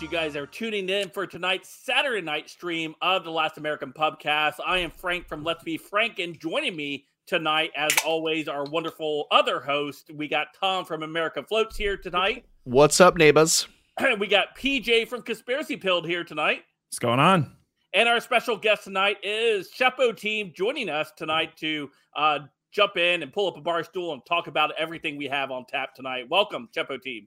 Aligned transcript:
out 0.00 0.02
you 0.02 0.08
guys 0.08 0.34
are 0.34 0.46
tuning 0.46 0.88
in 0.88 1.10
for 1.10 1.26
tonight's 1.26 1.68
Saturday 1.68 2.22
night 2.22 2.48
stream 2.48 2.94
of 3.02 3.22
the 3.22 3.30
Last 3.30 3.58
American 3.58 3.92
Pubcast. 3.92 4.54
I 4.64 4.78
am 4.78 4.90
Frank 4.90 5.28
from 5.28 5.44
Let's 5.44 5.62
Be 5.62 5.76
Frank, 5.76 6.18
and 6.18 6.38
joining 6.38 6.74
me 6.74 7.06
tonight, 7.26 7.70
as 7.76 7.92
always, 8.06 8.48
our 8.48 8.64
wonderful 8.64 9.26
other 9.30 9.60
host. 9.60 10.10
We 10.14 10.26
got 10.26 10.48
Tom 10.58 10.86
from 10.86 11.02
America 11.02 11.42
Floats 11.42 11.76
here 11.76 11.98
tonight. 11.98 12.46
What's 12.64 12.98
up, 13.00 13.16
neighbors? 13.16 13.68
we 14.18 14.26
got 14.26 14.56
PJ 14.56 15.06
from 15.06 15.20
Conspiracy 15.20 15.76
Pilled 15.76 16.06
here 16.06 16.24
tonight. 16.24 16.62
What's 16.88 16.98
going 16.98 17.20
on? 17.20 17.52
And 17.92 18.08
our 18.08 18.20
special 18.20 18.56
guest 18.56 18.84
tonight 18.84 19.18
is 19.22 19.70
Chepo 19.70 20.16
Team 20.16 20.52
joining 20.56 20.88
us 20.88 21.12
tonight 21.14 21.56
to 21.58 21.90
uh, 22.16 22.38
jump 22.72 22.96
in 22.96 23.22
and 23.22 23.32
pull 23.32 23.48
up 23.48 23.58
a 23.58 23.60
bar 23.60 23.84
stool 23.84 24.14
and 24.14 24.24
talk 24.24 24.46
about 24.46 24.72
everything 24.78 25.18
we 25.18 25.26
have 25.26 25.50
on 25.50 25.66
tap 25.66 25.94
tonight. 25.94 26.24
Welcome, 26.30 26.68
Chepo 26.74 27.00
Team. 27.02 27.26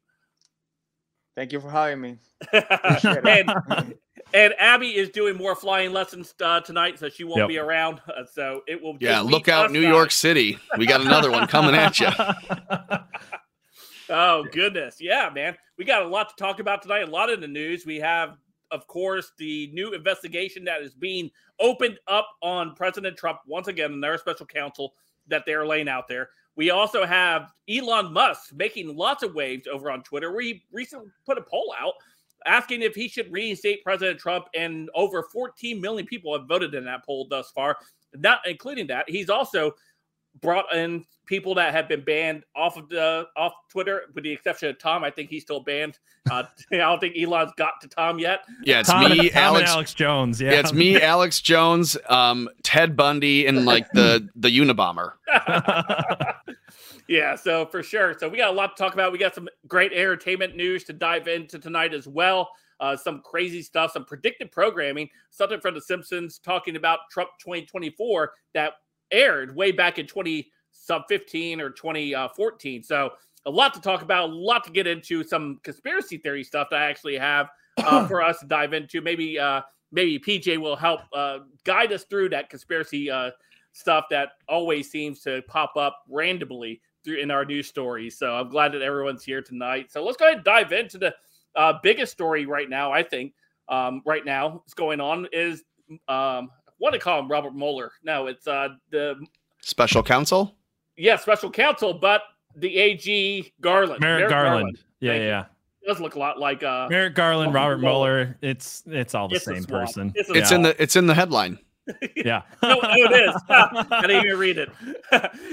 Thank 1.35 1.51
you 1.51 1.59
for 1.59 1.69
hiring 1.69 2.01
me. 2.01 2.17
and, 2.53 3.95
and 4.33 4.53
Abby 4.59 4.95
is 4.95 5.09
doing 5.09 5.35
more 5.35 5.55
flying 5.55 5.91
lessons 5.91 6.33
uh, 6.41 6.61
tonight, 6.61 6.99
so 6.99 7.09
she 7.09 7.23
won't 7.23 7.39
yep. 7.39 7.47
be 7.47 7.57
around. 7.57 8.01
Uh, 8.07 8.23
so 8.31 8.61
it 8.67 8.81
will. 8.81 8.97
Yeah, 8.99 9.21
look 9.21 9.47
out, 9.47 9.71
New 9.71 9.81
York 9.81 10.11
City. 10.11 10.59
We 10.77 10.85
got 10.85 11.01
another 11.01 11.31
one 11.31 11.47
coming 11.47 11.75
at 11.75 11.99
you. 11.99 12.09
oh 14.09 14.45
goodness, 14.51 14.97
yeah, 14.99 15.29
man. 15.33 15.55
We 15.77 15.85
got 15.85 16.03
a 16.03 16.07
lot 16.07 16.29
to 16.29 16.35
talk 16.35 16.59
about 16.59 16.83
tonight. 16.83 17.07
A 17.07 17.11
lot 17.11 17.31
in 17.31 17.41
the 17.41 17.47
news. 17.47 17.85
We 17.85 17.97
have, 17.97 18.37
of 18.69 18.85
course, 18.87 19.31
the 19.39 19.71
new 19.73 19.93
investigation 19.93 20.63
that 20.65 20.81
is 20.81 20.93
being 20.93 21.31
opened 21.59 21.97
up 22.07 22.27
on 22.43 22.75
President 22.75 23.17
Trump 23.17 23.39
once 23.47 23.67
again 23.67 23.91
in 23.91 24.01
their 24.01 24.19
special 24.19 24.45
counsel 24.45 24.93
that 25.27 25.43
they're 25.45 25.65
laying 25.65 25.87
out 25.87 26.07
there. 26.07 26.29
We 26.55 26.69
also 26.69 27.05
have 27.05 27.51
Elon 27.69 28.13
Musk 28.13 28.53
making 28.53 28.95
lots 28.95 29.23
of 29.23 29.33
waves 29.33 29.67
over 29.67 29.89
on 29.89 30.03
Twitter, 30.03 30.39
he 30.39 30.63
recently 30.71 31.09
put 31.25 31.37
a 31.37 31.41
poll 31.41 31.73
out 31.79 31.93
asking 32.45 32.81
if 32.81 32.95
he 32.95 33.07
should 33.07 33.31
reinstate 33.31 33.83
President 33.83 34.19
Trump, 34.19 34.45
and 34.55 34.89
over 34.95 35.23
14 35.31 35.79
million 35.79 36.05
people 36.05 36.37
have 36.37 36.47
voted 36.47 36.73
in 36.73 36.85
that 36.85 37.05
poll 37.05 37.27
thus 37.29 37.51
far. 37.51 37.77
Not 38.15 38.39
including 38.45 38.87
that, 38.87 39.09
he's 39.09 39.29
also 39.29 39.73
brought 40.41 40.73
in 40.73 41.05
people 41.25 41.55
that 41.55 41.73
have 41.73 41.87
been 41.87 42.03
banned 42.03 42.43
off 42.55 42.77
of 42.77 42.89
the 42.89 43.27
off 43.35 43.53
Twitter, 43.69 44.03
with 44.13 44.23
the 44.23 44.31
exception 44.31 44.69
of 44.69 44.79
Tom. 44.79 45.03
I 45.03 45.09
think 45.09 45.29
he's 45.29 45.43
still 45.43 45.61
banned. 45.61 45.99
Uh, 46.29 46.43
I 46.71 46.77
don't 46.77 46.99
think 46.99 47.15
Elon's 47.17 47.51
got 47.57 47.81
to 47.81 47.87
Tom 47.87 48.19
yet. 48.19 48.41
Yeah, 48.63 48.81
it's 48.81 48.89
Tom, 48.89 49.11
me, 49.11 49.29
Tom 49.29 49.43
Alex, 49.43 49.71
Alex 49.71 49.93
Jones. 49.93 50.41
Yeah. 50.41 50.51
yeah, 50.51 50.59
it's 50.59 50.73
me, 50.73 51.01
Alex 51.01 51.41
Jones, 51.41 51.97
um, 52.09 52.49
Ted 52.63 52.95
Bundy, 52.95 53.47
and 53.47 53.65
like 53.65 53.89
the 53.91 54.27
the 54.35 54.49
Unabomber. 54.49 55.13
yeah, 57.07 57.35
so 57.35 57.65
for 57.65 57.83
sure. 57.83 58.15
So 58.19 58.29
we 58.29 58.37
got 58.37 58.49
a 58.49 58.55
lot 58.55 58.75
to 58.75 58.83
talk 58.83 58.93
about. 58.93 59.11
We 59.11 59.17
got 59.17 59.35
some 59.35 59.47
great 59.67 59.93
entertainment 59.93 60.55
news 60.55 60.83
to 60.85 60.93
dive 60.93 61.27
into 61.27 61.59
tonight 61.59 61.93
as 61.93 62.07
well. 62.07 62.49
Uh, 62.79 62.97
some 62.97 63.21
crazy 63.21 63.61
stuff, 63.61 63.93
some 63.93 64.03
predictive 64.03 64.51
programming, 64.51 65.07
something 65.29 65.59
from 65.61 65.73
The 65.73 65.79
Simpsons 65.79 66.39
talking 66.39 66.75
about 66.75 66.99
Trump 67.09 67.29
2024 67.39 68.33
that 68.55 68.73
aired 69.13 69.55
way 69.55 69.71
back 69.71 69.99
in 69.99 70.07
20 70.07 70.51
sub 70.71 71.03
15 71.07 71.61
or 71.61 71.69
2014. 71.69 72.83
So 72.83 73.11
a 73.45 73.51
lot 73.51 73.73
to 73.73 73.81
talk 73.81 74.01
about, 74.01 74.29
a 74.29 74.33
lot 74.33 74.63
to 74.65 74.71
get 74.71 74.87
into, 74.87 75.23
some 75.23 75.59
conspiracy 75.63 76.17
theory 76.17 76.43
stuff 76.43 76.67
that 76.71 76.81
I 76.81 76.85
actually 76.85 77.17
have 77.17 77.49
uh, 77.77 78.05
for 78.07 78.21
us 78.21 78.39
to 78.39 78.45
dive 78.45 78.73
into. 78.73 79.01
Maybe 79.01 79.39
uh, 79.39 79.61
maybe 79.91 80.19
PJ 80.19 80.57
will 80.57 80.75
help 80.75 81.01
uh, 81.13 81.39
guide 81.63 81.91
us 81.93 82.03
through 82.03 82.29
that 82.29 82.49
conspiracy 82.49 83.09
uh, 83.09 83.31
stuff 83.73 84.05
that 84.09 84.29
always 84.47 84.89
seems 84.89 85.21
to 85.21 85.41
pop 85.47 85.75
up 85.77 85.99
randomly 86.09 86.81
through 87.03 87.17
in 87.17 87.31
our 87.31 87.45
news 87.45 87.67
stories. 87.67 88.17
So 88.17 88.33
I'm 88.33 88.49
glad 88.49 88.71
that 88.73 88.81
everyone's 88.81 89.23
here 89.23 89.41
tonight. 89.41 89.91
So 89.91 90.03
let's 90.03 90.17
go 90.17 90.25
ahead 90.25 90.37
and 90.37 90.45
dive 90.45 90.71
into 90.71 90.97
the 90.97 91.13
uh, 91.55 91.73
biggest 91.83 92.11
story 92.11 92.45
right 92.45 92.69
now. 92.69 92.91
I 92.91 93.03
think 93.03 93.33
um, 93.69 94.01
right 94.05 94.25
now 94.25 94.49
what's 94.49 94.73
going 94.73 95.01
on 95.01 95.27
is 95.31 95.63
um, 96.07 96.49
what 96.83 96.91
to 96.91 96.99
call 96.99 97.17
him 97.17 97.31
Robert 97.31 97.55
Mueller. 97.55 97.93
No, 98.03 98.27
it's 98.27 98.45
uh, 98.45 98.67
the 98.89 99.15
special 99.61 100.03
counsel. 100.03 100.57
Yeah, 100.97 101.15
special 101.15 101.49
counsel, 101.49 101.93
but 101.93 102.23
the 102.57 102.77
AG 102.77 103.53
Garland, 103.61 104.01
Merrick, 104.01 104.19
Merrick 104.19 104.29
Garland. 104.29 104.53
Garland. 104.53 104.79
Yeah, 104.99 105.15
yeah. 105.15 105.45
It 105.81 105.87
does 105.87 106.01
look 106.01 106.15
a 106.15 106.19
lot 106.19 106.39
like 106.39 106.61
uh, 106.61 106.89
Merrick 106.89 107.15
Garland, 107.15 107.53
Robert 107.53 107.77
Mueller. 107.77 108.37
It's 108.41 108.83
it's 108.87 109.15
all 109.15 109.29
the 109.29 109.35
it's 109.35 109.45
same 109.45 109.63
person. 109.63 110.11
It's, 110.13 110.29
it's 110.29 110.51
in 110.51 110.61
the 110.61 110.81
it's 110.81 110.97
in 110.97 111.07
the 111.07 111.13
headline. 111.13 111.57
yeah. 112.17 112.41
no, 112.61 112.75
no, 112.75 112.79
it 112.83 113.29
is. 113.29 113.41
I 113.49 114.01
didn't 114.01 114.25
even 114.25 114.37
read 114.37 114.57
it. 114.57 114.69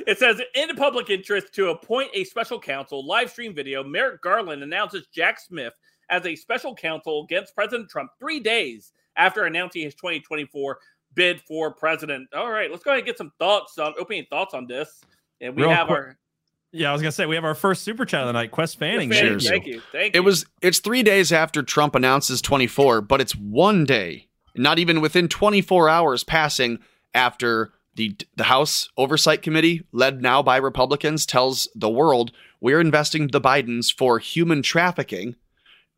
it 0.09 0.19
says 0.19 0.41
in 0.57 0.67
the 0.67 0.75
public 0.75 1.11
interest 1.11 1.53
to 1.55 1.69
appoint 1.69 2.11
a 2.13 2.25
special 2.25 2.59
counsel, 2.59 3.07
live 3.07 3.31
stream 3.31 3.55
video, 3.55 3.85
Merrick 3.85 4.21
Garland 4.21 4.65
announces 4.65 5.07
Jack 5.15 5.39
Smith 5.39 5.75
as 6.09 6.27
a 6.27 6.35
special 6.35 6.75
counsel 6.75 7.23
against 7.23 7.55
President 7.55 7.89
Trump 7.89 8.11
three 8.19 8.41
days 8.41 8.93
after 9.17 9.45
announcing 9.45 9.83
his 9.83 9.95
2024 9.95 10.79
bid 11.15 11.41
for 11.43 11.73
president. 11.73 12.29
All 12.35 12.51
right, 12.51 12.71
let's 12.71 12.83
go 12.83 12.91
ahead 12.91 12.99
and 13.01 13.07
get 13.07 13.19
some 13.19 13.33
thoughts 13.39 13.79
on 13.79 13.95
opening 13.99 14.27
thoughts 14.31 14.55
on 14.55 14.67
this. 14.67 15.01
And 15.41 15.57
we 15.57 15.63
Real 15.63 15.71
have 15.71 15.87
quick. 15.87 15.99
our 15.99 16.17
yeah, 16.73 16.91
I 16.91 16.93
was 16.93 17.03
gonna 17.03 17.13
say 17.13 17.27
we 17.27 17.35
have 17.35 17.45
our 17.45 17.55
first 17.55 17.83
super 17.83 18.05
chat 18.05 18.21
of 18.21 18.29
the 18.29 18.33
night. 18.33 18.53
Quest 18.53 18.79
Fanning, 18.79 19.11
Cheers. 19.11 19.49
Thank 19.49 19.67
you, 19.67 19.81
thank 19.91 20.15
you. 20.15 20.21
It 20.21 20.25
was 20.25 20.47
it's 20.63 20.79
three 20.79 21.03
days 21.03 21.33
after 21.33 21.63
Trump 21.63 21.95
announces 21.95 22.41
24, 22.41 23.01
but 23.01 23.21
it's 23.21 23.35
one 23.35 23.85
day, 23.85 24.29
not 24.55 24.79
even 24.79 25.01
within 25.01 25.27
24 25.27 25.89
hours 25.89 26.23
passing 26.23 26.79
after 27.13 27.73
the 27.97 28.17
the 28.37 28.45
House 28.45 28.89
Oversight 28.97 29.43
Committee, 29.43 29.83
led 29.91 30.23
now 30.23 30.43
by 30.43 30.59
Republicans, 30.59 31.27
tells 31.27 31.69
the 31.75 31.91
world 31.91 32.31
we're 32.61 32.81
investing 32.81 33.29
the 33.29 33.41
Bidens 33.41 33.93
for 33.93 34.21
human 34.21 34.63
trafficking, 34.63 35.35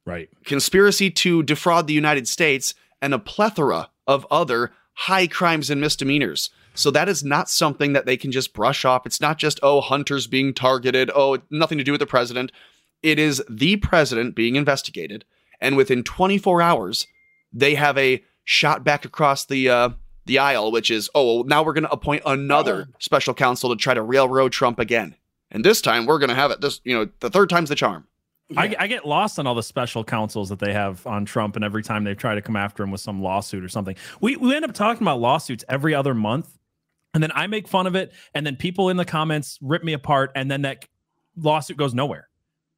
right? 0.07 0.31
Conspiracy 0.47 1.11
to 1.11 1.43
defraud 1.43 1.87
the 1.87 1.93
United 1.93 2.27
States, 2.27 2.75
and 3.03 3.13
a 3.13 3.19
plethora 3.19 3.91
of 4.07 4.27
other 4.31 4.73
high 4.95 5.27
crimes 5.27 5.71
and 5.71 5.81
misdemeanors. 5.81 6.51
So 6.75 6.91
that 6.91 7.09
is 7.09 7.23
not 7.23 7.51
something 7.51 7.93
that 7.93 8.07
they 8.07 8.17
can 8.17 8.33
just 8.33 8.55
brush 8.55 8.85
off. 8.85 9.07
It's 9.07 9.21
not 9.21 9.39
just, 9.39 9.61
oh, 9.63 9.81
hunters 9.81 10.27
being 10.27 10.55
targeted. 10.55 11.11
Oh, 11.15 11.39
nothing 11.51 11.79
to 11.79 11.85
do 11.85 11.93
with 11.93 12.01
the 12.01 12.07
president. 12.07 12.51
It 13.03 13.19
is 13.19 13.43
the 13.49 13.77
president 13.77 14.35
being 14.35 14.57
investigated. 14.57 15.25
And 15.61 15.77
within 15.77 16.03
24 16.03 16.63
hours, 16.63 17.07
they 17.53 17.75
have 17.75 17.99
a 17.99 18.25
shot 18.45 18.85
back 18.85 19.05
across 19.05 19.45
the 19.45 19.69
uh, 19.69 19.91
the 20.25 20.39
aisle, 20.39 20.71
which 20.71 20.91
is, 20.91 21.11
oh, 21.15 21.37
well, 21.37 21.45
now 21.45 21.63
we're 21.63 21.73
going 21.73 21.85
to 21.85 21.93
appoint 21.93 22.23
another 22.25 22.87
oh. 22.89 22.95
special 23.01 23.35
counsel 23.35 23.71
to 23.71 23.77
try 23.77 23.93
to 23.93 24.03
railroad 24.03 24.53
Trump 24.53 24.79
again. 24.79 25.17
And 25.51 25.65
this 25.65 25.81
time 25.81 26.07
we're 26.07 26.19
going 26.19 26.31
to 26.31 26.35
have 26.35 26.51
it. 26.51 26.61
This, 26.61 26.81
you 26.85 26.95
know, 26.95 27.09
the 27.21 27.31
third 27.31 27.51
time's 27.51 27.69
the 27.69 27.75
charm. 27.75 28.07
Yeah. 28.53 28.61
I, 28.61 28.75
I, 28.81 28.87
get 28.87 29.07
lost 29.07 29.39
on 29.39 29.47
all 29.47 29.55
the 29.55 29.63
special 29.63 30.05
counsels 30.05 30.49
that 30.49 30.59
they 30.59 30.73
have 30.73 31.07
on 31.07 31.25
Trump, 31.25 31.57
and 31.57 31.65
every 31.65 31.83
time 31.83 32.05
they 32.05 32.15
try 32.15 32.35
to 32.35 32.43
come 32.43 32.57
after 32.57 32.83
him 32.83 32.91
with 32.91 33.01
some 33.01 33.23
lawsuit 33.23 33.65
or 33.65 33.69
something. 33.69 33.97
We 34.21 34.37
we 34.37 34.55
end 34.55 34.65
up 34.65 34.75
talking 34.75 35.03
about 35.03 35.21
lawsuits 35.21 35.65
every 35.69 35.95
other 35.95 36.15
month, 36.15 36.59
and 37.15 37.23
then 37.23 37.33
I 37.35 37.47
make 37.47 37.69
fun 37.69 37.87
of 37.87 37.95
it, 37.95 38.13
and 38.35 38.47
then 38.47 38.57
people 38.57 38.89
in 38.89 38.97
the 38.97 39.05
comments 39.05 39.59
rip 39.63 39.83
me 39.85 39.93
apart, 39.93 40.33
and 40.35 40.51
then 40.51 40.63
that 40.63 40.87
lawsuit 41.37 41.77
goes 41.77 41.95
nowhere. 41.95 42.29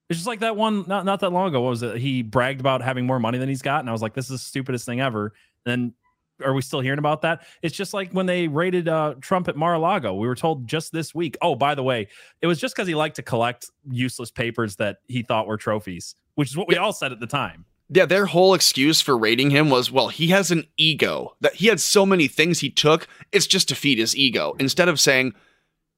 It's 0.09 0.19
just 0.19 0.27
like 0.27 0.41
that 0.41 0.57
one 0.57 0.85
not 0.87 1.05
not 1.05 1.21
that 1.21 1.31
long 1.31 1.49
ago. 1.49 1.63
What 1.63 1.71
was 1.71 1.83
it? 1.83 1.97
He 1.97 2.23
bragged 2.23 2.61
about 2.61 2.83
having 2.83 3.07
more 3.07 3.19
money 3.19 3.39
than 3.39 3.49
he's 3.49 3.63
got, 3.63 3.81
and 3.81 3.89
I 3.89 3.93
was 3.93 4.03
like, 4.03 4.15
"This 4.15 4.27
is 4.27 4.31
the 4.33 4.39
stupidest 4.39 4.87
thing 4.87 5.01
ever." 5.01 5.33
And 5.65 5.73
then 5.73 5.95
are 6.43 6.55
we 6.55 6.63
still 6.63 6.81
hearing 6.81 6.99
about 6.99 7.23
that? 7.23 7.47
It's 7.63 7.77
just 7.77 7.95
like 7.95 8.13
when 8.13 8.27
they 8.27 8.49
raided 8.49 8.89
uh, 8.89 9.15
Trump 9.21 9.49
at 9.49 9.57
Mar-a-Lago. 9.57 10.15
We 10.15 10.27
were 10.27 10.35
told 10.35 10.67
just 10.67 10.93
this 10.93 11.15
week. 11.15 11.37
Oh, 11.43 11.55
by 11.55 11.75
the 11.75 11.83
way, 11.83 12.09
it 12.43 12.47
was 12.47 12.59
just 12.59 12.75
because 12.75 12.89
he 12.89 12.95
liked 12.95 13.17
to 13.17 13.23
collect 13.23 13.71
useless 13.91 14.31
papers 14.31 14.77
that 14.77 14.99
he 15.07 15.23
thought 15.23 15.47
were 15.47 15.57
trophies, 15.57 16.15
which 16.35 16.51
is 16.51 16.57
what 16.57 16.69
we 16.69 16.77
all 16.77 16.93
said 16.93 17.13
at 17.13 17.21
the 17.21 17.27
time. 17.27 17.65
Yeah, 17.91 18.07
their 18.07 18.27
whole 18.27 18.55
excuse 18.55 19.01
for 19.01 19.17
raiding 19.17 19.51
him 19.51 19.69
was, 19.69 19.91
well, 19.91 20.09
he 20.09 20.29
has 20.29 20.51
an 20.51 20.65
ego. 20.77 21.37
That 21.41 21.57
he 21.57 21.67
had 21.67 21.81
so 21.81 22.07
many 22.07 22.29
things 22.29 22.61
he 22.61 22.71
took, 22.71 23.07
it's 23.31 23.47
just 23.47 23.69
to 23.69 23.75
feed 23.75 23.99
his 23.99 24.17
ego. 24.17 24.55
Instead 24.59 24.89
of 24.89 24.99
saying, 24.99 25.35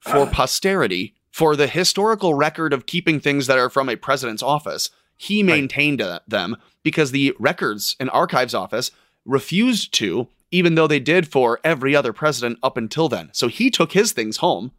for 0.00 0.26
posterity, 0.32 1.14
for 1.30 1.54
the 1.54 1.68
historical 1.68 2.34
record 2.34 2.72
of 2.72 2.86
keeping 2.86 3.20
things 3.20 3.46
that 3.46 3.58
are 3.58 3.70
from 3.70 3.88
a 3.88 3.96
president's 3.96 4.42
office, 4.42 4.90
he 5.16 5.42
maintained 5.42 6.00
right. 6.00 6.20
them 6.26 6.56
because 6.82 7.10
the 7.10 7.34
records 7.38 7.96
and 7.98 8.10
archives 8.10 8.54
office 8.54 8.90
refused 9.26 9.92
to, 9.94 10.28
even 10.50 10.74
though 10.74 10.86
they 10.86 11.00
did 11.00 11.30
for 11.30 11.60
every 11.64 11.94
other 11.94 12.12
president 12.12 12.58
up 12.62 12.76
until 12.76 13.08
then. 13.08 13.30
So 13.32 13.48
he 13.48 13.70
took 13.70 13.92
his 13.92 14.12
things 14.12 14.38
home 14.38 14.72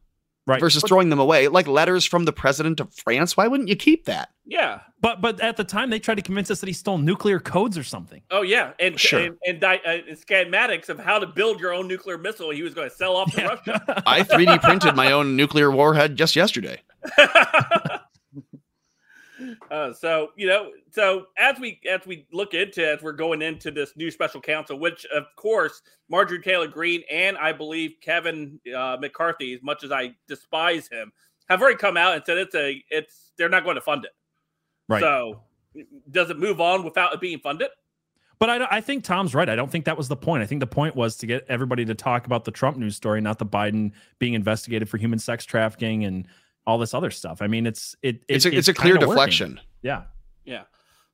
right. 0.48 0.60
versus 0.60 0.82
but, 0.82 0.88
throwing 0.88 1.10
them 1.10 1.20
away, 1.20 1.48
like 1.50 1.68
letters 1.68 2.06
from 2.06 2.26
the 2.26 2.34
president 2.34 2.80
of 2.80 2.92
France. 2.94 3.38
Why 3.38 3.48
wouldn't 3.48 3.70
you 3.70 3.76
keep 3.76 4.06
that? 4.06 4.30
Yeah, 4.46 4.80
but 5.02 5.22
but 5.22 5.40
at 5.42 5.58
the 5.58 5.64
time 5.64 5.90
they 5.90 6.00
tried 6.00 6.16
to 6.16 6.22
convince 6.22 6.50
us 6.50 6.62
that 6.62 6.68
he 6.68 6.74
stole 6.74 6.98
nuclear 6.98 7.40
codes 7.40 7.78
or 7.78 7.84
something. 7.84 8.22
Oh 8.32 8.42
yeah, 8.42 8.72
and 8.80 9.00
sure. 9.00 9.20
and, 9.20 9.38
and, 9.46 9.64
uh, 9.64 9.78
schematics 10.14 10.90
of 10.90 10.98
how 10.98 11.20
to 11.20 11.28
build 11.28 11.60
your 11.60 11.74
own 11.74 11.88
nuclear 11.88 12.18
missile. 12.18 12.50
He 12.52 12.64
was 12.64 12.74
going 12.74 12.90
to 12.90 12.96
sell 12.96 13.16
off 13.16 13.32
to 13.34 13.42
yeah. 13.42 13.48
Russia. 13.48 14.04
I 14.08 14.24
3D 14.24 14.62
printed 14.62 14.96
my 14.96 15.12
own 15.12 15.36
nuclear 15.36 15.70
warhead 15.70 16.16
just 16.16 16.36
yesterday. 16.36 16.82
Uh, 19.72 19.94
so 19.94 20.30
you 20.36 20.48
know, 20.48 20.72
so 20.92 21.28
as 21.38 21.60
we 21.60 21.80
as 21.90 22.06
we 22.06 22.26
look 22.32 22.54
into 22.54 22.88
as 22.88 23.02
we're 23.02 23.12
going 23.12 23.42
into 23.42 23.72
this 23.72 23.94
new 23.96 24.12
special 24.12 24.42
counsel, 24.42 24.80
which 24.80 25.06
of 25.06 25.24
course 25.36 25.82
Marjorie 26.10 26.42
Taylor 26.42 26.68
Greene 26.68 27.04
and 27.12 27.38
I 27.38 27.52
believe 27.52 27.96
Kevin 28.02 28.60
uh, 28.76 28.98
McCarthy, 29.00 29.54
as 29.54 29.62
much 29.64 29.84
as 29.84 29.92
I 29.92 30.16
despise 30.28 30.88
him, 30.88 31.12
have 31.50 31.62
already 31.62 31.78
come 31.78 31.98
out 31.98 32.16
and 32.16 32.24
said 32.26 32.38
it's 32.38 32.56
a 32.56 32.84
it's 32.90 33.32
they're 33.38 33.50
not 33.50 33.64
going 33.64 33.76
to 33.76 33.82
fund 33.82 34.06
it. 34.06 34.12
Right. 34.90 35.02
So 35.02 35.42
does 36.12 36.30
it 36.30 36.40
move 36.40 36.60
on 36.62 36.84
without 36.84 37.14
it 37.14 37.22
being 37.22 37.40
funded? 37.40 37.70
But 38.40 38.50
I, 38.50 38.78
I 38.78 38.82
think 38.82 39.04
Tom's 39.04 39.34
right. 39.34 39.50
I 39.50 39.56
don't 39.56 39.72
think 39.72 39.86
that 39.86 39.98
was 39.98 40.08
the 40.08 40.16
point. 40.16 40.44
I 40.44 40.46
think 40.46 40.60
the 40.60 40.68
point 40.68 40.96
was 40.96 41.16
to 41.18 41.26
get 41.26 41.46
everybody 41.50 41.86
to 41.86 41.96
talk 41.96 42.26
about 42.26 42.46
the 42.46 42.52
Trump 42.52 42.78
news 42.78 42.96
story, 42.96 43.20
not 43.20 43.40
the 43.40 43.46
Biden 43.46 43.94
being 44.20 44.34
investigated 44.34 44.88
for 44.90 44.98
human 44.98 45.18
sex 45.18 45.44
trafficking 45.44 46.06
and 46.06 46.28
all 46.68 46.78
this 46.78 46.94
other 46.94 47.10
stuff. 47.10 47.42
I 47.42 47.48
mean, 47.48 47.66
it's 47.66 47.96
it, 48.04 48.22
it's 48.28 48.46
a, 48.46 48.50
it's, 48.50 48.58
it's 48.58 48.68
a 48.68 48.74
clear 48.74 48.98
deflection. 48.98 49.52
Working. 49.52 49.66
Yeah. 49.81 50.04
Yeah. 50.46 50.64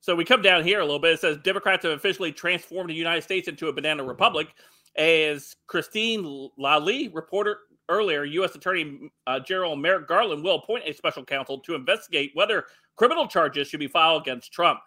So 0.00 0.14
we 0.14 0.24
come 0.24 0.42
down 0.42 0.64
here 0.64 0.80
a 0.80 0.84
little 0.84 0.98
bit. 0.98 1.12
It 1.12 1.20
says 1.20 1.38
Democrats 1.38 1.84
have 1.84 1.92
officially 1.92 2.32
transformed 2.32 2.90
the 2.90 2.94
United 2.94 3.22
States 3.22 3.48
into 3.48 3.68
a 3.68 3.72
banana 3.72 4.04
republic. 4.04 4.48
As 4.96 5.56
Cristina 5.66 6.48
Laila 6.58 7.08
reported 7.12 7.56
earlier, 7.88 8.24
U.S. 8.24 8.54
Attorney 8.54 9.10
uh, 9.26 9.40
General 9.40 9.76
Merrick 9.76 10.06
Garland 10.06 10.44
will 10.44 10.56
appoint 10.56 10.84
a 10.86 10.92
special 10.92 11.24
counsel 11.24 11.58
to 11.60 11.74
investigate 11.74 12.32
whether 12.34 12.64
criminal 12.96 13.26
charges 13.26 13.68
should 13.68 13.80
be 13.80 13.88
filed 13.88 14.22
against 14.22 14.52
Trump. 14.52 14.80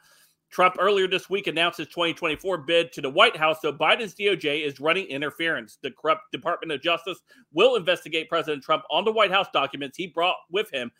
Trump 0.49 0.75
earlier 0.79 1.07
this 1.07 1.29
week 1.29 1.47
announced 1.47 1.77
his 1.77 1.87
2024 1.87 2.59
bid 2.59 2.91
to 2.93 3.01
the 3.01 3.09
White 3.09 3.35
House, 3.35 3.61
so 3.61 3.73
Biden's 3.73 4.15
DOJ 4.15 4.65
is 4.65 4.79
running 4.79 5.05
interference. 5.07 5.77
The 5.81 5.91
corrupt 5.91 6.31
Department 6.31 6.71
of 6.71 6.81
Justice 6.81 7.19
will 7.53 7.75
investigate 7.75 8.29
President 8.29 8.63
Trump 8.63 8.83
on 8.89 9.03
the 9.05 9.11
White 9.11 9.31
House 9.31 9.47
documents 9.53 9.97
he 9.97 10.07
brought 10.07 10.37
with 10.49 10.69
him 10.71 10.91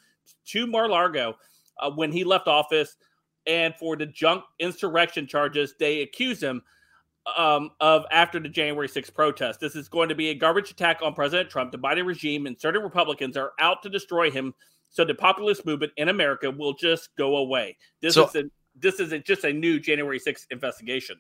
to 0.48 0.68
Mar-a-Lago 0.68 1.36
uh, 1.80 1.92
when 1.92 2.12
he 2.12 2.24
left 2.24 2.48
office, 2.48 2.98
and 3.46 3.74
for 3.76 3.96
the 3.96 4.06
junk 4.06 4.44
insurrection 4.60 5.26
charges 5.26 5.74
they 5.80 6.02
accuse 6.02 6.42
him 6.42 6.62
um, 7.38 7.72
of 7.80 8.06
after 8.12 8.40
the 8.40 8.50
January 8.50 8.88
6th 8.88 9.14
protest. 9.14 9.60
This 9.60 9.76
is 9.76 9.88
going 9.88 10.10
to 10.10 10.16
be 10.16 10.30
a 10.30 10.36
garbage 10.36 10.72
attack 10.72 11.00
on 11.02 11.14
President 11.14 11.50
Trump. 11.50 11.72
The 11.72 11.78
Biden 11.78 12.06
regime 12.06 12.48
and 12.48 12.60
certain 12.60 12.84
Republicans 12.84 13.38
are 13.38 13.54
out 13.60 13.82
to 13.84 13.90
destroy 13.90 14.30
him, 14.30 14.54
so 14.90 15.06
the 15.06 15.16
populist 15.16 15.66
movement 15.66 15.94
in 15.98 16.10
America 16.10 16.52
will 16.52 16.74
just 16.74 17.16
go 17.16 17.38
away. 17.38 17.78
This 18.02 18.16
so- 18.16 18.28
is 18.28 18.36
a 18.36 18.44
this 18.80 19.00
isn't 19.00 19.26
just 19.26 19.44
a 19.44 19.54
new 19.54 19.80
January 19.80 20.20
6th 20.20 20.46
investigation. 20.52 21.20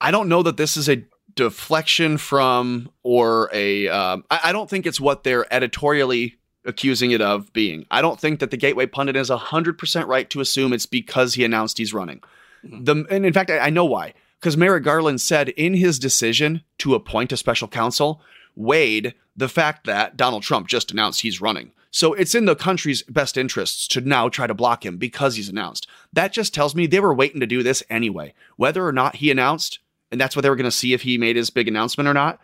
I 0.00 0.10
don't 0.10 0.28
know 0.28 0.42
that 0.42 0.56
this 0.56 0.76
is 0.76 0.88
a 0.88 1.04
deflection 1.34 2.18
from 2.18 2.90
or 3.02 3.50
a. 3.52 3.88
Um, 3.88 4.24
I, 4.30 4.40
I 4.44 4.52
don't 4.52 4.68
think 4.68 4.86
it's 4.86 5.00
what 5.00 5.24
they're 5.24 5.52
editorially 5.52 6.36
accusing 6.64 7.10
it 7.10 7.20
of 7.20 7.52
being. 7.52 7.86
I 7.90 8.02
don't 8.02 8.18
think 8.18 8.40
that 8.40 8.50
the 8.50 8.56
Gateway 8.56 8.86
pundit 8.86 9.16
is 9.16 9.30
100% 9.30 10.06
right 10.06 10.28
to 10.30 10.40
assume 10.40 10.72
it's 10.72 10.86
because 10.86 11.34
he 11.34 11.44
announced 11.44 11.78
he's 11.78 11.94
running. 11.94 12.20
Mm-hmm. 12.64 12.84
The, 12.84 13.06
and 13.10 13.26
in 13.26 13.32
fact, 13.32 13.50
I, 13.50 13.58
I 13.58 13.70
know 13.70 13.84
why. 13.84 14.14
Because 14.40 14.56
Merrick 14.56 14.84
Garland 14.84 15.20
said 15.20 15.50
in 15.50 15.74
his 15.74 15.98
decision 15.98 16.62
to 16.78 16.94
appoint 16.94 17.32
a 17.32 17.36
special 17.36 17.68
counsel, 17.68 18.20
weighed 18.56 19.14
the 19.36 19.48
fact 19.48 19.86
that 19.86 20.16
Donald 20.16 20.42
Trump 20.42 20.68
just 20.68 20.90
announced 20.90 21.22
he's 21.22 21.40
running. 21.40 21.72
So 21.94 22.12
it's 22.12 22.34
in 22.34 22.44
the 22.44 22.56
country's 22.56 23.04
best 23.04 23.36
interests 23.36 23.86
to 23.86 24.00
now 24.00 24.28
try 24.28 24.48
to 24.48 24.52
block 24.52 24.84
him 24.84 24.96
because 24.96 25.36
he's 25.36 25.48
announced. 25.48 25.86
That 26.12 26.32
just 26.32 26.52
tells 26.52 26.74
me 26.74 26.88
they 26.88 26.98
were 26.98 27.14
waiting 27.14 27.38
to 27.38 27.46
do 27.46 27.62
this 27.62 27.84
anyway. 27.88 28.34
Whether 28.56 28.84
or 28.84 28.90
not 28.90 29.14
he 29.14 29.30
announced, 29.30 29.78
and 30.10 30.20
that's 30.20 30.34
what 30.34 30.42
they 30.42 30.50
were 30.50 30.56
going 30.56 30.64
to 30.64 30.72
see 30.72 30.92
if 30.92 31.02
he 31.02 31.18
made 31.18 31.36
his 31.36 31.50
big 31.50 31.68
announcement 31.68 32.08
or 32.08 32.12
not, 32.12 32.40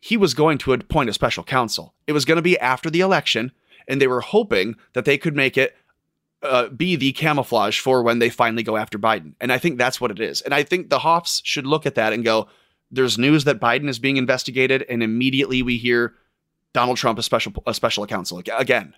he 0.00 0.16
was 0.16 0.32
going 0.32 0.56
to 0.56 0.72
appoint 0.72 1.10
a 1.10 1.12
special 1.12 1.44
counsel. 1.44 1.92
It 2.06 2.12
was 2.12 2.24
going 2.24 2.36
to 2.36 2.42
be 2.42 2.58
after 2.58 2.88
the 2.88 3.02
election, 3.02 3.52
and 3.86 4.00
they 4.00 4.06
were 4.06 4.22
hoping 4.22 4.76
that 4.94 5.04
they 5.04 5.18
could 5.18 5.36
make 5.36 5.58
it 5.58 5.76
uh, 6.42 6.68
be 6.68 6.96
the 6.96 7.12
camouflage 7.12 7.78
for 7.78 8.02
when 8.02 8.20
they 8.20 8.30
finally 8.30 8.62
go 8.62 8.78
after 8.78 8.98
Biden. 8.98 9.34
And 9.38 9.52
I 9.52 9.58
think 9.58 9.76
that's 9.76 10.00
what 10.00 10.10
it 10.10 10.18
is. 10.18 10.40
And 10.40 10.54
I 10.54 10.62
think 10.62 10.88
the 10.88 11.00
Hoffs 11.00 11.42
should 11.44 11.66
look 11.66 11.84
at 11.84 11.96
that 11.96 12.14
and 12.14 12.24
go, 12.24 12.48
there's 12.90 13.18
news 13.18 13.44
that 13.44 13.60
Biden 13.60 13.90
is 13.90 13.98
being 13.98 14.16
investigated, 14.16 14.86
and 14.88 15.02
immediately 15.02 15.62
we 15.62 15.76
hear 15.76 16.14
Donald 16.74 16.96
Trump 16.96 17.18
a 17.18 17.22
special 17.22 17.52
a 17.66 17.74
special 17.74 18.06
counsel 18.06 18.38
again. 18.38 18.94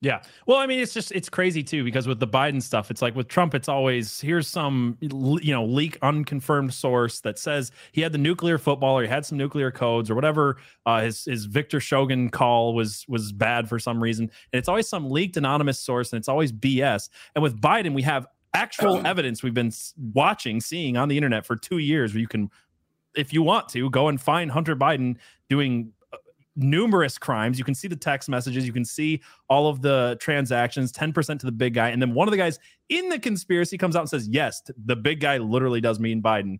Yeah. 0.00 0.22
Well, 0.46 0.58
I 0.58 0.66
mean, 0.66 0.78
it's 0.78 0.94
just 0.94 1.10
it's 1.10 1.28
crazy 1.28 1.64
too 1.64 1.82
because 1.82 2.06
with 2.06 2.20
the 2.20 2.26
Biden 2.28 2.62
stuff, 2.62 2.88
it's 2.88 3.02
like 3.02 3.16
with 3.16 3.26
Trump, 3.26 3.52
it's 3.52 3.68
always 3.68 4.20
here's 4.20 4.46
some 4.46 4.96
you 5.00 5.52
know 5.52 5.64
leak 5.64 5.98
unconfirmed 6.02 6.72
source 6.72 7.20
that 7.20 7.36
says 7.36 7.72
he 7.90 8.00
had 8.00 8.12
the 8.12 8.18
nuclear 8.18 8.58
football 8.58 8.96
or 8.96 9.02
he 9.02 9.08
had 9.08 9.26
some 9.26 9.36
nuclear 9.36 9.72
codes 9.72 10.08
or 10.08 10.14
whatever. 10.14 10.58
Uh, 10.86 11.00
his 11.00 11.24
his 11.24 11.46
Victor 11.46 11.78
Shokin 11.80 12.30
call 12.30 12.74
was 12.74 13.04
was 13.08 13.32
bad 13.32 13.68
for 13.68 13.80
some 13.80 14.00
reason, 14.00 14.30
and 14.52 14.58
it's 14.58 14.68
always 14.68 14.88
some 14.88 15.10
leaked 15.10 15.36
anonymous 15.36 15.80
source, 15.80 16.12
and 16.12 16.18
it's 16.20 16.28
always 16.28 16.52
BS. 16.52 17.08
And 17.34 17.42
with 17.42 17.60
Biden, 17.60 17.92
we 17.92 18.02
have 18.02 18.28
actual 18.54 19.04
evidence 19.06 19.42
we've 19.42 19.52
been 19.52 19.72
watching, 20.12 20.60
seeing 20.60 20.96
on 20.96 21.08
the 21.08 21.16
internet 21.16 21.44
for 21.44 21.56
two 21.56 21.78
years, 21.78 22.14
where 22.14 22.20
you 22.20 22.28
can, 22.28 22.50
if 23.16 23.32
you 23.32 23.42
want 23.42 23.68
to, 23.70 23.90
go 23.90 24.06
and 24.06 24.20
find 24.20 24.52
Hunter 24.52 24.76
Biden 24.76 25.16
doing 25.48 25.92
numerous 26.58 27.18
crimes. 27.18 27.58
You 27.58 27.64
can 27.64 27.74
see 27.74 27.88
the 27.88 27.96
text 27.96 28.28
messages, 28.28 28.66
you 28.66 28.72
can 28.72 28.84
see 28.84 29.20
all 29.48 29.68
of 29.68 29.80
the 29.80 30.16
transactions, 30.20 30.92
10% 30.92 31.38
to 31.40 31.46
the 31.46 31.52
big 31.52 31.74
guy. 31.74 31.88
And 31.90 32.02
then 32.02 32.14
one 32.14 32.28
of 32.28 32.32
the 32.32 32.36
guys 32.36 32.58
in 32.88 33.08
the 33.08 33.18
conspiracy 33.18 33.78
comes 33.78 33.96
out 33.96 34.00
and 34.00 34.08
says, 34.08 34.28
Yes, 34.28 34.62
the 34.84 34.96
big 34.96 35.20
guy 35.20 35.38
literally 35.38 35.80
does 35.80 35.98
mean 36.00 36.22
Biden. 36.22 36.58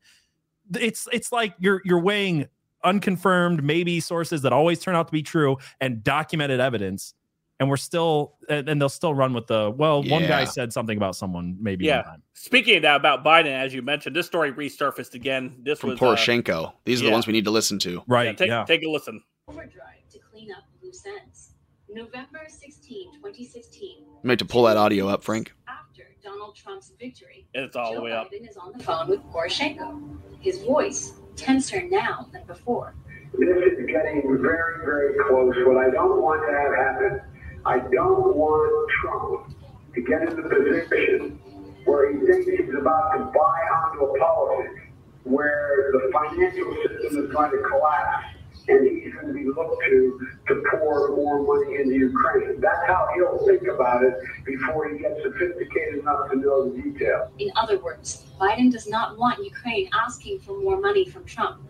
It's 0.79 1.09
it's 1.13 1.33
like 1.33 1.55
you're 1.59 1.81
you're 1.85 2.01
weighing 2.01 2.47
unconfirmed, 2.85 3.63
maybe 3.65 4.01
sources 4.01 4.43
that 4.43 4.53
always 4.53 4.81
turn 4.81 4.95
out 4.95 5.09
to 5.09 5.13
be 5.13 5.23
true 5.23 5.57
and 5.81 6.05
documented 6.05 6.61
evidence. 6.61 7.15
And 7.61 7.69
we're 7.69 7.77
still, 7.77 8.37
and 8.49 8.81
they'll 8.81 8.89
still 8.89 9.15
run 9.15 9.35
with 9.35 9.49
the 9.49 9.75
well. 9.77 10.05
Yeah. 10.05 10.13
One 10.13 10.27
guy 10.29 10.45
said 10.45 10.73
something 10.73 10.97
about 10.97 11.17
someone, 11.17 11.57
maybe. 11.61 11.87
Yeah. 11.87 12.05
Speaking 12.35 12.77
of 12.77 12.83
that, 12.83 12.95
about 12.95 13.25
Biden, 13.25 13.47
as 13.47 13.75
you 13.75 13.83
mentioned, 13.83 14.15
this 14.15 14.27
story 14.27 14.53
resurfaced 14.53 15.15
again. 15.15 15.57
This 15.65 15.81
From 15.81 15.91
was 15.91 16.01
uh, 16.01 16.05
Poroshenko. 16.05 16.69
Uh, 16.69 16.71
These 16.85 17.01
are 17.01 17.05
yeah. 17.05 17.11
the 17.11 17.15
ones 17.15 17.27
we 17.27 17.33
need 17.33 17.47
to 17.47 17.51
listen 17.51 17.81
to. 17.81 18.01
Right. 18.07 18.27
Yeah, 18.27 18.33
take, 18.35 18.49
yeah. 18.49 18.65
take 18.65 18.85
a 18.85 18.89
listen 18.89 19.25
overdrive 19.49 20.07
to 20.11 20.19
clean 20.19 20.53
up 20.53 20.65
loose 20.83 21.05
ends. 21.07 21.55
November 21.89 22.41
16, 22.49 23.15
2016. 23.15 24.05
Made 24.23 24.39
to 24.39 24.45
pull 24.45 24.65
that 24.65 24.77
audio 24.77 25.09
up, 25.09 25.23
Frank. 25.25 25.53
After 25.67 26.05
Donald 26.23 26.55
Trump's 26.55 26.93
victory, 27.01 27.47
it's 27.55 27.77
all 27.77 27.93
Joe 27.93 27.99
the 27.99 28.05
way 28.05 28.13
up. 28.13 28.31
Biden 28.31 28.49
is 28.49 28.57
on 28.57 28.73
the 28.77 28.85
phone 28.85 29.09
with 29.09 29.23
Poroshenko. 29.33 30.19
His 30.41 30.63
voice 30.63 31.15
tenser 31.37 31.83
now 31.89 32.29
than 32.33 32.45
before. 32.47 32.95
This 33.39 33.49
is 33.49 33.87
getting 33.87 34.39
very, 34.41 34.85
very 34.85 35.15
close. 35.29 35.55
What 35.67 35.79
I 35.79 35.91
don't 35.91 36.21
want 36.21 36.43
to 36.47 36.53
have 36.53 36.75
happen, 36.75 37.21
I 37.65 37.79
don't 37.95 38.37
want 38.37 38.91
Trump 39.01 39.55
to 39.95 40.01
get 40.03 40.23
in 40.29 40.37
the 40.37 40.43
position 40.43 41.39
where 41.85 42.13
he 42.13 42.27
thinks 42.27 42.51
he's 42.51 42.75
about 42.79 43.13
to 43.13 43.25
buy 43.25 43.61
onto 43.73 44.05
a 44.05 44.19
politics 44.19 44.83
where 45.25 45.91
the 45.93 46.11
financial 46.13 46.75
system 46.83 47.25
is 47.25 47.33
going 47.33 47.51
to 47.51 47.59
collapse 47.69 48.38
and 48.69 49.03
he's 49.03 49.15
going 49.15 49.29
to 49.29 49.33
be 49.33 49.45
looked 49.45 49.83
to 49.89 50.29
to 50.49 50.63
pour 50.71 51.17
more 51.17 51.43
money 51.43 51.81
into 51.81 51.95
Ukraine. 51.95 52.61
That's 52.61 52.87
how 52.87 53.09
he'll 53.15 53.47
think 53.47 53.63
about 53.67 54.05
it 54.05 54.15
before 54.45 54.89
he 54.91 54.99
gets 54.99 55.23
sophisticated 55.23 56.01
enough 56.01 56.31
to 56.31 56.37
know 56.37 56.71
the 56.71 56.83
details. 56.83 57.31
In 57.39 57.51
other 57.57 57.79
words, 57.79 58.25
Biden 58.41 58.71
does 58.71 58.89
not 58.89 59.19
want 59.19 59.43
Ukraine 59.45 59.89
asking 59.93 60.41
for 60.41 60.61
more 60.61 60.79
money 60.81 61.05
from 61.05 61.25
Trump. 61.25 61.61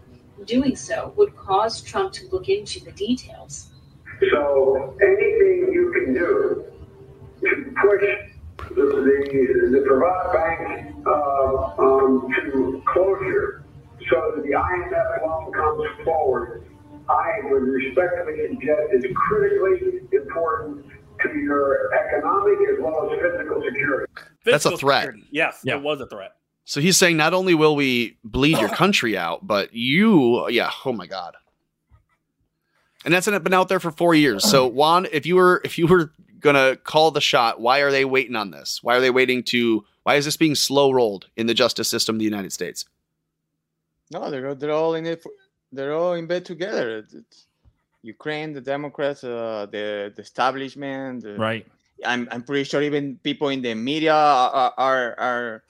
Doing 0.45 0.76
so 0.76 1.12
would 1.17 1.35
cause 1.37 1.83
Trump 1.83 2.12
to 2.14 2.28
look 2.28 2.49
into 2.49 2.78
the 2.85 2.93
details. 2.93 3.71
So 4.31 4.97
anything 5.02 5.73
you 5.73 5.93
can 5.93 6.14
do 6.14 6.64
to 7.40 7.75
push 7.83 8.05
the, 8.69 8.75
the, 8.75 9.69
the 9.73 9.85
Privat 9.87 10.33
Bank 10.33 11.07
uh, 11.07 11.83
um, 11.83 12.28
to 12.37 12.83
closure 12.87 13.64
so 14.09 14.33
that 14.35 14.43
the 14.43 14.50
IMF 14.50 15.23
loan 15.26 15.52
comes 15.52 16.05
forward 16.05 16.67
I 17.08 17.40
would 17.44 17.62
respectfully 17.62 18.36
suggest 18.48 18.82
is 18.92 19.04
critically 19.14 20.00
important 20.12 20.84
to 21.22 21.38
your 21.38 21.92
economic 21.94 22.58
as 22.70 22.76
well 22.80 23.10
as 23.10 23.18
physical 23.20 23.62
security. 23.62 24.12
That's 24.44 24.66
a 24.66 24.76
threat. 24.76 25.04
Security. 25.04 25.28
Yes, 25.30 25.60
yeah. 25.64 25.76
it 25.76 25.82
was 25.82 26.00
a 26.00 26.06
threat. 26.06 26.32
So 26.64 26.80
he's 26.80 26.98
saying 26.98 27.16
not 27.16 27.32
only 27.32 27.54
will 27.54 27.74
we 27.74 28.18
bleed 28.24 28.58
your 28.58 28.68
oh. 28.68 28.74
country 28.74 29.16
out, 29.16 29.46
but 29.46 29.72
you, 29.72 30.48
yeah, 30.50 30.70
oh 30.84 30.92
my 30.92 31.06
god. 31.06 31.34
And 33.04 33.14
that's 33.14 33.26
been 33.26 33.54
out 33.54 33.68
there 33.68 33.80
for 33.80 33.90
four 33.90 34.14
years. 34.14 34.44
So 34.44 34.66
Juan, 34.74 35.06
if 35.10 35.24
you 35.24 35.36
were 35.36 35.62
if 35.64 35.78
you 35.78 35.86
were 35.86 36.12
gonna 36.40 36.76
call 36.76 37.10
the 37.10 37.20
shot, 37.22 37.60
why 37.60 37.78
are 37.78 37.90
they 37.90 38.04
waiting 38.04 38.36
on 38.36 38.50
this? 38.50 38.80
Why 38.82 38.96
are 38.96 39.00
they 39.00 39.10
waiting 39.10 39.42
to? 39.44 39.84
Why 40.02 40.16
is 40.16 40.24
this 40.24 40.36
being 40.36 40.54
slow 40.54 40.90
rolled 40.90 41.26
in 41.36 41.46
the 41.46 41.54
justice 41.54 41.88
system 41.88 42.16
of 42.16 42.18
the 42.18 42.24
United 42.24 42.52
States? 42.52 42.84
No, 44.10 44.30
they're 44.30 44.54
they're 44.54 44.72
all 44.72 44.94
in 44.94 45.06
it 45.06 45.22
for, 45.22 45.32
they're 45.72 45.94
all 45.94 46.14
in 46.14 46.26
bed 46.26 46.44
together. 46.44 46.98
It's 46.98 47.46
Ukraine, 48.02 48.52
the 48.52 48.60
Democrats, 48.60 49.25
uh, 49.25 49.66
the 49.70 50.12
the 50.14 50.22
establishment. 50.22 51.22
The, 51.22 51.34
right. 51.34 51.66
I'm 52.04 52.28
I'm 52.30 52.42
pretty 52.42 52.64
sure 52.64 52.82
even 52.82 53.18
people 53.22 53.48
in 53.48 53.62
the 53.62 53.75
media 53.75 54.14
are 54.14 54.72
are, 54.76 55.14
are 55.18 55.64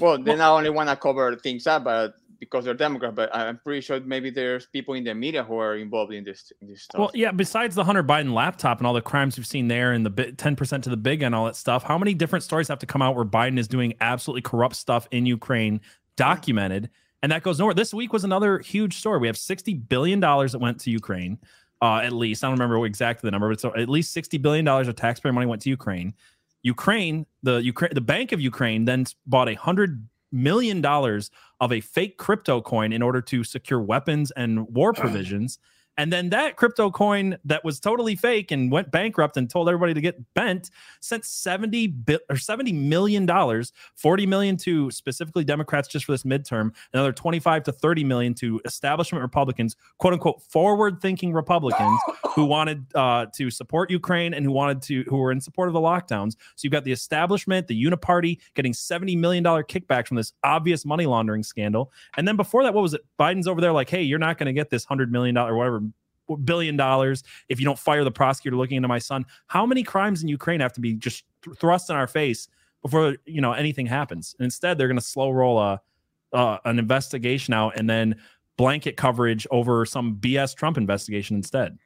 well, 0.00 0.18
they 0.22 0.36
not 0.36 0.52
only 0.52 0.70
want 0.70 0.88
to 0.88 0.96
cover 0.96 1.34
things 1.36 1.66
up, 1.66 1.84
but 1.84 2.14
because 2.38 2.66
they're 2.66 2.74
Democrat, 2.74 3.14
but 3.14 3.34
I'm 3.34 3.58
pretty 3.58 3.80
sure 3.80 3.98
maybe 4.00 4.28
there's 4.28 4.66
people 4.66 4.92
in 4.94 5.04
the 5.04 5.14
media 5.14 5.42
who 5.42 5.56
are 5.58 5.76
involved 5.76 6.12
in 6.12 6.22
this 6.22 6.52
in 6.60 6.68
this 6.68 6.82
stuff. 6.82 6.98
Well, 6.98 7.10
yeah. 7.14 7.32
Besides 7.32 7.74
the 7.74 7.84
Hunter 7.84 8.04
Biden 8.04 8.32
laptop 8.32 8.78
and 8.78 8.86
all 8.86 8.94
the 8.94 9.02
crimes 9.02 9.36
we've 9.36 9.46
seen 9.46 9.68
there, 9.68 9.92
and 9.92 10.06
the 10.06 10.32
ten 10.32 10.54
percent 10.54 10.84
to 10.84 10.90
the 10.90 10.96
big 10.96 11.22
and 11.22 11.34
all 11.34 11.46
that 11.46 11.56
stuff, 11.56 11.82
how 11.82 11.98
many 11.98 12.14
different 12.14 12.44
stories 12.44 12.68
have 12.68 12.78
to 12.80 12.86
come 12.86 13.02
out 13.02 13.16
where 13.16 13.24
Biden 13.24 13.58
is 13.58 13.68
doing 13.68 13.94
absolutely 14.00 14.42
corrupt 14.42 14.76
stuff 14.76 15.08
in 15.10 15.26
Ukraine, 15.26 15.80
documented? 16.16 16.84
Yeah 16.84 17.00
and 17.22 17.32
that 17.32 17.42
goes 17.42 17.58
nowhere. 17.58 17.74
This 17.74 17.94
week 17.94 18.12
was 18.12 18.24
another 18.24 18.58
huge 18.58 18.96
story. 18.96 19.18
We 19.18 19.26
have 19.26 19.36
sixty 19.36 19.74
billion 19.74 20.20
dollars 20.20 20.52
that 20.52 20.58
went 20.58 20.80
to 20.80 20.90
Ukraine. 20.90 21.38
Uh, 21.82 21.98
at 21.98 22.12
least 22.12 22.42
I 22.42 22.48
don't 22.48 22.58
remember 22.58 22.84
exactly 22.86 23.26
the 23.26 23.32
number, 23.32 23.48
but 23.50 23.60
so 23.60 23.74
at 23.76 23.88
least 23.88 24.12
sixty 24.12 24.38
billion 24.38 24.64
dollars 24.64 24.88
of 24.88 24.96
taxpayer 24.96 25.32
money 25.32 25.46
went 25.46 25.62
to 25.62 25.70
Ukraine. 25.70 26.14
Ukraine, 26.62 27.26
the 27.42 27.56
Ukraine, 27.58 27.92
the 27.94 28.00
Bank 28.00 28.32
of 28.32 28.40
Ukraine, 28.40 28.86
then 28.86 29.04
bought 29.26 29.48
a 29.48 29.54
hundred 29.54 30.08
million 30.32 30.80
dollars 30.80 31.30
of 31.60 31.72
a 31.72 31.80
fake 31.80 32.18
crypto 32.18 32.60
coin 32.60 32.92
in 32.92 33.02
order 33.02 33.20
to 33.22 33.44
secure 33.44 33.80
weapons 33.80 34.30
and 34.32 34.68
war 34.74 34.92
provisions. 34.92 35.58
And 35.98 36.12
then 36.12 36.30
that 36.30 36.56
crypto 36.56 36.90
coin 36.90 37.38
that 37.44 37.64
was 37.64 37.80
totally 37.80 38.16
fake 38.16 38.50
and 38.50 38.70
went 38.70 38.90
bankrupt 38.90 39.36
and 39.36 39.48
told 39.48 39.68
everybody 39.68 39.94
to 39.94 40.00
get 40.00 40.34
bent 40.34 40.70
sent 41.00 41.24
70 41.24 41.86
bi- 41.86 42.18
or 42.28 42.36
70 42.36 42.72
million 42.72 43.24
dollars, 43.26 43.72
40 43.94 44.26
million 44.26 44.56
to 44.58 44.90
specifically 44.90 45.44
Democrats 45.44 45.88
just 45.88 46.04
for 46.04 46.12
this 46.12 46.24
midterm, 46.24 46.74
another 46.92 47.12
25 47.12 47.64
to 47.64 47.72
30 47.72 48.04
million 48.04 48.34
to 48.34 48.60
establishment 48.64 49.22
Republicans, 49.22 49.76
quote 49.98 50.12
unquote 50.12 50.42
forward 50.42 51.00
thinking 51.00 51.32
Republicans 51.32 51.98
who 52.34 52.44
wanted 52.46 52.84
uh, 52.94 53.26
to 53.34 53.50
support 53.50 53.90
Ukraine 53.90 54.34
and 54.34 54.44
who 54.44 54.52
wanted 54.52 54.82
to 54.82 55.04
who 55.08 55.16
were 55.16 55.32
in 55.32 55.40
support 55.40 55.68
of 55.68 55.72
the 55.72 55.80
lockdowns. 55.80 56.32
So 56.32 56.64
you've 56.64 56.72
got 56.72 56.84
the 56.84 56.92
establishment, 56.92 57.68
the 57.68 57.84
Uniparty 57.84 58.38
getting 58.54 58.74
70 58.74 59.16
million 59.16 59.42
dollar 59.42 59.62
kickback 59.64 60.06
from 60.06 60.16
this 60.16 60.32
obvious 60.44 60.84
money 60.84 61.06
laundering 61.06 61.42
scandal. 61.42 61.92
And 62.16 62.28
then 62.28 62.36
before 62.36 62.62
that, 62.64 62.74
what 62.74 62.82
was 62.82 62.94
it? 62.94 63.02
Biden's 63.18 63.48
over 63.48 63.60
there 63.60 63.72
like, 63.72 63.88
hey, 63.88 64.02
you're 64.02 64.18
not 64.18 64.38
going 64.38 64.46
to 64.46 64.52
get 64.52 64.70
this 64.70 64.84
hundred 64.84 65.10
million 65.10 65.34
dollar 65.34 65.56
whatever 65.56 65.80
billion 66.44 66.76
dollars 66.76 67.22
if 67.48 67.60
you 67.60 67.64
don't 67.64 67.78
fire 67.78 68.04
the 68.04 68.10
prosecutor 68.10 68.56
looking 68.56 68.76
into 68.76 68.88
my 68.88 68.98
son. 68.98 69.24
How 69.46 69.66
many 69.66 69.82
crimes 69.82 70.22
in 70.22 70.28
Ukraine 70.28 70.60
have 70.60 70.72
to 70.74 70.80
be 70.80 70.94
just 70.94 71.24
th- 71.42 71.56
thrust 71.58 71.90
in 71.90 71.96
our 71.96 72.06
face 72.06 72.48
before 72.82 73.16
you 73.24 73.40
know 73.40 73.52
anything 73.52 73.86
happens? 73.86 74.34
And 74.38 74.44
instead, 74.44 74.78
they're 74.78 74.88
going 74.88 74.98
to 74.98 75.04
slow 75.04 75.30
roll 75.30 75.58
a 75.58 75.80
uh, 76.32 76.58
an 76.64 76.78
investigation 76.78 77.54
out 77.54 77.76
and 77.76 77.88
then 77.88 78.16
blanket 78.56 78.96
coverage 78.96 79.46
over 79.50 79.84
some 79.84 80.16
BS 80.16 80.54
Trump 80.54 80.76
investigation 80.76 81.36
instead. 81.36 81.78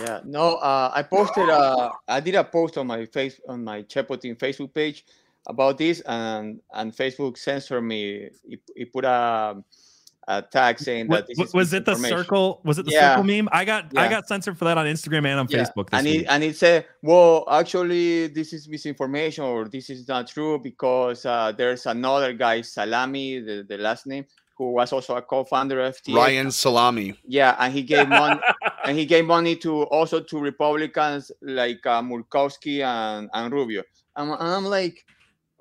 Yeah, 0.00 0.20
no, 0.24 0.54
uh, 0.56 0.92
I 0.94 1.02
posted, 1.02 1.48
uh, 1.48 1.90
I 2.06 2.20
did 2.20 2.36
a 2.36 2.44
post 2.44 2.78
on 2.78 2.86
my 2.86 3.04
face 3.06 3.40
on 3.48 3.64
my 3.64 3.82
Chepo 3.82 4.20
Team 4.20 4.36
Facebook 4.36 4.72
page 4.72 5.04
about 5.46 5.76
this, 5.78 6.00
and 6.02 6.60
and 6.72 6.94
Facebook 6.94 7.36
censored 7.36 7.82
me. 7.82 8.28
He, 8.48 8.58
he 8.76 8.84
put 8.84 9.04
a, 9.04 9.56
a 10.28 10.42
tag 10.42 10.78
saying 10.78 11.08
that 11.08 11.26
this 11.26 11.38
what- 11.38 11.48
is 11.48 11.54
was 11.54 11.72
it 11.72 11.84
the 11.86 11.96
circle? 11.96 12.60
Was 12.64 12.78
it 12.78 12.84
the 12.84 12.92
Yeah. 12.92 13.16
circle 13.16 13.24
meme? 13.24 13.48
I 13.50 13.64
got 13.64 13.96
I 13.96 14.08
got 14.08 14.28
censored 14.28 14.58
for 14.58 14.66
that 14.66 14.76
on 14.76 14.86
Instagram 14.86 15.26
and 15.26 15.40
on 15.40 15.46
Yeah, 15.48 15.60
Facebook 15.64 15.90
this 15.90 15.98
and 15.98 16.06
week. 16.06 16.20
it 16.22 16.26
and 16.28 16.44
it 16.44 16.54
said, 16.56 16.86
well, 17.02 17.44
actually, 17.50 18.28
this 18.28 18.52
is 18.52 18.68
misinformation 18.68 19.44
or 19.44 19.68
this 19.68 19.88
is 19.90 20.06
not 20.06 20.28
true 20.28 20.58
because 20.58 21.24
uh, 21.24 21.52
there's 21.56 21.86
another 21.86 22.32
guy, 22.34 22.60
Salame, 22.60 23.40
the, 23.40 23.64
the 23.66 23.78
last 23.78 24.06
name, 24.06 24.26
who 24.56 24.72
was 24.72 24.92
also 24.92 25.16
a 25.16 25.22
co-founder 25.22 25.80
of 25.80 25.94
FTX. 25.96 26.14
Ryan 26.14 26.50
Salame. 26.50 27.14
Yeah, 27.26 27.56
and 27.58 27.72
he 27.72 27.82
gave 27.82 28.06
money, 28.08 28.38
and 28.84 28.98
he 28.98 29.06
gave 29.06 29.24
money 29.24 29.56
to 29.56 29.84
also 29.84 30.20
to 30.20 30.38
Republicans 30.38 31.32
like 31.40 31.86
uh, 31.86 32.02
Murkowski 32.02 32.84
and, 32.84 33.30
and 33.32 33.52
Rubio. 33.52 33.82
And, 34.16 34.30
and 34.32 34.42
I'm 34.42 34.64
like, 34.66 35.06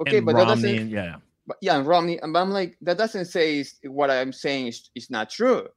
okay, 0.02 0.18
and 0.18 0.26
but 0.26 0.36
that 0.36 0.48
doesn't, 0.48 0.90
yeah. 0.90 1.18
But 1.48 1.58
yeah, 1.62 1.78
and 1.78 1.88
Romney. 1.88 2.20
And 2.22 2.38
I'm 2.38 2.52
like, 2.52 2.78
that 2.82 2.98
doesn't 2.98 3.26
say 3.26 3.64
what 3.86 4.12
I'm 4.12 4.34
saying 4.34 4.68
is, 4.68 4.90
is 4.96 5.10
not 5.10 5.30
true. 5.30 5.68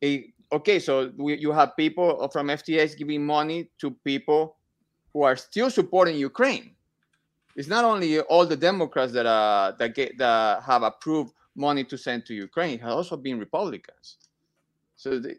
It- 0.00 0.26
okay, 0.52 0.78
so 0.78 1.10
we, 1.16 1.38
you 1.38 1.52
have 1.52 1.76
people 1.76 2.28
from 2.32 2.48
FTX 2.48 2.96
giving 2.96 3.24
money 3.24 3.70
to 3.78 3.92
people 4.04 4.56
who 5.12 5.22
are 5.22 5.36
still 5.36 5.70
supporting 5.70 6.16
Ukraine. 6.16 6.74
It's 7.56 7.68
not 7.68 7.84
only 7.84 8.20
all 8.20 8.46
the 8.46 8.56
Democrats 8.56 9.12
that 9.12 9.26
uh 9.26 9.72
that 9.78 9.94
get 9.94 10.16
that 10.18 10.62
have 10.62 10.82
approved 10.82 11.32
money 11.54 11.84
to 11.84 11.98
send 11.98 12.24
to 12.26 12.34
Ukraine. 12.34 12.74
It 12.74 12.80
has 12.82 12.92
also 12.92 13.16
been 13.16 13.38
Republicans. 13.38 14.16
So 14.96 15.18
the, 15.18 15.36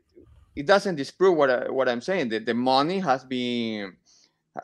it 0.56 0.68
doesn't 0.68 0.96
disprove 0.96 1.36
what 1.38 1.50
I, 1.50 1.70
what 1.72 1.90
I'm 1.90 2.02
saying. 2.02 2.30
That 2.30 2.46
the 2.46 2.54
money 2.54 3.00
has 3.00 3.24
been 3.24 3.98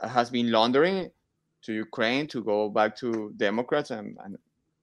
has 0.04 0.30
been 0.30 0.52
laundering 0.52 1.10
to 1.64 1.74
Ukraine 1.74 2.28
to 2.28 2.44
go 2.44 2.70
back 2.70 2.96
to 2.98 3.34
Democrats 3.36 3.90
and 3.92 4.18
and, 4.24 4.38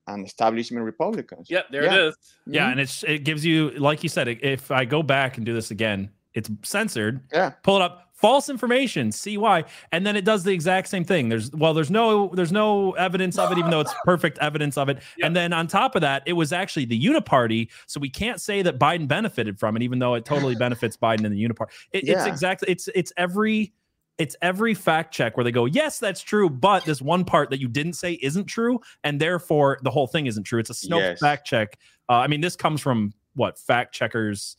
and 0.07 0.25
establishment 0.25 0.83
Republicans. 0.85 1.49
Yep, 1.49 1.65
there 1.71 1.83
Yeah. 1.83 1.93
it 1.95 1.99
is. 2.07 2.15
Yeah, 2.45 2.67
Mhm. 2.67 2.71
and 2.71 2.79
it's 2.79 3.03
it 3.03 3.23
gives 3.23 3.45
you, 3.45 3.71
like 3.71 4.03
you 4.03 4.09
said, 4.09 4.27
if 4.27 4.71
I 4.71 4.85
go 4.85 5.03
back 5.03 5.37
and 5.37 5.45
do 5.45 5.53
this 5.53 5.71
again, 5.71 6.09
it's 6.33 6.49
censored. 6.63 7.21
Yeah. 7.33 7.51
Pull 7.63 7.77
it 7.77 7.81
up, 7.81 8.03
false 8.13 8.49
information, 8.49 9.11
see 9.11 9.37
why, 9.37 9.63
and 9.91 10.05
then 10.05 10.15
it 10.15 10.25
does 10.25 10.43
the 10.43 10.51
exact 10.51 10.87
same 10.87 11.03
thing. 11.03 11.29
There's 11.29 11.51
well, 11.51 11.73
there's 11.73 11.91
no 11.91 12.29
there's 12.33 12.51
no 12.51 12.91
evidence 12.93 13.37
of 13.37 13.51
it, 13.51 13.57
even 13.57 13.69
though 13.71 13.81
it's 13.81 13.93
perfect 14.05 14.37
evidence 14.39 14.77
of 14.77 14.89
it. 14.89 14.99
Yeah. 15.17 15.27
And 15.27 15.35
then 15.35 15.53
on 15.53 15.67
top 15.67 15.95
of 15.95 16.01
that, 16.01 16.23
it 16.25 16.33
was 16.33 16.53
actually 16.53 16.85
the 16.85 16.99
Uniparty, 16.99 17.67
so 17.85 17.99
we 17.99 18.09
can't 18.09 18.39
say 18.41 18.61
that 18.61 18.79
Biden 18.79 19.07
benefited 19.07 19.59
from 19.59 19.75
it, 19.75 19.83
even 19.83 19.99
though 19.99 20.13
it 20.15 20.25
totally 20.25 20.55
benefits 20.65 20.95
Biden 20.97 21.25
and 21.25 21.33
the 21.35 21.43
Uniparty. 21.43 21.69
It, 21.91 22.07
It's 22.07 22.25
exactly 22.25 22.69
it's 22.71 22.87
it's 22.95 23.11
every. 23.17 23.73
It's 24.17 24.35
every 24.41 24.73
fact 24.73 25.13
check 25.13 25.37
where 25.37 25.43
they 25.43 25.51
go, 25.51 25.65
yes, 25.65 25.99
that's 25.99 26.21
true, 26.21 26.49
but 26.49 26.85
this 26.85 27.01
one 27.01 27.23
part 27.23 27.51
that 27.51 27.59
you 27.59 27.67
didn't 27.67 27.93
say 27.93 28.13
isn't 28.13 28.45
true, 28.45 28.79
and 29.03 29.21
therefore 29.21 29.77
the 29.83 29.91
whole 29.91 30.07
thing 30.07 30.25
isn't 30.25 30.43
true. 30.43 30.59
It's 30.59 30.69
a 30.69 30.73
Snopes 30.73 30.99
Yes. 30.99 31.19
fact 31.19 31.45
check. 31.45 31.77
Uh, 32.09 32.13
I 32.13 32.27
mean, 32.27 32.41
this 32.41 32.55
comes 32.55 32.81
from 32.81 33.13
what 33.35 33.59
fact 33.59 33.93
checkers. 33.93 34.57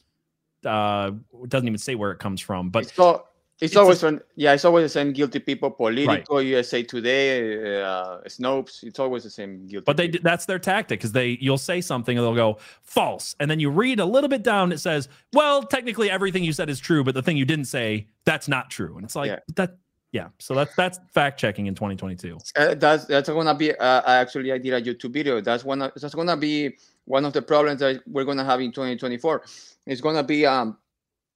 Uh, 0.65 1.13
doesn't 1.49 1.67
even 1.67 1.79
say 1.79 1.95
where 1.95 2.13
it 2.13 2.19
comes 2.19 2.41
from, 2.41 2.71
but 2.71 2.85
it's, 2.85 2.99
all, 2.99 3.29
it's, 3.61 3.73
it's 3.73 3.77
a- 3.77 3.81
always 3.81 4.05
on, 4.05 4.21
yeah, 4.37 4.53
it's 4.55 4.65
always 4.65 4.85
the 4.85 4.89
same 4.89 5.13
guilty 5.13 5.39
people. 5.41 5.71
Politico, 5.71 6.39
USA 6.39 6.83
Today, 6.83 7.83
uh, 7.83 8.19
Snopes. 8.27 8.83
It's 8.85 8.99
always 8.99 9.25
the 9.25 9.31
same 9.31 9.67
guilty. 9.67 9.85
but 9.85 9.97
they 9.97 10.09
people. 10.09 10.25
that's 10.25 10.47
their 10.47 10.59
tactic 10.59 11.01
because 11.01 11.13
they 11.13 11.39
you'll 11.41 11.59
say 11.59 11.81
something 11.81 12.17
and 12.17 12.25
they'll 12.25 12.35
go 12.35 12.59
false, 12.83 13.35
and 13.41 13.51
then 13.51 13.59
you 13.61 13.71
read 13.71 14.01
a 14.01 14.05
little 14.05 14.29
bit 14.29 14.43
down. 14.43 14.71
It 14.73 14.79
says, 14.79 15.09
well, 15.33 15.63
technically 15.63 16.11
everything 16.11 16.45
you 16.45 16.53
said 16.53 16.71
is 16.71 16.79
true, 16.81 17.03
but 17.05 17.15
the 17.15 17.23
thing 17.23 17.37
you 17.37 17.45
didn't 17.45 17.67
say 17.67 18.07
that's 18.25 18.49
not 18.49 18.71
true, 18.71 18.97
and 18.97 19.05
it's 19.05 19.17
like 19.17 19.29
Yeah. 19.29 19.39
that. 19.57 19.77
Yeah, 20.11 20.29
so 20.39 20.55
that's 20.55 20.75
that's 20.75 20.99
fact 21.13 21.39
checking 21.39 21.67
in 21.67 21.75
2022. 21.75 22.39
Uh, 22.57 22.75
that's 22.77 23.05
that's 23.05 23.29
gonna 23.29 23.55
be 23.55 23.75
uh, 23.75 24.03
actually 24.07 24.51
I 24.53 24.57
did 24.57 24.73
a 24.73 24.81
YouTube 24.81 25.13
video. 25.13 25.43
That's 25.43 25.65
one. 25.65 25.83
Of, 25.83 25.93
that's 26.01 26.15
gonna 26.15 26.35
be 26.35 26.79
one 27.05 27.27
of 27.27 27.35
the 27.35 27.43
problems 27.43 27.81
that 27.81 28.01
we're 28.07 28.25
gonna 28.25 28.43
have 28.45 28.61
in 28.63 28.73
2024. 28.73 29.43
It's 29.87 30.01
gonna 30.01 30.23
be 30.23 30.47
um 30.47 30.79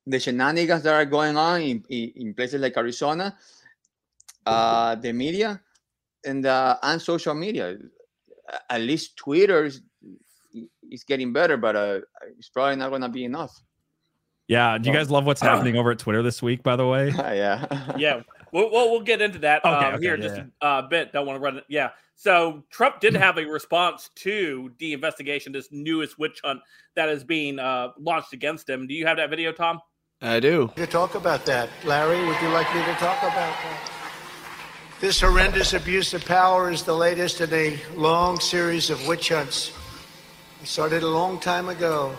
the 0.07 0.19
shenanigans 0.19 0.83
that 0.83 0.95
are 0.95 1.05
going 1.05 1.37
on 1.37 1.61
in, 1.63 1.85
in, 1.89 2.13
in 2.17 2.35
places 2.35 2.61
like 2.61 2.77
Arizona, 2.77 3.37
uh, 4.47 4.95
the 4.97 5.13
media, 5.13 5.61
and 6.25 6.47
uh, 6.47 6.77
and 6.83 7.01
social 7.01 7.35
media. 7.35 7.77
At 8.69 8.81
least 8.83 9.17
Twitter 9.17 9.65
is, 9.65 9.83
is 10.91 11.05
getting 11.05 11.33
better, 11.33 11.57
but 11.57 11.77
uh, 11.77 12.01
it's 12.39 12.49
probably 12.49 12.77
not 12.77 12.91
gonna 12.91 13.09
be 13.09 13.25
enough. 13.25 13.63
Yeah, 14.49 14.77
do 14.77 14.91
you 14.91 14.95
guys 14.95 15.11
love 15.11 15.25
what's 15.25 15.41
happening 15.51 15.77
over 15.77 15.93
at 15.93 15.99
Twitter 15.99 16.23
this 16.23 16.43
week? 16.43 16.63
By 16.63 16.77
the 16.77 16.87
way, 16.87 17.11
yeah. 17.17 17.95
Yeah, 17.97 18.21
we'll, 18.53 18.71
we'll, 18.71 18.91
we'll 18.91 19.01
get 19.01 19.23
into 19.23 19.39
that 19.39 19.65
Okay, 19.65 19.75
um, 19.75 19.95
okay, 19.95 20.05
here 20.05 20.17
yeah, 20.17 20.23
just 20.23 20.41
a 20.61 20.67
uh, 20.67 20.83
bit. 20.83 21.13
Don't 21.13 21.27
want 21.27 21.37
to 21.37 21.41
run 21.41 21.59
it. 21.59 21.65
Yeah. 21.69 21.91
So 22.15 22.63
Trump 22.71 23.01
did 23.01 23.17
have 23.17 23.39
a 23.39 23.45
response 23.45 24.11
to 24.17 24.71
the 24.79 24.93
investigation, 24.93 25.53
this 25.53 25.69
newest 25.73 26.19
witch 26.19 26.41
hunt 26.45 26.61
that 26.95 27.09
is 27.09 27.25
being 27.25 27.59
uh, 27.59 27.89
launched 27.99 28.33
against 28.33 28.69
him. 28.69 28.87
Do 28.87 28.95
you 28.95 29.07
have 29.07 29.17
that 29.17 29.31
video, 29.31 29.51
Tom? 29.51 29.81
I 30.25 30.39
do. 30.39 30.71
to 30.77 30.87
talk 30.87 31.17
about 31.17 31.45
that. 31.47 31.69
Larry, 31.85 32.25
would 32.25 32.41
you 32.41 32.49
like 32.51 32.73
me 32.73 32.81
to 32.85 32.95
talk 32.95 33.21
about 33.25 33.35
that? 33.35 33.91
This 35.01 35.21
horrendous 35.21 35.73
abuse 35.73 36.15
of 36.15 36.25
power 36.25 36.71
is 36.71 36.85
the 36.85 36.95
latest 36.95 37.41
in 37.41 37.53
a 37.53 37.77
long 37.97 38.39
series 38.39 38.89
of 38.89 39.05
witch 39.09 39.31
hunts. 39.31 39.73
It 40.63 40.69
started 40.69 41.03
a 41.03 41.09
long 41.09 41.41
time 41.41 41.69
ago. 41.69 42.15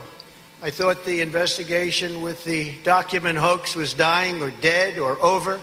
I 0.61 0.69
thought 0.69 1.05
the 1.05 1.21
investigation 1.21 2.21
with 2.21 2.43
the 2.43 2.73
document 2.83 3.37
hoax 3.37 3.73
was 3.73 3.93
dying 3.93 4.41
or 4.41 4.51
dead 4.59 4.99
or 4.99 5.17
over, 5.23 5.61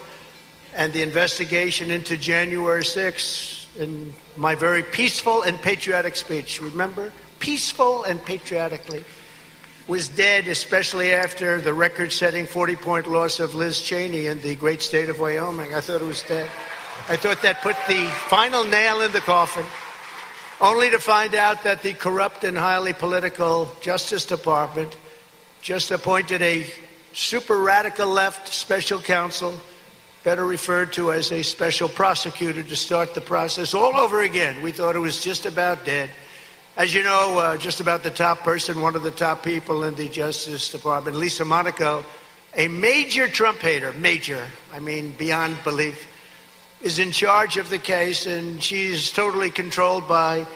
and 0.75 0.95
the 0.95 1.03
investigation 1.03 1.91
into 1.91 2.17
January 2.17 2.85
6th 2.85 3.67
in 3.79 4.15
my 4.39 4.55
very 4.55 4.83
peaceful 4.83 5.43
and 5.43 5.61
patriotic 5.61 6.17
speech, 6.17 6.63
remember? 6.63 7.13
Peaceful 7.39 8.05
and 8.05 8.25
patriotically 8.25 9.05
was 9.91 10.09
dead, 10.09 10.47
especially 10.47 11.13
after 11.13 11.61
the 11.61 11.75
record 11.75 12.13
setting 12.13 12.47
40 12.47 12.77
point 12.77 13.11
loss 13.11 13.41
of 13.41 13.57
Liz 13.57 13.81
Cheney 13.81 14.27
in 14.27 14.41
the 14.41 14.55
great 14.55 14.83
state 14.83 15.09
of 15.09 15.19
Wyoming. 15.19 15.75
I 15.75 15.81
thought 15.81 16.01
it 16.01 16.05
was 16.05 16.23
dead. 16.23 16.49
I 17.09 17.17
thought 17.17 17.43
that 17.43 17.61
put 17.61 17.75
the 17.89 18.07
final 18.29 18.63
nail 18.63 19.01
in 19.01 19.11
the 19.11 19.21
coffin, 19.21 19.67
only 20.61 20.91
to 20.91 21.01
find 21.01 21.35
out 21.35 21.65
that 21.65 21.83
the 21.83 21.93
corrupt 21.93 22.45
and 22.45 22.57
highly 22.57 22.93
political 22.93 23.75
Justice 23.81 24.25
Department 24.25 24.97
just 25.61 25.91
appointed 25.91 26.41
a 26.41 26.73
super 27.13 27.59
radical 27.59 28.07
left 28.07 28.47
special 28.47 29.01
counsel, 29.01 29.61
better 30.23 30.47
referred 30.47 30.93
to 30.93 31.11
as 31.11 31.33
a 31.33 31.43
special 31.43 31.89
prosecutor, 31.89 32.63
to 32.63 32.77
start 32.77 33.13
the 33.13 33.21
process 33.21 33.75
all 33.75 33.97
over 33.97 34.21
again. 34.21 34.63
We 34.63 34.71
thought 34.71 34.95
it 34.95 35.01
was 35.01 35.21
just 35.21 35.47
about 35.47 35.85
dead. 35.85 36.11
As 36.77 36.95
you 36.95 37.03
know, 37.03 37.39
uh, 37.39 37.57
just 37.57 37.81
about 37.81 38.03
the 38.03 38.11
top 38.11 38.41
person, 38.41 38.81
one 38.81 38.95
of 38.95 39.03
the 39.03 39.11
top 39.11 39.43
people 39.43 39.85
in 39.85 39.95
the 39.97 40.09
Justice 40.09 40.71
Department, 40.71 41.17
Lisa 41.17 41.45
Monaco, 41.45 42.05
a 42.57 42.69
major 42.69 43.29
Trump 43.29 43.59
hater, 43.59 43.93
major, 43.95 44.47
I 44.73 44.79
mean, 44.79 45.13
beyond 45.19 45.63
belief, 45.65 46.07
is 46.81 46.99
in 46.99 47.13
charge 47.13 47.57
of 47.57 47.69
the 47.71 47.79
case, 47.79 48.27
and 48.27 48.63
she's 48.63 49.11
totally 49.11 49.51
controlled 49.51 50.09
by 50.09 50.47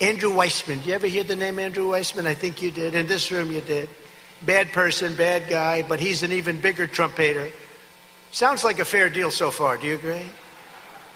Andrew 0.00 0.30
Weissmann. 0.30 0.84
You 0.86 0.94
ever 0.94 1.06
hear 1.06 1.24
the 1.24 1.36
name 1.36 1.58
Andrew 1.58 1.90
Weissmann? 1.90 2.26
I 2.26 2.34
think 2.34 2.62
you 2.62 2.70
did. 2.70 2.94
In 2.94 3.06
this 3.06 3.30
room, 3.30 3.52
you 3.52 3.60
did. 3.60 3.88
Bad 4.42 4.72
person, 4.72 5.14
bad 5.14 5.48
guy, 5.48 5.82
but 5.82 6.00
he's 6.00 6.22
an 6.22 6.32
even 6.32 6.60
bigger 6.60 6.86
Trump 6.86 7.16
hater. 7.16 7.50
Sounds 8.30 8.64
like 8.64 8.78
a 8.78 8.84
fair 8.84 9.10
deal 9.10 9.30
so 9.30 9.50
far. 9.50 9.76
Do 9.76 9.86
you 9.86 9.94
agree? 9.94 10.26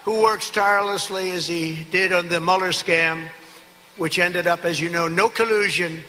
who 0.08 0.22
works 0.22 0.48
tirelessly 0.48 1.32
as 1.32 1.46
he 1.46 1.84
did 1.90 2.14
on 2.14 2.28
the 2.28 2.40
Mueller 2.40 2.70
scam, 2.70 3.28
which 3.98 4.18
ended 4.18 4.46
up, 4.46 4.64
as 4.64 4.80
you 4.80 4.88
know, 4.88 5.08
no 5.08 5.28
collusion 5.28 6.02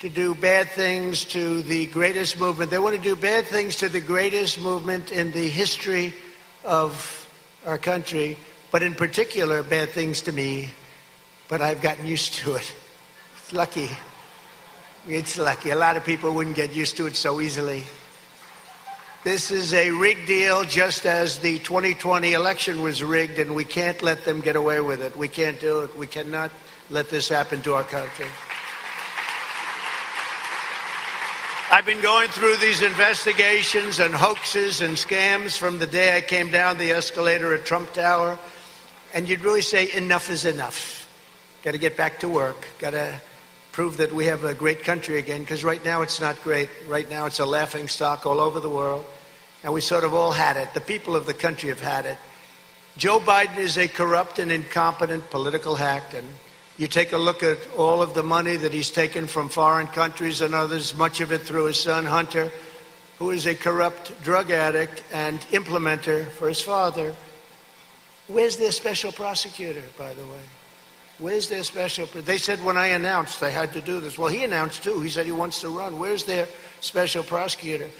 to 0.00 0.08
do 0.08 0.34
bad 0.34 0.68
things 0.70 1.24
to 1.26 1.62
the 1.62 1.86
greatest 1.86 2.40
movement. 2.40 2.70
They 2.70 2.78
want 2.78 2.96
to 2.96 3.02
do 3.02 3.14
bad 3.14 3.46
things 3.46 3.76
to 3.76 3.88
the 3.88 4.00
greatest 4.00 4.58
movement 4.58 5.12
in 5.12 5.30
the 5.30 5.48
history 5.48 6.12
of 6.64 7.28
our 7.66 7.78
country, 7.78 8.36
but 8.72 8.82
in 8.82 8.94
particular, 8.94 9.62
bad 9.62 9.90
things 9.90 10.22
to 10.22 10.32
me. 10.32 10.70
But 11.48 11.60
I've 11.60 11.82
gotten 11.82 12.06
used 12.06 12.34
to 12.34 12.54
it. 12.54 12.72
It's 13.38 13.52
lucky. 13.52 13.90
It's 15.06 15.36
lucky. 15.36 15.70
A 15.70 15.76
lot 15.76 15.96
of 15.96 16.04
people 16.04 16.32
wouldn't 16.32 16.56
get 16.56 16.72
used 16.72 16.96
to 16.96 17.06
it 17.06 17.14
so 17.14 17.40
easily. 17.40 17.84
This 19.22 19.52
is 19.52 19.72
a 19.74 19.90
rigged 19.90 20.26
deal, 20.26 20.64
just 20.64 21.06
as 21.06 21.38
the 21.38 21.60
2020 21.60 22.32
election 22.32 22.82
was 22.82 23.04
rigged, 23.04 23.38
and 23.38 23.54
we 23.54 23.64
can't 23.64 24.02
let 24.02 24.24
them 24.24 24.40
get 24.40 24.56
away 24.56 24.80
with 24.80 25.00
it. 25.00 25.16
We 25.16 25.28
can't 25.28 25.60
do 25.60 25.82
it. 25.82 25.96
We 25.96 26.08
cannot 26.08 26.50
let 26.92 27.08
this 27.08 27.28
happen 27.28 27.62
to 27.62 27.74
our 27.74 27.84
country. 27.84 28.26
I've 31.70 31.86
been 31.86 32.02
going 32.02 32.28
through 32.28 32.58
these 32.58 32.82
investigations 32.82 33.98
and 33.98 34.14
hoaxes 34.14 34.82
and 34.82 34.94
scams 34.94 35.56
from 35.56 35.78
the 35.78 35.86
day 35.86 36.14
I 36.14 36.20
came 36.20 36.50
down 36.50 36.76
the 36.76 36.90
escalator 36.90 37.54
at 37.54 37.64
Trump 37.64 37.94
Tower. 37.94 38.38
And 39.14 39.26
you'd 39.26 39.40
really 39.40 39.62
say, 39.62 39.90
enough 39.94 40.28
is 40.28 40.44
enough. 40.44 41.08
Got 41.62 41.72
to 41.72 41.78
get 41.78 41.96
back 41.96 42.20
to 42.20 42.28
work. 42.28 42.66
Got 42.78 42.90
to 42.90 43.22
prove 43.72 43.96
that 43.96 44.12
we 44.12 44.26
have 44.26 44.44
a 44.44 44.52
great 44.52 44.84
country 44.84 45.18
again, 45.18 45.40
because 45.40 45.64
right 45.64 45.82
now 45.82 46.02
it's 46.02 46.20
not 46.20 46.42
great. 46.42 46.68
Right 46.86 47.08
now 47.08 47.24
it's 47.24 47.40
a 47.40 47.46
laughing 47.46 47.88
stock 47.88 48.26
all 48.26 48.38
over 48.38 48.60
the 48.60 48.68
world. 48.68 49.06
And 49.64 49.72
we 49.72 49.80
sort 49.80 50.04
of 50.04 50.12
all 50.12 50.32
had 50.32 50.58
it. 50.58 50.74
The 50.74 50.80
people 50.82 51.16
of 51.16 51.24
the 51.24 51.32
country 51.32 51.70
have 51.70 51.80
had 51.80 52.04
it. 52.04 52.18
Joe 52.98 53.18
Biden 53.18 53.56
is 53.56 53.78
a 53.78 53.88
corrupt 53.88 54.38
and 54.38 54.52
incompetent 54.52 55.30
political 55.30 55.74
hack, 55.74 56.12
and 56.12 56.28
you 56.78 56.86
take 56.86 57.12
a 57.12 57.18
look 57.18 57.42
at 57.42 57.58
all 57.76 58.02
of 58.02 58.14
the 58.14 58.22
money 58.22 58.56
that 58.56 58.72
he's 58.72 58.90
taken 58.90 59.26
from 59.26 59.48
foreign 59.48 59.86
countries 59.88 60.40
and 60.40 60.54
others, 60.54 60.96
much 60.96 61.20
of 61.20 61.32
it 61.32 61.42
through 61.42 61.66
his 61.66 61.80
son 61.80 62.04
Hunter, 62.04 62.50
who 63.18 63.30
is 63.30 63.46
a 63.46 63.54
corrupt 63.54 64.20
drug 64.22 64.50
addict 64.50 65.04
and 65.12 65.40
implementer 65.52 66.30
for 66.32 66.48
his 66.48 66.60
father. 66.60 67.14
Where's 68.26 68.56
their 68.56 68.72
special 68.72 69.12
prosecutor, 69.12 69.82
by 69.98 70.14
the 70.14 70.22
way? 70.22 70.40
Where's 71.18 71.48
their 71.48 71.62
special? 71.62 72.06
They 72.06 72.38
said 72.38 72.64
when 72.64 72.76
I 72.76 72.88
announced 72.88 73.40
they 73.40 73.52
had 73.52 73.72
to 73.74 73.80
do 73.80 74.00
this. 74.00 74.18
Well, 74.18 74.28
he 74.28 74.42
announced 74.42 74.82
too. 74.82 75.00
He 75.00 75.10
said 75.10 75.26
he 75.26 75.32
wants 75.32 75.60
to 75.60 75.68
run. 75.68 75.98
Where's 75.98 76.24
their 76.24 76.48
special 76.80 77.22
prosecutor? 77.22 77.90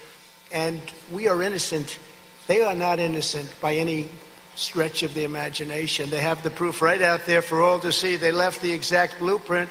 And 0.51 0.81
we 1.11 1.27
are 1.27 1.41
innocent. 1.41 1.99
They 2.47 2.61
are 2.61 2.75
not 2.75 2.99
innocent 2.99 3.49
by 3.61 3.75
any 3.75 4.09
stretch 4.55 5.03
of 5.03 5.13
the 5.13 5.23
imagination. 5.23 6.09
They 6.09 6.21
have 6.21 6.43
the 6.43 6.49
proof 6.49 6.81
right 6.81 7.01
out 7.01 7.25
there 7.25 7.41
for 7.41 7.61
all 7.61 7.79
to 7.79 7.91
see. 7.91 8.15
They 8.15 8.31
left 8.31 8.61
the 8.61 8.71
exact 8.71 9.19
blueprint 9.19 9.69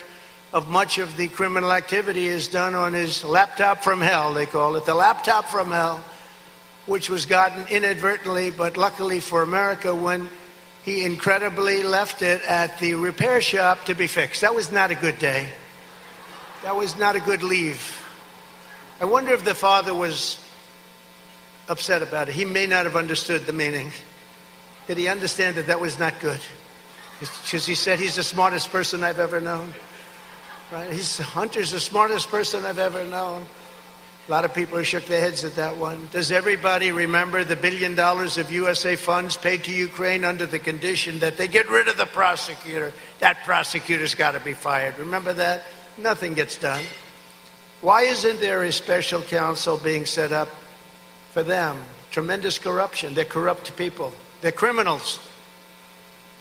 of 0.52 0.68
much 0.68 0.98
of 0.98 1.16
the 1.16 1.28
criminal 1.28 1.72
activity 1.72 2.26
is 2.26 2.48
done 2.48 2.74
on 2.74 2.92
his 2.92 3.24
laptop 3.24 3.82
from 3.82 4.00
hell, 4.00 4.34
they 4.34 4.44
call 4.44 4.76
it, 4.76 4.84
the 4.84 4.94
laptop 4.94 5.46
from 5.46 5.70
hell, 5.70 6.04
which 6.86 7.08
was 7.08 7.24
gotten 7.24 7.66
inadvertently, 7.68 8.50
but 8.50 8.76
luckily 8.76 9.18
for 9.18 9.42
America, 9.42 9.94
when 9.94 10.28
he 10.84 11.04
incredibly 11.04 11.82
left 11.82 12.22
it 12.22 12.42
at 12.42 12.78
the 12.80 12.94
repair 12.94 13.40
shop 13.40 13.84
to 13.86 13.94
be 13.94 14.06
fixed. 14.06 14.40
That 14.40 14.54
was 14.54 14.70
not 14.70 14.90
a 14.90 14.94
good 14.94 15.18
day. 15.18 15.48
That 16.64 16.76
was 16.76 16.98
not 16.98 17.16
a 17.16 17.20
good 17.20 17.42
leave. 17.42 17.98
I 19.00 19.04
wonder 19.04 19.32
if 19.32 19.44
the 19.44 19.54
father 19.54 19.94
was 19.94 20.38
upset 21.68 22.02
about 22.02 22.28
it. 22.28 22.34
He 22.34 22.44
may 22.44 22.66
not 22.66 22.84
have 22.84 22.96
understood 22.96 23.46
the 23.46 23.52
meaning. 23.52 23.90
Did 24.86 24.98
he 24.98 25.08
understand 25.08 25.56
that 25.56 25.66
that 25.66 25.80
was 25.80 25.98
not 25.98 26.18
good? 26.20 26.40
Because 27.20 27.66
he 27.66 27.74
said 27.74 28.00
he's 28.00 28.16
the 28.16 28.22
smartest 28.22 28.70
person 28.70 29.04
I've 29.04 29.20
ever 29.20 29.40
known. 29.40 29.72
Right? 30.72 30.92
He's 30.92 31.18
Hunter's 31.18 31.70
the 31.70 31.80
smartest 31.80 32.28
person 32.28 32.64
I've 32.64 32.78
ever 32.78 33.04
known. 33.04 33.46
A 34.28 34.30
lot 34.30 34.44
of 34.44 34.54
people 34.54 34.80
shook 34.82 35.06
their 35.06 35.20
heads 35.20 35.44
at 35.44 35.56
that 35.56 35.76
one. 35.76 36.08
Does 36.12 36.30
everybody 36.30 36.92
remember 36.92 37.42
the 37.44 37.56
billion 37.56 37.94
dollars 37.94 38.38
of 38.38 38.50
USA 38.52 38.94
funds 38.94 39.36
paid 39.36 39.64
to 39.64 39.72
Ukraine 39.72 40.24
under 40.24 40.46
the 40.46 40.60
condition 40.60 41.18
that 41.18 41.36
they 41.36 41.48
get 41.48 41.68
rid 41.68 41.88
of 41.88 41.96
the 41.96 42.06
prosecutor? 42.06 42.92
That 43.18 43.44
prosecutor's 43.44 44.14
got 44.14 44.32
to 44.32 44.40
be 44.40 44.52
fired. 44.52 44.98
Remember 44.98 45.32
that? 45.32 45.64
Nothing 45.98 46.34
gets 46.34 46.56
done. 46.56 46.84
Why 47.80 48.02
isn't 48.02 48.40
there 48.40 48.62
a 48.62 48.70
special 48.70 49.22
counsel 49.22 49.76
being 49.76 50.06
set 50.06 50.32
up 50.32 50.48
for 51.32 51.42
them? 51.42 51.82
Tremendous 52.12 52.60
corruption. 52.60 53.14
They're 53.14 53.24
corrupt 53.24 53.76
people. 53.76 54.14
They're 54.42 54.50
criminals. 54.50 55.20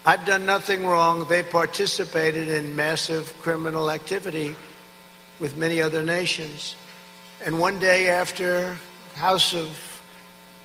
I've 0.08 0.26
done 0.26 0.44
nothing 0.44 0.88
wrong. 0.88 1.28
They 1.30 1.44
participated 1.44 2.48
in 2.48 2.76
massive 2.76 3.32
criminal 3.44 3.92
activity 3.92 4.56
with 5.40 5.56
many 5.56 5.80
other 5.84 6.02
nations. 6.02 6.76
And 7.46 7.60
one 7.60 7.78
day 7.78 8.10
after 8.10 8.76
House 9.14 9.54
of, 9.54 10.02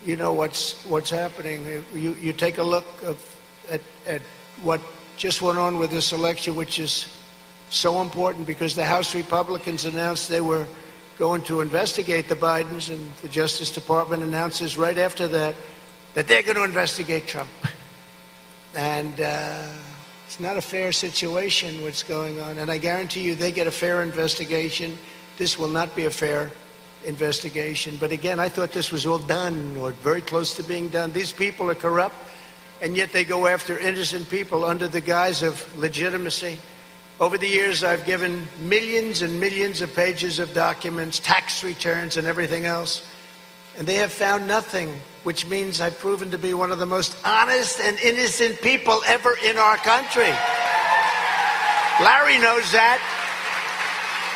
you 0.05 0.17
know 0.17 0.33
what's 0.33 0.83
what's 0.87 1.11
happening. 1.11 1.85
You 1.93 2.17
you 2.19 2.33
take 2.33 2.57
a 2.57 2.63
look 2.63 2.87
of, 3.03 3.19
at 3.71 3.83
at 4.07 4.23
what 4.63 4.81
just 5.19 5.43
went 5.43 5.59
on 5.59 5.79
with 5.79 5.91
this 5.91 6.13
election, 6.13 6.55
which 6.55 6.79
is 6.79 7.07
so 7.69 8.01
important 8.01 8.47
because 8.47 8.75
the 8.75 8.85
House 8.85 9.15
Republicans 9.15 9.85
announced 9.85 10.31
they 10.31 10.41
were 10.41 10.67
going 11.19 11.43
to 11.43 11.61
investigate 11.61 12.29
the 12.29 12.37
Bidens, 12.37 12.89
and 12.89 13.13
the 13.21 13.29
Justice 13.29 13.71
Department 13.71 14.23
announces 14.23 14.79
right 14.79 14.97
after 14.97 15.29
that 15.29 15.55
that 16.17 16.27
they're 16.27 16.43
going 16.43 16.57
to 16.57 16.65
investigate 16.65 17.27
Trump. 17.27 17.51
And 18.75 19.21
uh, 19.21 19.69
it's 20.27 20.41
not 20.41 20.57
a 20.57 20.63
fair 20.63 20.91
situation 20.91 21.83
what's 21.83 22.03
going 22.03 22.41
on. 22.41 22.57
And 22.57 22.71
I 22.71 22.79
guarantee 22.79 23.21
you 23.21 23.35
they 23.35 23.53
get 23.53 23.67
a 23.67 23.71
fair 23.71 24.03
investigation. 24.03 24.97
This 25.37 25.59
will 25.59 25.69
not 25.69 25.95
be 25.95 26.07
a 26.07 26.11
fair 26.11 26.51
investigation. 27.05 27.99
But 28.01 28.13
again, 28.13 28.41
I 28.41 28.49
thought 28.49 28.73
this 28.73 28.91
was 28.91 29.05
all 29.05 29.19
done 29.19 29.77
or 29.77 29.91
very 29.91 30.23
close 30.23 30.55
to 30.55 30.63
being 30.63 30.89
done. 30.89 31.13
These 31.13 31.33
people 31.33 31.69
are 31.71 31.75
corrupt, 31.75 32.17
and 32.81 32.97
yet 32.97 33.13
they 33.13 33.23
go 33.25 33.47
after 33.47 33.79
innocent 33.79 34.31
people 34.31 34.65
under 34.65 34.89
the 34.89 35.03
guise 35.03 35.43
of 35.43 35.55
legitimacy. 35.77 36.59
Over 37.21 37.37
the 37.37 37.47
years, 37.47 37.85
I've 37.85 38.07
given 38.07 38.49
millions 38.63 39.21
and 39.21 39.39
millions 39.39 39.83
of 39.83 39.95
pages 39.95 40.39
of 40.39 40.55
documents, 40.55 41.19
tax 41.19 41.63
returns, 41.63 42.17
and 42.17 42.27
everything 42.27 42.65
else, 42.65 43.07
and 43.77 43.87
they 43.87 43.97
have 43.97 44.13
found 44.13 44.49
nothing 44.49 44.99
which 45.27 45.45
means 45.49 45.81
I've 45.81 45.99
proven 45.99 46.31
to 46.31 46.39
be 46.39 46.55
one 46.55 46.71
of 46.71 46.79
the 46.79 46.87
most 46.87 47.17
honest 47.25 47.81
and 47.81 47.99
innocent 47.99 48.63
people 48.63 49.03
ever 49.09 49.37
in 49.45 49.57
our 49.59 49.77
country. 49.79 50.31
Larry 52.01 52.39
knows 52.39 52.71
that. 52.71 53.03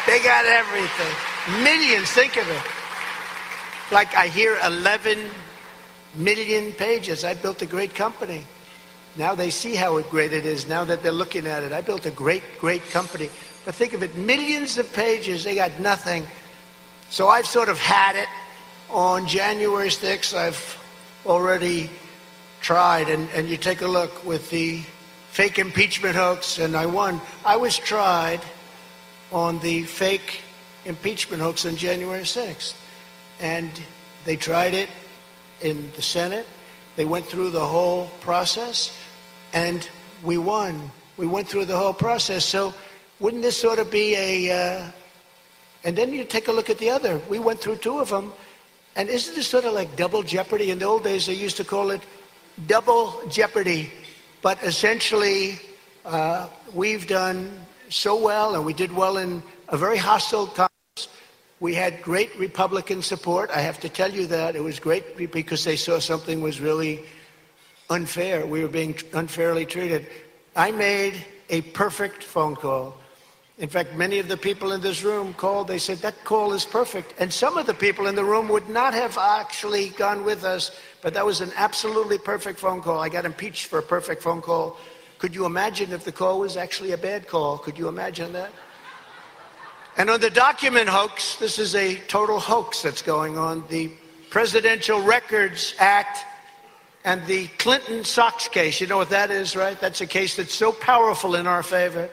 They 0.04 0.18
got 0.18 0.46
everything. 0.46 1.62
Millions, 1.62 2.10
think 2.10 2.36
of 2.36 2.50
it. 2.50 2.62
Like 3.94 4.16
I 4.16 4.26
hear 4.26 4.58
11 4.64 5.30
million 6.16 6.72
pages. 6.72 7.22
I 7.24 7.34
built 7.34 7.62
a 7.62 7.66
great 7.66 7.94
company. 7.94 8.44
Now 9.14 9.36
they 9.36 9.50
see 9.50 9.76
how 9.76 10.00
great 10.00 10.32
it 10.32 10.44
is 10.44 10.66
now 10.66 10.82
that 10.86 11.04
they're 11.04 11.12
looking 11.12 11.46
at 11.46 11.62
it. 11.62 11.72
I 11.72 11.82
built 11.82 12.04
a 12.06 12.10
great, 12.10 12.42
great 12.58 12.82
company. 12.90 13.30
But 13.64 13.76
think 13.76 13.92
of 13.92 14.02
it, 14.02 14.16
millions 14.16 14.76
of 14.76 14.92
pages, 14.92 15.44
they 15.44 15.54
got 15.54 15.78
nothing. 15.78 16.26
So 17.10 17.28
I've 17.28 17.46
sort 17.46 17.68
of 17.68 17.78
had 17.78 18.16
it. 18.16 18.26
On 18.88 19.24
January 19.28 19.88
6th, 19.88 20.34
I've 20.36 20.79
already 21.26 21.90
tried. 22.60 23.08
And, 23.08 23.28
and 23.34 23.48
you 23.48 23.56
take 23.56 23.82
a 23.82 23.88
look 23.88 24.24
with 24.24 24.50
the 24.50 24.82
fake 25.30 25.58
impeachment 25.58 26.16
hoax, 26.16 26.58
and 26.58 26.76
I 26.76 26.86
won. 26.86 27.20
I 27.44 27.56
was 27.56 27.76
tried 27.76 28.40
on 29.32 29.58
the 29.60 29.84
fake 29.84 30.40
impeachment 30.84 31.42
hoax 31.42 31.66
on 31.66 31.76
January 31.76 32.22
6th. 32.22 32.74
And 33.40 33.70
they 34.24 34.36
tried 34.36 34.74
it 34.74 34.88
in 35.60 35.90
the 35.96 36.02
Senate. 36.02 36.46
They 36.96 37.04
went 37.04 37.26
through 37.26 37.50
the 37.50 37.64
whole 37.64 38.10
process, 38.20 38.96
and 39.52 39.88
we 40.22 40.36
won. 40.38 40.90
We 41.16 41.26
went 41.26 41.48
through 41.48 41.66
the 41.66 41.76
whole 41.76 41.94
process. 41.94 42.44
So 42.44 42.74
wouldn't 43.20 43.42
this 43.42 43.56
sort 43.56 43.78
of 43.78 43.90
be 43.90 44.14
a. 44.16 44.80
Uh, 44.82 44.90
and 45.84 45.96
then 45.96 46.12
you 46.12 46.24
take 46.24 46.48
a 46.48 46.52
look 46.52 46.68
at 46.68 46.78
the 46.78 46.90
other. 46.90 47.20
We 47.28 47.38
went 47.38 47.60
through 47.60 47.76
two 47.76 48.00
of 48.00 48.10
them, 48.10 48.32
and 49.00 49.08
isn't 49.08 49.34
this 49.34 49.46
sort 49.46 49.64
of 49.64 49.72
like 49.72 49.96
double 49.96 50.22
jeopardy? 50.22 50.70
In 50.70 50.78
the 50.78 50.84
old 50.84 51.04
days, 51.04 51.24
they 51.24 51.32
used 51.32 51.56
to 51.56 51.64
call 51.64 51.90
it 51.90 52.02
double 52.66 53.22
jeopardy. 53.30 53.90
But 54.42 54.62
essentially, 54.62 55.58
uh, 56.04 56.48
we've 56.74 57.06
done 57.06 57.64
so 57.88 58.14
well, 58.14 58.56
and 58.56 58.66
we 58.66 58.74
did 58.74 58.92
well 58.92 59.16
in 59.16 59.42
a 59.70 59.78
very 59.78 59.96
hostile 59.96 60.48
Congress. 60.48 61.08
We 61.60 61.72
had 61.72 62.02
great 62.02 62.38
Republican 62.38 63.00
support. 63.00 63.48
I 63.48 63.62
have 63.62 63.80
to 63.80 63.88
tell 63.88 64.12
you 64.12 64.26
that. 64.26 64.54
It 64.54 64.62
was 64.62 64.78
great 64.78 65.16
because 65.32 65.64
they 65.64 65.76
saw 65.76 65.98
something 65.98 66.42
was 66.42 66.60
really 66.60 67.06
unfair. 67.88 68.44
We 68.44 68.60
were 68.60 68.68
being 68.68 68.94
unfairly 69.14 69.64
treated. 69.64 70.08
I 70.54 70.72
made 70.72 71.14
a 71.48 71.62
perfect 71.62 72.22
phone 72.22 72.54
call. 72.54 72.99
In 73.60 73.68
fact, 73.68 73.94
many 73.94 74.18
of 74.18 74.26
the 74.26 74.38
people 74.38 74.72
in 74.72 74.80
this 74.80 75.02
room 75.02 75.34
called, 75.34 75.68
they 75.68 75.76
said, 75.76 75.98
that 75.98 76.24
call 76.24 76.54
is 76.54 76.64
perfect. 76.64 77.12
And 77.18 77.30
some 77.30 77.58
of 77.58 77.66
the 77.66 77.74
people 77.74 78.06
in 78.06 78.14
the 78.14 78.24
room 78.24 78.48
would 78.48 78.70
not 78.70 78.94
have 78.94 79.18
actually 79.18 79.90
gone 79.90 80.24
with 80.24 80.44
us, 80.44 80.70
but 81.02 81.12
that 81.12 81.26
was 81.26 81.42
an 81.42 81.52
absolutely 81.56 82.16
perfect 82.16 82.58
phone 82.58 82.80
call. 82.80 82.98
I 82.98 83.10
got 83.10 83.26
impeached 83.26 83.66
for 83.66 83.78
a 83.78 83.82
perfect 83.82 84.22
phone 84.22 84.40
call. 84.40 84.78
Could 85.18 85.34
you 85.34 85.44
imagine 85.44 85.92
if 85.92 86.04
the 86.04 86.12
call 86.12 86.40
was 86.40 86.56
actually 86.56 86.92
a 86.92 86.96
bad 86.96 87.28
call? 87.28 87.58
Could 87.58 87.78
you 87.78 87.88
imagine 87.88 88.32
that? 88.32 88.50
And 89.98 90.08
on 90.08 90.20
the 90.20 90.30
document 90.30 90.88
hoax, 90.88 91.36
this 91.36 91.58
is 91.58 91.74
a 91.74 91.96
total 92.08 92.40
hoax 92.40 92.80
that's 92.80 93.02
going 93.02 93.36
on. 93.36 93.62
The 93.68 93.92
Presidential 94.30 95.02
Records 95.02 95.74
Act 95.78 96.24
and 97.04 97.26
the 97.26 97.48
Clinton 97.58 98.04
Socks 98.04 98.48
case, 98.48 98.80
you 98.80 98.86
know 98.86 98.96
what 98.96 99.10
that 99.10 99.30
is, 99.30 99.54
right? 99.54 99.78
That's 99.78 100.00
a 100.00 100.06
case 100.06 100.36
that's 100.36 100.54
so 100.54 100.72
powerful 100.72 101.34
in 101.34 101.46
our 101.46 101.62
favor. 101.62 102.08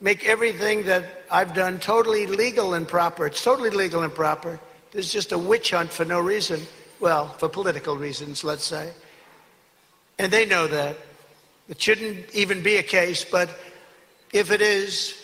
Make 0.00 0.26
everything 0.26 0.82
that 0.84 1.24
I've 1.30 1.54
done 1.54 1.78
totally 1.78 2.26
legal 2.26 2.74
and 2.74 2.86
proper. 2.86 3.26
It's 3.26 3.42
totally 3.42 3.70
legal 3.70 4.02
and 4.02 4.14
proper. 4.14 4.60
There's 4.90 5.12
just 5.12 5.32
a 5.32 5.38
witch 5.38 5.70
hunt 5.70 5.90
for 5.90 6.04
no 6.04 6.20
reason. 6.20 6.60
Well, 7.00 7.28
for 7.38 7.48
political 7.48 7.96
reasons, 7.96 8.44
let's 8.44 8.64
say. 8.64 8.92
And 10.18 10.32
they 10.32 10.46
know 10.46 10.66
that. 10.66 10.96
It 11.68 11.80
shouldn't 11.80 12.32
even 12.34 12.62
be 12.62 12.76
a 12.76 12.82
case, 12.82 13.24
but 13.24 13.48
if 14.32 14.50
it 14.50 14.60
is, 14.60 15.14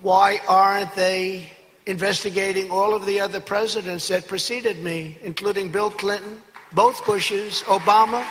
why 0.00 0.40
aren't 0.48 0.94
they 0.94 1.52
investigating 1.86 2.70
all 2.70 2.94
of 2.94 3.04
the 3.06 3.20
other 3.20 3.40
presidents 3.40 4.08
that 4.08 4.26
preceded 4.28 4.82
me, 4.82 5.18
including 5.22 5.70
Bill 5.70 5.90
Clinton, 5.90 6.40
both 6.72 7.04
Bushes, 7.04 7.62
Obama, 7.62 8.26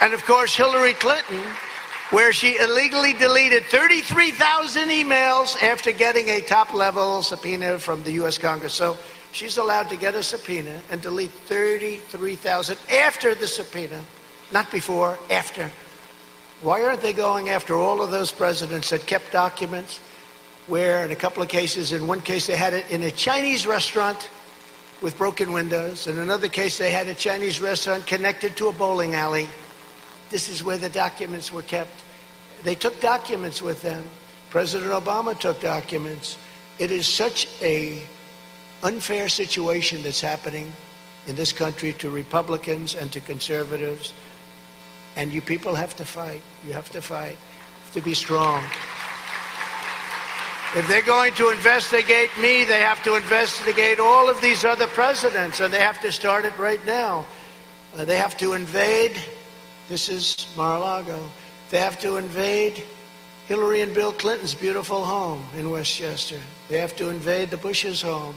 and 0.00 0.12
of 0.12 0.24
course 0.24 0.54
Hillary 0.54 0.94
Clinton, 0.94 1.42
where 2.10 2.32
she 2.32 2.58
illegally 2.58 3.12
deleted 3.14 3.64
33,000 3.64 4.88
emails 4.88 5.60
after 5.62 5.90
getting 5.92 6.28
a 6.28 6.40
top 6.40 6.74
level 6.74 7.22
subpoena 7.22 7.78
from 7.78 8.02
the 8.02 8.12
US 8.12 8.38
Congress. 8.38 8.74
So 8.74 8.98
she's 9.32 9.56
allowed 9.56 9.88
to 9.90 9.96
get 9.96 10.14
a 10.14 10.22
subpoena 10.22 10.80
and 10.90 11.00
delete 11.00 11.32
33,000 11.46 12.78
after 12.92 13.34
the 13.34 13.46
subpoena. 13.46 14.00
Not 14.52 14.70
before, 14.70 15.18
after. 15.30 15.70
Why 16.60 16.82
aren't 16.82 17.00
they 17.00 17.12
going 17.12 17.48
after 17.50 17.74
all 17.74 18.02
of 18.02 18.10
those 18.10 18.30
presidents 18.30 18.90
that 18.90 19.06
kept 19.06 19.32
documents 19.32 20.00
where, 20.66 21.04
in 21.04 21.10
a 21.10 21.16
couple 21.16 21.42
of 21.42 21.48
cases, 21.48 21.92
in 21.92 22.06
one 22.06 22.20
case 22.20 22.46
they 22.46 22.56
had 22.56 22.72
it 22.72 22.90
in 22.90 23.02
a 23.02 23.10
Chinese 23.10 23.66
restaurant 23.66 24.30
with 25.00 25.18
broken 25.18 25.52
windows. 25.52 26.06
In 26.06 26.18
another 26.18 26.48
case, 26.48 26.78
they 26.78 26.90
had 26.90 27.08
a 27.08 27.14
Chinese 27.14 27.60
restaurant 27.60 28.06
connected 28.06 28.56
to 28.56 28.68
a 28.68 28.72
bowling 28.72 29.14
alley. 29.14 29.48
This 30.34 30.48
is 30.48 30.64
where 30.64 30.78
the 30.78 30.88
documents 30.88 31.52
were 31.52 31.62
kept. 31.62 32.02
They 32.64 32.74
took 32.74 33.00
documents 33.00 33.62
with 33.62 33.82
them. 33.82 34.02
President 34.50 34.90
Obama 34.90 35.38
took 35.38 35.60
documents. 35.60 36.36
It 36.80 36.90
is 36.90 37.06
such 37.06 37.46
a 37.62 38.02
unfair 38.82 39.28
situation 39.28 40.02
that's 40.02 40.20
happening 40.20 40.72
in 41.28 41.36
this 41.36 41.52
country 41.52 41.92
to 41.92 42.10
Republicans 42.10 42.96
and 42.96 43.12
to 43.12 43.20
conservatives. 43.20 44.12
And 45.14 45.32
you 45.32 45.40
people 45.40 45.72
have 45.76 45.94
to 45.98 46.04
fight. 46.04 46.42
You 46.66 46.72
have 46.72 46.90
to 46.90 47.00
fight. 47.00 47.38
Have 47.84 47.92
to 47.92 48.00
be 48.00 48.12
strong. 48.12 48.64
If 50.74 50.88
they're 50.88 51.02
going 51.02 51.34
to 51.34 51.50
investigate 51.50 52.30
me, 52.38 52.64
they 52.64 52.80
have 52.80 53.04
to 53.04 53.14
investigate 53.14 54.00
all 54.00 54.28
of 54.28 54.40
these 54.40 54.64
other 54.64 54.88
presidents, 54.88 55.60
and 55.60 55.72
they 55.72 55.78
have 55.78 56.00
to 56.00 56.10
start 56.10 56.44
it 56.44 56.58
right 56.58 56.84
now. 56.84 57.24
Uh, 57.96 58.04
they 58.04 58.16
have 58.16 58.36
to 58.38 58.54
invade. 58.54 59.16
This 59.88 60.08
is 60.08 60.46
Mar-a-Lago. 60.56 61.20
They 61.70 61.78
have 61.78 62.00
to 62.00 62.16
invade 62.16 62.82
Hillary 63.46 63.82
and 63.82 63.92
Bill 63.92 64.12
Clinton's 64.12 64.54
beautiful 64.54 65.04
home 65.04 65.44
in 65.58 65.70
Westchester. 65.70 66.40
They 66.70 66.78
have 66.78 66.96
to 66.96 67.10
invade 67.10 67.50
the 67.50 67.58
Bush's 67.58 68.00
home. 68.00 68.34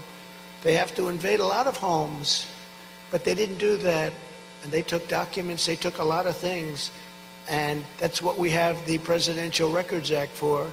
They 0.64 0.74
have 0.74 0.94
to 0.96 1.08
invade 1.08 1.40
a 1.40 1.46
lot 1.46 1.66
of 1.66 1.78
homes, 1.78 2.46
but 3.12 3.24
they 3.24 3.34
didn't 3.34 3.60
do 3.60 3.78
that 3.78 4.12
and 4.64 4.72
they 4.74 4.82
took 4.82 5.08
documents, 5.08 5.66
they 5.66 5.78
took 5.78 6.00
a 6.00 6.04
lot 6.04 6.26
of 6.26 6.36
things, 6.36 6.92
and 7.48 7.86
that's 7.98 8.22
what 8.22 8.38
we 8.38 8.50
have 8.50 8.86
the 8.86 8.98
Presidential 8.98 9.72
Records 9.72 10.12
Act 10.12 10.34
for. 10.34 10.70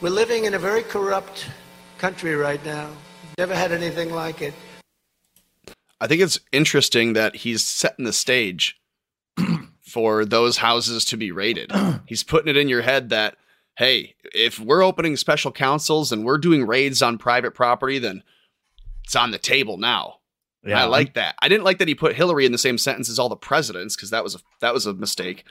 We're 0.00 0.10
living 0.10 0.44
in 0.44 0.54
a 0.54 0.58
very 0.58 0.82
corrupt 0.82 1.48
country 1.98 2.36
right 2.36 2.64
now. 2.64 2.90
Never 3.38 3.54
had 3.54 3.72
anything 3.72 4.12
like 4.12 4.42
it. 4.42 4.54
I 6.00 6.06
think 6.06 6.20
it's 6.20 6.38
interesting 6.52 7.14
that 7.14 7.36
he's 7.36 7.64
setting 7.64 8.04
the 8.04 8.12
stage 8.12 8.76
for 9.92 10.24
those 10.24 10.56
houses 10.56 11.04
to 11.04 11.18
be 11.18 11.32
raided. 11.32 11.70
he's 12.06 12.24
putting 12.24 12.48
it 12.48 12.56
in 12.56 12.68
your 12.68 12.80
head 12.80 13.10
that, 13.10 13.36
hey, 13.76 14.14
if 14.34 14.58
we're 14.58 14.82
opening 14.82 15.18
special 15.18 15.52
councils 15.52 16.12
and 16.12 16.24
we're 16.24 16.38
doing 16.38 16.66
raids 16.66 17.02
on 17.02 17.18
private 17.18 17.52
property, 17.52 17.98
then 17.98 18.22
it's 19.04 19.14
on 19.14 19.32
the 19.32 19.38
table 19.38 19.76
now. 19.76 20.20
Yeah, 20.64 20.80
I 20.80 20.84
like 20.86 21.14
that. 21.14 21.34
I 21.42 21.48
didn't 21.48 21.64
like 21.64 21.78
that 21.78 21.88
he 21.88 21.94
put 21.94 22.14
Hillary 22.14 22.46
in 22.46 22.52
the 22.52 22.58
same 22.58 22.78
sentence 22.78 23.10
as 23.10 23.18
all 23.18 23.28
the 23.28 23.36
presidents 23.36 23.94
because 23.94 24.10
that 24.10 24.22
was 24.22 24.36
a 24.36 24.38
that 24.60 24.72
was 24.72 24.86
a 24.86 24.94
mistake. 24.94 25.44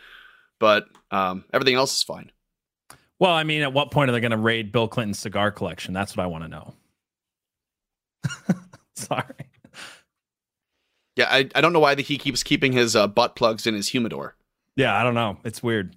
But 0.57 0.85
um, 1.11 1.43
everything 1.53 1.75
else 1.75 1.97
is 1.97 2.03
fine. 2.03 2.31
Well, 3.19 3.31
I 3.31 3.43
mean, 3.43 3.61
at 3.61 3.73
what 3.73 3.91
point 3.91 4.09
are 4.09 4.13
they 4.13 4.21
going 4.21 4.31
to 4.31 4.37
raid 4.37 4.71
Bill 4.71 4.87
Clinton's 4.87 5.19
cigar 5.19 5.51
collection? 5.51 5.93
That's 5.93 6.15
what 6.15 6.23
I 6.23 6.27
want 6.27 6.45
to 6.45 6.47
know. 6.47 6.73
Sorry. 8.95 9.50
Yeah, 11.15 11.27
I, 11.29 11.49
I 11.55 11.61
don't 11.61 11.73
know 11.73 11.79
why 11.79 11.95
he 11.95 12.17
keeps 12.17 12.43
keeping 12.43 12.71
his 12.71 12.95
uh, 12.95 13.07
butt 13.07 13.35
plugs 13.35 13.67
in 13.67 13.73
his 13.73 13.89
humidor. 13.89 14.35
Yeah, 14.75 14.95
I 14.97 15.03
don't 15.03 15.13
know. 15.13 15.37
It's 15.43 15.61
weird. 15.61 15.95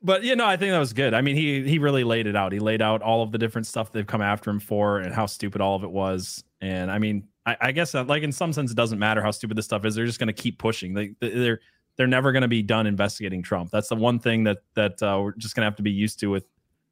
But 0.00 0.22
you 0.22 0.36
know, 0.36 0.46
I 0.46 0.56
think 0.56 0.70
that 0.70 0.78
was 0.78 0.92
good. 0.92 1.12
I 1.12 1.22
mean, 1.22 1.34
he 1.34 1.68
he 1.68 1.78
really 1.80 2.04
laid 2.04 2.28
it 2.28 2.36
out. 2.36 2.52
He 2.52 2.60
laid 2.60 2.80
out 2.80 3.02
all 3.02 3.22
of 3.22 3.32
the 3.32 3.38
different 3.38 3.66
stuff 3.66 3.90
they've 3.90 4.06
come 4.06 4.22
after 4.22 4.48
him 4.48 4.60
for 4.60 4.98
and 4.98 5.12
how 5.12 5.26
stupid 5.26 5.60
all 5.60 5.74
of 5.74 5.82
it 5.82 5.90
was. 5.90 6.44
And 6.60 6.90
I 6.90 6.98
mean, 6.98 7.26
I, 7.46 7.56
I 7.60 7.72
guess 7.72 7.92
that, 7.92 8.06
like 8.06 8.22
in 8.22 8.30
some 8.30 8.52
sense, 8.52 8.70
it 8.70 8.76
doesn't 8.76 8.98
matter 8.98 9.22
how 9.22 9.32
stupid 9.32 9.58
this 9.58 9.64
stuff 9.64 9.84
is. 9.84 9.96
They're 9.96 10.06
just 10.06 10.20
going 10.20 10.28
to 10.28 10.32
keep 10.32 10.58
pushing. 10.58 10.94
They 10.94 11.14
they're 11.20 11.60
they're 11.96 12.06
never 12.06 12.30
going 12.30 12.42
to 12.42 12.48
be 12.48 12.62
done 12.62 12.86
investigating 12.86 13.42
Trump. 13.42 13.70
That's 13.72 13.88
the 13.88 13.96
one 13.96 14.20
thing 14.20 14.44
that 14.44 14.58
that 14.74 15.02
uh, 15.02 15.18
we're 15.20 15.34
just 15.36 15.56
going 15.56 15.62
to 15.62 15.66
have 15.66 15.76
to 15.76 15.82
be 15.82 15.90
used 15.90 16.20
to 16.20 16.28
with 16.28 16.44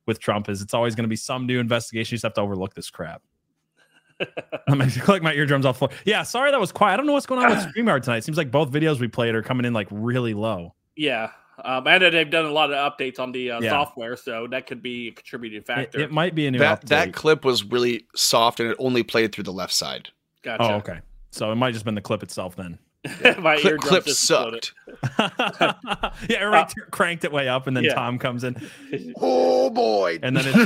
with 0.06 0.18
Trump 0.18 0.48
is 0.48 0.60
it's 0.60 0.74
always 0.74 0.96
going 0.96 1.04
to 1.04 1.08
be 1.08 1.16
some 1.16 1.46
new 1.46 1.60
investigation. 1.60 2.14
You 2.14 2.16
just 2.16 2.24
have 2.24 2.34
to 2.34 2.40
overlook 2.40 2.74
this 2.74 2.90
crap. 2.90 3.22
I'm 4.68 4.78
gonna 4.78 4.90
collect 4.90 5.22
my 5.22 5.32
eardrums 5.34 5.66
off. 5.66 5.78
Floor. 5.78 5.90
Yeah, 6.04 6.22
sorry 6.22 6.50
that 6.50 6.60
was 6.60 6.72
quiet. 6.72 6.94
I 6.94 6.96
don't 6.96 7.06
know 7.06 7.12
what's 7.12 7.26
going 7.26 7.44
on 7.44 7.50
with 7.50 7.58
Streamyard 7.74 8.02
tonight. 8.02 8.18
It 8.18 8.24
Seems 8.24 8.38
like 8.38 8.50
both 8.50 8.70
videos 8.70 9.00
we 9.00 9.08
played 9.08 9.34
are 9.34 9.42
coming 9.42 9.64
in 9.64 9.72
like 9.72 9.88
really 9.90 10.34
low. 10.34 10.74
Yeah, 10.96 11.30
um, 11.62 11.86
and 11.86 12.02
they've 12.02 12.30
done 12.30 12.44
a 12.44 12.50
lot 12.50 12.72
of 12.72 12.92
updates 12.92 13.18
on 13.18 13.32
the 13.32 13.50
uh, 13.50 13.60
yeah. 13.60 13.70
software, 13.70 14.16
so 14.16 14.46
that 14.50 14.66
could 14.66 14.82
be 14.82 15.08
a 15.08 15.12
contributing 15.12 15.62
factor. 15.62 15.98
It, 15.98 16.04
it 16.04 16.10
might 16.12 16.34
be 16.34 16.46
a 16.46 16.50
new 16.50 16.58
that 16.58 16.82
update. 16.82 16.88
that 16.88 17.12
clip 17.14 17.44
was 17.44 17.64
really 17.64 18.06
soft 18.14 18.60
and 18.60 18.70
it 18.70 18.76
only 18.78 19.02
played 19.02 19.34
through 19.34 19.44
the 19.44 19.52
left 19.52 19.72
side. 19.72 20.10
Gotcha. 20.42 20.62
Oh, 20.62 20.74
okay. 20.76 21.00
So 21.30 21.50
it 21.52 21.56
might 21.56 21.72
just 21.72 21.84
been 21.84 21.94
the 21.94 22.00
clip 22.00 22.22
itself 22.22 22.56
then. 22.56 22.78
My 23.38 23.58
clip, 23.58 23.78
clip 23.78 24.08
sucked. 24.08 24.74
yeah, 25.18 26.08
everybody 26.30 26.74
uh, 26.80 26.90
cranked 26.90 27.24
it 27.24 27.32
way 27.32 27.48
up, 27.48 27.66
and 27.66 27.76
then 27.76 27.84
yeah. 27.84 27.94
Tom 27.94 28.18
comes 28.18 28.44
in. 28.44 28.56
Oh 29.16 29.70
boy! 29.70 30.18
And 30.22 30.36
then 30.36 30.44
it's 30.46 30.56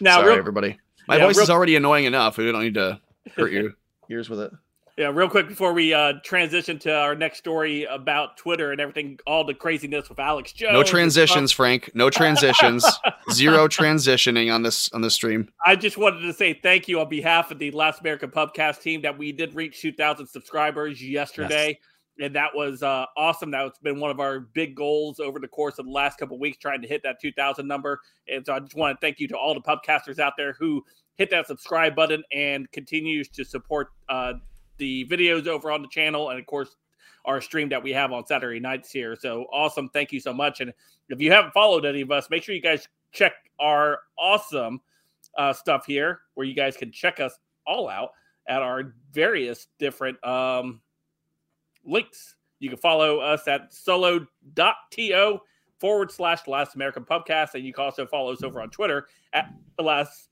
now, 0.00 0.16
Sorry, 0.16 0.30
real, 0.30 0.38
everybody. 0.38 0.78
My 1.12 1.18
yeah, 1.18 1.26
voice 1.26 1.36
real, 1.36 1.42
is 1.42 1.50
already 1.50 1.76
annoying 1.76 2.06
enough. 2.06 2.38
We 2.38 2.50
don't 2.50 2.62
need 2.62 2.74
to 2.74 2.98
hurt 3.36 3.52
your 3.52 3.72
ears 4.08 4.30
with 4.30 4.40
it. 4.40 4.50
Yeah, 4.96 5.08
real 5.08 5.28
quick 5.28 5.46
before 5.46 5.74
we 5.74 5.92
uh, 5.92 6.14
transition 6.24 6.78
to 6.80 6.94
our 6.94 7.14
next 7.14 7.36
story 7.36 7.84
about 7.84 8.38
Twitter 8.38 8.72
and 8.72 8.80
everything, 8.80 9.18
all 9.26 9.44
the 9.44 9.52
craziness 9.52 10.08
with 10.08 10.18
Alex 10.18 10.52
Jones. 10.54 10.72
No 10.72 10.82
transitions, 10.82 11.52
Frank. 11.52 11.90
No 11.94 12.08
transitions. 12.08 12.86
Zero 13.30 13.68
transitioning 13.68 14.54
on 14.54 14.62
this 14.62 14.90
on 14.94 15.02
the 15.02 15.10
stream. 15.10 15.50
I 15.66 15.76
just 15.76 15.98
wanted 15.98 16.20
to 16.22 16.32
say 16.32 16.54
thank 16.54 16.88
you 16.88 16.98
on 17.00 17.10
behalf 17.10 17.50
of 17.50 17.58
the 17.58 17.70
Last 17.72 18.00
American 18.00 18.30
Pubcast 18.30 18.80
team 18.80 19.02
that 19.02 19.18
we 19.18 19.32
did 19.32 19.54
reach 19.54 19.82
2,000 19.82 20.26
subscribers 20.26 21.02
yesterday. 21.02 21.68
Yes. 21.68 22.26
And 22.26 22.36
that 22.36 22.54
was 22.54 22.82
uh, 22.82 23.06
awesome. 23.18 23.50
That's 23.50 23.78
been 23.78 24.00
one 24.00 24.10
of 24.10 24.20
our 24.20 24.40
big 24.40 24.74
goals 24.74 25.20
over 25.20 25.38
the 25.38 25.48
course 25.48 25.78
of 25.78 25.86
the 25.86 25.92
last 25.92 26.18
couple 26.18 26.38
weeks, 26.38 26.56
trying 26.58 26.80
to 26.82 26.88
hit 26.88 27.02
that 27.04 27.20
2,000 27.20 27.66
number. 27.66 28.00
And 28.28 28.44
so 28.44 28.54
I 28.54 28.60
just 28.60 28.74
want 28.74 28.98
to 28.98 29.04
thank 29.04 29.18
you 29.18 29.28
to 29.28 29.36
all 29.36 29.54
the 29.54 29.60
pubcasters 29.60 30.18
out 30.18 30.34
there 30.36 30.54
who 30.58 30.84
hit 31.16 31.30
that 31.30 31.46
subscribe 31.46 31.94
button 31.94 32.22
and 32.32 32.70
continues 32.72 33.28
to 33.28 33.44
support 33.44 33.88
uh, 34.08 34.34
the 34.78 35.06
videos 35.06 35.46
over 35.46 35.70
on 35.70 35.82
the 35.82 35.88
channel, 35.88 36.30
and 36.30 36.38
of 36.38 36.46
course, 36.46 36.76
our 37.24 37.40
stream 37.40 37.68
that 37.68 37.82
we 37.82 37.92
have 37.92 38.12
on 38.12 38.26
Saturday 38.26 38.58
nights 38.58 38.90
here. 38.90 39.14
So 39.14 39.46
awesome. 39.52 39.88
Thank 39.90 40.12
you 40.12 40.20
so 40.20 40.32
much. 40.32 40.60
And 40.60 40.72
if 41.08 41.20
you 41.20 41.30
haven't 41.30 41.52
followed 41.52 41.84
any 41.84 42.00
of 42.00 42.10
us, 42.10 42.28
make 42.30 42.42
sure 42.42 42.54
you 42.54 42.60
guys 42.60 42.88
check 43.12 43.32
our 43.60 44.00
awesome 44.18 44.80
uh, 45.38 45.52
stuff 45.52 45.86
here 45.86 46.20
where 46.34 46.46
you 46.46 46.54
guys 46.54 46.76
can 46.76 46.90
check 46.90 47.20
us 47.20 47.38
all 47.66 47.88
out 47.88 48.10
at 48.48 48.60
our 48.60 48.94
various 49.12 49.68
different 49.78 50.22
um, 50.26 50.80
links. 51.84 52.36
You 52.58 52.70
can 52.70 52.78
follow 52.78 53.18
us 53.18 53.46
at 53.46 53.72
solo.to 53.72 55.38
forward 55.78 56.10
slash 56.10 56.46
last 56.46 56.74
American 56.74 57.04
pubcast. 57.04 57.54
And 57.54 57.64
you 57.64 57.72
can 57.72 57.84
also 57.84 58.06
follow 58.06 58.32
us 58.32 58.42
over 58.42 58.60
on 58.60 58.70
Twitter 58.70 59.06
at 59.32 59.52
the 59.76 59.82
last 59.82 60.28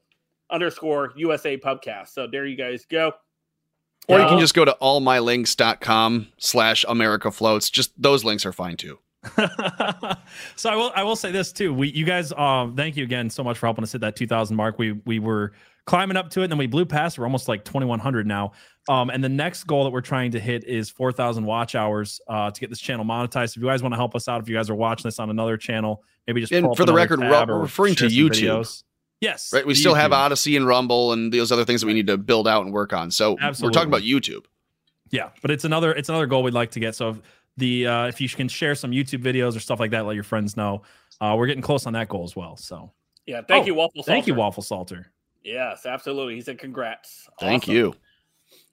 underscore 0.51 1.13
USA 1.17 1.57
pubcast. 1.57 2.09
So 2.09 2.27
there 2.31 2.47
you 2.47 2.57
guys 2.57 2.85
go. 2.85 3.13
Or 4.09 4.19
you 4.19 4.27
can 4.27 4.41
just 4.41 4.55
go 4.55 4.65
to 4.65 4.77
allmylinks.com 4.83 6.29
slash 6.39 6.85
America 6.89 7.31
floats. 7.31 7.71
Just 7.71 7.93
those 8.01 8.25
links 8.25 8.45
are 8.45 8.53
fine 8.53 8.77
too. 8.77 8.99
so 10.57 10.71
I 10.71 10.77
will 10.77 10.93
I 10.97 11.03
will 11.03 11.17
say 11.17 11.31
this 11.31 11.53
too. 11.53 11.73
We 11.75 11.91
you 11.91 12.05
guys 12.05 12.33
um 12.33 12.75
thank 12.75 12.97
you 12.97 13.05
again 13.05 13.31
so 13.31 13.45
much 13.45 13.59
for 13.59 13.67
helping 13.67 13.83
us 13.85 13.93
hit 13.93 14.01
that 14.01 14.17
2000 14.17 14.57
mark. 14.57 14.79
We 14.79 14.93
we 15.05 15.19
were 15.19 15.53
climbing 15.87 16.17
up 16.17 16.31
to 16.31 16.41
it 16.41 16.45
and 16.45 16.51
then 16.53 16.59
we 16.59 16.67
blew 16.67 16.87
past. 16.87 17.19
We're 17.19 17.25
almost 17.27 17.47
like 17.49 17.65
2100 17.65 18.27
now. 18.27 18.53
Um 18.89 19.11
and 19.11 19.23
the 19.23 19.29
next 19.29 19.65
goal 19.65 19.85
that 19.85 19.91
we're 19.91 20.01
trying 20.01 20.31
to 20.33 20.41
hit 20.41 20.65
is 20.65 20.89
4000 20.91 21.45
watch 21.45 21.75
hours 21.75 22.21
uh 22.29 22.51
to 22.51 22.61
get 22.61 22.71
this 22.71 22.81
channel 22.81 23.05
monetized. 23.05 23.57
If 23.57 23.63
you 23.63 23.69
guys 23.69 23.83
want 23.83 23.93
to 23.93 23.99
help 23.99 24.15
us 24.15 24.27
out 24.27 24.41
if 24.41 24.49
you 24.49 24.57
guys 24.57 24.71
are 24.71 24.75
watching 24.75 25.05
this 25.09 25.19
on 25.19 25.29
another 25.31 25.57
channel, 25.59 26.03
maybe 26.27 26.41
just 26.41 26.53
And 26.53 26.75
for 26.77 26.85
the 26.87 26.95
record, 26.95 27.21
we're- 27.21 27.31
tab 27.31 27.49
we're 27.49 27.57
or 27.57 27.61
referring 27.61 27.95
to 27.97 28.07
YouTube. 28.07 28.31
videos. 28.31 28.85
Yes. 29.21 29.53
Right. 29.53 29.67
We 29.67 29.75
still 29.75 29.95
have 29.95 30.13
Odysee 30.13 30.57
and 30.57 30.67
Rumble 30.67 31.13
and 31.13 31.33
those 31.33 31.53
other 31.53 31.65
things 31.65 31.83
that 31.83 31.87
we 31.87 31.93
need 31.95 32.07
to 32.07 32.17
build 32.17 32.49
out 32.49 32.65
and 32.65 32.73
work 32.73 32.93
on. 32.93 33.11
So 33.11 33.37
we're 33.61 33.71
talking 33.71 33.89
about 33.89 34.03
YouTube. 34.03 34.45
Yeah, 35.11 35.31
but 35.43 35.51
it's 35.51 35.65
another 35.65 35.93
it's 35.93 36.09
another 36.09 36.27
goal 36.27 36.43
we'd 36.43 36.55
like 36.55 36.71
to 36.73 36.81
get. 36.81 36.95
So 36.95 37.11
if 37.11 37.21
the 37.57 37.87
uh, 37.87 38.07
if 38.07 38.21
you 38.21 38.29
can 38.29 38.49
share 38.49 38.75
some 38.75 38.93
YouTube 38.93 39.23
videos 39.23 39.57
or 39.57 39.61
stuff 39.61 39.81
like 39.81 39.91
that, 39.91 40.07
let 40.07 40.15
your 40.15 40.23
friends 40.25 40.57
know. 40.57 40.83
Uh, 41.21 41.35
we're 41.37 41.47
getting 41.49 41.63
close 41.63 41.85
on 41.87 41.93
that 41.95 42.09
goal 42.09 42.25
as 42.25 42.35
well. 42.37 42.57
So 42.57 42.93
Yeah, 43.27 43.43
thank 43.47 43.65
Oh, 43.65 43.67
you, 43.67 43.75
Waffle. 43.75 44.03
Salter. 44.03 44.11
Thank 44.13 44.27
you, 44.27 44.35
Waffle 44.35 44.63
Salter. 44.63 45.13
Yes, 45.43 45.85
absolutely. 45.85 46.37
He 46.37 46.41
said 46.43 46.59
congrats. 46.59 47.29
Thank 47.41 47.65
Awesome. 47.65 47.75
you. 47.75 47.95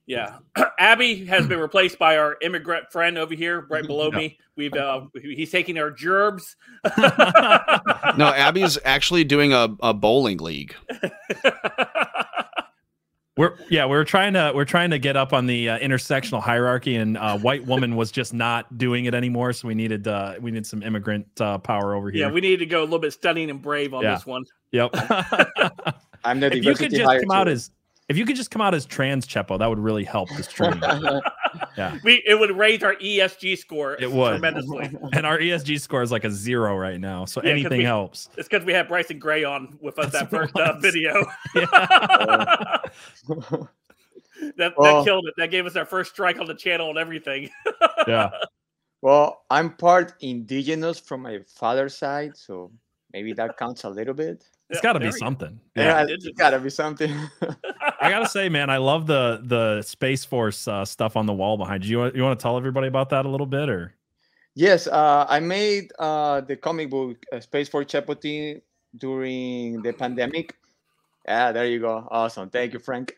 Yeah, 0.08 0.38
Abby 0.80 1.26
has 1.26 1.46
been 1.48 1.60
replaced 1.67 2.00
by 2.00 2.17
our 2.17 2.38
immigrant 2.41 2.91
friend 2.91 3.17
over 3.17 3.34
here, 3.36 3.67
right 3.70 3.86
below 3.86 4.10
Yeah. 4.12 4.17
me. 4.17 4.39
We've 4.56 4.74
uh, 4.74 5.02
he's 5.22 5.52
taking 5.52 5.78
our 5.78 5.91
gerbs. 5.91 6.56
No, 8.17 8.28
Abby's 8.34 8.80
actually 8.84 9.24
doing 9.26 9.54
a, 9.54 9.67
a 9.82 9.93
bowling 9.93 10.38
league. 10.39 10.74
We're 13.38 13.56
yeah, 13.70 13.86
we're 13.86 14.04
trying 14.04 14.34
to 14.34 14.52
we're 14.56 14.65
trying 14.65 14.89
to 14.89 14.98
get 14.98 15.15
up 15.15 15.32
on 15.32 15.46
the 15.46 15.70
uh, 15.70 15.78
intersectional 15.78 16.41
hierarchy, 16.41 16.96
and 16.96 17.15
uh, 17.20 17.38
white 17.38 17.63
woman 17.67 17.96
was 17.96 18.10
just 18.12 18.34
not 18.34 18.80
doing 18.80 19.06
it 19.06 19.13
anymore. 19.13 19.54
So 19.54 19.67
we 19.67 19.76
needed 19.76 20.08
uh, 20.08 20.36
we 20.41 20.50
need 20.50 20.65
some 20.65 20.82
immigrant 20.82 21.28
uh, 21.39 21.60
power 21.60 21.93
over 21.93 22.10
here. 22.10 22.26
yeah, 22.26 22.32
we 22.34 22.41
need 22.41 22.58
to 22.58 22.65
go 22.65 22.82
a 22.82 22.86
little 22.86 22.98
bit 22.98 23.13
stunning 23.13 23.52
and 23.52 23.62
brave 23.62 23.93
on 23.93 24.02
Yeah. 24.02 24.15
this 24.15 24.26
one. 24.26 24.43
yep. 24.72 24.89
I'm 26.24 26.39
the 26.39 26.48
if 26.48 26.56
you 26.56 26.62
could 26.62 26.89
diversity 26.89 26.98
just 26.98 27.08
hire 27.08 27.20
come 27.22 27.30
out 27.30 27.48
as 27.48 27.70
if 28.10 28.17
you 28.17 28.26
could 28.26 28.36
just 28.38 28.52
come 28.52 28.62
out 28.62 28.74
as 28.74 28.86
trans 28.86 29.28
Chepo, 29.28 29.60
that 29.60 29.67
would 29.67 29.80
really 29.80 30.04
help 30.06 30.30
the 30.36 30.43
stream. 30.43 30.82
yeah. 31.78 31.98
We 32.04 32.24
it 32.26 32.39
would 32.39 32.56
raise 32.58 32.82
our 32.84 32.96
ESG 32.96 33.58
score 33.58 33.96
It 34.00 34.10
would. 34.12 34.30
tremendously. 34.39 34.89
And 35.13 35.26
our 35.26 35.38
ESG 35.38 35.80
score 35.82 36.02
is 36.02 36.12
like 36.12 36.24
a 36.24 36.32
zero 36.32 36.78
right 36.78 37.00
now, 37.00 37.26
so 37.26 37.41
Yeah, 37.41 37.52
'cause 37.52 37.60
anything 37.60 37.78
we- 37.80 37.84
helps. 37.84 38.30
It's 38.38 38.48
because 38.48 38.65
we 38.65 38.72
had 38.74 38.88
Bryson 38.88 39.20
Gray 39.20 39.43
on 39.43 39.78
with 39.82 40.00
us 40.00 40.12
That's 40.12 40.30
that 40.32 40.38
first 40.38 40.56
uh, 40.56 40.78
video. 40.80 41.26
that, 41.54 42.91
that 44.58 44.74
Well- 44.78 45.04
killed 45.04 45.28
it. 45.28 45.34
That 45.38 45.52
gave 45.52 45.65
us 45.65 45.76
our 45.76 45.86
first 45.86 46.12
strike 46.13 46.39
on 46.39 46.46
the 46.48 46.56
channel 46.56 46.89
and 46.89 46.98
everything. 46.98 47.50
Yeah. 48.08 48.30
well, 49.02 49.43
I'm 49.50 49.74
part 49.76 50.13
indigenous 50.22 51.00
from 51.00 51.22
my 51.24 51.39
father's 51.48 51.98
side, 51.98 52.38
so 52.38 52.72
maybe 53.13 53.34
that 53.34 53.58
counts 53.58 53.84
a 53.84 53.89
little 53.89 54.13
bit. 54.13 54.46
It's 54.69 54.80
Yeah, 54.80 54.82
got 54.82 54.93
to 54.93 54.99
be 54.99 55.12
something. 55.12 55.60
Yeah, 55.75 56.01
indigenous. 56.01 56.25
it's 56.25 56.38
gotta 56.38 56.60
be 56.60 56.69
something. 56.69 57.13
I 58.01 58.10
gotta 58.10 58.27
say, 58.27 58.49
man, 58.49 58.69
I 58.69 58.77
love 58.77 59.08
the 59.08 59.41
the 59.43 59.82
Space 59.82 60.25
Force 60.25 60.67
uh, 60.67 60.84
stuff 60.84 61.15
on 61.15 61.25
the 61.25 61.34
wall 61.34 61.58
behind 61.58 61.86
you. 61.86 61.91
You 61.91 61.97
want, 61.99 62.15
you 62.15 62.23
want 62.23 62.39
to 62.39 62.43
tell 62.43 62.58
everybody 62.58 62.88
about 62.88 63.10
that 63.12 63.25
a 63.25 63.30
little 63.30 63.45
bit, 63.45 63.69
or 63.69 63.93
yes, 64.56 64.88
uh, 64.88 65.25
I 65.30 65.39
made 65.39 65.91
uh, 65.99 66.41
the 66.41 66.56
comic 66.58 66.89
book 66.89 67.17
uh, 67.32 67.39
Space 67.39 67.69
for 67.69 67.86
Chapoti 67.86 68.62
during 68.97 69.82
the 69.82 69.93
pandemic. 69.93 70.56
Yeah, 71.27 71.51
there 71.51 71.65
you 71.67 71.80
go. 71.80 72.08
Awesome. 72.10 72.49
Thank 72.49 72.73
you, 72.73 72.80
Frank. 72.80 73.15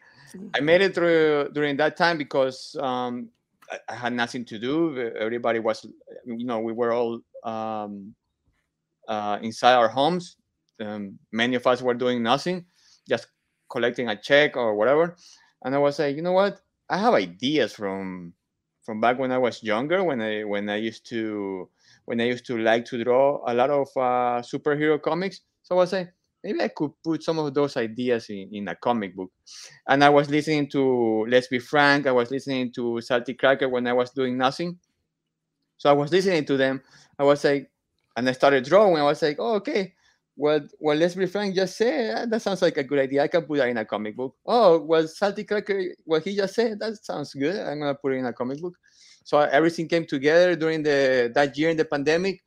I 0.55 0.59
made 0.59 0.81
it 0.81 0.93
through 0.93 1.49
during 1.53 1.77
that 1.77 1.97
time 1.97 2.17
because 2.17 2.75
um, 2.79 3.29
I, 3.71 3.77
I 3.89 3.95
had 3.95 4.13
nothing 4.13 4.45
to 4.45 4.59
do. 4.59 5.11
Everybody 5.17 5.59
was, 5.59 5.85
you 6.25 6.45
know, 6.45 6.59
we 6.59 6.73
were 6.73 6.91
all 6.91 7.21
um, 7.43 8.13
uh, 9.07 9.39
inside 9.41 9.73
our 9.75 9.87
homes. 9.87 10.37
Um, 10.81 11.19
many 11.31 11.55
of 11.55 11.67
us 11.67 11.81
were 11.81 11.93
doing 11.93 12.23
nothing, 12.23 12.65
just 13.07 13.27
collecting 13.69 14.09
a 14.09 14.19
check 14.19 14.57
or 14.57 14.75
whatever. 14.75 15.15
And 15.63 15.75
I 15.75 15.77
was 15.77 15.99
like, 15.99 16.15
you 16.15 16.21
know 16.21 16.31
what? 16.31 16.61
I 16.89 16.97
have 16.97 17.13
ideas 17.13 17.73
from 17.73 18.33
from 18.83 19.01
back 19.01 19.19
when 19.19 19.31
I 19.31 19.37
was 19.37 19.61
younger, 19.61 20.03
when 20.03 20.21
I 20.21 20.43
when 20.43 20.69
I 20.69 20.77
used 20.77 21.07
to 21.09 21.69
when 22.05 22.19
I 22.19 22.25
used 22.25 22.45
to 22.47 22.57
like 22.57 22.85
to 22.85 23.03
draw 23.03 23.41
a 23.45 23.53
lot 23.53 23.69
of 23.69 23.87
uh, 23.95 24.41
superhero 24.41 25.01
comics. 25.01 25.41
So 25.61 25.75
I 25.75 25.77
was 25.77 25.93
like, 25.93 26.11
maybe 26.43 26.61
I 26.61 26.69
could 26.69 26.91
put 27.03 27.23
some 27.23 27.37
of 27.37 27.53
those 27.53 27.77
ideas 27.77 28.29
in, 28.29 28.49
in 28.51 28.67
a 28.67 28.75
comic 28.75 29.15
book. 29.15 29.31
And 29.87 30.03
I 30.03 30.09
was 30.09 30.29
listening 30.29 30.69
to 30.71 31.25
Let's 31.29 31.47
Be 31.47 31.59
Frank. 31.59 32.07
I 32.07 32.11
was 32.11 32.31
listening 32.31 32.71
to 32.73 32.99
Salty 33.01 33.35
Cracker 33.35 33.69
when 33.69 33.85
I 33.85 33.93
was 33.93 34.11
doing 34.11 34.37
nothing. 34.37 34.79
So 35.77 35.89
I 35.89 35.93
was 35.93 36.11
listening 36.11 36.45
to 36.45 36.57
them. 36.57 36.81
I 37.17 37.23
was 37.23 37.43
like, 37.43 37.69
and 38.17 38.27
I 38.27 38.31
started 38.31 38.65
drawing. 38.65 38.97
I 38.97 39.03
was 39.03 39.21
like, 39.21 39.37
oh, 39.39 39.55
okay. 39.55 39.93
What 40.39 40.71
Let's 40.97 41.15
Be 41.15 41.25
Frank 41.27 41.53
just 41.53 41.75
said, 41.75 42.15
"Ah, 42.15 42.25
that 42.25 42.41
sounds 42.41 42.61
like 42.61 42.77
a 42.77 42.83
good 42.83 42.99
idea. 42.99 43.23
I 43.23 43.27
can 43.27 43.43
put 43.43 43.57
that 43.57 43.67
in 43.67 43.75
a 43.75 43.83
comic 43.83 44.15
book. 44.15 44.35
Oh, 44.45 44.79
what 44.79 45.09
Salty 45.09 45.43
Cracker, 45.43 45.91
what 46.05 46.23
he 46.23 46.33
just 46.33 46.55
said, 46.55 46.79
that 46.79 46.95
sounds 47.03 47.33
good. 47.33 47.59
I'm 47.59 47.79
gonna 47.79 47.93
put 47.93 48.13
it 48.13 48.23
in 48.23 48.25
a 48.25 48.31
comic 48.31 48.61
book. 48.61 48.79
So 49.25 49.37
everything 49.39 49.89
came 49.89 50.05
together 50.05 50.55
during 50.55 50.81
the 50.81 51.29
that 51.35 51.57
year 51.57 51.69
in 51.69 51.75
the 51.75 51.83
pandemic. 51.83 52.39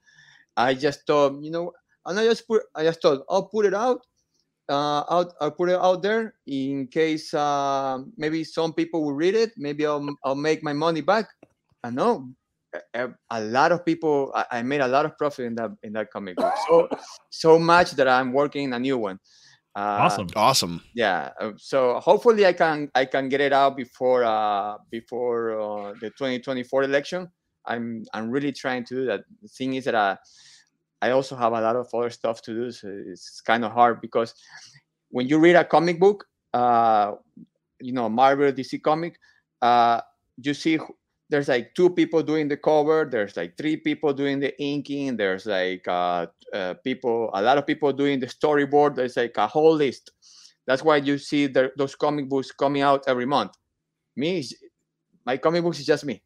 I 0.56 0.72
just 0.72 1.06
thought, 1.06 1.36
you 1.44 1.50
know, 1.50 1.72
and 2.06 2.18
I 2.18 2.24
just 2.24 2.48
put, 2.48 2.62
I 2.74 2.84
just 2.84 3.02
thought, 3.02 3.24
I'll 3.28 3.44
put 3.52 3.66
it 3.66 3.74
out, 3.74 4.00
uh, 4.70 5.04
out, 5.12 5.34
I'll 5.40 5.52
put 5.52 5.68
it 5.68 5.76
out 5.76 6.02
there 6.02 6.34
in 6.46 6.88
case 6.88 7.34
uh, 7.34 7.98
maybe 8.16 8.42
some 8.42 8.72
people 8.72 9.04
will 9.04 9.12
read 9.12 9.34
it. 9.34 9.52
Maybe 9.58 9.84
I'll, 9.84 10.08
I'll 10.24 10.34
make 10.34 10.62
my 10.64 10.72
money 10.72 11.02
back. 11.02 11.28
I 11.84 11.90
know 11.90 12.32
a, 12.94 13.08
a 13.30 13.40
lot 13.40 13.72
of 13.72 13.84
people. 13.84 14.32
I, 14.34 14.58
I 14.58 14.62
made 14.62 14.80
a 14.80 14.88
lot 14.88 15.04
of 15.04 15.16
profit 15.18 15.46
in 15.46 15.54
that 15.56 15.70
in 15.82 15.92
that 15.94 16.10
comic 16.10 16.36
book. 16.36 16.54
So 16.68 16.88
so 17.30 17.58
much 17.58 17.92
that 17.92 18.08
I'm 18.08 18.32
working 18.32 18.72
a 18.72 18.78
new 18.78 18.98
one. 18.98 19.18
Uh, 19.74 20.04
awesome. 20.04 20.26
Awesome. 20.36 20.82
yeah 20.94 21.30
uh, 21.40 21.52
so 21.56 21.98
hopefully 21.98 22.44
i 22.44 22.52
can 22.52 22.90
i 22.94 23.06
can 23.06 23.30
get 23.30 23.40
it 23.40 23.54
out 23.54 23.74
before 23.74 24.22
uh 24.22 24.76
before 24.90 25.58
uh, 25.58 25.94
the 26.02 26.10
2024 26.10 26.82
election 26.84 27.26
i'm 27.64 28.04
i'm 28.12 28.28
really 28.28 28.52
trying 28.52 28.84
to 28.84 28.94
do 28.96 29.06
that 29.06 29.24
the 29.40 29.48
thing 29.48 29.72
is 29.72 29.84
that 29.86 29.94
uh, 29.94 30.14
i 31.00 31.08
also 31.10 31.34
have 31.34 31.54
a 31.54 31.60
lot 31.62 31.74
of 31.74 31.88
other 31.94 32.10
stuff 32.10 32.42
to 32.42 32.52
do 32.52 32.70
so 32.70 32.86
it's 33.06 33.40
kind 33.40 33.64
of 33.64 33.72
hard 33.72 34.02
because 34.02 34.34
when 35.08 35.26
you 35.26 35.38
read 35.38 35.56
a 35.56 35.64
comic 35.64 35.98
book 35.98 36.26
uh 36.52 37.12
you 37.80 37.94
know 37.94 38.10
marvel 38.10 38.52
dc 38.52 38.82
comic 38.82 39.18
uh 39.62 40.02
you 40.36 40.52
see 40.52 40.76
who- 40.76 40.96
there's 41.32 41.48
like 41.48 41.74
two 41.74 41.88
people 41.88 42.22
doing 42.22 42.46
the 42.46 42.56
cover 42.56 43.08
there's 43.10 43.36
like 43.36 43.56
three 43.56 43.76
people 43.76 44.12
doing 44.12 44.38
the 44.38 44.52
inking 44.60 45.16
there's 45.16 45.46
like 45.46 45.82
uh, 45.88 46.26
uh 46.52 46.74
people 46.84 47.30
a 47.32 47.40
lot 47.40 47.56
of 47.56 47.66
people 47.66 47.90
doing 47.92 48.20
the 48.20 48.26
storyboard 48.26 48.94
there's 48.94 49.16
like 49.16 49.36
a 49.38 49.46
whole 49.46 49.74
list 49.74 50.12
that's 50.66 50.82
why 50.82 50.96
you 50.96 51.18
see 51.18 51.46
the, 51.46 51.72
those 51.76 51.94
comic 51.94 52.28
books 52.28 52.52
coming 52.52 52.82
out 52.82 53.04
every 53.06 53.26
month. 53.26 53.52
Me, 54.16 54.44
my 55.24 55.36
comic 55.36 55.62
books 55.62 55.80
is 55.80 55.86
just 55.86 56.04
me. 56.04 56.22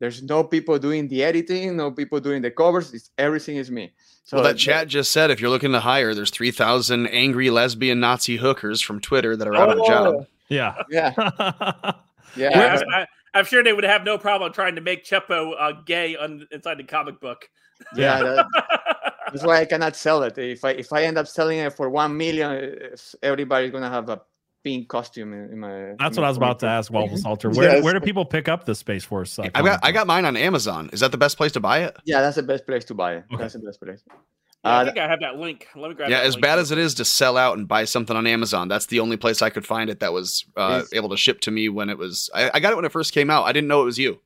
There's 0.00 0.22
no 0.22 0.44
people 0.44 0.78
doing 0.78 1.08
the 1.08 1.24
editing, 1.24 1.76
no 1.76 1.90
people 1.90 2.20
doing 2.20 2.42
the 2.42 2.50
covers. 2.52 2.94
It's 2.94 3.10
everything 3.18 3.56
is 3.56 3.70
me. 3.70 3.92
So 4.24 4.36
well, 4.36 4.44
that 4.44 4.56
chat 4.56 4.86
just 4.86 5.10
said 5.10 5.30
if 5.30 5.40
you're 5.40 5.50
looking 5.50 5.72
to 5.72 5.80
hire, 5.80 6.14
there's 6.14 6.30
3,000 6.30 7.08
angry 7.08 7.50
lesbian 7.50 7.98
Nazi 7.98 8.36
hookers 8.36 8.80
from 8.80 9.00
Twitter 9.00 9.36
that 9.36 9.48
are 9.48 9.56
out 9.56 9.70
of 9.70 9.78
a 9.78 9.86
job. 9.86 10.14
Oh, 10.18 10.26
Yeah. 10.48 10.74
Yeah, 10.90 11.12
Yeah, 12.36 12.50
yeah. 12.50 12.80
I, 12.92 13.00
I, 13.00 13.06
I'm 13.34 13.44
sure 13.44 13.62
they 13.62 13.72
would 13.72 13.84
have 13.84 14.04
no 14.04 14.18
problem 14.18 14.52
trying 14.52 14.74
to 14.76 14.80
make 14.80 15.04
Chepo 15.04 15.52
uh, 15.58 15.72
gay 15.84 16.16
on, 16.16 16.46
inside 16.50 16.78
the 16.78 16.84
comic 16.84 17.20
book. 17.20 17.48
yeah. 17.96 18.20
that- 18.22 18.46
that's 19.32 19.44
why 19.44 19.60
I 19.60 19.64
cannot 19.66 19.94
sell 19.94 20.22
it. 20.22 20.38
If 20.38 20.64
I 20.64 20.70
if 20.70 20.92
I 20.92 21.02
end 21.04 21.18
up 21.18 21.26
selling 21.28 21.58
it 21.58 21.74
for 21.74 21.90
one 21.90 22.16
million, 22.16 22.78
everybody's 23.22 23.70
gonna 23.70 23.90
have 23.90 24.08
a 24.08 24.22
pink 24.64 24.88
costume 24.88 25.32
in, 25.34 25.52
in 25.52 25.58
my. 25.60 25.94
That's 25.98 26.16
in 26.16 26.22
what 26.22 26.22
my 26.22 26.24
I 26.24 26.28
was 26.28 26.36
about 26.38 26.46
comic 26.46 26.58
to 26.60 26.66
ask, 26.68 26.90
Waffle 26.92 27.16
Salter. 27.18 27.50
Where 27.58 27.74
Yes. 27.74 27.84
where 27.84 27.92
do 27.92 28.00
people 28.00 28.24
pick 28.24 28.48
up 28.48 28.64
the 28.64 28.74
Space 28.74 29.04
Force? 29.04 29.38
Uh, 29.38 29.50
I 29.54 29.60
got 29.62 29.80
I 29.82 29.92
got 29.92 30.06
mine 30.06 30.24
on 30.24 30.36
Amazon. 30.36 30.88
Is 30.94 31.00
that 31.00 31.12
the 31.12 31.18
best 31.18 31.36
place 31.36 31.52
to 31.52 31.60
buy 31.60 31.80
it? 31.84 31.94
Yeah, 32.04 32.22
that's 32.22 32.36
the 32.36 32.42
best 32.42 32.66
place 32.66 32.84
to 32.86 32.94
buy 32.94 33.16
it. 33.16 33.24
Okay. 33.32 33.42
That's 33.42 33.52
the 33.52 33.60
best 33.60 33.80
place. 33.82 34.02
Yeah, 34.64 34.70
I 34.70 34.80
Uh, 34.80 34.84
think 34.86 34.98
I 34.98 35.08
have 35.08 35.20
that 35.20 35.36
link. 35.36 35.68
Let 35.76 35.88
me 35.88 35.94
grab. 35.94 36.10
Yeah, 36.10 36.20
as 36.20 36.34
link. 36.34 36.42
bad 36.42 36.58
as 36.58 36.70
it 36.70 36.78
is 36.78 36.94
to 36.94 37.04
sell 37.04 37.36
out 37.36 37.56
and 37.58 37.68
buy 37.68 37.84
something 37.84 38.16
on 38.16 38.26
Amazon, 38.26 38.68
that's 38.68 38.86
the 38.86 39.00
only 39.00 39.16
place 39.16 39.40
I 39.42 39.50
could 39.50 39.66
find 39.66 39.88
it 39.90 40.00
that 40.00 40.12
was 40.12 40.44
uh, 40.56 40.82
able 40.92 41.08
to 41.10 41.16
ship 41.16 41.40
to 41.42 41.50
me 41.50 41.68
when 41.68 41.90
it 41.90 41.98
was. 41.98 42.28
I, 42.34 42.50
I 42.54 42.60
got 42.60 42.72
it 42.72 42.76
when 42.76 42.84
it 42.84 42.92
first 42.92 43.12
came 43.12 43.30
out. 43.30 43.44
I 43.44 43.52
didn't 43.52 43.68
know 43.68 43.82
it 43.82 43.86
was 43.86 43.98
you. 43.98 44.20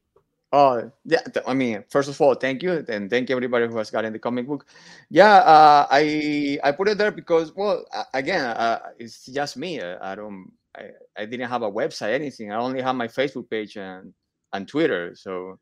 Oh, 0.54 0.90
yeah. 1.06 1.20
I 1.46 1.54
mean, 1.54 1.82
first 1.88 2.10
of 2.10 2.20
all, 2.20 2.34
thank 2.34 2.62
you, 2.62 2.84
and 2.88 3.08
thank 3.08 3.30
you 3.30 3.36
everybody 3.36 3.66
who 3.66 3.76
has 3.78 3.90
gotten 3.90 4.12
the 4.12 4.18
comic 4.18 4.46
book. 4.46 4.66
Yeah, 5.08 5.36
uh, 5.36 5.86
I 5.90 6.58
I 6.62 6.72
put 6.72 6.88
it 6.88 6.98
there 6.98 7.10
because, 7.10 7.54
well, 7.56 7.86
again, 8.12 8.44
uh, 8.44 8.80
it's 8.98 9.24
just 9.26 9.56
me. 9.56 9.80
Uh, 9.80 9.96
I 10.02 10.14
don't, 10.14 10.52
I, 10.76 10.90
I 11.16 11.24
didn't 11.24 11.48
have 11.48 11.62
a 11.62 11.70
website, 11.72 12.12
anything. 12.12 12.52
I 12.52 12.56
only 12.56 12.82
have 12.82 12.96
my 12.96 13.08
Facebook 13.08 13.48
page 13.48 13.76
and 13.76 14.12
and 14.52 14.68
Twitter. 14.68 15.14
So, 15.14 15.58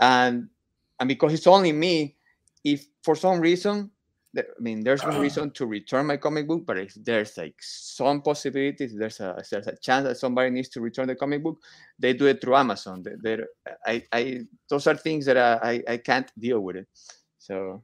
and 0.00 0.48
and 0.98 1.08
because 1.08 1.34
it's 1.34 1.46
only 1.46 1.72
me, 1.72 2.16
if 2.64 2.86
for 3.02 3.16
some 3.16 3.40
reason, 3.40 3.90
I 4.38 4.42
mean, 4.60 4.84
there's 4.84 5.02
no 5.02 5.18
reason 5.20 5.50
to 5.52 5.66
return 5.66 6.06
my 6.06 6.16
comic 6.16 6.46
book, 6.46 6.64
but 6.64 6.78
if 6.78 6.94
there's 6.94 7.36
like 7.36 7.56
some 7.60 8.22
possibilities, 8.22 8.94
there's 8.96 9.18
a 9.18 9.42
there's 9.50 9.66
a 9.66 9.76
chance 9.76 10.04
that 10.06 10.18
somebody 10.18 10.50
needs 10.50 10.68
to 10.70 10.80
return 10.80 11.08
the 11.08 11.16
comic 11.16 11.42
book, 11.42 11.58
they 11.98 12.12
do 12.12 12.26
it 12.26 12.40
through 12.40 12.54
Amazon. 12.54 13.02
They, 13.22 13.38
I, 13.84 14.04
I, 14.12 14.40
those 14.68 14.86
are 14.86 14.94
things 14.94 15.26
that 15.26 15.36
I, 15.36 15.82
I, 15.88 15.92
I 15.94 15.96
can't 15.96 16.30
deal 16.38 16.60
with 16.60 16.76
it. 16.76 16.86
So, 17.38 17.82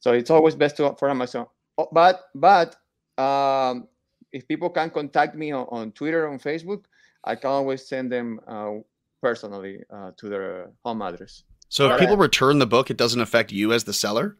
so 0.00 0.12
it's 0.12 0.30
always 0.30 0.56
best 0.56 0.76
to 0.78 0.96
for 0.98 1.10
Amazon. 1.10 1.46
Oh, 1.76 1.88
But 1.92 2.24
but 2.34 2.74
um, 3.16 3.86
if 4.32 4.48
people 4.48 4.70
can 4.70 4.90
contact 4.90 5.36
me 5.36 5.52
on, 5.52 5.66
on 5.70 5.92
Twitter 5.92 6.28
on 6.28 6.40
Facebook, 6.40 6.84
I 7.22 7.36
can 7.36 7.50
always 7.50 7.86
send 7.86 8.10
them 8.10 8.40
uh, 8.48 8.74
personally 9.22 9.84
uh, 9.90 10.10
to 10.16 10.28
their 10.28 10.70
home 10.84 11.02
address. 11.02 11.44
So 11.68 11.84
if 11.84 11.90
Alright. 11.92 12.00
people 12.00 12.16
return 12.16 12.58
the 12.58 12.66
book, 12.66 12.90
it 12.90 12.96
doesn't 12.96 13.20
affect 13.20 13.52
you 13.52 13.72
as 13.72 13.84
the 13.84 13.92
seller. 13.92 14.36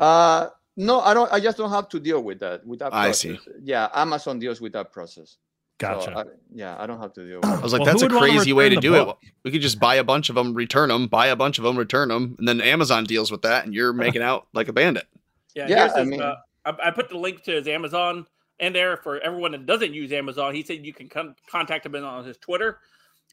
Uh, 0.00 0.48
no, 0.76 1.00
I 1.00 1.14
don't. 1.14 1.32
I 1.32 1.40
just 1.40 1.56
don't 1.56 1.70
have 1.70 1.88
to 1.90 2.00
deal 2.00 2.22
with 2.22 2.40
that. 2.40 2.66
With 2.66 2.80
that. 2.80 2.92
I 2.94 3.12
see. 3.12 3.38
Yeah, 3.62 3.88
Amazon 3.94 4.38
deals 4.38 4.60
with 4.60 4.72
that 4.74 4.92
process. 4.92 5.36
So, 5.80 5.88
Gotcha. 5.88 6.18
I- 6.18 6.24
yeah, 6.54 6.76
I 6.78 6.86
don't 6.86 7.00
have 7.00 7.12
to 7.14 7.26
deal 7.26 7.40
with. 7.40 7.44
I 7.50 7.60
was 7.60 7.72
like, 7.72 7.80
Well, 7.82 7.86
that's 7.92 8.02
a 8.02 8.08
crazy 8.08 8.52
way 8.54 8.68
to 8.70 8.76
do 8.76 8.92
book? 8.92 9.18
it. 9.22 9.30
We 9.44 9.50
could 9.50 9.60
just 9.60 9.78
buy 9.78 9.96
a 9.96 10.04
bunch 10.04 10.28
of 10.30 10.34
them, 10.34 10.54
return 10.54 10.88
them, 10.88 11.06
buy 11.06 11.26
a 11.26 11.36
bunch 11.36 11.58
of 11.58 11.64
them, 11.64 11.76
return 11.76 12.08
them, 12.08 12.34
and 12.38 12.48
then 12.48 12.60
Amazon 12.62 13.04
deals 13.04 13.30
with 13.30 13.42
that, 13.42 13.64
and 13.66 13.74
you're 13.74 13.92
making 14.04 14.22
out 14.22 14.46
like 14.54 14.68
a 14.68 14.72
bandit. 14.72 15.06
Yeah, 15.54 15.66
Yeah, 15.68 15.76
here's 15.80 15.92
I 15.92 16.00
his, 16.00 16.08
mean- 16.08 16.22
uh, 16.22 16.36
I, 16.64 16.74
I 16.86 16.90
put 16.90 17.08
the 17.10 17.18
link 17.18 17.42
to 17.44 17.52
his 17.52 17.68
Amazon 17.68 18.26
in 18.58 18.72
there 18.72 18.96
for 18.98 19.20
everyone 19.20 19.52
that 19.52 19.66
doesn't 19.66 19.92
use 19.92 20.12
Amazon. 20.12 20.54
He 20.54 20.62
said 20.62 20.84
you 20.84 20.94
can 20.94 21.08
con- 21.10 21.36
contact 21.50 21.84
him 21.84 21.94
on 21.94 22.24
his 22.24 22.38
Twitter, 22.38 22.78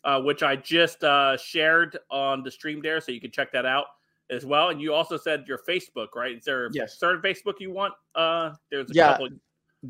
uh, 0.04 0.22
which 0.22 0.44
I 0.44 0.56
just 0.56 1.04
uh, 1.04 1.38
shared 1.38 1.98
on 2.10 2.44
the 2.44 2.52
stream 2.52 2.82
there, 2.82 3.00
so 3.02 3.12
you 3.12 3.22
can 3.22 3.32
check 3.32 3.52
that 3.54 3.66
out 3.66 3.86
as 4.30 4.46
well. 4.46 4.70
And 4.70 4.82
you 4.82 4.94
also 4.94 5.18
said 5.18 5.46
your 5.48 5.60
Facebook, 5.68 6.16
right? 6.16 6.38
Is 6.38 6.44
there 6.44 6.68
a 6.68 6.70
Yes. 6.74 6.98
certain 6.98 7.22
Facebook 7.22 7.60
you 7.60 7.72
want? 7.72 7.94
Uh, 8.16 8.54
there's 8.70 8.90
a 8.90 8.94
Yeah. 8.94 9.08
couple. 9.12 9.30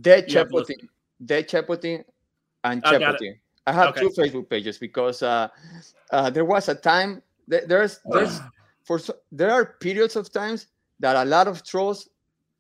Dead 0.02 0.32
have 0.32 0.50
Dead 1.26 1.48
Chepotin, 1.48 2.04
and 2.64 2.84
I 2.84 2.98
got 2.98 3.22
I 3.66 3.72
have 3.72 3.90
Okay. 3.90 4.02
two 4.02 4.10
Facebook 4.10 4.50
pages 4.50 4.78
because 4.78 5.24
uh, 5.24 5.48
uh, 6.12 6.30
there 6.30 6.46
was 6.46 6.68
a 6.68 6.76
time 6.76 7.22
th- 7.50 7.64
there's 7.68 8.00
there's 8.12 8.40
for 8.84 9.00
there 9.32 9.52
are 9.52 9.66
periods 9.80 10.16
of 10.16 10.32
times 10.32 10.68
that 11.00 11.16
a 11.16 11.26
lot 11.26 11.48
of 11.48 11.64
trolls 11.64 12.10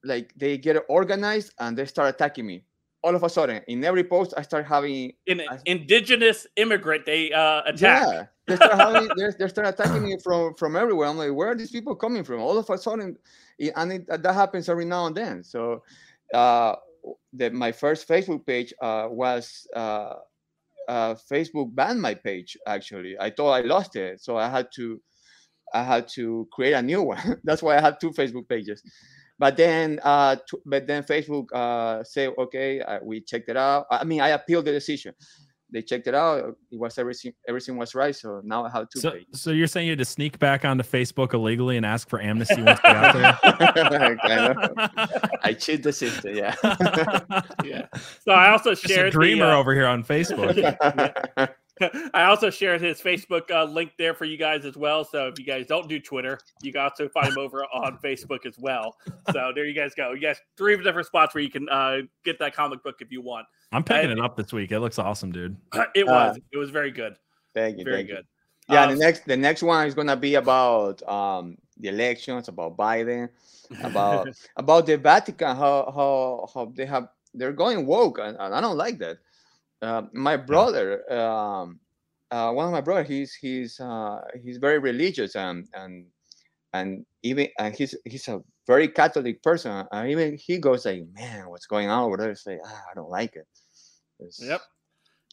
like 0.03 0.33
they 0.35 0.57
get 0.57 0.77
organized 0.87 1.53
and 1.59 1.77
they 1.77 1.85
start 1.85 2.13
attacking 2.13 2.45
me. 2.45 2.63
All 3.03 3.15
of 3.15 3.23
a 3.23 3.29
sudden, 3.29 3.61
in 3.67 3.83
every 3.83 4.03
post, 4.03 4.33
I 4.37 4.41
start 4.43 4.65
having 4.65 5.11
In, 5.25 5.41
I- 5.41 5.59
indigenous 5.65 6.47
immigrant, 6.55 7.05
they 7.05 7.31
uh, 7.33 7.61
attack. 7.65 8.03
yeah. 8.07 8.25
They 8.47 8.55
start 8.55 8.73
having 8.73 9.09
they, 9.17 9.29
they 9.39 9.47
start 9.47 9.67
attacking 9.67 10.03
me 10.03 10.17
from 10.23 10.53
from 10.55 10.75
everywhere. 10.75 11.07
I'm 11.09 11.17
like, 11.17 11.33
where 11.33 11.49
are 11.51 11.55
these 11.55 11.71
people 11.71 11.95
coming 11.95 12.23
from? 12.23 12.39
All 12.41 12.57
of 12.57 12.69
a 12.69 12.77
sudden, 12.77 13.17
and 13.75 13.91
it, 13.93 14.07
that 14.07 14.33
happens 14.33 14.67
every 14.69 14.85
now 14.85 15.05
and 15.07 15.15
then. 15.15 15.43
So, 15.43 15.83
uh, 16.33 16.75
the, 17.31 17.51
my 17.51 17.71
first 17.71 18.07
Facebook 18.07 18.45
page 18.45 18.73
uh, 18.81 19.07
was 19.09 19.65
uh, 19.75 20.15
uh, 20.89 21.15
Facebook 21.31 21.73
banned 21.75 22.01
my 22.01 22.13
page. 22.15 22.57
Actually, 22.67 23.17
I 23.19 23.29
thought 23.29 23.51
I 23.51 23.61
lost 23.61 23.95
it, 23.95 24.19
so 24.21 24.35
I 24.37 24.49
had 24.49 24.67
to 24.75 25.01
I 25.73 25.83
had 25.83 26.07
to 26.15 26.47
create 26.51 26.73
a 26.73 26.81
new 26.81 27.01
one. 27.15 27.39
That's 27.45 27.63
why 27.63 27.77
I 27.77 27.81
had 27.81 27.99
two 27.99 28.11
Facebook 28.11 28.47
pages. 28.49 28.83
But 29.39 29.57
then, 29.57 29.99
uh, 30.03 30.35
t- 30.35 30.57
but 30.65 30.87
then 30.87 31.03
Facebook 31.03 31.47
uh, 31.53 32.03
say, 32.03 32.27
okay, 32.27 32.81
uh, 32.81 32.99
we 33.03 33.21
checked 33.21 33.49
it 33.49 33.57
out. 33.57 33.87
I 33.89 34.03
mean, 34.03 34.21
I 34.21 34.29
appealed 34.29 34.65
the 34.65 34.71
decision. 34.71 35.13
They 35.73 35.81
checked 35.81 36.05
it 36.05 36.13
out. 36.13 36.55
It 36.71 36.79
was 36.79 36.99
everything. 36.99 37.33
Everything 37.49 37.77
was 37.77 37.95
right. 37.95 38.15
So 38.15 38.41
now 38.43 38.63
I 38.63 38.69
have 38.69 38.89
to. 38.89 38.99
So, 38.99 39.11
pages. 39.11 39.41
so 39.41 39.49
you're 39.49 39.65
saying 39.65 39.87
you 39.87 39.93
had 39.93 39.99
to 39.99 40.05
sneak 40.05 40.37
back 40.37 40.65
onto 40.65 40.83
Facebook 40.83 41.33
illegally 41.33 41.77
and 41.77 41.85
ask 41.85 42.07
for 42.07 42.21
amnesty 42.21 42.61
once 42.61 42.79
you 42.83 42.93
got 42.93 43.13
there? 43.13 43.39
I, 44.23 44.53
know. 44.53 44.87
I 45.41 45.53
cheat 45.53 45.81
the 45.81 45.91
system. 45.91 46.35
Yeah. 46.35 46.55
Yeah. 47.63 47.87
So 48.25 48.33
I 48.33 48.51
also 48.51 48.71
Just 48.71 48.85
a 48.85 48.87
shared 48.89 49.07
the, 49.07 49.11
dreamer 49.11 49.45
uh, 49.45 49.57
over 49.57 49.73
here 49.73 49.87
on 49.87 50.03
Facebook. 50.03 50.77
I 52.13 52.23
also 52.23 52.49
shared 52.49 52.81
his 52.81 53.01
Facebook 53.01 53.49
uh, 53.51 53.63
link 53.65 53.91
there 53.97 54.13
for 54.13 54.25
you 54.25 54.37
guys 54.37 54.65
as 54.65 54.75
well. 54.77 55.03
So 55.03 55.27
if 55.27 55.39
you 55.39 55.45
guys 55.45 55.65
don't 55.67 55.87
do 55.89 55.99
Twitter, 55.99 56.39
you 56.61 56.71
can 56.71 56.81
also 56.81 57.07
find 57.09 57.27
him 57.29 57.37
over 57.37 57.63
on 57.73 57.97
Facebook 58.03 58.45
as 58.45 58.57
well. 58.59 58.95
So 59.31 59.51
there 59.55 59.65
you 59.65 59.73
guys 59.73 59.93
go. 59.95 60.11
You 60.13 60.19
guys 60.21 60.37
three 60.57 60.75
different 60.81 61.07
spots 61.07 61.33
where 61.35 61.43
you 61.43 61.49
can 61.49 61.67
uh, 61.69 61.99
get 62.25 62.39
that 62.39 62.55
comic 62.55 62.83
book 62.83 62.95
if 63.01 63.11
you 63.11 63.21
want. 63.21 63.45
I'm 63.71 63.83
picking 63.83 64.09
I- 64.09 64.13
it 64.13 64.19
up 64.19 64.37
this 64.37 64.53
week. 64.53 64.71
It 64.71 64.79
looks 64.79 64.99
awesome, 64.99 65.31
dude. 65.31 65.55
It 65.95 66.07
Uh, 66.07 66.11
was. 66.11 66.39
it 66.51 66.57
was 66.57 66.69
very 66.69 66.91
good. 66.91 67.15
thank 67.53 67.77
you. 67.77 67.83
Very 67.83 67.97
thank 67.97 68.09
you. 68.09 68.15
good. 68.15 68.25
Yeah, 68.69 68.83
Um, 68.83 68.91
the 68.91 68.95
next 68.97 69.25
the 69.25 69.35
next 69.35 69.61
one 69.61 69.85
is 69.87 69.93
gonna 69.93 70.15
be 70.15 70.35
about 70.35 71.03
um 71.07 71.57
the 71.77 71.89
elections, 71.89 72.47
about 72.47 72.77
Biden, 72.77 73.27
about 73.83 74.27
about 74.57 74.85
the 74.85 74.95
Vatican, 74.97 75.55
how 75.57 75.91
how 75.93 76.47
how 76.53 76.71
they 76.75 76.85
have 76.85 77.09
they're 77.33 77.51
going 77.51 77.85
woke, 77.87 78.19
and, 78.19 78.37
and 78.39 78.53
I 78.55 78.61
don't 78.61 78.77
like 78.77 78.99
that. 78.99 79.17
Uh, 79.83 80.03
my 80.13 80.37
brother, 80.37 80.87
um, 81.11 81.79
uh, 82.31 82.51
one 82.51 82.65
of 82.65 82.71
my 82.71 82.81
brother, 82.81 83.03
he's 83.03 83.33
he's 83.35 83.79
uh, 83.79 84.21
he's 84.43 84.57
very 84.57 84.79
religious 84.79 85.35
and 85.35 85.67
and 85.73 86.05
and 86.73 87.05
even 87.21 87.47
and 87.59 87.75
he's 87.75 87.93
he's 88.05 88.27
a 88.29 88.41
very 88.65 88.87
Catholic 88.87 89.43
person, 89.43 89.85
and 89.91 90.09
even 90.09 90.37
he 90.37 90.57
goes 90.57 90.85
like, 90.85 91.03
man, 91.13 91.49
what's 91.49 91.67
going 91.67 91.89
on 91.89 92.03
over 92.05 92.15
there? 92.17 92.31
It's 92.31 92.47
like, 92.47 92.59
ah, 92.65 92.81
I 92.89 92.93
don't 92.95 93.09
like 93.09 93.35
it. 93.35 93.45
It's- 94.19 94.39
Yep. 94.41 94.61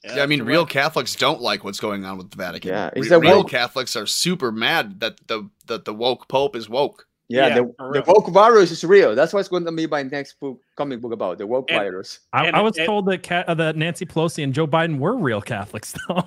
Yeah, 0.03 0.23
I 0.23 0.27
mean, 0.27 0.43
real 0.43 0.65
Catholics 0.65 1.15
don't 1.15 1.43
like 1.43 1.63
what's 1.63 1.79
going 1.79 2.07
on 2.07 2.17
with 2.17 2.31
the 2.31 2.37
Vatican. 2.39 2.71
Yeah, 2.71 2.91
Re- 2.97 3.09
real 3.21 3.43
woke- 3.43 3.51
Catholics 3.51 3.95
are 3.97 4.07
super 4.07 4.51
mad 4.51 4.99
that 5.01 5.15
the 5.29 5.49
that 5.67 5.85
the 5.85 5.93
woke 5.95 6.27
Pope 6.27 6.57
is 6.57 6.69
woke. 6.71 7.07
Yeah, 7.31 7.47
Yeah, 7.47 7.55
the, 7.61 7.75
for 7.79 7.93
the 7.93 8.03
real. 8.03 8.05
woke 8.09 8.29
virus 8.31 8.73
is 8.73 8.83
real. 8.83 9.15
That's 9.15 9.33
what's 9.33 9.49
going 9.49 9.65
to 9.65 9.71
be 9.73 9.87
my 9.87 10.03
next 10.03 10.41
book, 10.41 10.61
comic 10.77 11.01
book 11.01 11.13
about 11.13 11.39
the 11.39 11.47
woke 11.47 11.71
And- 11.71 11.79
virus. 11.79 12.19
I, 12.33 12.47
And- 12.49 12.57
I 12.57 12.61
was 12.61 12.77
and- 12.77 12.85
told 12.87 13.07
that 13.07 13.23
Cat, 13.23 13.49
uh, 13.49 13.55
that 13.55 13.77
Nancy 13.77 14.05
Pelosi 14.05 14.43
and 14.43 14.53
Joe 14.53 14.67
Biden 14.67 14.99
were 14.99 15.17
real 15.17 15.41
Catholics, 15.41 15.95
though. 16.09 16.25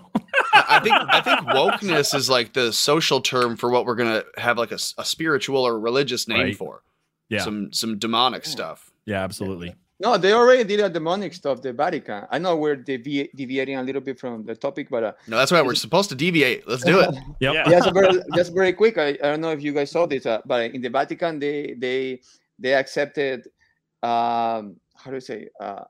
I 0.53 0.65
I 0.77 0.79
think 0.79 0.95
I 0.95 1.19
think 1.21 1.39
wokeness 1.49 2.15
is 2.15 2.29
like 2.29 2.53
the 2.53 2.71
social 2.71 3.19
term 3.21 3.57
for 3.57 3.69
what 3.69 3.85
we're 3.85 3.95
gonna 3.95 4.23
have 4.37 4.57
like 4.57 4.71
a, 4.71 4.79
a 4.97 5.03
spiritual 5.05 5.67
or 5.67 5.77
religious 5.79 6.27
name 6.27 6.39
Right. 6.39 6.55
for. 6.57 6.83
Yeah. 7.29 7.41
Some 7.43 7.73
some 7.73 7.97
demonic 7.99 8.45
stuff. 8.45 8.91
yeah, 9.05 9.23
absolutely. 9.23 9.75
No, 9.99 10.17
they 10.17 10.33
already 10.33 10.63
did 10.63 10.79
a 10.79 10.89
demonic 10.89 11.33
stuff, 11.33 11.61
the 11.61 11.71
Vatican. 11.71 12.25
I 12.31 12.39
know 12.39 12.55
we're 12.55 12.75
devi- 12.75 13.29
deviating 13.35 13.77
a 13.77 13.83
little 13.83 14.01
bit 14.01 14.19
from 14.19 14.43
the 14.43 14.55
topic, 14.55 14.89
but 14.89 15.03
uh, 15.03 15.13
No, 15.27 15.37
that's 15.37 15.51
why 15.51 15.61
we're 15.61 15.75
supposed 15.75 16.09
to 16.09 16.15
deviate. 16.15 16.67
Let's 16.67 16.83
do 16.83 16.99
it. 16.99 17.15
Yep. 17.39 17.53
Yeah. 17.53 17.69
just 17.69 17.93
very, 17.93 18.19
just 18.35 18.53
very 18.53 18.73
quick. 18.73 18.97
I, 18.97 19.09
I 19.09 19.29
don't 19.31 19.41
know 19.41 19.51
if 19.51 19.61
you 19.61 19.71
guys 19.73 19.91
saw 19.91 20.05
this, 20.05 20.25
uh, 20.25 20.41
but 20.45 20.73
in 20.73 20.81
the 20.81 20.89
Vatican, 20.89 21.39
they 21.39 21.75
they 21.77 22.21
they 22.59 22.73
accepted. 22.73 23.47
Um, 24.01 24.77
how 24.95 25.09
do 25.09 25.13
you 25.15 25.21
say? 25.21 25.49
Uh, 25.59 25.83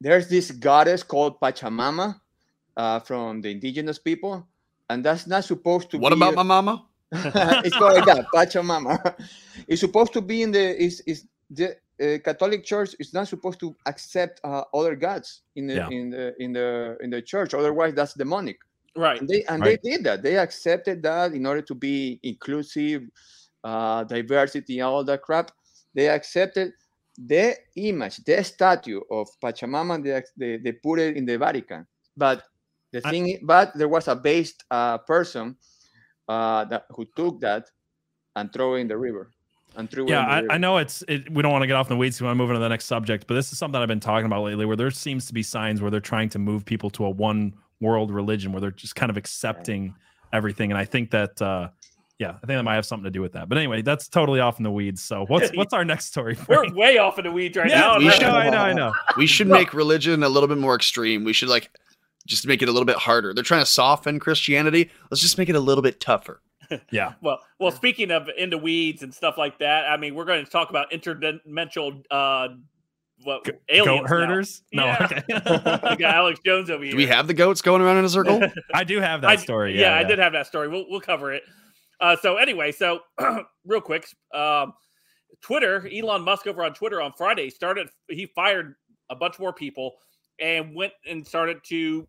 there's 0.00 0.28
this 0.28 0.50
goddess 0.50 1.02
called 1.02 1.40
Pachamama 1.40 2.20
uh, 2.76 3.00
from 3.00 3.40
the 3.42 3.50
indigenous 3.50 3.98
people, 3.98 4.46
and 4.90 5.04
that's 5.04 5.26
not 5.26 5.44
supposed 5.44 5.90
to. 5.90 5.98
What 5.98 6.10
be 6.10 6.16
about 6.16 6.34
my 6.34 6.42
mama? 6.42 6.86
it's 7.12 7.76
called 7.76 7.94
like 7.94 8.06
that, 8.06 8.26
Pachamama. 8.34 9.14
It's 9.68 9.80
supposed 9.80 10.12
to 10.14 10.20
be 10.20 10.42
in 10.42 10.50
the 10.50 10.82
is 10.82 11.00
is 11.06 11.26
the 11.50 11.76
uh, 12.02 12.18
Catholic 12.18 12.64
Church 12.64 12.94
is 12.98 13.14
not 13.14 13.28
supposed 13.28 13.60
to 13.60 13.74
accept 13.86 14.40
uh, 14.44 14.64
other 14.74 14.96
gods 14.96 15.42
in 15.56 15.66
the 15.68 15.74
Yeah. 15.74 15.88
in 15.90 16.10
the 16.10 16.34
in 16.42 16.52
the 16.52 16.96
in 17.00 17.10
the 17.10 17.22
church. 17.22 17.54
Otherwise, 17.54 17.94
that's 17.94 18.14
demonic. 18.14 18.58
Right. 18.96 19.20
And 19.20 19.28
they 19.28 19.44
and 19.48 19.62
Right. 19.62 19.80
they 19.82 19.90
did 19.90 20.04
that. 20.04 20.22
They 20.22 20.36
accepted 20.36 21.02
that 21.02 21.32
in 21.32 21.46
order 21.46 21.62
to 21.62 21.74
be 21.74 22.20
inclusive, 22.22 23.02
uh, 23.64 24.04
diversity, 24.04 24.80
all 24.82 25.04
that 25.04 25.22
crap. 25.22 25.50
They 25.94 26.08
accepted 26.08 26.72
the 27.16 27.56
image, 27.76 28.18
the 28.24 28.42
statue 28.44 29.00
of 29.10 29.28
Pachamama. 29.42 30.02
They 30.02 30.22
they, 30.36 30.56
they 30.58 30.72
put 30.72 30.98
it 30.98 31.16
in 31.16 31.24
the 31.24 31.38
Vatican. 31.38 31.86
But 32.16 32.42
the 32.92 33.00
thing, 33.00 33.24
i- 33.32 33.40
but 33.42 33.72
there 33.74 33.88
was 33.88 34.08
a 34.08 34.16
based 34.16 34.64
uh, 34.70 34.98
person 34.98 35.56
uh, 36.28 36.64
that 36.66 36.84
who 36.90 37.06
took 37.16 37.40
that 37.40 37.70
and 38.36 38.52
threw 38.52 38.76
it 38.76 38.80
in 38.80 38.88
the 38.88 38.96
river. 38.98 39.31
And 39.76 39.90
threw 39.90 40.08
Yeah, 40.08 40.36
it 40.36 40.38
in 40.40 40.46
the 40.46 40.52
I. 40.52 40.56
I 40.56 40.58
know 40.58 40.76
it's. 40.78 41.02
It, 41.08 41.32
we 41.32 41.42
don't 41.42 41.52
want 41.52 41.62
to 41.62 41.66
get 41.66 41.76
off 41.76 41.90
in 41.90 41.96
the 41.96 41.98
weeds. 41.98 42.20
We 42.20 42.26
want 42.26 42.36
to 42.36 42.38
move 42.38 42.50
on 42.50 42.54
to 42.54 42.60
the 42.60 42.68
next 42.68 42.84
subject, 42.86 43.26
but 43.26 43.34
this 43.34 43.52
is 43.52 43.58
something 43.58 43.80
I've 43.80 43.88
been 43.88 44.00
talking 44.00 44.26
about 44.26 44.42
lately, 44.44 44.66
where 44.66 44.76
there 44.76 44.90
seems 44.90 45.26
to 45.26 45.32
be 45.34 45.42
signs 45.42 45.80
where 45.80 45.90
they're 45.90 46.00
trying 46.00 46.28
to 46.30 46.38
move 46.38 46.64
people 46.64 46.90
to 46.90 47.04
a 47.06 47.10
one 47.10 47.54
world 47.80 48.10
religion, 48.10 48.52
where 48.52 48.60
they're 48.60 48.70
just 48.70 48.94
kind 48.94 49.10
of 49.10 49.16
accepting 49.16 49.94
everything. 50.32 50.70
And 50.70 50.78
I 50.78 50.84
think 50.84 51.10
that, 51.10 51.40
uh, 51.42 51.68
yeah, 52.18 52.30
I 52.30 52.32
think 52.46 52.48
that 52.48 52.62
might 52.62 52.74
have 52.76 52.86
something 52.86 53.04
to 53.04 53.10
do 53.10 53.20
with 53.20 53.32
that. 53.32 53.48
But 53.48 53.58
anyway, 53.58 53.82
that's 53.82 54.08
totally 54.08 54.40
off 54.40 54.58
in 54.58 54.62
the 54.62 54.70
weeds. 54.70 55.02
So 55.02 55.24
what's 55.26 55.50
what's 55.54 55.72
our 55.72 55.84
next 55.84 56.06
story? 56.06 56.36
We're 56.48 56.56
Frank? 56.64 56.76
way 56.76 56.98
off 56.98 57.18
in 57.18 57.24
the 57.24 57.32
weeds 57.32 57.56
right 57.56 57.68
yeah, 57.68 57.80
now. 57.80 57.98
we 57.98 58.10
should- 58.10 58.22
I 58.24 58.50
know, 58.50 58.58
I 58.58 58.72
know. 58.72 58.92
We 59.16 59.26
should 59.26 59.48
make 59.48 59.74
religion 59.74 60.22
a 60.22 60.28
little 60.28 60.48
bit 60.48 60.58
more 60.58 60.74
extreme. 60.74 61.24
We 61.24 61.32
should 61.32 61.48
like 61.48 61.70
just 62.26 62.46
make 62.46 62.62
it 62.62 62.68
a 62.68 62.72
little 62.72 62.86
bit 62.86 62.96
harder. 62.96 63.34
They're 63.34 63.42
trying 63.42 63.62
to 63.62 63.70
soften 63.70 64.20
Christianity. 64.20 64.90
Let's 65.10 65.20
just 65.20 65.38
make 65.38 65.48
it 65.48 65.56
a 65.56 65.60
little 65.60 65.82
bit 65.82 65.98
tougher. 66.00 66.40
Yeah, 66.90 67.14
Well, 67.22 67.38
well, 67.58 67.70
speaking 67.72 68.10
of 68.10 68.28
into 68.36 68.58
weeds 68.58 69.02
and 69.02 69.12
stuff 69.14 69.36
like 69.38 69.58
that, 69.58 69.86
I 69.88 69.96
mean, 69.96 70.14
we're 70.14 70.24
going 70.24 70.44
to 70.44 70.50
talk 70.50 70.70
about 70.70 70.90
interdimensional 70.90 72.04
uh, 72.10 72.48
what 73.24 73.44
Go- 73.44 73.52
aliens 73.68 73.86
goat 73.86 74.02
now. 74.02 74.08
herders. 74.08 74.62
No, 74.72 74.84
Yeah. 74.86 74.98
okay. 75.04 75.22
we 75.90 75.96
got 75.96 76.14
Alex 76.14 76.40
Jones 76.44 76.70
over 76.70 76.82
here. 76.82 76.92
Do 76.92 76.96
we 76.96 77.06
have 77.06 77.26
the 77.26 77.34
goats 77.34 77.62
going 77.62 77.80
around 77.82 77.98
in 77.98 78.04
a 78.04 78.08
circle? 78.08 78.40
I 78.74 78.84
do 78.84 79.00
have 79.00 79.20
that 79.22 79.30
I- 79.30 79.36
story. 79.36 79.78
Yeah, 79.78 79.94
Yeah, 79.94 79.98
I 79.98 80.04
did 80.04 80.18
have 80.18 80.32
that 80.32 80.46
story. 80.46 80.68
We'll 80.68 80.86
we'll 80.88 81.00
cover 81.00 81.32
it. 81.32 81.42
Uh, 82.00 82.16
so 82.20 82.36
anyway, 82.36 82.72
so 82.72 83.00
real 83.64 83.80
quick, 83.80 84.06
um, 84.34 84.72
Twitter, 85.40 85.88
Elon 85.92 86.22
Musk 86.22 86.46
over 86.48 86.64
on 86.64 86.74
Twitter 86.74 87.00
on 87.00 87.12
Friday 87.16 87.48
started. 87.48 87.88
He 88.08 88.26
fired 88.34 88.74
a 89.08 89.14
bunch 89.14 89.38
more 89.38 89.52
people, 89.52 89.94
and 90.42 90.74
went 90.74 90.92
and 91.08 91.26
started 91.26 91.62
to 91.68 92.06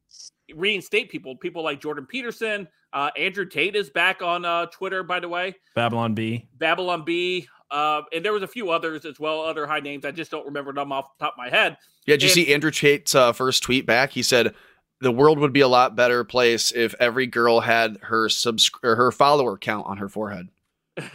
reinstate 0.55 1.09
people. 1.09 1.37
People 1.37 1.63
like 1.63 1.79
Jordan 1.79 2.05
Peterson, 2.05 2.67
uh, 2.91 3.11
Andrew 3.17 3.45
Tate 3.45 3.75
is 3.75 3.89
back 3.89 4.21
on 4.21 4.43
uh, 4.43 4.65
Twitter, 4.65 5.03
by 5.03 5.19
the 5.21 5.29
way. 5.29 5.55
Babylon 5.75 6.13
Bee. 6.13 6.49
Babylon 6.57 7.05
Bee. 7.05 7.47
Uh, 7.71 8.01
and 8.11 8.25
there 8.25 8.33
was 8.33 8.43
a 8.43 8.47
few 8.47 8.69
others 8.69 9.05
as 9.05 9.19
well, 9.19 9.41
other 9.41 9.65
high 9.65 9.79
names. 9.79 10.03
I 10.05 10.11
just 10.11 10.29
don't 10.29 10.45
remember 10.45 10.73
them 10.73 10.91
off 10.91 11.05
the 11.17 11.25
top 11.25 11.33
of 11.33 11.37
my 11.37 11.49
head. 11.49 11.77
Yeah, 12.05 12.15
did 12.15 12.23
you 12.23 12.29
see 12.29 12.53
Andrew 12.53 12.71
Tate's 12.71 13.15
uh, 13.15 13.31
first 13.33 13.63
tweet 13.63 13.85
back? 13.85 14.11
He 14.11 14.21
said 14.21 14.53
the 14.99 15.11
world 15.11 15.39
would 15.39 15.53
be 15.53 15.61
a 15.61 15.67
lot 15.67 15.95
better 15.95 16.23
place 16.23 16.71
if 16.71 16.93
every 16.99 17.25
girl 17.25 17.61
had 17.61 17.97
her 18.01 18.29
subs 18.29 18.69
or 18.83 18.95
her 18.95 19.11
follower 19.11 19.57
count 19.57 19.87
on 19.87 19.97
her 19.97 20.09
forehead. 20.09 20.49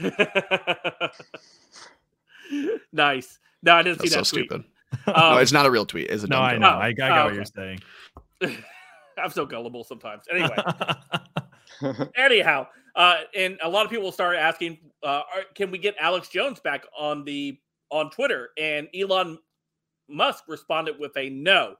nice. 2.92 3.38
No, 3.62 3.74
I 3.74 3.82
didn't 3.82 4.00
see 4.00 4.08
That's 4.08 4.30
so 4.30 4.36
that 4.36 4.48
tweet. 4.48 4.50
stupid. 4.50 4.64
Um, 5.06 5.14
no, 5.16 5.36
it's 5.38 5.52
not 5.52 5.66
a 5.66 5.70
real 5.70 5.86
tweet. 5.86 6.10
Is 6.10 6.24
it? 6.24 6.30
No, 6.30 6.38
I 6.38 6.58
know. 6.58 6.68
I, 6.68 6.86
I 6.88 6.92
got 6.92 7.10
Oh, 7.10 7.14
what 7.14 7.26
okay. 7.26 7.34
you're 7.36 7.44
saying. 7.44 7.80
I'm 9.18 9.30
so 9.30 9.44
gullible 9.46 9.84
sometimes. 9.84 10.24
Anyway, 10.30 10.56
anyhow, 12.16 12.66
uh, 12.94 13.20
and 13.34 13.58
a 13.62 13.68
lot 13.68 13.84
of 13.84 13.90
people 13.90 14.12
started 14.12 14.38
asking, 14.38 14.78
uh, 15.02 15.22
are, 15.34 15.44
can 15.54 15.70
we 15.70 15.78
get 15.78 15.94
Alex 15.98 16.28
Jones 16.28 16.60
back 16.60 16.84
on 16.96 17.24
the 17.24 17.58
on 17.90 18.10
Twitter? 18.10 18.50
And 18.58 18.88
Elon 18.94 19.38
Musk 20.08 20.44
responded 20.48 20.98
with 20.98 21.16
a 21.16 21.30
no. 21.30 21.74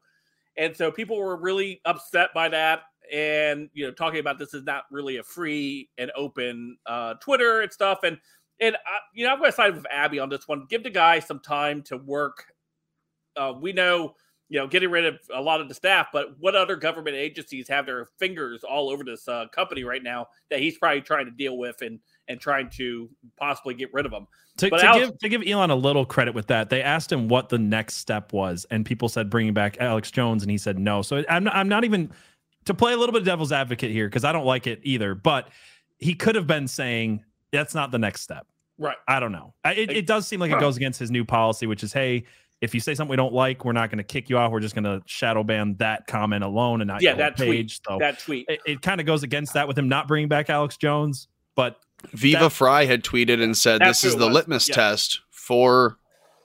And 0.57 0.77
so 0.77 0.91
people 0.91 1.17
were 1.17 1.37
really 1.37 1.81
upset 1.85 2.31
by 2.35 2.49
that, 2.49 2.83
and 3.13 3.71
you 3.73 3.87
know, 3.87 3.93
talking 3.93 4.19
about 4.19 4.39
this 4.39 4.55
is 4.55 4.65
not 4.65 4.85
really 4.91 5.19
a 5.19 5.23
free 5.23 5.89
and 5.99 6.11
open 6.17 6.77
uh, 6.87 7.15
Twitter 7.15 7.61
and 7.61 7.73
stuff. 7.73 8.01
And 8.03 8.19
and 8.61 8.75
I, 8.75 8.99
you 9.15 9.25
know, 9.25 9.33
I'm 9.33 9.39
going 9.39 9.51
to 9.53 9.55
side 9.55 9.77
with 9.77 9.87
Abby 9.91 10.19
on 10.19 10.29
this 10.29 10.49
one. 10.49 10.67
Give 10.69 10.83
the 10.83 10.91
guy 10.91 11.21
some 11.21 11.39
time 11.39 11.83
to 11.85 11.97
work. 11.97 12.47
Uh, 13.39 13.55
we 13.59 13.73
know 13.73 14.15
you 14.49 14.59
know, 14.59 14.67
getting 14.67 14.91
rid 14.91 15.05
of 15.05 15.19
a 15.35 15.41
lot 15.41 15.61
of 15.61 15.69
the 15.69 15.75
staff, 15.75 16.09
but 16.13 16.39
what 16.39 16.57
other 16.57 16.75
government 16.75 17.15
agencies 17.15 17.69
have 17.69 17.85
their 17.85 18.07
fingers 18.19 18.65
all 18.65 18.89
over 18.89 19.05
this 19.05 19.29
uh, 19.29 19.45
company 19.53 19.85
right 19.85 20.03
now 20.03 20.27
that 20.51 20.61
he's 20.61 20.79
probably 20.79 21.03
trying 21.03 21.27
to 21.27 21.31
deal 21.31 21.59
with 21.59 21.83
and 21.83 22.01
and 22.29 22.41
trying 22.41 22.71
to 22.71 23.11
possibly 23.37 23.75
get 23.75 23.93
rid 23.93 24.07
of 24.07 24.13
them? 24.13 24.27
To, 24.59 24.71
to 24.71 24.85
Alex- 24.85 25.09
give 25.09 25.19
to 25.19 25.29
give 25.29 25.43
Elon 25.47 25.71
a 25.71 25.77
little 25.77 26.07
credit 26.07 26.35
with 26.35 26.47
that, 26.47 26.71
they 26.71 26.83
asked 26.83 27.13
him 27.13 27.29
what 27.29 27.51
the 27.51 27.59
next 27.59 27.97
step 27.97 28.33
was, 28.33 28.67
and 28.71 28.87
people 28.87 29.11
said 29.11 29.29
bringing 29.29 29.53
back 29.53 29.77
Alex 29.81 30.11
Jones, 30.11 30.43
and 30.43 30.51
he 30.51 30.59
said 30.59 30.79
no. 30.79 31.03
So 31.03 31.23
I'm 31.29 31.45
not, 31.45 31.55
I'm 31.55 31.69
not 31.69 31.85
even 31.85 32.11
to 32.65 32.73
play 32.73 32.95
a 32.95 32.97
little 32.97 33.13
bit 33.13 33.23
of 33.23 33.27
devil's 33.27 33.53
advocate 33.53 33.91
here 33.91 34.09
because 34.09 34.25
I 34.25 34.33
don't 34.33 34.47
like 34.47 34.67
it 34.67 34.81
either. 34.83 35.15
But 35.15 35.51
he 35.99 36.15
could 36.15 36.37
have 36.37 36.47
been 36.47 36.69
saying 36.69 37.23
that's 37.53 37.75
not 37.75 37.91
the 37.91 37.99
next 37.99 38.23
step. 38.23 38.47
Right. 38.79 38.97
I 39.07 39.21
don't 39.21 39.33
know. 39.33 39.53
It, 39.67 39.91
it 39.91 40.07
does 40.07 40.27
seem 40.27 40.41
like 40.41 40.53
it 40.53 40.61
goes 40.61 40.77
against 40.77 40.99
his 41.01 41.11
new 41.11 41.27
policy, 41.27 41.67
which 41.67 41.83
is 41.83 41.93
hey. 41.93 42.25
If 42.61 42.75
you 42.75 42.81
say 42.81 42.95
something 42.95 43.11
we 43.11 43.17
don't 43.17 43.33
like, 43.33 43.65
we're 43.65 43.73
not 43.73 43.89
going 43.91 43.99
to 43.99 44.05
kick 44.05 44.29
you 44.29 44.37
off. 44.39 44.51
We're 44.51 44.61
just 44.61 44.75
going 44.75 44.85
to 44.85 45.01
shadow 45.07 45.45
ban 45.45 45.77
that 45.79 46.07
comment 46.09 46.43
alone 46.43 46.81
and 46.81 46.89
not 46.89 47.03
Yeah, 47.03 47.11
your 47.11 47.17
whole 47.17 47.25
that 47.27 47.37
tweet. 47.37 47.49
page. 47.51 47.81
So 47.87 47.99
That 48.01 48.19
tweet. 48.19 48.47
it, 48.49 48.61
it 48.67 48.83
kind 48.83 49.01
of 49.01 49.07
goes 49.07 49.23
against 49.23 49.55
that 49.55 49.69
with 49.69 49.79
him 49.79 49.89
not 49.89 50.09
bringing 50.09 50.29
back 50.29 50.51
Alex 50.51 50.77
Jones. 50.77 51.29
But 51.55 51.79
Viva 52.13 52.41
That- 52.45 52.51
Frei 52.51 52.87
had 52.87 53.05
tweeted 53.05 53.43
and 53.43 53.57
said 53.57 53.81
this 53.81 54.03
is 54.05 54.17
the 54.17 54.27
was, 54.27 54.35
litmus 54.35 54.69
yeah. 54.69 54.75
test 54.75 55.21
for 55.31 55.99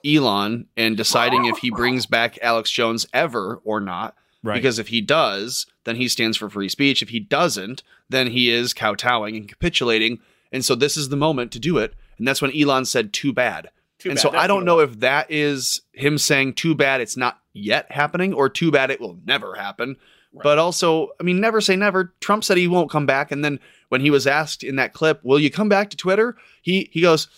Elon 0.06 0.66
and 0.76 0.96
deciding 0.96 1.46
if 1.46 1.58
he 1.58 1.70
brings 1.70 2.06
back 2.06 2.38
Alex 2.42 2.70
Jones 2.70 3.06
ever 3.12 3.60
or 3.64 3.80
not. 3.80 4.14
right, 4.42 4.54
Because 4.54 4.78
if 4.78 4.88
he 4.88 5.00
does, 5.00 5.66
then 5.84 5.96
he 5.96 6.08
stands 6.08 6.36
for 6.36 6.48
free 6.50 6.68
speech. 6.68 7.02
If 7.02 7.08
he 7.08 7.20
doesn't, 7.20 7.82
then 8.08 8.28
he 8.28 8.50
is 8.50 8.74
kowtowing 8.74 9.34
and 9.36 9.48
capitulating. 9.48 10.20
And 10.52 10.64
so 10.64 10.74
this 10.74 10.96
is 10.96 11.08
the 11.08 11.16
moment 11.16 11.50
to 11.52 11.58
do 11.58 11.78
it. 11.78 11.94
And 12.18 12.28
that's 12.28 12.42
when 12.42 12.54
Elon 12.56 12.84
said, 12.84 13.12
too 13.12 13.32
bad. 13.32 13.70
Too 14.04 14.10
and 14.10 14.16
bad. 14.16 14.22
so 14.22 14.30
That's 14.30 14.44
I 14.44 14.46
don't 14.46 14.66
know 14.66 14.76
was. 14.76 14.90
if 14.90 15.00
that 15.00 15.30
is 15.30 15.80
him 15.92 16.18
saying, 16.18 16.54
too 16.54 16.74
bad 16.74 17.00
it's 17.00 17.16
not 17.16 17.40
yet 17.54 17.90
happening 17.90 18.34
or 18.34 18.50
too 18.50 18.70
bad 18.70 18.90
it 18.90 19.00
will 19.00 19.18
never 19.24 19.54
happen. 19.54 19.96
Right. 20.34 20.42
But 20.42 20.58
also, 20.58 21.08
I 21.18 21.22
mean, 21.22 21.40
never 21.40 21.62
say 21.62 21.74
never. 21.74 22.12
Trump 22.20 22.44
said 22.44 22.58
he 22.58 22.68
won't 22.68 22.90
come 22.90 23.06
back. 23.06 23.32
And 23.32 23.42
then 23.42 23.60
when 23.88 24.02
he 24.02 24.10
was 24.10 24.26
asked 24.26 24.62
in 24.62 24.76
that 24.76 24.92
clip, 24.92 25.24
will 25.24 25.40
you 25.40 25.50
come 25.50 25.70
back 25.70 25.88
to 25.88 25.96
Twitter? 25.96 26.36
He, 26.60 26.90
he 26.92 27.00
goes, 27.00 27.28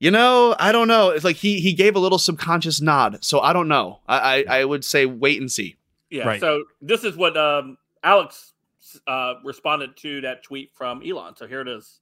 you 0.00 0.10
know, 0.10 0.56
I 0.58 0.72
don't 0.72 0.88
know. 0.88 1.10
It's 1.10 1.24
like 1.24 1.36
he, 1.36 1.60
he 1.60 1.74
gave 1.74 1.94
a 1.94 2.00
little 2.00 2.18
subconscious 2.18 2.80
nod. 2.80 3.24
So 3.24 3.38
I 3.38 3.52
don't 3.52 3.68
know. 3.68 4.00
I, 4.08 4.18
I, 4.48 4.58
I 4.58 4.64
would 4.64 4.84
say 4.84 5.06
wait 5.06 5.40
and 5.40 5.52
see. 5.52 5.76
Yeah. 6.10 6.26
Right. 6.26 6.40
So 6.40 6.64
this 6.82 7.04
is 7.04 7.16
what 7.16 7.36
um, 7.36 7.78
Alex 8.02 8.52
uh, 9.06 9.34
responded 9.44 9.96
to 9.98 10.22
that 10.22 10.42
tweet 10.42 10.72
from 10.74 11.02
Elon. 11.06 11.36
So 11.36 11.46
here 11.46 11.60
it 11.60 11.68
is. 11.68 12.00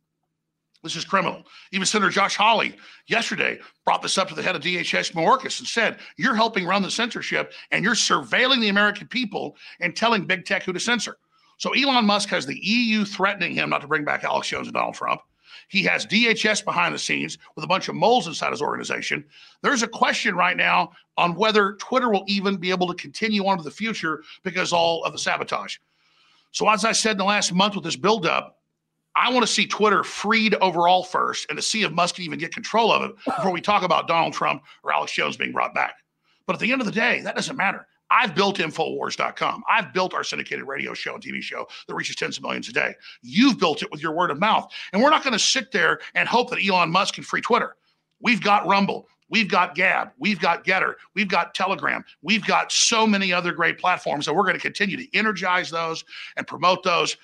This 0.85 0.97
is 0.97 1.05
criminal. 1.07 1.45
Even 1.73 1.87
Senator 1.87 2.11
Josh 2.11 2.37
Hawley 2.37 2.77
yesterday 3.07 3.59
brought 3.87 4.03
this 4.03 4.19
up 4.19 4.29
to 4.29 4.35
the 4.35 4.43
head 4.43 4.55
of 4.55 4.61
DHS 4.61 5.15
Mayorkas 5.15 5.59
and 5.59 5.67
said, 5.67 5.99
You're 6.19 6.35
helping 6.35 6.67
run 6.67 6.83
the 6.83 6.91
censorship 6.91 7.55
and 7.71 7.83
you're 7.83 7.95
surveilling 7.95 8.61
the 8.61 8.69
American 8.69 9.09
people 9.09 9.57
and 9.81 9.97
telling 9.97 10.27
big 10.27 10.45
tech 10.45 10.63
who 10.63 10.75
to 10.75 10.79
censor. 10.79 11.17
So 11.57 11.73
Elon 11.73 12.05
Musk 12.05 12.29
has 12.29 12.45
the 12.45 12.59
EU 12.63 13.07
threatening 13.07 13.55
him 13.55 13.71
not 13.71 13.81
to 13.81 13.89
bring 13.89 14.05
back 14.05 14.25
Alex 14.25 14.49
Jones 14.49 14.67
and 14.67 14.75
Donald 14.75 14.95
Trump. 14.95 15.23
He 15.69 15.83
has 15.85 16.05
DHS 16.05 16.63
behind 16.67 16.95
the 16.95 16.99
scenes 16.99 17.39
with 17.57 17.65
a 17.65 17.69
bunch 17.69 17.89
of 17.89 17.95
moles 17.95 18.27
inside 18.27 18.51
his 18.51 18.61
organization. 18.61 19.25
There's 19.63 19.83
a 19.83 19.89
question 19.89 20.35
right 20.35 20.57
now 20.57 20.93
on 21.17 21.35
whether 21.35 21.77
Twitter 21.77 22.11
will 22.11 22.25
even 22.27 22.57
be 22.57 22.69
able 22.69 22.89
to 22.89 23.03
continue 23.03 23.47
on 23.47 23.57
to 23.57 23.65
the 23.65 23.71
future 23.71 24.23
because 24.43 24.71
all 24.71 25.03
of 25.05 25.13
the 25.13 25.19
sabotage. 25.19 25.79
So, 26.53 26.69
as 26.69 26.85
I 26.85 26.93
said 26.93 27.13
in 27.13 27.19
the 27.19 27.25
last 27.25 27.55
month 27.55 27.75
with 27.75 27.85
this 27.85 27.97
buildup, 27.97 28.59
I 29.17 29.31
want 29.31 29.47
to 29.47 29.53
see 29.53 29.67
Twitter 29.67 30.03
freed 30.03 30.55
overall 30.57 31.05
first 31.05 31.47
and 31.49 31.57
to 31.57 31.63
see 31.63 31.83
if 31.83 31.93
Musk 31.93 32.17
can 32.17 32.25
even 32.25 32.39
get 32.39 32.53
control 32.53 32.93
of 32.93 33.03
it 33.03 33.17
before 33.25 33.53
we 33.53 33.61
talk 33.61 33.83
about 33.83 34.09
Donald 34.09 34.33
Trump 34.33 34.65
or 34.83 34.93
Alex 34.93 35.13
Jones 35.13 35.37
being 35.37 35.53
brought 35.53 35.75
back. 35.75 35.95
But 36.47 36.55
at 36.55 36.61
the 36.61 36.73
end 36.73 36.81
of 36.81 36.87
the 36.87 36.93
day, 36.93 37.21
that 37.21 37.37
doesn't 37.37 37.57
matter. 37.57 37.87
I've 38.11 38.35
built 38.35 38.59
Infowars.com. 38.59 39.65
I've 39.69 39.93
built 39.93 40.15
our 40.15 40.25
syndicated 40.25 40.67
radio 40.67 40.95
show 40.95 41.15
and 41.15 41.23
TV 41.23 41.41
show 41.41 41.67
that 41.89 41.95
reaches 41.95 42.17
tens 42.17 42.37
of 42.37 42.43
millions 42.43 42.69
a 42.69 42.73
day. 42.73 42.95
You've 43.23 43.59
built 43.59 43.83
it 43.83 43.91
with 43.91 44.03
your 44.03 44.13
word 44.13 44.31
of 44.31 44.39
mouth. 44.39 44.71
And 44.93 45.03
we're 45.03 45.11
not 45.11 45.25
going 45.25 45.33
to 45.33 45.39
sit 45.39 45.73
there 45.73 46.01
and 46.15 46.29
hope 46.29 46.51
that 46.51 46.65
Elon 46.65 46.91
Musk 46.91 47.15
can 47.15 47.25
free 47.25 47.41
Twitter. 47.41 47.77
We've 48.21 48.43
got 48.43 48.67
Rumble. 48.67 49.09
We've 49.31 49.49
got 49.49 49.75
Gab. 49.75 50.11
We've 50.19 50.39
got 50.39 50.65
Gettr. 50.65 50.95
We've 51.15 51.29
got 51.29 51.55
Telegram. 51.55 52.05
We've 52.23 52.47
got 52.47 52.71
so 52.71 53.07
many 53.07 53.33
other 53.33 53.53
great 53.53 53.79
platforms 53.79 54.27
that 54.27 54.35
we're 54.35 54.43
going 54.43 54.55
to 54.55 54.61
continue 54.61 54.97
to 54.97 55.17
energize 55.17 55.71
those 55.71 56.05
and 56.37 56.47
promote 56.47 56.83
those 56.83 57.17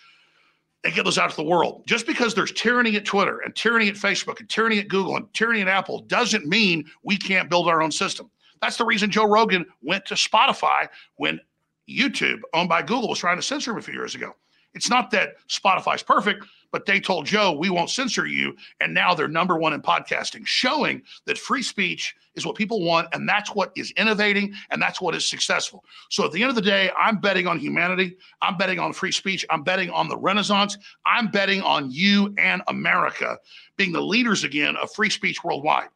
and 0.85 0.95
get 0.95 1.05
those 1.05 1.19
out 1.19 1.31
to 1.31 1.37
the 1.37 1.43
world. 1.45 1.83
Just 1.87 2.07
because 2.07 2.35
there's 2.35 2.53
tyranny 2.53 2.97
at 2.97 3.05
Twitter 3.05 3.41
and 3.41 3.55
tyranny 3.55 3.89
at 3.89 3.95
Facebook 3.95 4.41
and 4.41 4.49
tyranny 4.49 4.79
at 4.79 4.89
Google 4.89 5.17
and 5.17 5.33
tyranny 5.35 5.61
at 5.61 5.69
Apple 5.69 6.03
doesn't 6.03 6.47
mean 6.47 6.85
we 7.03 7.17
can't 7.17 7.51
build 7.51 7.69
our 7.69 7.83
own 7.83 7.93
system. 7.93 8.31
That's 8.63 8.77
the 8.77 8.85
reason 8.85 9.11
Joe 9.11 9.27
Rogan 9.27 9.67
went 9.83 10.07
to 10.07 10.15
Spotify 10.15 10.89
when 11.17 11.41
YouTube, 11.89 12.41
owned 12.55 12.69
by 12.69 12.83
Google, 12.83 13.09
was 13.09 13.19
trying 13.19 13.37
to 13.37 13.43
censor 13.43 13.73
him 13.73 13.79
a 13.79 13.83
few 13.83 13.95
years 13.95 14.15
ago. 14.15 14.35
It's 14.75 14.89
not 14.89 15.11
that 15.11 15.35
Spotify's 15.49 16.03
perfect, 16.03 16.47
but 16.73 16.87
they 16.87 17.01
told 17.01 17.27
Joe, 17.27 17.53
we 17.53 17.71
won't 17.71 17.91
censor 17.91 18.27
you. 18.27 18.57
And 18.81 18.95
now 18.95 19.15
they're 19.15 19.29
number 19.29 19.59
one 19.59 19.73
in 19.73 19.83
podcasting, 19.83 20.47
showing 20.47 21.03
that 21.27 21.39
free 21.39 21.63
speech 21.63 22.15
is 22.35 22.47
what 22.47 22.57
people 22.57 22.85
want. 22.85 23.09
And 23.13 23.29
that's 23.29 23.55
what 23.55 23.73
is 23.77 23.91
innovating 23.93 24.55
and 24.71 24.81
that's 24.81 25.01
what 25.01 25.15
is 25.15 25.29
successful. 25.29 25.85
So 26.11 26.25
at 26.25 26.33
the 26.33 26.43
end 26.43 26.51
of 26.51 26.57
the 26.57 26.63
day, 26.63 26.91
I'm 26.99 27.19
betting 27.19 27.47
on 27.47 27.59
humanity. 27.59 28.17
I'm 28.41 28.57
betting 28.57 28.79
on 28.79 28.93
free 28.93 29.13
speech. 29.13 29.45
I'm 29.51 29.63
betting 29.63 29.91
on 29.91 30.09
the 30.09 30.17
Renaissance. 30.17 30.79
I'm 31.07 31.31
betting 31.31 31.63
on 31.63 31.91
you 31.91 32.35
and 32.39 32.63
America 32.69 33.39
being 33.77 33.93
the 33.93 34.01
leaders 34.01 34.45
again 34.45 34.77
of 34.77 34.93
free 34.93 35.11
speech 35.11 35.43
worldwide. 35.43 35.89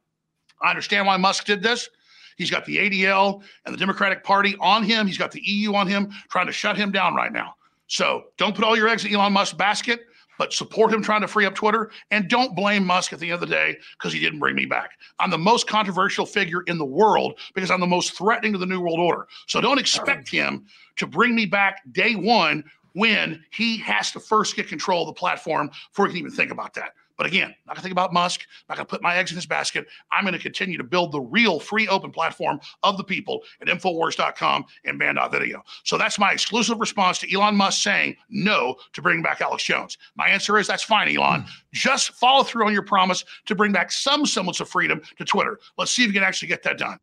I 0.62 0.70
understand 0.70 1.06
why 1.06 1.16
Musk 1.16 1.44
did 1.44 1.62
this. 1.62 1.88
He's 2.36 2.50
got 2.50 2.64
the 2.64 2.78
ADL 2.78 3.42
and 3.64 3.72
the 3.72 3.78
Democratic 3.78 4.24
Party 4.24 4.56
on 4.60 4.82
him. 4.82 5.06
He's 5.06 5.18
got 5.18 5.30
the 5.30 5.42
EU 5.42 5.74
on 5.74 5.86
him, 5.86 6.10
trying 6.30 6.46
to 6.46 6.52
shut 6.52 6.76
him 6.76 6.90
down 6.90 7.14
right 7.14 7.32
now. 7.32 7.54
So 7.86 8.24
don't 8.38 8.56
put 8.56 8.64
all 8.64 8.76
your 8.76 8.88
eggs 8.88 9.04
in 9.04 9.14
Elon 9.14 9.32
Musk's 9.32 9.56
basket, 9.56 10.06
but 10.38 10.52
support 10.52 10.92
him 10.92 11.02
trying 11.02 11.20
to 11.20 11.28
free 11.28 11.46
up 11.46 11.54
Twitter. 11.54 11.90
And 12.10 12.28
don't 12.28 12.54
blame 12.54 12.84
Musk 12.84 13.12
at 13.12 13.18
the 13.18 13.26
end 13.26 13.34
of 13.34 13.40
the 13.40 13.54
day 13.54 13.76
because 13.98 14.12
he 14.12 14.20
didn't 14.20 14.38
bring 14.38 14.54
me 14.54 14.66
back. 14.66 14.92
I'm 15.18 15.30
the 15.30 15.38
most 15.38 15.66
controversial 15.66 16.26
figure 16.26 16.62
in 16.62 16.78
the 16.78 16.84
world 16.84 17.38
because 17.54 17.70
I'm 17.70 17.80
the 17.80 17.86
most 17.86 18.16
threatening 18.16 18.52
to 18.52 18.58
the 18.58 18.66
New 18.66 18.80
World 18.80 19.00
Order. 19.00 19.26
So 19.46 19.60
don't 19.60 19.78
expect 19.78 20.30
oh. 20.32 20.36
him 20.36 20.66
to 20.96 21.06
bring 21.06 21.34
me 21.34 21.46
back 21.46 21.82
day 21.92 22.14
one 22.14 22.64
when 22.94 23.44
he 23.50 23.76
has 23.78 24.12
to 24.12 24.20
first 24.20 24.56
get 24.56 24.68
control 24.68 25.02
of 25.02 25.08
the 25.08 25.18
platform 25.18 25.70
before 25.90 26.06
he 26.06 26.12
can 26.12 26.18
even 26.18 26.30
think 26.30 26.50
about 26.50 26.74
that. 26.74 26.92
But 27.16 27.26
again, 27.26 27.54
not 27.66 27.74
gonna 27.74 27.82
think 27.82 27.92
about 27.92 28.12
Musk, 28.12 28.46
not 28.68 28.76
gonna 28.76 28.86
put 28.86 29.02
my 29.02 29.16
eggs 29.16 29.30
in 29.30 29.36
his 29.36 29.46
basket. 29.46 29.86
I'm 30.10 30.24
gonna 30.24 30.38
continue 30.38 30.76
to 30.78 30.84
build 30.84 31.12
the 31.12 31.20
real 31.20 31.60
free 31.60 31.88
open 31.88 32.10
platform 32.10 32.60
of 32.82 32.96
the 32.96 33.04
people 33.04 33.42
at 33.60 33.68
Infowars.com 33.68 34.64
and 34.84 34.98
Band.video. 34.98 35.62
So 35.84 35.96
that's 35.96 36.18
my 36.18 36.32
exclusive 36.32 36.80
response 36.80 37.18
to 37.20 37.32
Elon 37.32 37.56
Musk 37.56 37.82
saying 37.82 38.16
no 38.28 38.76
to 38.92 39.02
bring 39.02 39.22
back 39.22 39.40
Alex 39.40 39.64
Jones. 39.64 39.98
My 40.16 40.28
answer 40.28 40.58
is 40.58 40.66
that's 40.66 40.82
fine, 40.82 41.14
Elon. 41.16 41.42
Hmm. 41.42 41.48
Just 41.72 42.12
follow 42.12 42.42
through 42.42 42.66
on 42.66 42.72
your 42.72 42.82
promise 42.82 43.24
to 43.46 43.54
bring 43.54 43.72
back 43.72 43.92
some 43.92 44.26
semblance 44.26 44.60
of 44.60 44.68
freedom 44.68 45.00
to 45.18 45.24
Twitter. 45.24 45.58
Let's 45.78 45.92
see 45.92 46.02
if 46.02 46.08
you 46.08 46.14
can 46.14 46.24
actually 46.24 46.48
get 46.48 46.62
that 46.64 46.78
done. 46.78 46.98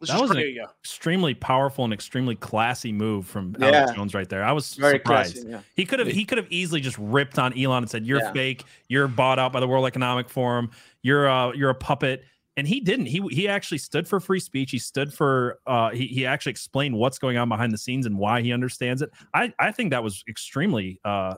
This 0.00 0.10
That 0.10 0.20
was 0.20 0.30
an 0.32 0.38
you 0.38 0.66
extremely 0.80 1.34
powerful 1.34 1.84
and 1.84 1.92
extremely 1.92 2.34
classy 2.34 2.92
move 2.92 3.26
from 3.26 3.54
Yeah. 3.58 3.68
Alex 3.68 3.92
Jones 3.92 4.14
right 4.14 4.28
there. 4.28 4.44
I 4.44 4.52
was 4.52 4.74
Very 4.74 4.98
surprised. 4.98 5.34
classy. 5.34 5.48
Yeah. 5.50 5.60
He 5.76 5.86
could 5.86 5.98
have 6.00 6.08
he 6.08 6.24
could 6.24 6.36
have 6.38 6.50
easily 6.50 6.80
just 6.80 6.98
ripped 6.98 7.38
on 7.38 7.56
Elon 7.58 7.84
and 7.84 7.90
said, 7.90 8.04
"You're 8.04 8.20
Yeah. 8.20 8.32
fake. 8.32 8.64
You're 8.88 9.08
bought 9.08 9.38
out 9.38 9.52
by 9.52 9.60
the 9.60 9.68
World 9.68 9.86
Economic 9.86 10.28
Forum. 10.28 10.70
You're 11.02 11.28
uh 11.28 11.52
you're 11.52 11.70
a 11.70 11.74
puppet." 11.74 12.24
and 12.56 12.68
he 12.68 12.78
didn't. 12.78 13.06
He 13.06 13.20
he 13.32 13.48
actually 13.48 13.78
stood 13.78 14.06
for 14.06 14.20
free 14.20 14.38
speech. 14.38 14.70
He 14.70 14.78
stood 14.78 15.12
for 15.12 15.58
uh 15.66 15.90
he, 15.90 16.06
he 16.06 16.24
actually 16.24 16.50
explained 16.50 16.94
what's 16.96 17.18
going 17.18 17.36
on 17.36 17.48
behind 17.48 17.72
the 17.72 17.78
scenes 17.78 18.06
and 18.06 18.16
why 18.16 18.42
he 18.42 18.52
understands 18.52 19.02
it. 19.02 19.10
I 19.34 19.52
I 19.58 19.72
think 19.72 19.90
that 19.90 20.04
was 20.04 20.22
extremely 20.28 21.00
uh 21.04 21.34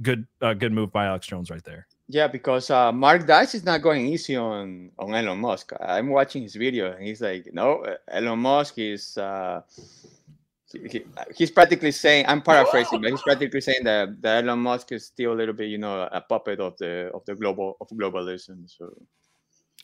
good 0.00 0.26
uh, 0.40 0.54
good 0.54 0.72
move 0.72 0.90
by 0.90 1.04
Alex 1.06 1.26
Jones 1.26 1.50
right 1.50 1.62
there. 1.64 1.86
Yeah, 2.08 2.28
because 2.28 2.68
uh, 2.70 2.92
Mark 2.92 3.26
Dice 3.26 3.54
is 3.54 3.64
not 3.64 3.80
going 3.80 4.06
easy 4.06 4.36
on 4.36 4.90
on 4.98 5.14
Elon 5.14 5.38
Musk. 5.38 5.72
I'm 5.80 6.10
watching 6.10 6.42
his 6.42 6.54
video, 6.54 6.92
and 6.92 7.06
he's 7.06 7.22
like, 7.22 7.48
"No, 7.52 7.84
Elon 8.08 8.38
Musk 8.40 8.74
is 8.78 9.16
uh, 9.16 9.62
he, 10.90 11.04
he's 11.34 11.50
practically 11.50 11.92
saying 11.92 12.24
I'm 12.28 12.42
paraphrasing, 12.42 13.00
but 13.00 13.10
he's 13.10 13.22
practically 13.30 13.60
saying 13.60 13.84
that, 13.84 14.20
that 14.22 14.44
Elon 14.44 14.58
Musk 14.60 14.92
is 14.92 15.06
still 15.06 15.32
a 15.32 15.34
little 15.34 15.54
bit, 15.54 15.68
you 15.68 15.78
know, 15.78 16.08
a 16.10 16.20
puppet 16.20 16.60
of 16.60 16.76
the 16.78 17.10
of 17.14 17.24
the 17.24 17.34
global 17.34 17.76
of 17.80 17.88
globalism. 17.88 18.68
So 18.70 18.94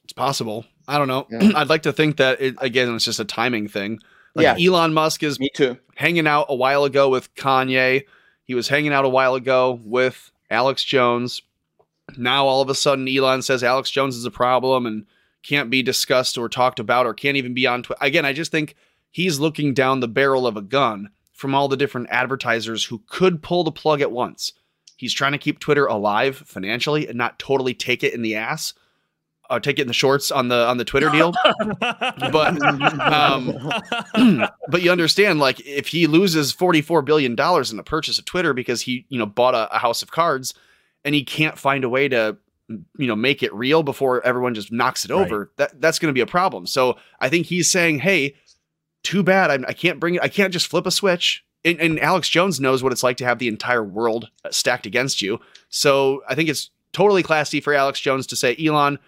It's 0.04 0.12
possible. 0.12 0.64
I 0.88 0.98
don't 0.98 1.08
know. 1.08 1.26
Yeah. 1.30 1.52
I'd 1.56 1.68
like 1.68 1.82
to 1.82 1.92
think 1.92 2.16
that 2.16 2.40
it, 2.40 2.56
again, 2.60 2.94
it's 2.94 3.04
just 3.04 3.20
a 3.20 3.24
timing 3.24 3.68
thing. 3.68 4.00
Like 4.34 4.44
Yeah. 4.58 4.66
Elon 4.72 4.92
Musk 4.92 5.22
is 5.22 5.40
me 5.40 5.50
too. 5.54 5.78
hanging 5.96 6.26
out 6.26 6.46
a 6.48 6.54
while 6.54 6.84
ago 6.84 7.08
with 7.08 7.34
Kanye. 7.34 8.04
He 8.44 8.54
was 8.54 8.68
hanging 8.68 8.92
out 8.92 9.04
a 9.04 9.08
while 9.08 9.34
ago 9.34 9.80
with 9.84 10.30
Alex 10.50 10.84
Jones. 10.84 11.42
Now 12.18 12.46
all 12.46 12.60
of 12.60 12.68
a 12.68 12.74
sudden 12.74 13.08
Elon 13.08 13.42
says 13.42 13.64
Alex 13.64 13.90
Jones 13.90 14.16
is 14.16 14.24
a 14.24 14.30
problem 14.30 14.86
and 14.86 15.06
can't 15.42 15.70
be 15.70 15.82
discussed 15.82 16.36
or 16.36 16.48
talked 16.48 16.78
about 16.78 17.06
or 17.06 17.14
can't 17.14 17.36
even 17.36 17.54
be 17.54 17.66
on 17.66 17.82
Twitter. 17.82 18.04
Again, 18.04 18.24
I 18.24 18.32
just 18.32 18.50
think 18.50 18.74
he's 19.10 19.40
looking 19.40 19.74
down 19.74 20.00
the 20.00 20.08
barrel 20.08 20.46
of 20.46 20.56
a 20.56 20.62
gun 20.62 21.10
from 21.32 21.54
all 21.54 21.68
the 21.68 21.76
different 21.76 22.08
advertisers 22.10 22.84
who 22.84 23.02
could 23.06 23.42
pull 23.42 23.64
the 23.64 23.72
plug 23.72 24.00
at 24.00 24.12
once. 24.12 24.52
He's 24.96 25.14
trying 25.14 25.32
to 25.32 25.38
keep 25.38 25.58
Twitter 25.58 25.86
alive 25.86 26.36
financially 26.36 27.08
and 27.08 27.16
not 27.16 27.38
totally 27.38 27.72
take 27.72 28.04
it 28.04 28.12
in 28.12 28.20
the 28.20 28.36
ass. 28.36 28.74
Uh, 29.48 29.58
take 29.58 29.78
it 29.78 29.82
in 29.82 29.88
the 29.88 29.94
shorts 29.94 30.30
on 30.30 30.46
the 30.48 30.68
on 30.68 30.76
the 30.76 30.84
Twitter 30.84 31.08
deal. 31.10 31.32
but 31.80 32.62
um, 33.00 33.70
but 34.68 34.82
you 34.82 34.92
understand, 34.92 35.40
like 35.40 35.58
if 35.66 35.88
he 35.88 36.06
loses 36.06 36.52
forty 36.52 36.82
four 36.82 37.02
billion 37.02 37.34
dollars 37.34 37.70
in 37.70 37.78
the 37.78 37.82
purchase 37.82 38.18
of 38.18 38.26
Twitter 38.26 38.52
because 38.52 38.82
he 38.82 39.06
you 39.08 39.18
know 39.18 39.26
bought 39.26 39.54
a, 39.54 39.74
a 39.74 39.78
house 39.78 40.02
of 40.02 40.12
cards, 40.12 40.54
and 41.04 41.14
he 41.14 41.24
can't 41.24 41.58
find 41.58 41.84
a 41.84 41.88
way 41.88 42.08
to 42.08 42.36
you 42.68 43.06
know 43.06 43.16
make 43.16 43.42
it 43.42 43.52
real 43.52 43.82
before 43.82 44.24
everyone 44.24 44.54
just 44.54 44.72
knocks 44.72 45.04
it 45.04 45.10
over, 45.10 45.50
that 45.56 45.80
that's 45.80 45.98
going 45.98 46.12
to 46.12 46.18
be 46.18 46.20
a 46.20 46.26
problem. 46.26 46.66
So 46.66 46.96
I 47.20 47.28
think 47.28 47.46
he's 47.46 47.70
saying, 47.70 48.00
hey, 48.00 48.34
too 49.02 49.22
bad, 49.22 49.50
I, 49.50 49.68
I 49.68 49.72
can't 49.72 50.00
bring 50.00 50.14
it, 50.14 50.22
I 50.22 50.28
can't 50.28 50.52
just 50.52 50.68
flip 50.68 50.86
a 50.86 50.90
switch. 50.90 51.44
And, 51.62 51.78
and 51.78 52.00
Alex 52.00 52.28
Jones 52.30 52.58
knows 52.58 52.82
what 52.82 52.90
it's 52.90 53.02
like 53.02 53.18
to 53.18 53.24
have 53.26 53.38
the 53.38 53.48
entire 53.48 53.84
world 53.84 54.30
uh, 54.44 54.50
stacked 54.50 54.86
against 54.86 55.20
you. 55.20 55.40
So 55.68 56.22
I 56.26 56.34
think 56.34 56.48
it's 56.48 56.70
totally 56.92 57.22
classy 57.22 57.60
for 57.60 57.74
Alex 57.74 58.00
Jones 58.00 58.26
to 58.28 58.36
say, 58.36 58.56
Elon, 58.58 58.98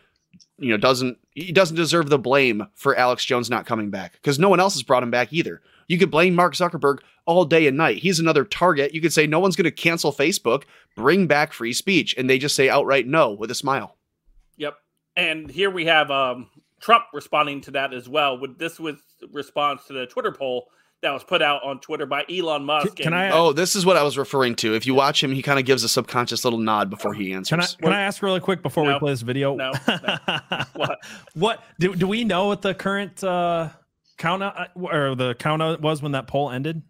you 0.59 0.71
know, 0.71 0.77
doesn't 0.77 1.19
he 1.35 1.53
doesn't 1.53 1.77
deserve 1.77 2.11
the 2.11 2.19
blame 2.19 2.67
for 2.75 2.95
Alex 2.97 3.25
Jones 3.25 3.49
not 3.49 3.67
coming 3.67 3.91
back 3.91 4.13
because 4.15 4.39
no 4.39 4.49
one 4.49 4.61
else 4.61 4.75
has 4.75 4.83
brought 4.83 5.03
him 5.03 5.11
back 5.11 5.33
either. 5.33 5.63
You 5.89 5.99
could 5.99 6.11
blame 6.11 6.35
Mark 6.35 6.55
Zuckerberg 6.55 6.99
all 7.27 7.45
day 7.45 7.67
and 7.67 7.77
night. 7.77 7.99
He's 7.99 8.19
another 8.19 8.45
target. 8.45 8.95
You 8.95 9.01
could 9.01 9.13
say 9.13 9.27
no 9.27 9.39
one's 9.39 9.57
going 9.57 9.65
to 9.65 9.71
cancel 9.71 10.13
Facebook, 10.13 10.65
bring 10.97 11.27
back 11.27 11.53
free 11.53 11.73
speech, 11.73 12.15
and 12.19 12.29
they 12.29 12.39
just 12.39 12.57
say 12.57 12.69
outright 12.69 13.07
no 13.07 13.33
with 13.33 13.51
a 13.51 13.55
smile. 13.55 13.97
Yep. 14.57 14.75
And 15.17 15.51
here 15.51 15.71
we 15.71 15.87
have 15.87 16.11
um, 16.11 16.49
Trump 16.81 17.05
responding 17.13 17.61
to 17.63 17.71
that 17.73 17.93
as 17.95 18.09
well. 18.09 18.39
With 18.39 18.59
this 18.59 18.81
was 18.81 18.97
response 19.31 19.85
to 19.87 19.93
the 19.93 20.07
Twitter 20.07 20.33
poll 20.33 20.69
that 21.03 21.11
was 21.13 21.25
put 21.25 21.43
out 21.43 21.65
on 21.65 21.81
Twitter 21.81 22.07
by 22.07 22.25
Elon 22.31 22.65
Musk. 22.65 22.95
Can 22.97 23.07
and- 23.09 23.15
I- 23.17 23.31
Oh, 23.31 23.53
this 23.53 23.75
is 23.75 23.85
what 23.85 23.97
I 23.97 24.03
was 24.05 24.17
referring 24.17 24.55
to. 24.57 24.75
If 24.75 24.87
you 24.87 24.95
watch 24.95 25.23
him, 25.23 25.33
he 25.33 25.43
kind 25.43 25.59
of 25.59 25.65
gives 25.65 25.83
a 25.83 25.89
subconscious 25.89 26.45
little 26.45 26.61
nod 26.61 26.91
before 26.91 27.13
he 27.13 27.33
answers. 27.33 27.75
Can 27.77 27.89
I 27.89 27.91
can 27.91 28.01
I 28.01 28.03
ask 28.03 28.23
really 28.23 28.39
quick 28.41 28.63
before 28.63 28.85
we 28.85 28.97
play 28.99 29.13
this 29.13 29.23
video? 29.23 29.55
No, 29.57 29.73
what 30.75 30.99
what 31.35 31.65
do, 31.79 31.95
do 31.95 32.07
we 32.07 32.25
know 32.25 32.47
what 32.47 32.63
the 32.63 32.73
current 32.75 33.23
uh 33.25 33.71
count 34.23 34.43
out, 34.43 34.71
or 34.75 35.15
the 35.15 35.35
count 35.35 35.61
out 35.63 35.81
was 35.81 36.01
when 36.03 36.13
that 36.13 36.27
poll 36.27 36.51
ended? 36.51 36.83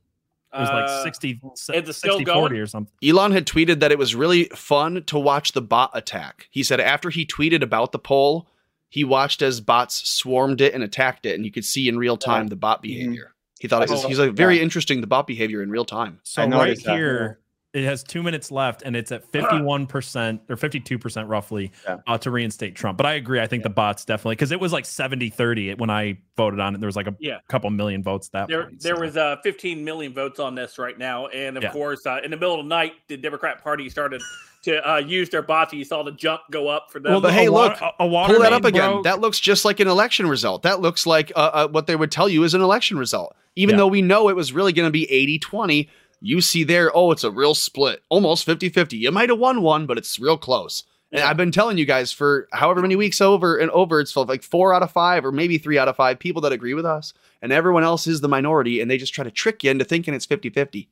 It 0.55 0.59
was 0.59 0.69
like 0.69 0.85
Uh, 0.87 1.03
60, 1.03 1.41
is 1.45 1.69
it 1.69 1.93
still 1.95 2.19
60 2.19 2.25
going? 2.25 2.41
40 2.41 2.59
or 2.61 2.67
something. 2.67 2.93
Elon 3.03 3.33
had 3.33 3.47
tweeted 3.47 3.81
that 3.81 3.91
it 3.91 3.99
was 3.99 4.15
really 4.15 4.45
fun 4.55 5.03
to 5.07 5.19
watch 5.19 5.53
the 5.53 5.63
bot 5.63 5.91
attack. 5.95 6.49
He 6.51 6.63
said 6.63 6.79
after 6.79 7.09
he 7.09 7.25
tweeted 7.25 7.63
about 7.63 7.93
the 7.93 7.99
poll, 7.99 8.47
he 8.91 9.03
watched 9.03 9.41
as 9.41 9.63
bots 9.63 10.07
swarmed 10.07 10.61
it 10.61 10.75
and 10.75 10.85
attacked 10.85 11.25
it, 11.25 11.35
and 11.35 11.47
you 11.47 11.51
could 11.51 11.65
see 11.65 11.89
in 11.89 11.97
real 11.97 12.19
time 12.19 12.49
the 12.49 12.57
bot 12.57 12.83
behavior. 12.83 13.33
He 13.61 13.69
thought 13.69 13.83
it 13.83 13.89
was 13.89 14.05
Oh, 14.05 14.09
he's 14.09 14.19
like 14.19 14.33
very 14.33 14.57
yeah. 14.57 14.63
interesting 14.63 15.01
the 15.01 15.07
bot 15.07 15.27
behavior 15.27 15.63
in 15.63 15.71
real 15.71 15.85
time. 15.87 16.21
So 16.25 16.43
right 16.43 16.51
noticed 16.51 16.85
that. 16.85 16.97
here, 16.97 17.39
it 17.75 17.85
has 17.85 18.03
two 18.03 18.23
minutes 18.23 18.51
left, 18.51 18.83
and 18.83 18.95
it's 18.95 19.11
at 19.13 19.25
fifty-one 19.33 19.87
percent 19.87 20.43
or 20.49 20.57
fifty-two 20.57 20.99
percent 20.99 21.29
roughly 21.29 21.73
Yeah. 21.85 21.99
uh, 22.07 22.19
to 22.19 22.31
reinstate 22.31 22.75
Trump. 22.75 22.97
But 22.99 23.07
I 23.07 23.15
agree. 23.15 23.41
I 23.41 23.47
think 23.47 23.63
the 23.63 23.71
bots 23.71 24.05
definitely 24.05 24.37
because 24.37 24.53
it 24.53 24.61
was 24.61 24.73
like 24.73 24.85
70-30 24.85 25.79
when 25.79 25.91
I 25.91 26.19
voted 26.37 26.61
on 26.61 26.75
it. 26.75 26.79
There 26.81 26.87
was 26.87 26.97
like 26.97 27.07
a 27.07 27.17
Yeah. 27.21 27.39
couple 27.49 27.71
million 27.71 28.03
votes 28.03 28.29
that 28.31 28.49
There, 28.49 28.65
point, 28.65 28.83
there 28.83 28.97
so. 28.97 29.03
was 29.03 29.17
uh, 29.17 29.37
15 29.43 29.85
million 29.85 30.13
votes 30.13 30.39
on 30.41 30.55
this 30.55 30.79
right 30.79 30.99
now, 30.99 31.27
and 31.29 31.57
of 31.57 31.63
Yeah. 31.63 31.73
course, 31.73 32.05
uh, 32.07 32.21
in 32.25 32.31
the 32.31 32.37
middle 32.37 32.59
of 32.59 32.65
the 32.65 32.69
night, 32.69 32.93
the 33.09 33.17
Democrat 33.17 33.63
Party 33.63 33.89
started 33.89 34.21
to 34.65 34.89
uh, 34.89 34.99
use 34.99 35.29
their 35.29 35.43
bots. 35.43 35.73
You 35.73 35.85
saw 35.85 36.03
the 36.05 36.13
jump 36.13 36.43
go 36.51 36.69
up 36.69 36.87
for 36.93 37.01
them. 37.01 37.11
Well, 37.13 37.21
But 37.21 37.31
a 37.31 37.35
hey, 37.35 37.49
wa- 37.49 37.65
look, 37.65 37.81
a, 37.81 37.91
a 38.01 38.07
water 38.07 38.35
Pull 38.35 38.43
that 38.45 38.53
up 38.53 38.65
again. 38.65 38.91
broke. 38.93 39.05
That 39.05 39.21
looks 39.21 39.41
just 39.41 39.65
like 39.65 39.81
an 39.81 39.89
election 39.89 40.29
result. 40.29 40.63
That 40.63 40.81
looks 40.81 41.05
like 41.07 41.33
uh, 41.35 41.39
uh, 41.53 41.69
what 41.69 41.87
they 41.89 41.97
would 41.97 42.13
tell 42.13 42.29
you 42.29 42.45
is 42.45 42.55
an 42.55 42.61
election 42.61 42.97
result. 42.97 43.35
Even 43.57 43.75
Yeah. 43.75 43.79
though 43.79 43.87
we 43.89 44.03
know 44.03 44.29
it 44.29 44.37
was 44.37 44.53
really 44.53 44.73
going 44.73 44.87
to 44.87 44.93
be 44.93 45.11
80 45.11 45.39
20, 45.41 45.91
you 46.23 46.41
see 46.41 46.65
there, 46.65 46.91
oh, 46.97 47.11
it's 47.11 47.25
a 47.25 47.31
real 47.31 47.55
split, 47.55 48.03
almost 48.09 48.45
50 48.45 48.69
50. 48.69 48.97
You 48.97 49.11
might 49.11 49.29
have 49.29 49.39
won 49.39 49.61
one, 49.63 49.87
but 49.87 49.99
it's 49.99 50.19
real 50.19 50.39
close. 50.39 50.85
And 51.11 51.19
Yeah. 51.19 51.29
I've 51.29 51.37
been 51.37 51.53
telling 51.53 51.77
you 51.77 51.85
guys 51.85 52.11
for 52.13 52.49
however 52.53 52.81
many 52.81 52.97
weeks 52.97 53.21
over 53.21 53.59
and 53.59 53.71
over, 53.73 54.01
it's 54.01 54.13
felt 54.13 54.29
like 54.29 54.43
four 54.43 54.73
out 54.73 54.83
of 54.83 54.91
five 54.91 55.25
or 55.27 55.33
maybe 55.33 55.59
three 55.59 55.77
out 55.79 55.89
of 55.89 55.97
five 55.97 56.19
people 56.19 56.41
that 56.43 56.53
agree 56.53 56.73
with 56.75 56.87
us. 56.87 57.13
And 57.43 57.53
everyone 57.53 57.83
else 57.85 58.07
is 58.07 58.21
the 58.23 58.29
minority, 58.29 58.81
and 58.81 58.91
they 58.91 58.97
just 58.97 59.13
try 59.13 59.25
to 59.25 59.31
trick 59.31 59.63
you 59.65 59.71
into 59.71 59.85
thinking 59.85 60.15
it's 60.15 60.25
50 60.25 60.49
50. 60.49 60.89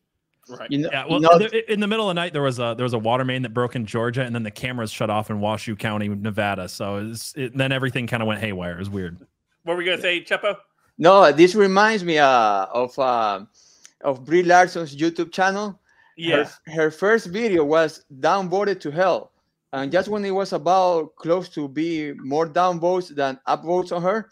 right. 0.51 0.71
You 0.71 0.79
know, 0.79 0.89
Yeah, 0.93 1.05
you 1.05 1.11
well, 1.13 1.21
know, 1.21 1.39
th- 1.39 1.65
in 1.67 1.81
the 1.81 1.87
middle 1.87 2.11
of 2.11 2.11
the 2.11 2.21
night, 2.21 2.33
there 2.33 2.43
was 2.43 2.59
a 2.59 2.75
there 2.77 2.85
was 2.85 2.93
a 2.93 2.99
water 2.99 3.25
main 3.25 3.43
that 3.43 3.55
broke 3.55 3.77
in 3.77 3.87
Georgia, 3.87 4.23
and 4.23 4.35
then 4.35 4.43
the 4.43 4.51
cameras 4.51 4.91
shut 4.91 5.09
off 5.11 5.31
in 5.31 5.41
Washoe 5.41 5.77
County, 5.77 6.09
Nevada. 6.09 6.69
So 6.69 6.97
it's, 6.97 7.33
it, 7.37 7.57
then 7.57 7.71
everything 7.73 8.07
kind 8.09 8.23
of 8.23 8.27
went 8.27 8.41
haywire. 8.41 8.73
It 8.75 8.79
was 8.81 8.91
weird. 8.91 9.17
What 9.63 9.75
were 9.75 9.77
we 9.79 9.85
gonna 9.85 10.03
say, 10.03 10.23
Chepo? 10.25 10.57
no, 10.99 11.31
this 11.33 11.55
reminds 11.55 12.03
me 12.05 12.19
uh, 12.19 12.67
of 12.75 12.99
uh, 12.99 13.45
of 14.03 14.25
Brie 14.25 14.43
Larson's 14.43 14.97
YouTube 14.97 15.33
channel. 15.33 15.79
Yeah, 16.17 16.45
Her, 16.67 16.73
her 16.73 16.91
first 16.91 17.27
video 17.27 17.65
was 17.65 18.05
downvoted 18.21 18.81
to 18.81 18.91
hell. 18.91 19.33
And 19.73 19.93
just 19.93 20.09
when 20.09 20.25
it 20.25 20.33
was 20.33 20.53
about 20.53 21.15
close 21.17 21.49
to 21.51 21.69
be 21.69 22.13
more 22.15 22.47
downvotes 22.47 23.15
than 23.15 23.39
upvotes 23.47 23.95
on 23.95 24.03
her, 24.03 24.29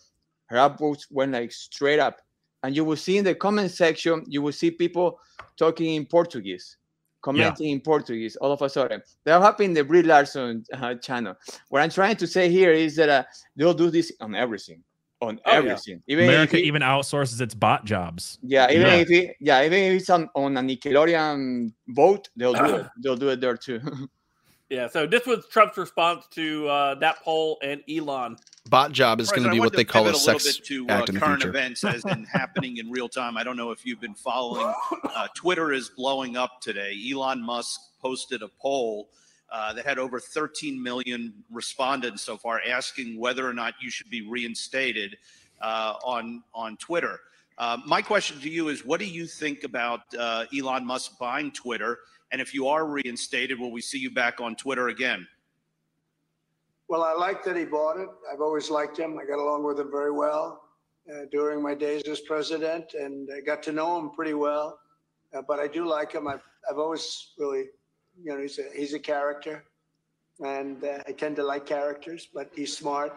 her 0.46 0.56
upvotes 0.56 1.06
went 1.10 1.32
like 1.32 1.52
straight 1.52 2.00
up. 2.00 2.20
And 2.64 2.74
you 2.74 2.84
will 2.84 2.96
see 2.96 3.18
in 3.18 3.24
the 3.24 3.34
comment 3.34 3.70
section, 3.70 4.24
you 4.26 4.42
will 4.42 4.52
see 4.52 4.70
people 4.70 5.20
talking 5.56 5.94
in 5.94 6.06
Portuguese, 6.06 6.76
commenting 7.22 7.70
in 7.70 7.80
Portuguese 7.80 8.34
all 8.36 8.50
of 8.50 8.62
a 8.62 8.68
sudden. 8.68 9.00
That 9.24 9.40
happened 9.40 9.66
in 9.66 9.74
the 9.74 9.84
Brie 9.84 10.02
Larson 10.02 10.64
uh, 10.72 10.96
channel. 10.96 11.36
What 11.68 11.82
I'm 11.82 11.90
trying 11.90 12.16
to 12.16 12.26
say 12.26 12.50
here 12.50 12.72
is 12.72 12.96
that 12.96 13.08
uh, 13.08 13.24
they'll 13.54 13.74
do 13.74 13.90
this 13.90 14.10
on 14.20 14.34
everything. 14.34 14.82
On 15.20 15.40
Oh, 15.44 15.50
yeah. 15.50 15.56
everything. 15.58 16.02
Even 16.06 16.24
if 16.26 16.30
America 16.30 16.56
it- 16.58 16.64
even 16.64 16.82
outsources 16.82 17.40
its 17.40 17.52
bot 17.54 17.84
jobs. 17.84 18.38
yeah, 18.42 18.70
even 18.70 18.86
Yeah. 18.86 18.94
if 18.94 19.10
it, 19.10 19.36
yeah, 19.40 19.64
even 19.64 19.78
if 19.78 20.00
it's 20.00 20.10
on, 20.10 20.28
on 20.36 20.56
a 20.56 20.60
Nickelodeon 20.60 21.72
vote, 21.88 22.28
they'll 22.36 22.52
do 22.54 22.76
it. 22.76 22.86
They'll 23.02 23.16
do 23.16 23.28
it 23.30 23.40
there 23.40 23.56
too. 23.56 23.80
yeah. 24.70 24.86
So 24.86 25.06
this 25.08 25.26
was 25.26 25.44
Trump's 25.50 25.76
response 25.76 26.26
to 26.32 26.68
uh, 26.68 26.94
that 26.96 27.16
poll 27.24 27.58
and 27.64 27.82
Elon. 27.90 28.36
Bot 28.70 28.92
job 28.92 29.18
is 29.20 29.30
going 29.30 29.42
to 29.42 29.50
be 29.50 29.58
what 29.60 29.72
they 29.72 29.82
call 29.84 30.02
a 30.02 30.12
pivot 30.12 30.20
sex 30.20 30.44
bit 30.58 30.66
to 30.66 30.86
act 30.88 31.08
uh, 31.08 31.12
in 31.12 31.14
the 31.14 31.20
current 31.20 31.42
future. 31.42 31.48
events 31.48 31.82
as 31.84 32.04
in 32.04 32.24
happening 32.32 32.76
in 32.76 32.88
real 32.90 33.08
time. 33.08 33.36
I 33.36 33.42
don't 33.42 33.56
know 33.56 33.72
if 33.72 33.84
you've 33.84 34.00
been 34.00 34.14
following. 34.14 34.72
Uh, 35.02 35.26
Twitter 35.34 35.72
is 35.72 35.88
blowing 35.88 36.36
up 36.36 36.60
today. 36.60 36.94
Elon 37.12 37.42
Musk 37.42 37.80
posted 38.00 38.42
a 38.42 38.48
poll 38.60 39.08
uh, 39.50 39.72
that 39.72 39.84
had 39.84 39.98
over 39.98 40.20
13 40.20 40.82
million 40.82 41.32
respondents 41.50 42.22
so 42.22 42.36
far, 42.36 42.60
asking 42.66 43.18
whether 43.18 43.48
or 43.48 43.54
not 43.54 43.74
you 43.80 43.90
should 43.90 44.10
be 44.10 44.22
reinstated 44.28 45.16
uh, 45.60 45.94
on 46.04 46.42
on 46.54 46.76
Twitter. 46.76 47.20
Uh, 47.58 47.76
my 47.84 48.00
question 48.00 48.38
to 48.40 48.48
you 48.48 48.68
is, 48.68 48.84
what 48.84 49.00
do 49.00 49.06
you 49.06 49.26
think 49.26 49.64
about 49.64 50.02
uh, 50.16 50.44
Elon 50.56 50.86
Musk 50.86 51.18
buying 51.18 51.50
Twitter? 51.50 51.98
And 52.30 52.40
if 52.40 52.54
you 52.54 52.68
are 52.68 52.86
reinstated, 52.86 53.58
will 53.58 53.72
we 53.72 53.80
see 53.80 53.98
you 53.98 54.10
back 54.10 54.40
on 54.40 54.54
Twitter 54.54 54.88
again? 54.88 55.26
Well, 56.86 57.02
I 57.02 57.14
like 57.14 57.42
that 57.44 57.56
he 57.56 57.64
bought 57.64 57.98
it. 57.98 58.08
I've 58.32 58.40
always 58.40 58.70
liked 58.70 58.96
him. 58.96 59.18
I 59.18 59.24
got 59.24 59.38
along 59.38 59.64
with 59.64 59.80
him 59.80 59.90
very 59.90 60.12
well 60.12 60.62
uh, 61.12 61.24
during 61.32 61.60
my 61.60 61.74
days 61.74 62.02
as 62.02 62.20
president, 62.20 62.94
and 62.94 63.28
I 63.36 63.40
got 63.40 63.62
to 63.64 63.72
know 63.72 63.98
him 63.98 64.10
pretty 64.10 64.34
well. 64.34 64.78
But 65.46 65.58
I 65.58 65.66
do 65.66 65.86
like 65.86 66.12
him. 66.12 66.28
I've, 66.28 66.42
I've 66.70 66.78
always 66.78 67.32
really, 67.38 67.64
you 68.22 68.34
know, 68.34 68.40
he's 68.40 68.58
a 68.58 68.64
he's 68.74 68.94
a 68.94 68.98
character, 68.98 69.64
and 70.40 70.82
uh, 70.84 70.98
I 71.06 71.12
tend 71.12 71.36
to 71.36 71.44
like 71.44 71.66
characters. 71.66 72.28
But 72.32 72.50
he's 72.54 72.76
smart. 72.76 73.16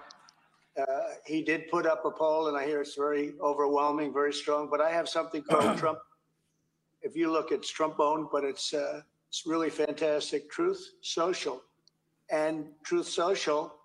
Uh, 0.79 0.85
he 1.25 1.41
did 1.41 1.69
put 1.69 1.85
up 1.85 2.05
a 2.05 2.11
poll, 2.11 2.47
and 2.47 2.57
I 2.57 2.65
hear 2.65 2.81
it's 2.81 2.95
very 2.95 3.33
overwhelming, 3.41 4.13
very 4.13 4.33
strong. 4.33 4.69
But 4.69 4.81
I 4.81 4.91
have 4.91 5.09
something 5.09 5.43
called 5.43 5.77
Trump. 5.83 5.99
If 7.01 7.15
you 7.15 7.31
look, 7.31 7.51
it's 7.51 7.69
Trump 7.69 7.99
owned, 7.99 8.27
but 8.31 8.43
it's 8.43 8.73
uh, 8.73 9.01
it's 9.29 9.45
really 9.45 9.69
fantastic. 9.69 10.49
Truth 10.51 10.85
Social 11.01 11.61
and 12.31 12.65
Truth 12.83 13.07
Social 13.07 13.75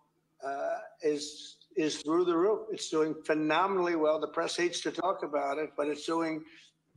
uh, 0.44 0.78
is 1.02 1.56
is 1.76 1.98
through 1.98 2.24
the 2.24 2.36
roof. 2.36 2.66
It's 2.70 2.88
doing 2.88 3.14
phenomenally 3.24 3.96
well. 3.96 4.18
The 4.18 4.28
press 4.28 4.56
hates 4.56 4.80
to 4.82 4.90
talk 4.90 5.22
about 5.22 5.58
it, 5.58 5.70
but 5.76 5.88
it's 5.88 6.06
doing 6.06 6.42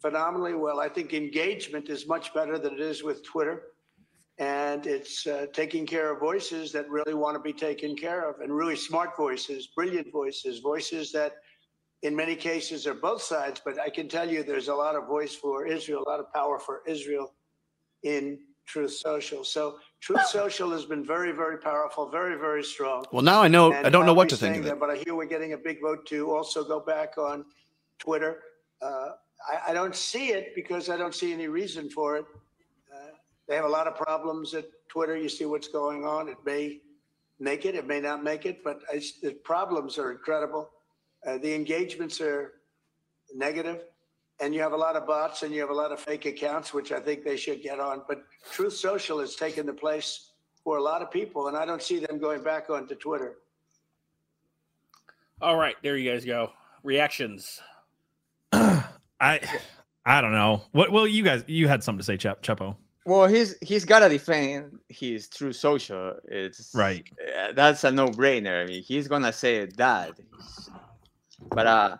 phenomenally 0.01 0.53
well. 0.53 0.79
I 0.79 0.87
think 0.87 1.13
engagement 1.13 1.89
is 1.89 2.07
much 2.07 2.33
better 2.33 2.57
than 2.57 2.73
it 2.73 2.79
is 2.79 3.03
with 3.03 3.23
Twitter. 3.23 3.63
And 4.39 4.87
it's 4.87 5.27
uh, 5.27 5.47
taking 5.51 5.85
care 5.85 6.13
of 6.13 6.19
voices 6.19 6.71
that 6.71 6.89
really 6.89 7.13
want 7.13 7.35
to 7.35 7.41
be 7.41 7.51
taken 7.51 7.95
care 7.95 8.29
of 8.29 8.39
and 8.39 8.55
really 8.55 8.77
smart 8.77 9.17
voices, 9.17 9.67
brilliant 9.67 10.11
voices, 10.13 10.59
voices 10.59 11.11
that 11.11 11.33
in 12.03 12.15
many 12.15 12.35
cases 12.35 12.87
are 12.87 12.93
both 12.93 13.21
sides. 13.21 13.61
But 13.63 13.79
I 13.81 13.89
can 13.89 14.07
tell 14.07 14.29
you 14.29 14.41
there's 14.43 14.69
a 14.69 14.75
lot 14.75 14.95
of 14.95 15.07
voice 15.07 15.35
for 15.35 15.67
Israel, 15.67 16.03
a 16.07 16.09
lot 16.09 16.21
of 16.21 16.31
power 16.31 16.57
for 16.57 16.81
Israel 16.87 17.33
in 18.03 18.39
Truth 18.65 18.93
Social. 18.93 19.43
So 19.43 19.79
Truth 19.99 20.25
Social 20.27 20.71
has 20.71 20.85
been 20.85 21.05
very, 21.05 21.33
very 21.33 21.57
powerful, 21.57 22.09
very, 22.09 22.37
very 22.37 22.63
strong. 22.63 23.03
Well, 23.11 23.23
now 23.23 23.41
I 23.41 23.49
know. 23.49 23.73
And 23.73 23.85
I 23.85 23.89
don't 23.89 24.05
know 24.05 24.13
what 24.13 24.29
to 24.29 24.37
think 24.37 24.55
of 24.55 24.61
it. 24.61 24.69
that, 24.69 24.79
But 24.79 24.89
I 24.89 24.95
hear 24.97 25.15
we're 25.15 25.25
getting 25.25 25.51
a 25.53 25.57
big 25.57 25.81
vote 25.81 26.05
to 26.07 26.31
also 26.33 26.63
go 26.63 26.79
back 26.79 27.17
on 27.17 27.43
Twitter. 27.97 28.39
Uh, 28.81 29.09
I, 29.51 29.71
I 29.71 29.73
don't 29.73 29.95
see 29.95 30.29
it 30.29 30.55
because 30.55 30.89
I 30.89 30.95
don't 30.95 31.13
see 31.13 31.33
any 31.33 31.47
reason 31.47 31.89
for 31.89 32.15
it. 32.15 32.25
They 33.49 33.55
have 33.55 33.65
a 33.65 33.69
lot 33.69 33.87
of 33.87 33.95
problems 33.95 34.53
at 34.53 34.65
Twitter. 34.87 35.17
You 35.17 35.27
see 35.27 35.45
what's 35.45 35.67
going 35.67 36.05
on. 36.05 36.29
It 36.29 36.37
may 36.45 36.81
make 37.39 37.65
it, 37.65 37.73
it 37.73 37.87
may 37.87 37.99
not 37.99 38.23
make 38.23 38.45
it, 38.45 38.63
but 38.63 38.81
I, 38.93 39.01
the 39.23 39.31
problems 39.43 39.97
are 39.97 40.11
incredible. 40.11 40.69
Uh, 41.25 41.39
the 41.39 41.55
engagements 41.55 42.21
are 42.21 42.53
negative, 43.35 43.81
and 44.39 44.53
you 44.53 44.61
have 44.61 44.73
a 44.73 44.77
lot 44.77 44.95
of 44.95 45.07
bots 45.07 45.41
and 45.41 45.53
you 45.53 45.61
have 45.61 45.71
a 45.71 45.73
lot 45.73 45.91
of 45.91 45.99
fake 45.99 46.25
accounts, 46.25 46.75
which 46.75 46.91
I 46.91 46.99
think 46.99 47.23
they 47.23 47.37
should 47.37 47.63
get 47.63 47.79
on. 47.79 48.03
But 48.07 48.23
Truth 48.53 48.73
Social 48.73 49.19
has 49.19 49.35
taken 49.35 49.65
the 49.65 49.73
place 49.73 50.29
for 50.63 50.77
a 50.77 50.81
lot 50.81 51.01
of 51.01 51.09
people, 51.09 51.47
and 51.47 51.57
I 51.57 51.65
don't 51.65 51.81
see 51.81 51.97
them 51.97 52.19
going 52.19 52.43
back 52.43 52.69
onto 52.69 52.93
Twitter. 52.93 53.37
All 55.41 55.57
right, 55.57 55.75
there 55.81 55.97
you 55.97 56.11
guys 56.11 56.23
go. 56.23 56.51
Reactions. 56.83 57.59
I 58.51 59.39
I 60.05 60.21
don't 60.21 60.33
know. 60.33 60.61
What 60.71 60.91
well 60.91 61.07
you 61.07 61.23
guys 61.23 61.43
you 61.47 61.67
had 61.67 61.83
something 61.83 61.99
to 61.99 62.05
say, 62.05 62.17
Chep 62.17 62.43
Chepo. 62.43 62.75
Well, 63.05 63.27
he's 63.27 63.55
he's 63.61 63.85
got 63.85 63.99
to 63.99 64.09
defend 64.09 64.79
his 64.89 65.27
Truth 65.29 65.55
Social. 65.55 66.15
It's 66.25 66.71
Right. 66.75 67.03
uh, 67.39 67.53
that's 67.53 67.83
a 67.83 67.91
no-brainer. 67.91 68.63
I 68.63 68.67
mean, 68.67 68.83
he's 68.83 69.07
gonna 69.07 69.33
say 69.33 69.65
that. 69.77 70.11
But 71.49 71.67
uh, 71.67 71.97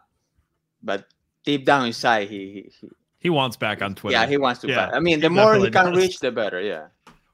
but 0.83 1.05
deep 1.45 1.65
down 1.65 1.87
inside, 1.87 2.29
he, 2.29 2.37
he, 2.37 2.71
he 2.81 2.89
He 3.19 3.29
wants 3.29 3.57
back 3.57 3.81
on 3.81 3.95
Twitter. 3.95 4.17
yeah, 4.19 4.27
he 4.27 4.37
wants 4.37 4.61
to. 4.61 4.67
Yeah, 4.67 4.87
back. 4.87 4.93
I 4.93 4.99
mean, 4.99 5.15
he 5.17 5.21
the 5.21 5.29
more 5.29 5.55
he 5.55 5.71
can 5.71 5.93
does. 5.93 5.97
reach, 5.97 6.19
the 6.19 6.31
better. 6.31 6.61
Yeah. 6.61 6.87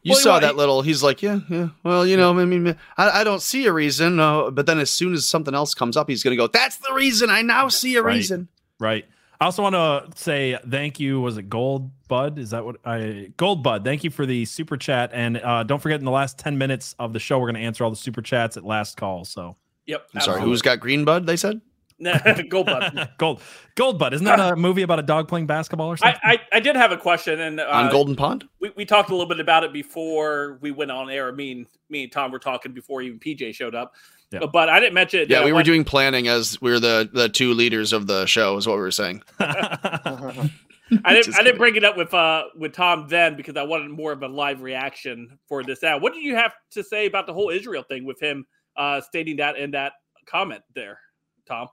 You 0.04 0.12
Well, 0.12 0.20
saw 0.20 0.32
well, 0.34 0.42
that 0.42 0.52
he- 0.52 0.58
little. 0.58 0.82
He's 0.84 1.02
like, 1.02 1.24
yeah, 1.24 1.40
yeah. 1.50 1.70
Well, 1.84 2.06
you 2.06 2.16
know, 2.16 2.38
I 2.38 2.46
mean, 2.46 2.76
I, 2.96 3.22
I 3.22 3.24
don't 3.24 3.42
see 3.42 3.66
a 3.66 3.74
reason. 3.74 4.20
Uh, 4.20 4.52
but 4.52 4.68
then 4.68 4.78
as 4.80 4.92
soon 4.92 5.14
as 5.14 5.28
something 5.28 5.56
else 5.56 5.74
comes 5.74 5.98
up, 5.98 6.08
he's 6.10 6.22
going 6.24 6.32
to 6.32 6.38
go. 6.38 6.46
That's 6.48 6.78
the 6.78 6.94
reason. 6.94 7.32
I 7.32 7.42
now 7.42 7.70
see 7.70 7.96
a 7.96 8.04
Right. 8.04 8.14
reason. 8.16 8.48
Right. 8.80 9.06
I 9.40 9.46
also 9.46 9.64
want 9.64 9.76
to 9.76 10.08
say 10.18 10.58
thank 10.70 11.00
you. 11.00 11.22
Was 11.22 11.38
it 11.38 11.50
Gold 11.50 11.92
Bud? 12.08 12.40
Is 12.40 12.52
that 12.52 12.64
what 12.64 12.78
I 12.86 13.32
Gold 13.38 13.64
Bud? 13.64 13.84
Thank 13.84 14.04
you 14.04 14.10
for 14.10 14.26
the 14.26 14.46
super 14.46 14.78
chat. 14.78 15.12
And 15.14 15.38
uh, 15.38 15.64
don't 15.64 15.82
forget, 15.82 16.00
in 16.00 16.06
the 16.06 16.12
last 16.12 16.40
10 16.40 16.58
minutes 16.58 16.96
of 17.00 17.14
the 17.14 17.20
show, 17.20 17.40
we're 17.40 17.52
going 17.52 17.62
to 17.62 17.68
answer 17.68 17.84
all 17.84 17.90
the 17.90 17.96
super 17.96 18.22
chats 18.22 18.58
at 18.58 18.64
last 18.64 18.98
call. 18.98 19.26
So 19.26 19.58
Yep. 19.88 20.10
I'm 20.16 20.22
sorry. 20.22 20.42
Who's 20.42 20.62
got 20.62 20.80
green 20.80 21.06
bud? 21.06 21.26
They 21.26 21.38
said. 21.38 21.62
gold 22.50 22.66
Bud. 22.66 23.10
Gold 23.18 23.42
Gold 23.76 23.98
Bud. 23.98 24.14
Isn't 24.14 24.26
that 24.26 24.38
a 24.38 24.58
movie 24.58 24.82
about 24.82 25.00
a 25.00 25.04
dog 25.04 25.30
playing 25.30 25.48
basketball 25.48 25.88
or 25.88 25.94
I, 25.94 25.96
something? 25.96 26.20
I, 26.24 26.40
I 26.52 26.60
did 26.60 26.76
have 26.76 26.92
a 26.92 26.98
question, 26.98 27.40
and 27.40 27.62
uh, 27.62 27.70
on 27.72 27.90
Golden 27.90 28.18
Pond. 28.18 28.50
we, 28.60 28.74
we 28.76 28.84
talked 28.84 29.12
a 29.12 29.14
little 29.14 29.30
bit 29.30 29.40
about 29.40 29.64
it 29.64 29.72
before 29.72 30.58
we 30.60 30.72
went 30.72 30.92
on 30.92 31.10
air. 31.10 31.32
Me 31.32 31.54
and 31.54 31.66
me 31.90 32.04
and 32.04 32.12
Tom 32.12 32.34
were 32.34 32.40
talking 32.40 32.74
before 32.74 33.02
even 33.02 33.18
PJ 33.18 33.56
showed 33.56 33.76
up. 33.76 33.96
Yeah. 34.32 34.48
But 34.52 34.70
I 34.70 34.80
didn't 34.80 34.96
mention 34.96 35.22
it. 35.22 35.30
Yeah, 35.30 35.40
that 35.40 35.46
we 35.46 35.52
were 35.52 35.58
one- 35.58 35.66
doing 35.66 35.84
planning 35.84 36.28
as 36.28 36.60
we 36.62 36.72
were 36.72 36.80
the 36.80 37.10
the 37.12 37.30
two 37.30 37.54
leaders 37.54 37.94
of 37.94 38.08
the 38.08 38.26
show. 38.26 38.58
Is 38.58 38.68
what 38.68 38.76
we 38.76 38.82
were 38.82 38.92
saying. 38.92 39.24
I 39.40 41.14
didn't. 41.14 41.26
Just 41.26 41.40
I 41.40 41.44
didn't 41.44 41.46
kidding. 41.46 41.58
bring 41.58 41.76
it 41.78 41.84
up 41.84 41.98
with 41.98 42.14
uh 42.14 42.44
with 42.58 42.74
Tom 42.74 43.08
then 43.08 43.36
because 43.38 43.56
I 43.56 43.64
wanted 43.64 43.90
more 43.92 44.12
of 44.12 44.22
a 44.24 44.28
live 44.28 44.62
reaction 44.62 45.40
for 45.48 45.64
this 45.64 45.84
ad. 45.84 46.02
What 46.02 46.14
do 46.14 46.20
you 46.20 46.36
have 46.36 46.54
to 46.72 46.84
say 46.84 47.06
about 47.06 47.28
the 47.28 47.34
whole 47.34 47.50
Israel 47.50 47.84
thing 47.84 48.06
with 48.06 48.22
him 48.22 48.46
uh 48.76 49.02
stating 49.02 49.38
that 49.38 49.58
in 49.58 49.72
that 49.72 49.94
comment 50.28 50.62
there, 50.74 51.00
Tom? 51.48 51.68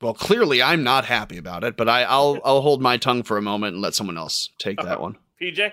Well, 0.00 0.14
clearly, 0.14 0.62
I'm 0.62 0.82
not 0.82 1.04
happy 1.04 1.36
about 1.36 1.62
it, 1.62 1.76
but 1.76 1.88
I, 1.88 2.02
I'll 2.04 2.40
I'll 2.44 2.60
hold 2.60 2.82
my 2.82 2.96
tongue 2.96 3.22
for 3.22 3.36
a 3.38 3.42
moment 3.42 3.74
and 3.74 3.82
let 3.82 3.94
someone 3.94 4.18
else 4.18 4.48
take 4.58 4.80
that 4.82 5.00
one. 5.00 5.16
PJ 5.40 5.72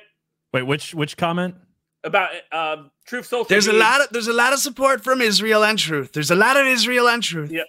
Wait, 0.53 0.63
which 0.63 0.93
which 0.93 1.15
comment? 1.17 1.55
About 2.03 2.29
uh, 2.51 2.83
Truth 3.05 3.27
Social. 3.27 3.45
There's 3.45 3.67
a 3.67 3.73
lot 3.73 4.01
of 4.01 4.07
there's 4.11 4.27
a 4.27 4.33
lot 4.33 4.53
of 4.53 4.59
support 4.59 5.03
from 5.03 5.21
Israel 5.21 5.63
and 5.63 5.77
truth. 5.77 6.13
There's 6.13 6.31
a 6.31 6.35
lot 6.35 6.57
of 6.57 6.65
Israel 6.67 7.07
and 7.07 7.21
truth. 7.21 7.51
Yep. 7.51 7.65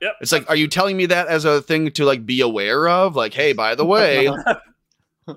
Yep. 0.00 0.12
It's 0.20 0.32
like, 0.32 0.48
are 0.48 0.56
you 0.56 0.68
telling 0.68 0.96
me 0.96 1.06
that 1.06 1.26
as 1.26 1.44
a 1.44 1.60
thing 1.60 1.90
to 1.92 2.04
like 2.04 2.24
be 2.24 2.40
aware 2.40 2.88
of? 2.88 3.16
Like, 3.16 3.34
hey, 3.34 3.52
by 3.52 3.74
the 3.74 3.84
way, 3.84 4.30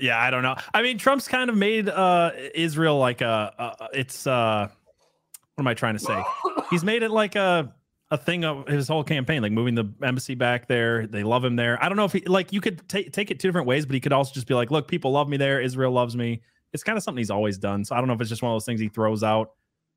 Yeah, 0.00 0.20
I 0.20 0.30
don't 0.30 0.42
know. 0.42 0.54
I 0.72 0.82
mean, 0.82 0.98
Trump's 0.98 1.28
kind 1.28 1.50
of 1.50 1.56
made 1.56 1.88
uh 1.88 2.32
Israel 2.54 2.98
like 2.98 3.20
a, 3.20 3.52
a 3.58 3.88
it's 3.98 4.26
uh 4.26 4.68
what 5.54 5.62
am 5.62 5.66
I 5.66 5.74
trying 5.74 5.94
to 5.94 6.00
say? 6.00 6.22
He's 6.70 6.84
made 6.84 7.02
it 7.02 7.10
like 7.10 7.34
a 7.36 7.74
a 8.10 8.16
thing 8.16 8.44
of 8.44 8.66
his 8.66 8.88
whole 8.88 9.04
campaign, 9.04 9.42
like 9.42 9.52
moving 9.52 9.74
the 9.74 9.92
embassy 10.02 10.34
back 10.34 10.66
there. 10.66 11.06
They 11.06 11.22
love 11.24 11.44
him 11.44 11.56
there. 11.56 11.82
I 11.82 11.88
don't 11.88 11.96
know 11.96 12.04
if 12.04 12.12
he 12.12 12.20
like 12.20 12.52
you 12.52 12.60
could 12.60 12.88
take 12.88 13.12
take 13.12 13.30
it 13.30 13.40
two 13.40 13.48
different 13.48 13.66
ways, 13.66 13.86
but 13.86 13.94
he 13.94 14.00
could 14.00 14.12
also 14.12 14.32
just 14.32 14.46
be 14.46 14.54
like, 14.54 14.70
look, 14.70 14.88
people 14.88 15.10
love 15.12 15.28
me 15.28 15.36
there. 15.36 15.60
Israel 15.60 15.92
loves 15.92 16.16
me. 16.16 16.42
It's 16.72 16.82
kind 16.82 16.96
of 16.98 17.02
something 17.02 17.18
he's 17.18 17.30
always 17.30 17.58
done. 17.58 17.84
So 17.84 17.94
I 17.94 17.98
don't 17.98 18.08
know 18.08 18.14
if 18.14 18.20
it's 18.20 18.30
just 18.30 18.42
one 18.42 18.52
of 18.52 18.54
those 18.54 18.64
things 18.64 18.80
he 18.80 18.88
throws 18.88 19.22
out, 19.22 19.52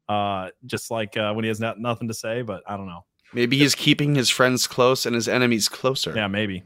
uh, 0.08 0.50
just 0.66 0.92
like 0.92 1.18
uh, 1.18 1.34
when 1.34 1.44
he 1.44 1.50
has 1.50 1.60
not, 1.60 1.80
nothing 1.80 2.08
to 2.08 2.14
say. 2.14 2.42
But 2.42 2.64
I 2.68 2.78
don't 2.78 2.88
know. 2.88 3.06
maybe 3.34 3.58
he's 3.58 3.76
keeping 3.76 4.16
his 4.16 4.30
friends 4.30 4.68
close 4.68 5.06
and 5.06 5.16
his 5.16 5.28
enemies 5.28 5.68
closer. 5.68 6.14
Yeah, 6.16 6.28
maybe. 6.28 6.64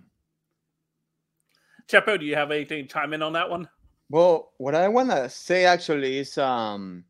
Chepo, 1.87 2.19
do 2.19 2.25
you 2.25 2.35
have 2.35 2.51
anything 2.51 2.87
to 2.87 2.93
chime 2.93 3.13
in 3.13 3.21
on 3.21 3.33
that 3.33 3.49
one? 3.49 3.69
Well, 4.09 4.53
what 4.57 4.75
I 4.75 4.87
want 4.87 5.09
to 5.11 5.29
say 5.29 5.65
actually 5.65 6.19
is 6.19 6.37
um, 6.37 7.03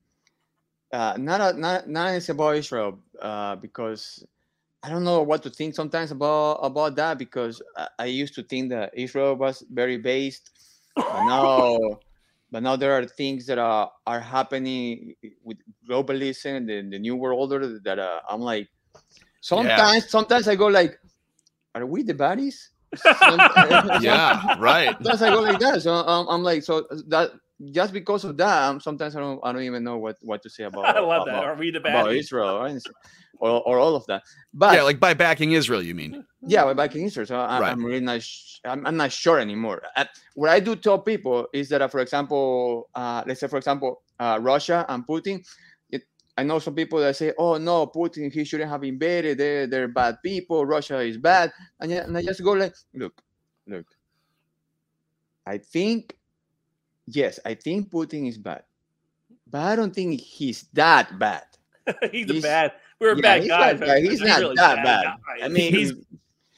uh, 0.92 1.16
not 1.18 1.42
a, 1.42 1.60
not 1.60 1.90
not 1.90 2.14
it's 2.14 2.30
about 2.30 2.56
Israel 2.56 3.00
uh, 3.22 3.56
because 3.58 4.26
I 4.84 4.90
don't 4.90 5.04
know 5.04 5.22
what 5.22 5.44
to 5.44 5.50
think 5.50 5.76
sometimes 5.76 6.12
about 6.12 6.60
about 6.62 6.96
that 6.96 7.18
because 7.18 7.62
I, 7.76 7.88
I 8.00 8.06
used 8.06 8.36
to 8.36 8.44
think 8.44 8.70
that 8.70 8.92
Israel 8.94 9.36
was 9.36 9.64
very 9.72 9.98
based, 9.98 10.52
but 10.96 11.26
now 11.26 12.00
but 12.52 12.64
now 12.64 12.76
there 12.76 12.94
are 12.94 13.06
things 13.06 13.46
that 13.48 13.58
are 13.58 13.92
are 14.06 14.20
happening 14.20 15.16
with 15.44 15.58
globalism, 15.90 16.58
and 16.58 16.70
the, 16.70 16.82
the 16.90 17.00
new 17.00 17.16
world 17.16 17.52
order 17.52 17.80
that 17.80 18.00
uh, 18.00 18.20
I'm 18.30 18.42
like 18.42 18.68
sometimes 19.42 20.10
sometimes 20.10 20.48
I 20.48 20.56
go 20.56 20.68
like, 20.68 21.00
are 21.74 21.86
we 21.86 22.04
the 22.04 22.14
baddies? 22.14 22.70
Yeah, 24.02 24.56
right. 24.60 24.96
sometimes 24.96 25.22
I 25.22 25.30
go 25.30 25.42
like 25.42 25.60
that. 25.60 25.82
So 25.82 25.94
um, 25.94 26.28
I'm 26.30 26.44
like, 26.44 26.64
so 26.64 26.88
that 27.08 27.32
just 27.72 27.94
because 27.94 28.24
of 28.24 28.38
that, 28.38 28.64
um, 28.70 28.80
sometimes 28.80 29.16
I 29.16 29.20
don't, 29.20 29.40
I 29.44 29.52
don't 29.52 29.64
even 29.64 29.84
know 29.84 29.98
what, 29.98 30.18
what 30.22 30.42
to 30.44 30.50
say 30.50 30.64
about. 30.70 30.86
I 30.86 31.00
love 31.00 31.26
that. 31.26 31.34
about, 31.36 31.46
Are 31.46 31.56
we 31.56 31.72
the 31.72 31.80
about 31.80 32.08
bad? 32.08 32.16
Israel 32.16 32.60
right? 32.60 32.82
or, 33.40 33.62
or 33.68 33.80
all 33.80 33.96
of 33.96 34.06
that. 34.08 34.24
But 34.54 34.76
yeah, 34.76 34.84
like 34.84 35.00
by 35.00 35.14
backing 35.14 35.52
Israel, 35.52 35.82
you 35.82 35.94
mean? 35.96 36.26
yeah, 36.48 36.64
by 36.64 36.74
backing 36.74 37.06
Israel. 37.06 37.26
So 37.26 37.36
I, 37.38 37.60
Right. 37.60 37.72
I'm 37.72 37.84
really 37.84 38.00
not. 38.00 38.22
Sh- 38.22 38.60
I'm, 38.66 38.86
I'm 38.86 38.98
not 38.98 39.12
sure 39.12 39.40
anymore. 39.40 39.82
Uh, 39.96 40.06
what 40.36 40.50
I 40.50 40.60
do 40.60 40.76
tell 40.76 41.00
people 41.00 41.48
is 41.54 41.70
that, 41.70 41.82
uh, 41.82 41.88
for 41.88 42.00
example, 42.00 42.90
uh, 42.96 43.24
let's 43.28 43.40
say, 43.42 43.48
for 43.48 43.58
example, 43.58 44.02
uh, 44.20 44.40
Russia 44.42 44.86
and 44.90 45.06
Putin. 45.06 45.46
It, 45.90 46.04
I 46.38 46.44
know 46.44 46.60
some 46.60 46.74
people 46.76 47.00
that 47.00 47.16
say, 47.16 47.34
"Oh 47.38 47.58
no, 47.58 47.88
Putin, 47.88 48.32
he 48.32 48.44
shouldn't 48.46 48.70
have 48.70 48.84
invaded. 48.84 49.38
They're, 49.38 49.68
they're 49.68 49.88
bad 49.88 50.16
people. 50.24 50.66
Russia 50.66 51.00
is 51.00 51.18
bad." 51.18 51.52
And, 51.80 51.92
and 51.92 52.18
I 52.18 52.22
just 52.24 52.42
go 52.44 52.54
like, 52.54 52.74
"Look, 52.94 53.14
look. 53.68 53.86
I 55.46 55.58
think, 55.60 56.18
yes, 57.08 57.40
I 57.46 57.54
think 57.56 57.90
Putin 57.90 58.28
is 58.28 58.38
bad, 58.38 58.64
but 59.50 59.62
I 59.62 59.76
don't 59.76 59.94
think 59.94 60.20
he's 60.20 60.64
that 60.74 61.18
bad." 61.20 61.44
he's 62.12 62.30
a 62.30 62.34
He's- 62.34 62.44
bad. 62.44 62.72
We're 63.00 63.12
a 63.12 63.16
Yeah, 63.18 63.22
bad 63.22 63.42
he's 63.42 63.50
guy. 63.50 63.72
not 63.74 63.80
bad. 63.82 64.04
He's 64.04 64.22
not 64.22 64.40
really 64.40 64.56
that 64.56 64.76
bad. 64.84 65.04
guy. 65.06 65.46
I 65.46 65.48
mean, 65.50 65.74
He's- 65.74 65.92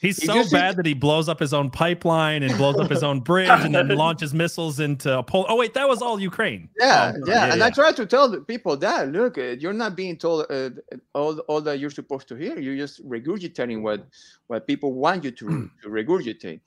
He's 0.00 0.18
He 0.20 0.26
so 0.26 0.34
just- 0.34 0.52
bad 0.52 0.76
that 0.76 0.86
he 0.86 0.94
blows 0.94 1.28
up 1.28 1.40
his 1.40 1.52
own 1.52 1.70
pipeline 1.70 2.44
and 2.44 2.56
blows 2.56 2.76
up 2.78 2.88
his 2.88 3.02
own 3.02 3.18
bridge 3.20 3.48
and 3.50 3.74
then 3.74 3.88
launches 4.04 4.32
missiles 4.32 4.78
into 4.78 5.22
Poland. 5.24 5.48
Oh 5.50 5.56
wait, 5.56 5.74
that 5.74 5.88
was 5.88 6.00
all 6.00 6.20
Ukraine. 6.20 6.68
Yeah, 6.78 7.12
Oh, 7.16 7.20
yeah, 7.26 7.52
and 7.52 7.62
I 7.62 7.70
try 7.70 7.90
to 7.92 8.06
tell 8.06 8.40
people 8.42 8.76
that 8.76 9.10
look, 9.10 9.38
uh, 9.38 9.56
you're 9.58 9.72
not 9.72 9.96
being 9.96 10.16
told 10.16 10.46
uh, 10.50 10.70
all 11.14 11.38
all 11.48 11.60
that 11.62 11.80
you're 11.80 11.90
supposed 11.90 12.28
to 12.28 12.36
hear. 12.36 12.58
You're 12.60 12.76
just 12.76 13.04
regurgitating 13.08 13.82
what 13.82 14.06
what 14.46 14.66
people 14.66 14.94
want 14.94 15.24
you 15.24 15.30
to, 15.32 15.46
to 15.82 15.88
regurgitate. 15.88 16.60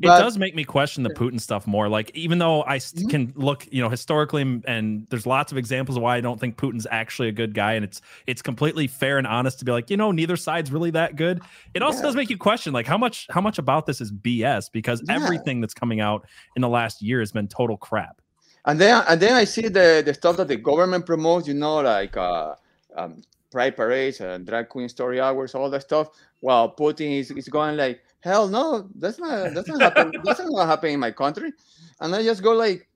It 0.00 0.06
does 0.06 0.36
make 0.36 0.54
me 0.56 0.64
question 0.64 1.04
the 1.04 1.10
Putin 1.10 1.40
stuff 1.40 1.64
more. 1.66 1.88
Like, 1.88 2.10
even 2.14 2.38
though 2.38 2.64
I 2.64 2.78
st- 2.78 3.06
Mhm. 3.06 3.10
can 3.10 3.32
look, 3.36 3.68
you 3.70 3.80
know, 3.80 3.88
historically, 3.88 4.42
and- 4.42 4.64
and 4.66 5.06
there's 5.10 5.26
lots 5.26 5.52
of 5.52 5.58
examples 5.58 5.96
of 5.96 6.02
why 6.02 6.16
I 6.16 6.20
don't 6.20 6.40
think 6.40 6.56
Putin's 6.56 6.88
actually 6.90 7.28
a 7.28 7.32
good 7.32 7.54
guy, 7.54 7.74
and 7.74 7.84
it's 7.84 8.00
it's 8.26 8.42
completely 8.42 8.86
fair 8.88 9.18
and 9.18 9.26
honest 9.26 9.58
to 9.60 9.64
be 9.64 9.70
like, 9.70 9.90
you 9.90 9.96
know, 9.96 10.10
neither 10.12 10.36
side's 10.36 10.72
really 10.72 10.90
that 10.92 11.14
good. 11.16 11.40
It 11.74 11.82
also 11.82 11.98
Yeah. 11.98 12.04
does 12.06 12.16
make 12.16 12.30
you 12.30 12.38
question, 12.38 12.69
like, 12.72 12.86
how 12.86 12.98
much 12.98 13.26
how 13.30 13.40
much 13.40 13.58
about 13.58 13.86
this 13.86 14.00
is 14.00 14.12
BS 14.12 14.70
because 14.72 15.02
Yeah. 15.06 15.16
everything 15.16 15.60
that's 15.60 15.74
coming 15.74 16.00
out 16.00 16.26
in 16.56 16.62
the 16.62 16.68
last 16.68 17.02
year 17.02 17.20
has 17.20 17.32
been 17.32 17.48
total 17.48 17.76
crap. 17.76 18.20
And 18.66 18.80
then 18.80 19.02
and 19.08 19.20
then 19.20 19.34
I 19.34 19.44
see 19.44 19.68
the 19.68 20.02
the 20.04 20.14
stuff 20.14 20.36
that 20.36 20.48
the 20.48 20.56
government 20.56 21.06
promotes. 21.06 21.48
You 21.48 21.54
know, 21.54 21.80
like 21.80 22.16
uh, 22.16 22.54
um, 22.96 23.22
pride 23.50 23.76
parades 23.76 24.20
and 24.20 24.46
drag 24.46 24.68
queen 24.68 24.88
story 24.88 25.20
hours, 25.20 25.54
all 25.54 25.70
that 25.70 25.82
stuff. 25.82 26.08
While 26.40 26.74
Putin 26.74 27.18
is, 27.20 27.30
is 27.30 27.48
going 27.48 27.76
like, 27.76 28.02
hell 28.20 28.48
no, 28.48 28.88
that's 28.96 29.18
not 29.18 29.54
that's 29.54 29.68
not 29.68 29.80
happen. 29.80 30.12
that's 30.24 30.40
not 30.44 30.66
happen 30.66 30.90
in 30.90 31.00
my 31.00 31.10
country. 31.10 31.52
And 32.00 32.14
I 32.14 32.22
just 32.22 32.42
go 32.42 32.52
like, 32.52 32.88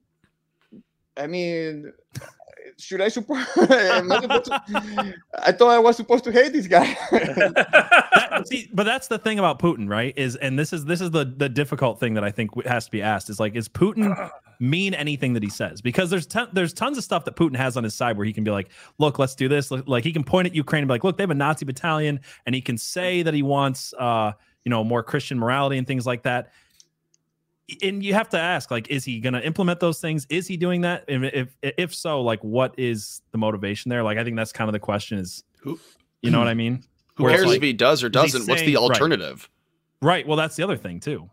I 1.17 1.27
mean, 1.27 1.91
should 2.77 3.01
I 3.01 3.07
support? 3.07 3.45
I 3.55 4.01
to- 4.01 5.13
I 5.43 5.51
thought 5.51 5.69
I 5.69 5.79
was 5.79 5.95
supposed 5.95 6.23
to 6.25 6.31
hate 6.31 6.53
this 6.53 6.67
guy. 6.67 6.97
That- 7.11 8.43
see, 8.47 8.69
but 8.73 8.83
that's 8.83 9.07
the 9.07 9.17
thing 9.17 9.39
about 9.39 9.59
Putin, 9.59 9.89
right? 9.89 10.13
Is 10.17 10.35
and 10.37 10.57
this 10.59 10.73
is 10.73 10.85
this 10.85 11.01
is 11.01 11.11
the 11.11 11.25
the 11.25 11.49
difficult 11.49 11.99
thing 11.99 12.13
that 12.15 12.23
I 12.23 12.31
think 12.31 12.51
has 12.65 12.85
to 12.85 12.91
be 12.91 13.01
asked 13.01 13.29
is 13.29 13.39
like, 13.39 13.55
is 13.55 13.69
Putin 13.69 14.29
mean 14.59 14.93
anything 14.93 15.33
that 15.33 15.43
he 15.43 15.49
says? 15.49 15.81
Because 15.81 16.09
there's 16.09 16.25
ton, 16.25 16.49
there's 16.53 16.73
tons 16.73 16.97
of 16.97 17.03
stuff 17.03 17.25
that 17.25 17.35
Putin 17.35 17.55
has 17.55 17.77
on 17.77 17.83
his 17.83 17.93
side 17.93 18.17
where 18.17 18.25
he 18.25 18.33
can 18.33 18.43
be 18.43 18.51
like, 18.51 18.69
look, 18.97 19.19
let's 19.19 19.35
do 19.35 19.47
this. 19.47 19.71
Like 19.71 20.03
he 20.03 20.11
can 20.11 20.23
point 20.23 20.47
at 20.47 20.55
Ukraine 20.55 20.81
and 20.81 20.87
be 20.87 20.93
like, 20.93 21.03
look, 21.03 21.17
they 21.17 21.23
have 21.23 21.31
a 21.31 21.35
Nazi 21.35 21.65
battalion, 21.65 22.19
and 22.45 22.53
he 22.55 22.61
can 22.61 22.77
say 22.77 23.23
that 23.23 23.33
he 23.33 23.43
wants, 23.43 23.93
uh, 23.97 24.33
you 24.63 24.69
know, 24.69 24.83
more 24.83 25.03
Christian 25.03 25.39
morality 25.39 25.77
and 25.77 25.87
things 25.87 26.05
like 26.05 26.23
that. 26.23 26.51
And 27.81 28.03
you 28.03 28.13
have 28.13 28.29
to 28.29 28.39
ask, 28.39 28.69
like, 28.69 28.89
is 28.89 29.03
he 29.03 29.19
going 29.19 29.33
to 29.33 29.43
implement 29.45 29.79
those 29.79 29.99
things? 29.99 30.27
Is 30.29 30.47
he 30.47 30.55
doing 30.55 30.81
that? 30.81 31.05
If, 31.07 31.23
if 31.63 31.73
if 31.77 31.95
so, 31.95 32.21
like, 32.21 32.43
what 32.43 32.75
is 32.77 33.21
the 33.31 33.37
motivation 33.39 33.89
there? 33.89 34.03
Like, 34.03 34.17
I 34.19 34.23
think 34.23 34.35
that's 34.35 34.51
kind 34.51 34.69
of 34.69 34.73
the 34.73 34.79
question. 34.79 35.17
Is 35.17 35.43
Who- 35.61 35.79
you 36.21 36.29
know 36.31 36.39
what 36.39 36.47
I 36.47 36.53
mean? 36.63 36.83
Who 37.15 37.23
Where 37.23 37.33
cares 37.35 37.47
like- 37.47 37.57
if 37.57 37.63
he 37.63 37.73
does 37.73 38.03
or 38.03 38.09
doesn't? 38.09 38.47
What's 38.47 38.61
saying- 38.61 38.73
the 38.73 38.79
right. 38.79 38.83
alternative? 38.83 39.49
Right. 40.01 40.27
Well, 40.27 40.37
that's 40.37 40.55
the 40.55 40.63
other 40.63 40.77
thing 40.77 40.99
too. 40.99 41.29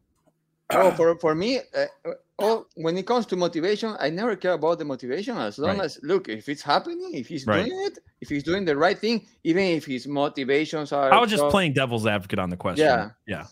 oh, 0.71 0.91
for 0.93 1.19
for 1.19 1.35
me, 1.35 1.59
uh, 1.77 2.13
oh, 2.39 2.67
when 2.77 2.97
it 2.97 3.07
comes 3.07 3.27
to 3.27 3.37
motivation, 3.37 3.95
I 4.01 4.09
never 4.09 4.35
care 4.37 4.53
about 4.55 4.79
the 4.79 4.87
motivation 4.87 5.37
as 5.37 5.59
long 5.59 5.77
Right. 5.77 5.85
as 5.85 5.99
look 6.03 6.31
if 6.31 6.49
it's 6.49 6.63
happening, 6.63 7.11
if 7.13 7.27
he's 7.29 7.47
Right. 7.47 7.67
doing 7.67 7.79
it, 7.89 7.99
if 8.23 8.31
he's 8.31 8.43
doing 8.43 8.65
the 8.65 8.75
right 8.75 8.99
thing, 8.99 9.27
even 9.45 9.65
if 9.65 9.85
his 9.85 10.07
motivations 10.07 10.93
are. 10.93 11.13
I 11.13 11.21
was 11.21 11.29
just 11.29 11.43
so- 11.43 11.51
playing 11.51 11.75
devil's 11.75 12.07
advocate 12.07 12.39
on 12.39 12.49
the 12.49 12.57
question. 12.57 12.87
Yeah. 12.87 13.11
Yeah. 13.27 13.45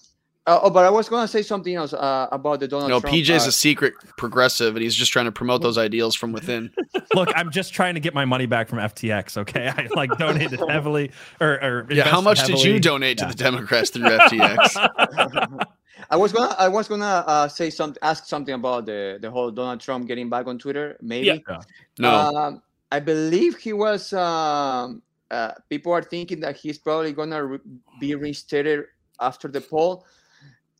Uh, 0.46 0.58
oh, 0.62 0.70
but 0.70 0.84
I 0.86 0.90
was 0.90 1.08
gonna 1.08 1.28
say 1.28 1.42
something 1.42 1.74
else 1.74 1.92
uh, 1.92 2.26
about 2.32 2.60
the 2.60 2.66
Donald 2.66 2.88
Trump. 2.90 3.04
No, 3.04 3.10
Trump. 3.10 3.24
PJ's 3.24 3.44
uh, 3.44 3.48
a 3.50 3.52
secret 3.52 3.94
progressive, 4.16 4.74
and 4.74 4.82
he's 4.82 4.94
just 4.94 5.12
trying 5.12 5.26
to 5.26 5.32
promote 5.32 5.60
those 5.62 5.76
ideals 5.78 6.14
from 6.14 6.32
within. 6.32 6.72
Look, 7.14 7.28
I'm 7.36 7.50
just 7.50 7.74
trying 7.74 7.94
to 7.94 8.00
get 8.00 8.14
my 8.14 8.24
money 8.24 8.46
back 8.46 8.68
from 8.68 8.78
FTX. 8.78 9.36
Okay. 9.36 9.68
I 9.68 9.86
like 9.94 10.10
donated 10.18 10.60
heavily 10.68 11.10
or, 11.40 11.52
or 11.62 11.86
Yeah, 11.90 12.04
how 12.08 12.18
invested 12.20 12.52
much 12.52 12.60
did 12.62 12.64
you 12.64 12.72
heavily. 12.74 12.80
donate 12.80 13.18
to 13.18 13.26
the 13.26 13.34
Democrats 13.34 13.90
through 13.90 14.04
FTX? 14.08 15.64
I 16.10 16.16
was 16.16 16.32
gonna 16.32 16.54
I 16.58 16.68
was 16.68 16.88
gonna 16.88 17.04
uh, 17.26 17.46
say 17.48 17.68
something, 17.70 18.00
ask 18.02 18.24
something 18.26 18.54
about 18.54 18.86
the 18.86 19.18
the 19.20 19.30
whole 19.30 19.50
Donald 19.50 19.80
Trump 19.80 20.06
getting 20.08 20.30
back 20.30 20.46
on 20.46 20.58
Twitter. 20.58 20.96
Maybe. 21.02 21.26
Yeah. 21.46 21.60
No, 21.98 22.10
Um, 22.10 22.62
I 22.90 22.98
believe 23.00 23.56
he 23.58 23.72
was. 23.74 24.12
Um, 24.14 25.02
uh, 25.30 25.52
people 25.68 25.92
are 25.92 26.02
thinking 26.02 26.40
that 26.40 26.56
he's 26.56 26.78
probably 26.78 27.12
gonna 27.12 27.44
re- 27.44 27.58
be 28.00 28.14
reinstated 28.14 28.86
after 29.20 29.46
the 29.46 29.60
poll, 29.60 30.06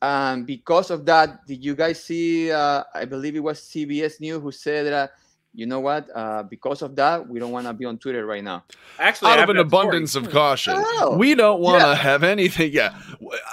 and 0.03 0.47
because 0.47 0.91
of 0.91 1.05
that, 1.07 1.47
did 1.47 1.65
you 1.65 1.75
guys 1.75 2.03
see? 2.03 2.51
Uh, 2.51 2.85
I 2.95 3.05
believe 3.05 3.37
it 3.37 3.41
was 3.41 3.61
CBS 3.61 4.21
News 4.21 4.43
who 4.43 4.53
said 4.53 4.87
that. 4.87 5.13
You 5.53 5.67
know 5.67 5.81
what? 5.81 6.07
Uh, 6.15 6.45
because 6.45 6.81
of 6.81 6.95
that, 6.95 7.27
we 7.29 7.41
don't 7.41 7.51
want 7.51 7.67
to 7.67 7.73
be 7.73 7.85
on 7.85 7.99
Twitter 7.99 8.25
right 8.25 8.45
now. 8.45 8.63
Actually, 9.01 9.33
I 9.33 9.39
out 9.39 9.39
of 9.41 9.49
an 9.51 9.57
that 9.57 9.69
story. 9.69 9.81
abundance 9.83 10.15
of 10.15 10.31
caution, 10.31 10.75
Oh. 10.77 11.17
we 11.19 11.35
don't 11.35 11.61
want 11.61 11.81
to 11.83 11.89
Yeah. 11.89 11.95
have 11.97 12.23
anything. 12.23 12.73
Yeah, 12.73 12.97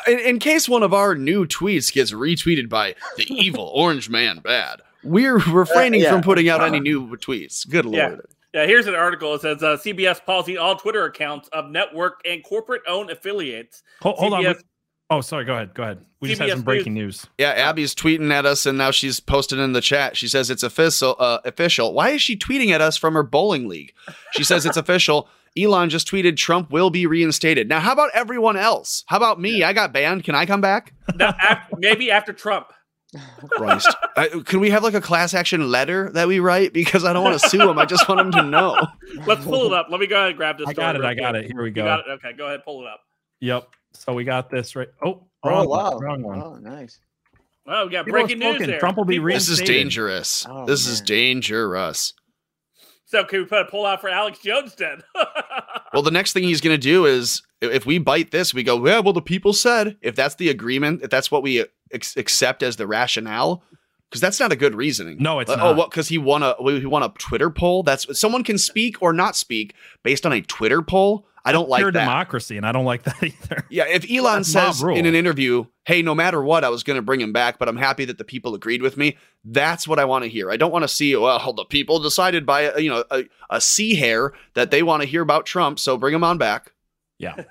in, 0.05 0.19
in 0.19 0.37
case 0.39 0.69
one 0.69 0.83
of 0.83 0.93
our 0.93 1.15
new 1.15 1.47
tweets 1.47 1.91
gets 1.91 2.11
retweeted 2.11 2.69
by 2.69 2.93
the 3.17 3.23
evil 3.33 3.71
orange 3.73 4.11
man, 4.11 4.41
bad. 4.43 4.81
We're 5.03 5.37
refraining 5.39 6.01
yeah. 6.01 6.11
from 6.11 6.21
putting 6.21 6.49
out 6.49 6.61
any 6.61 6.79
new 6.89 7.07
tweets. 7.17 7.67
Good 7.67 7.85
Yeah. 7.85 8.09
lord. 8.09 8.27
Yeah, 8.53 8.67
here's 8.67 8.85
an 8.85 8.93
article. 8.93 9.33
It 9.33 9.41
says 9.41 9.63
uh, 9.63 9.77
CBS 9.77 10.23
pausing 10.23 10.59
all 10.59 10.75
Twitter 10.75 11.03
accounts 11.05 11.49
of 11.49 11.71
network 11.71 12.21
and 12.25 12.43
corporate-owned 12.43 13.09
affiliates. 13.09 13.81
Hold, 14.03 14.17
hold 14.17 14.33
on. 14.33 14.55
CBS 15.09 15.15
Oh, 15.17 15.21
sorry. 15.21 15.45
Go 15.45 15.53
ahead. 15.55 15.73
Go 15.73 15.83
ahead. 15.83 15.99
We 16.19 16.29
just 16.29 16.41
had 16.41 16.49
some 16.49 16.61
breaking 16.63 16.93
news. 16.95 17.27
Yeah, 17.37 17.49
Abby's 17.51 17.93
tweeting 17.93 18.31
at 18.31 18.45
us, 18.45 18.65
and 18.65 18.77
now 18.77 18.89
she's 18.91 19.19
posted 19.19 19.59
in 19.59 19.73
the 19.73 19.81
chat. 19.81 20.17
She 20.17 20.27
says 20.27 20.49
it's 20.49 20.63
official. 20.63 21.15
Uh, 21.19 21.39
official. 21.45 21.93
Why 21.93 22.09
is 22.09 22.21
she 22.21 22.35
tweeting 22.35 22.71
at 22.71 22.81
us 22.81 22.97
from 22.97 23.13
her 23.13 23.23
bowling 23.23 23.67
league? 23.67 23.93
She 24.31 24.43
says 24.43 24.65
it's 24.65 24.77
official. 24.77 25.27
Elon 25.57 25.89
just 25.89 26.07
tweeted 26.09 26.37
Trump 26.37 26.71
will 26.71 26.89
be 26.89 27.05
reinstated. 27.07 27.67
Now, 27.69 27.79
how 27.79 27.91
about 27.93 28.09
everyone 28.13 28.57
else? 28.57 29.03
How 29.07 29.17
about 29.17 29.39
me? 29.39 29.63
I 29.63 29.73
got 29.73 29.91
banned. 29.93 30.23
Can 30.23 30.35
I 30.35 30.45
come 30.45 30.61
back? 30.61 30.93
Now, 31.15 31.35
af- 31.41 31.67
maybe 31.77 32.11
after 32.11 32.33
Trump. 32.33 32.67
Christ. 33.49 33.89
I, 34.17 34.27
can 34.45 34.59
we 34.59 34.69
have 34.71 34.83
like 34.83 34.93
a 34.93 35.01
class 35.01 35.33
action 35.33 35.69
letter 35.71 36.11
that 36.11 36.27
we 36.27 36.39
write? 36.39 36.73
Because 36.73 37.05
I 37.05 37.13
don't 37.13 37.23
want 37.23 37.39
to 37.39 37.49
sue 37.49 37.69
him. 37.69 37.79
I 37.79 37.85
just 37.85 38.07
want 38.09 38.19
him 38.21 38.31
to 38.33 38.43
know. 38.43 38.75
Let's 39.25 39.45
pull 39.45 39.65
it 39.65 39.73
up. 39.73 39.87
Let 39.89 39.99
me 39.99 40.07
go 40.07 40.17
ahead 40.17 40.29
and 40.29 40.37
grab 40.37 40.57
this. 40.57 40.67
I 40.67 40.73
got 40.73 40.95
it. 40.95 40.99
story 40.99 41.11
I 41.11 41.13
got 41.15 41.31
quick. 41.33 41.45
it. 41.45 41.51
Here 41.51 41.61
we 41.61 41.69
You 41.69 41.73
go. 41.75 41.85
got 41.85 41.99
it. 42.01 42.05
Okay, 42.13 42.33
go 42.33 42.47
ahead. 42.47 42.63
Pull 42.65 42.81
it 42.81 42.87
up. 42.87 42.99
Yep. 43.39 43.67
So 43.99 44.13
we 44.13 44.23
got 44.23 44.49
this 44.49 44.75
right. 44.75 44.89
Oh, 45.03 45.23
Oh 45.43 45.49
wrong 45.49 45.67
wow! 45.69 45.91
one. 45.93 46.01
Wrong 46.03 46.21
one. 46.23 46.41
Oh, 46.41 46.55
nice. 46.55 46.99
Oh, 47.67 47.85
we 47.85 47.91
got 47.91 48.05
People 48.05 48.21
breaking 48.21 48.39
news 48.39 48.65
there. 48.65 48.79
Trump 48.79 48.97
will 48.97 49.05
be 49.05 49.15
People- 49.15 49.29
This 49.29 49.49
is 49.49 49.59
dangerous. 49.61 50.45
Oh, 50.49 50.65
this 50.65 50.87
is 50.87 51.01
dangerous. 51.01 52.13
So 53.05 53.23
can 53.23 53.39
we 53.39 53.45
put 53.45 53.61
a 53.61 53.65
pull 53.65 53.85
out 53.85 54.01
for 54.01 54.09
Alex 54.09 54.39
Jones 54.39 54.75
then? 54.75 55.01
Well, 55.93 56.03
the 56.03 56.11
next 56.11 56.33
thing 56.33 56.43
he's 56.43 56.59
going 56.59 56.73
to 56.75 56.77
do 56.77 57.05
is 57.05 57.41
if 57.61 57.85
we 57.85 57.97
bite 57.97 58.29
this, 58.31 58.53
we 58.53 58.61
go, 58.61 58.85
yeah, 58.85 58.99
well, 58.99 59.13
the 59.13 59.21
people 59.21 59.53
said 59.53 59.95
if 60.01 60.15
that's 60.15 60.35
the 60.35 60.49
agreement, 60.49 61.01
if 61.01 61.09
that's 61.09 61.31
what 61.31 61.41
we 61.41 61.65
ex- 61.93 62.17
accept 62.17 62.61
as 62.61 62.75
the 62.75 62.85
rationale, 62.85 63.63
because 64.09 64.19
that's 64.19 64.39
not 64.39 64.51
a 64.51 64.57
good 64.57 64.75
reasoning. 64.75 65.15
No, 65.19 65.39
it's 65.39 65.49
Uh, 65.49 65.55
not. 65.55 65.65
Oh, 65.65 65.73
what? 65.73 65.89
Because 65.89 66.09
he 66.09 66.17
won 66.17 66.43
a 66.43 66.55
he 66.77 66.85
won 66.85 67.03
a 67.03 67.09
Twitter 67.17 67.49
poll. 67.49 67.83
That's 67.83 68.19
someone 68.19 68.43
can 68.43 68.57
speak 68.57 69.01
or 69.01 69.13
not 69.13 69.37
speak 69.37 69.73
based 70.03 70.25
on 70.25 70.33
a 70.33 70.41
Twitter 70.41 70.81
poll. 70.81 71.25
I 71.47 71.51
don't 71.51 71.69
like 71.69 71.79
Pure 71.79 71.93
that. 71.93 72.01
democracy, 72.01 72.57
and 72.57 72.65
I 72.65 72.71
don't 72.71 72.85
like 72.85 73.03
that 73.03 73.23
either. 73.23 73.65
Yeah, 73.69 73.85
if 73.87 74.09
Elon 74.11 74.39
That's 74.39 74.51
says 74.51 74.81
in 74.81 75.05
an 75.05 75.15
interview, 75.15 75.65
"Hey, 75.85 76.01
no 76.01 76.13
matter 76.13 76.41
what, 76.41 76.63
I 76.63 76.69
was 76.69 76.83
going 76.83 76.97
to 76.97 77.01
bring 77.01 77.21
him 77.21 77.31
back, 77.31 77.57
but 77.57 77.69
I'm 77.69 77.77
happy 77.77 78.05
that 78.05 78.17
the 78.17 78.25
people 78.25 78.53
agreed 78.53 78.81
with 78.81 78.97
me." 78.97 79.17
That's 79.45 79.87
what 79.87 79.97
I 79.99 80.05
want 80.05 80.23
to 80.23 80.29
hear. 80.29 80.51
I 80.51 80.57
don't 80.57 80.71
want 80.71 80.83
to 80.83 80.89
see, 80.89 81.15
well, 81.15 81.53
the 81.53 81.63
people 81.65 81.99
decided 81.99 82.45
by 82.45 82.71
uh, 82.71 82.77
you 82.77 82.89
know 82.89 83.03
a, 83.09 83.23
a 83.49 83.61
sea 83.61 83.95
hair 83.95 84.33
that 84.55 84.71
they 84.71 84.83
want 84.83 85.03
to 85.03 85.07
hear 85.07 85.21
about 85.21 85.45
Trump, 85.45 85.79
so 85.79 85.97
bring 85.97 86.13
him 86.13 86.23
on 86.23 86.37
back. 86.37 86.73
Yeah. 87.17 87.43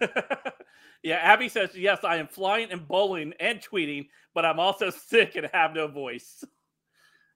yeah, 1.03 1.17
Abby 1.17 1.49
says, 1.49 1.71
yes, 1.75 2.01
I 2.05 2.17
am 2.17 2.29
flying 2.29 2.71
and 2.71 2.87
bowling 2.87 3.33
and 3.41 3.61
tweeting, 3.61 4.09
but 4.35 4.45
I'm 4.45 4.59
also 4.59 4.91
sick 5.09 5.37
and 5.37 5.49
have 5.53 5.75
no 5.75 5.89
voice. 5.89 6.45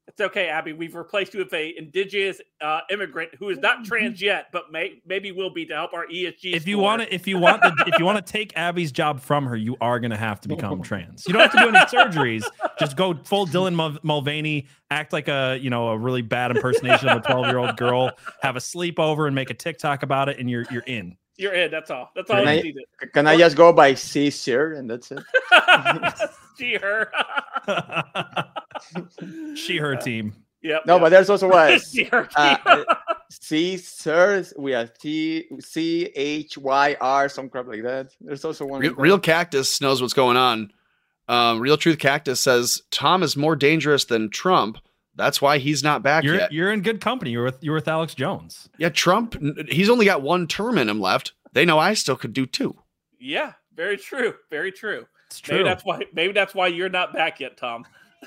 It's 0.09 0.21
okay, 0.21 0.49
Abby. 0.49 0.73
We've 0.73 0.95
replaced 0.97 1.35
you 1.35 1.41
with 1.41 1.53
a 1.55 1.73
indigenous 1.79 2.41
uh, 2.61 2.81
immigrant 2.91 3.31
who 3.39 3.49
is 3.49 3.59
not 3.59 3.85
trans 3.85 4.21
yet, 4.21 4.47
but 4.53 4.73
may, 4.73 5.01
maybe 5.07 5.31
will 5.31 5.51
be 5.51 5.65
to 5.67 5.75
help 5.75 5.95
our 5.95 6.05
ESG. 6.07 6.53
If 6.53 6.67
you 6.67 6.79
want 6.79 7.03
to, 7.03 7.15
if 7.15 7.29
you 7.29 7.39
want, 7.39 7.63
the, 7.63 7.85
if 7.87 7.99
you 7.99 8.05
want 8.05 8.25
to 8.25 8.33
take 8.33 8.53
Abby's 8.57 8.91
job 8.91 9.21
from 9.21 9.47
her, 9.47 9.57
you 9.57 9.77
are 9.81 10.01
going 10.01 10.11
to 10.11 10.17
have 10.17 10.41
to 10.41 10.49
become 10.49 10.83
trans. 10.83 11.27
You 11.29 11.33
don't 11.33 11.43
have 11.43 11.53
to 11.53 11.59
do 11.59 11.69
any 11.69 11.79
surgeries. 11.87 12.45
Just 12.79 12.97
go 12.97 13.15
full 13.15 13.47
Dylan 13.47 13.75
Mul- 13.75 13.99
Mulvaney, 14.03 14.67
act 14.91 15.13
like 15.13 15.29
a 15.29 15.59
you 15.61 15.71
know 15.71 15.89
a 15.89 15.99
really 15.99 16.23
bad 16.23 16.51
impersonation 16.51 17.09
of 17.09 17.19
a 17.19 17.21
twelve 17.21 17.47
year 17.47 17.59
old 17.59 17.77
girl, 17.77 18.11
have 18.43 18.57
a 18.57 18.61
sleepover 18.61 19.27
and 19.27 19.35
make 19.35 19.51
a 19.51 19.55
TikTok 19.55 20.03
about 20.03 20.29
it, 20.29 20.41
and 20.41 20.51
you're 20.51 20.65
you're 20.73 20.83
in. 20.83 21.17
You're 21.41 21.55
in, 21.55 21.71
that's 21.71 21.91
all. 21.91 22.11
That's 22.15 22.31
all 22.31 22.37
Can 22.37 22.45
you 22.45 22.51
I, 22.51 22.63
needed. 22.63 22.85
can 23.13 23.27
I 23.27 23.37
just 23.37 23.57
go 23.57 23.73
by 23.73 23.95
C, 23.95 24.31
sir, 24.31 24.75
and 24.75 24.91
that's 24.91 25.11
it? 25.11 25.21
See 26.57 26.75
her. 26.77 27.11
she 29.57 29.77
her 29.79 29.97
team. 29.97 30.35
yep. 30.63 30.83
No, 30.87 30.95
yep. 30.95 31.03
but 31.03 31.09
there's 31.09 31.31
also 31.31 31.49
what 31.49 31.81
See 31.81 32.05
her. 32.05 32.29
uh, 32.37 32.85
C, 33.31 33.77
sir. 33.77 34.45
We 34.59 34.73
have 34.73 34.93
T, 34.99 35.47
C, 35.61 36.11
H, 36.15 36.59
Y, 36.59 36.97
R, 37.01 37.29
some 37.29 37.49
crap 37.49 37.67
like 37.67 37.83
that. 37.83 38.09
There's 38.21 38.45
also 38.45 38.67
one. 38.67 38.81
Real. 38.81 38.95
Real 38.95 39.19
Cactus 39.19 39.81
knows 39.81 40.03
what's 40.03 40.15
going 40.15 40.37
on. 40.37 40.73
Um, 41.29 41.61
Real 41.61 41.77
Truth 41.77 41.99
Cactus 41.99 42.41
says 42.41 42.83
Tom 42.91 43.23
is 43.23 43.37
more 43.37 43.57
dangerous 43.57 44.05
than 44.05 44.31
Trump. 44.31 44.79
That's 45.21 45.41
why 45.43 45.59
he's 45.59 45.83
not 45.83 46.03
back 46.03 46.25
You're 46.25 46.37
yet. 46.37 46.53
you're 46.53 46.73
in 46.73 46.81
good 46.83 47.01
company. 47.01 47.31
You're 47.31 47.45
with 47.45 47.59
you're 47.63 47.75
with 47.75 47.87
Alex 47.89 48.15
Jones. 48.15 48.69
Yeah, 48.79 48.89
Trump. 48.89 49.37
He's 49.69 49.91
only 49.91 50.07
got 50.07 50.23
one 50.23 50.47
term 50.47 50.79
in 50.79 50.89
him 50.89 51.01
left. 51.01 51.33
They 51.53 51.65
know 51.65 51.79
I 51.79 51.95
still 51.95 52.17
could 52.17 52.33
do 52.33 52.47
two. 52.47 52.75
yeah, 53.19 53.53
very 53.75 53.97
true. 53.97 54.35
Very 54.51 54.73
true. 54.73 55.07
It's 55.29 55.41
Maybe 55.49 55.59
true. 55.61 55.65
that's 55.69 55.85
why. 55.85 56.03
Maybe 56.13 56.33
that's 56.33 56.55
why 56.55 56.67
you're 56.69 56.89
not 56.89 57.13
back 57.13 57.39
yet, 57.41 57.57
Tom. 57.57 57.85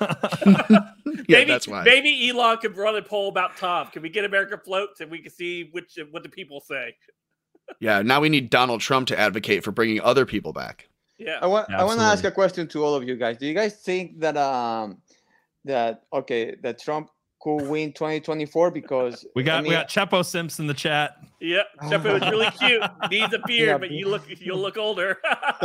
Yeah, 1.26 1.38
maybe, 1.38 1.50
that's 1.52 1.66
why. 1.68 1.84
Maybe 1.84 2.28
Elon 2.28 2.58
could 2.58 2.76
run 2.76 2.96
a 2.96 3.02
poll 3.02 3.28
about 3.28 3.56
Tom. 3.56 3.86
Can 3.88 4.02
we 4.02 4.08
get 4.10 4.24
America 4.26 4.58
floats 4.62 5.00
and 5.00 5.10
we 5.10 5.20
can 5.20 5.30
see 5.30 5.68
which 5.72 5.98
what 6.10 6.22
the 6.22 6.28
people 6.28 6.60
say? 6.60 6.94
Yeah, 7.80 8.02
now 8.02 8.20
we 8.20 8.28
need 8.28 8.50
Donald 8.50 8.80
Trump 8.82 9.08
to 9.08 9.18
advocate 9.18 9.64
for 9.64 9.70
bringing 9.70 10.00
other 10.02 10.26
people 10.26 10.52
back. 10.52 10.88
Yeah. 11.18 11.38
I 11.40 11.46
want 11.46 11.70
I 11.70 11.82
want 11.84 11.98
to 12.00 12.04
ask 12.04 12.24
a 12.24 12.30
question 12.30 12.66
to 12.68 12.84
all 12.84 12.94
of 12.94 13.04
you 13.04 13.16
guys. 13.16 13.38
Do 13.38 13.46
you 13.46 13.54
guys 13.54 13.76
think 13.80 14.20
that 14.20 14.36
um 14.36 14.98
that 15.64 16.02
okay 16.12 16.56
that 16.62 16.80
Trump 16.80 17.10
could 17.40 17.68
win 17.68 17.92
2024 17.92 18.70
because 18.70 19.26
we 19.34 19.42
got 19.42 19.58
I 19.58 19.60
mean, 19.60 19.68
we 19.68 19.74
got 19.74 19.88
Chepo 19.88 20.24
Simps 20.24 20.58
in 20.58 20.66
the 20.66 20.72
chat. 20.74 21.16
Yep. 21.40 21.66
Shepard 21.90 22.22
was 22.22 22.30
really 22.30 22.50
cute. 22.52 22.82
Needs 23.10 23.34
a 23.34 23.38
beard, 23.46 23.68
Yeah, 23.68 23.76
but 23.76 23.90
you 23.90 24.08
look 24.08 24.22
you'll 24.40 24.58
look 24.58 24.78
older. 24.78 25.18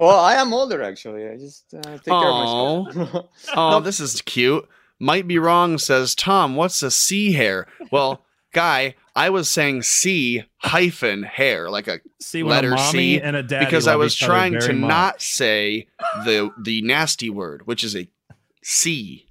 well, 0.00 0.18
I 0.18 0.34
am 0.34 0.52
older 0.52 0.82
actually. 0.82 1.28
I 1.28 1.36
just 1.36 1.72
uh, 1.74 1.82
take 1.82 2.04
care 2.04 2.14
Aw. 2.14 2.86
of 2.88 2.96
myself. 2.96 3.26
Oh, 3.54 3.80
this 3.80 4.00
is 4.00 4.20
cute. 4.22 4.68
Might 4.98 5.28
be 5.28 5.38
wrong, 5.38 5.78
says 5.78 6.14
Tom. 6.16 6.56
What's 6.56 6.82
a 6.82 6.90
sea 6.90 7.32
hair? 7.32 7.68
Well, 7.92 8.24
Guy, 8.52 8.94
I 9.14 9.30
was 9.30 9.48
saying 9.48 9.82
C 9.82 10.42
hyphen 10.56 11.22
hair, 11.22 11.70
like 11.70 11.86
a 11.86 12.00
See, 12.20 12.42
letter 12.42 12.70
mommy 12.70 12.90
C, 12.90 13.20
and 13.20 13.36
a 13.36 13.42
daddy 13.42 13.66
because 13.66 13.86
I 13.86 13.96
was 13.96 14.14
trying 14.16 14.58
to 14.58 14.72
much. 14.72 14.88
not 14.88 15.22
say 15.22 15.86
the 16.24 16.50
the 16.60 16.80
nasty 16.82 17.30
word, 17.30 17.66
which 17.66 17.84
is 17.84 17.94
a 17.94 18.08
C 18.68 19.26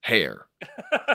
hair. 0.00 0.46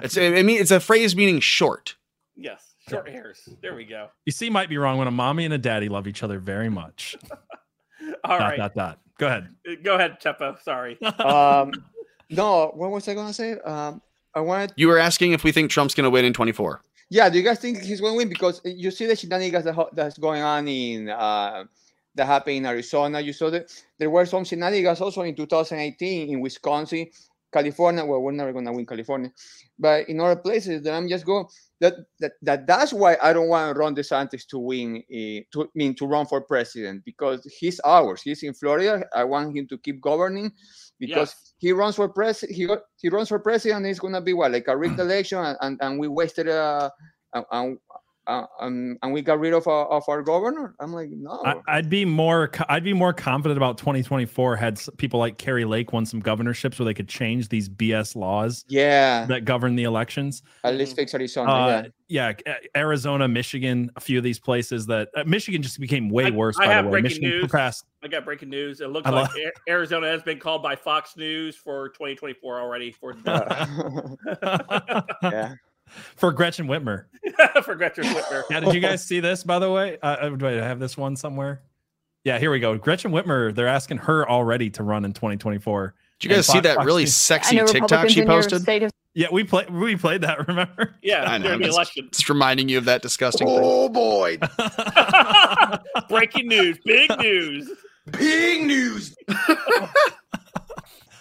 It's 0.00 0.16
I 0.16 0.42
mean 0.42 0.60
it's 0.60 0.70
a 0.70 0.78
phrase 0.78 1.16
meaning 1.16 1.40
short. 1.40 1.96
yes, 2.36 2.74
short 2.88 3.08
hairs. 3.08 3.48
There 3.62 3.74
we 3.74 3.84
go. 3.84 4.08
You 4.26 4.32
see, 4.32 4.48
might 4.48 4.68
be 4.68 4.78
wrong 4.78 4.96
when 4.98 5.08
a 5.08 5.10
mommy 5.10 5.44
and 5.44 5.52
a 5.52 5.58
daddy 5.58 5.88
love 5.88 6.06
each 6.06 6.22
other 6.22 6.38
very 6.38 6.68
much. 6.68 7.16
All 8.24 8.38
dot, 8.38 8.40
right, 8.40 8.56
dot, 8.58 8.74
dot. 8.76 9.00
Go 9.18 9.26
ahead. 9.26 9.48
go 9.82 9.96
ahead, 9.96 10.20
Chepo. 10.20 10.62
Sorry. 10.62 11.00
um, 11.18 11.72
no, 12.30 12.70
what 12.74 12.90
was 12.92 13.08
I 13.08 13.14
gonna 13.14 13.32
say? 13.32 13.58
Um, 13.58 14.00
I 14.34 14.40
wanted. 14.40 14.72
You 14.76 14.86
were 14.86 14.98
asking 14.98 15.32
if 15.32 15.42
we 15.42 15.50
think 15.50 15.70
Trump's 15.70 15.94
going 15.94 16.04
to 16.04 16.10
win 16.10 16.24
in 16.24 16.32
24. 16.32 16.80
Yeah, 17.10 17.28
do 17.28 17.38
you 17.38 17.44
guys 17.44 17.58
think 17.58 17.80
he's 17.80 18.00
going 18.00 18.12
to 18.12 18.16
win? 18.18 18.28
Because 18.28 18.60
you 18.64 18.92
see 18.92 19.06
the 19.06 19.16
shenanigans 19.16 19.64
that, 19.64 19.74
ho- 19.74 19.90
that's 19.94 20.16
going 20.18 20.42
on 20.42 20.68
in 20.68 21.08
uh, 21.08 21.64
that 22.18 22.26
happened 22.26 22.58
in 22.58 22.66
Arizona. 22.66 23.20
You 23.20 23.32
saw 23.32 23.48
that 23.50 23.72
there 23.98 24.10
were 24.10 24.26
some 24.26 24.44
shenanigans 24.44 25.00
also 25.00 25.22
in 25.22 25.34
2018 25.34 26.30
in 26.30 26.40
Wisconsin, 26.40 27.06
California. 27.52 28.04
Well, 28.04 28.20
we're 28.20 28.32
never 28.32 28.52
going 28.52 28.66
to 28.66 28.72
win 28.72 28.84
California, 28.86 29.32
but 29.78 30.08
in 30.08 30.20
other 30.20 30.36
places 30.36 30.82
that 30.82 30.92
I'm 30.94 31.08
just 31.08 31.24
going 31.24 31.46
that 31.80 31.94
that, 32.20 32.32
that 32.42 32.66
that's 32.66 32.92
why 32.92 33.16
I 33.22 33.32
don't 33.32 33.48
want 33.48 33.78
Ron 33.78 33.94
DeSantis 33.94 34.46
to 34.48 34.58
win. 34.58 35.02
Uh, 35.10 35.40
to 35.52 35.70
mean 35.74 35.94
to 35.94 36.06
run 36.06 36.26
for 36.26 36.40
president 36.42 37.04
because 37.04 37.46
he's 37.58 37.80
ours. 37.80 38.20
He's 38.22 38.42
in 38.42 38.52
Florida. 38.54 39.04
I 39.14 39.24
want 39.24 39.56
him 39.56 39.66
to 39.68 39.78
keep 39.78 40.02
governing 40.02 40.52
because 40.98 41.34
Yes. 41.38 41.54
he 41.58 41.72
runs 41.72 41.96
for 41.96 42.08
president. 42.08 42.56
He 42.56 42.68
he 43.00 43.08
runs 43.08 43.28
for 43.28 43.38
president. 43.38 43.86
It's 43.86 44.00
gonna 44.00 44.20
be 44.20 44.34
what 44.34 44.52
like 44.52 44.68
a 44.68 44.76
rigged 44.76 44.98
election, 45.06 45.38
and, 45.38 45.56
and, 45.60 45.78
and 45.80 45.98
we 45.98 46.08
wasted 46.08 46.48
uh, 46.48 46.90
and, 47.34 47.44
and, 47.50 47.78
uh, 48.28 48.44
um, 48.60 48.98
and 49.02 49.12
we 49.12 49.22
got 49.22 49.40
rid 49.40 49.54
of 49.54 49.66
our, 49.66 49.86
of 49.86 50.04
our 50.06 50.22
governor. 50.22 50.74
I'm 50.80 50.92
like, 50.92 51.08
no. 51.10 51.42
I, 51.44 51.56
I'd 51.66 51.88
be 51.88 52.04
more. 52.04 52.50
I'd 52.68 52.84
be 52.84 52.92
more 52.92 53.14
confident 53.14 53.56
about 53.56 53.78
2024 53.78 54.54
had 54.54 54.80
people 54.98 55.18
like 55.18 55.38
Kari 55.38 55.64
Lake 55.64 55.94
won 55.94 56.04
some 56.04 56.20
governorships 56.20 56.78
where 56.78 56.84
they 56.84 56.92
could 56.92 57.08
change 57.08 57.48
these 57.48 57.70
BS 57.70 58.14
laws 58.14 58.66
yeah, 58.68 59.24
that 59.26 59.46
govern 59.46 59.76
the 59.76 59.84
elections. 59.84 60.42
at 60.62 60.74
least 60.74 60.94
fix 60.94 61.14
Arizona. 61.14 61.50
Uh, 61.50 61.84
yeah, 62.08 62.32
A- 62.46 62.78
Arizona, 62.78 63.26
Michigan, 63.28 63.90
a 63.96 64.00
few 64.00 64.18
of 64.18 64.24
these 64.24 64.38
places 64.38 64.86
that 64.86 65.08
uh, 65.16 65.24
Michigan 65.26 65.62
just 65.62 65.80
became 65.80 66.10
way 66.10 66.26
I- 66.26 66.30
worse. 66.30 66.58
I 66.58 66.66
by 66.66 66.72
have 66.74 66.84
the 66.84 66.90
way, 66.90 67.00
breaking 67.00 67.22
Michigan 67.22 67.40
news. 67.40 67.50
passed. 67.50 67.86
I 68.02 68.08
got 68.08 68.26
breaking 68.26 68.50
news. 68.50 68.80
It 68.80 68.90
looks 68.90 69.06
I 69.08 69.10
like 69.10 69.30
Arizona 69.68 70.06
has 70.06 70.22
been 70.22 70.38
called 70.38 70.62
by 70.62 70.76
Fox 70.76 71.16
News 71.16 71.56
for 71.56 71.88
2024 71.88 72.60
already 72.60 72.92
for 72.92 73.16
yeah. 75.22 75.54
Yeah. 75.96 76.02
for 76.16 76.32
Gretchen 76.32 76.66
Whitmer. 76.66 77.04
for 77.64 77.74
Gretchen 77.74 78.04
Whitmer. 78.04 78.42
Yeah, 78.50 78.60
did 78.60 78.74
you 78.74 78.80
guys 78.80 79.04
see 79.04 79.20
this 79.20 79.44
by 79.44 79.58
the 79.58 79.70
way? 79.70 79.98
Uh, 80.02 80.06
uh, 80.06 80.36
wait, 80.38 80.60
I 80.60 80.66
have 80.66 80.78
this 80.80 80.96
one 80.96 81.16
somewhere. 81.16 81.62
Yeah, 82.24 82.38
here 82.38 82.50
we 82.50 82.60
go. 82.60 82.76
Gretchen 82.76 83.10
Whitmer. 83.12 83.54
They're 83.54 83.68
asking 83.68 83.98
her 83.98 84.28
already 84.28 84.70
to 84.70 84.82
run 84.82 85.04
in 85.04 85.12
2024. 85.12 85.94
Did 86.20 86.28
you 86.28 86.34
guys 86.34 86.48
And 86.48 86.52
see 86.56 86.60
that 86.60 86.76
Fox 86.76 86.86
really 86.86 87.02
News- 87.04 87.14
sexy 87.16 87.56
I 87.58 87.60
know 87.62 87.66
TikTok 87.66 88.08
she 88.08 88.24
posted? 88.24 88.62
state 88.62 88.82
have 88.82 88.90
Yeah, 89.14 89.28
we 89.30 89.44
played. 89.44 89.70
We 89.70 89.96
played 89.96 90.22
that. 90.22 90.46
Remember? 90.48 90.94
Yeah, 91.00 91.24
I 91.30 91.38
know. 91.38 91.44
during 91.44 91.60
the 91.60 91.66
Just, 91.66 91.76
election. 91.78 92.08
just 92.12 92.28
reminding 92.28 92.68
you 92.68 92.78
of 92.78 92.86
that 92.86 93.02
disgusting 93.02 93.46
thing. 93.46 93.60
Oh 93.62 93.88
boy, 93.88 94.38
Breaking 96.08 96.48
news. 96.48 96.78
Big 96.84 97.08
news. 97.20 97.70
big 98.10 98.66
news. 98.66 99.14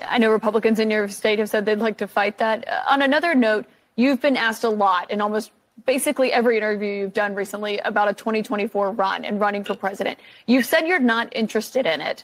I 0.07 0.17
know 0.19 0.31
Republicans 0.31 0.79
in 0.79 0.89
your 0.91 1.07
state 1.09 1.39
have 1.39 1.49
said 1.49 1.65
they'd 1.65 1.79
like 1.79 1.97
to 1.97 2.07
fight 2.07 2.37
that. 2.37 2.67
Uh, 2.67 2.81
on 2.87 3.01
another 3.01 3.35
note, 3.35 3.65
you've 3.97 4.21
been 4.21 4.37
asked 4.37 4.63
a 4.63 4.69
lot 4.69 5.11
in 5.11 5.19
almost 5.19 5.51
basically 5.85 6.31
every 6.31 6.57
interview 6.57 6.87
you've 6.87 7.13
done 7.13 7.35
recently 7.35 7.79
about 7.79 8.07
a 8.07 8.13
2024 8.13 8.91
run 8.91 9.25
and 9.25 9.39
running 9.39 9.63
for 9.63 9.75
president. 9.75 10.19
You've 10.45 10.65
said 10.65 10.87
you're 10.87 10.99
not 10.99 11.35
interested 11.35 11.85
in 11.85 11.99
it. 11.99 12.23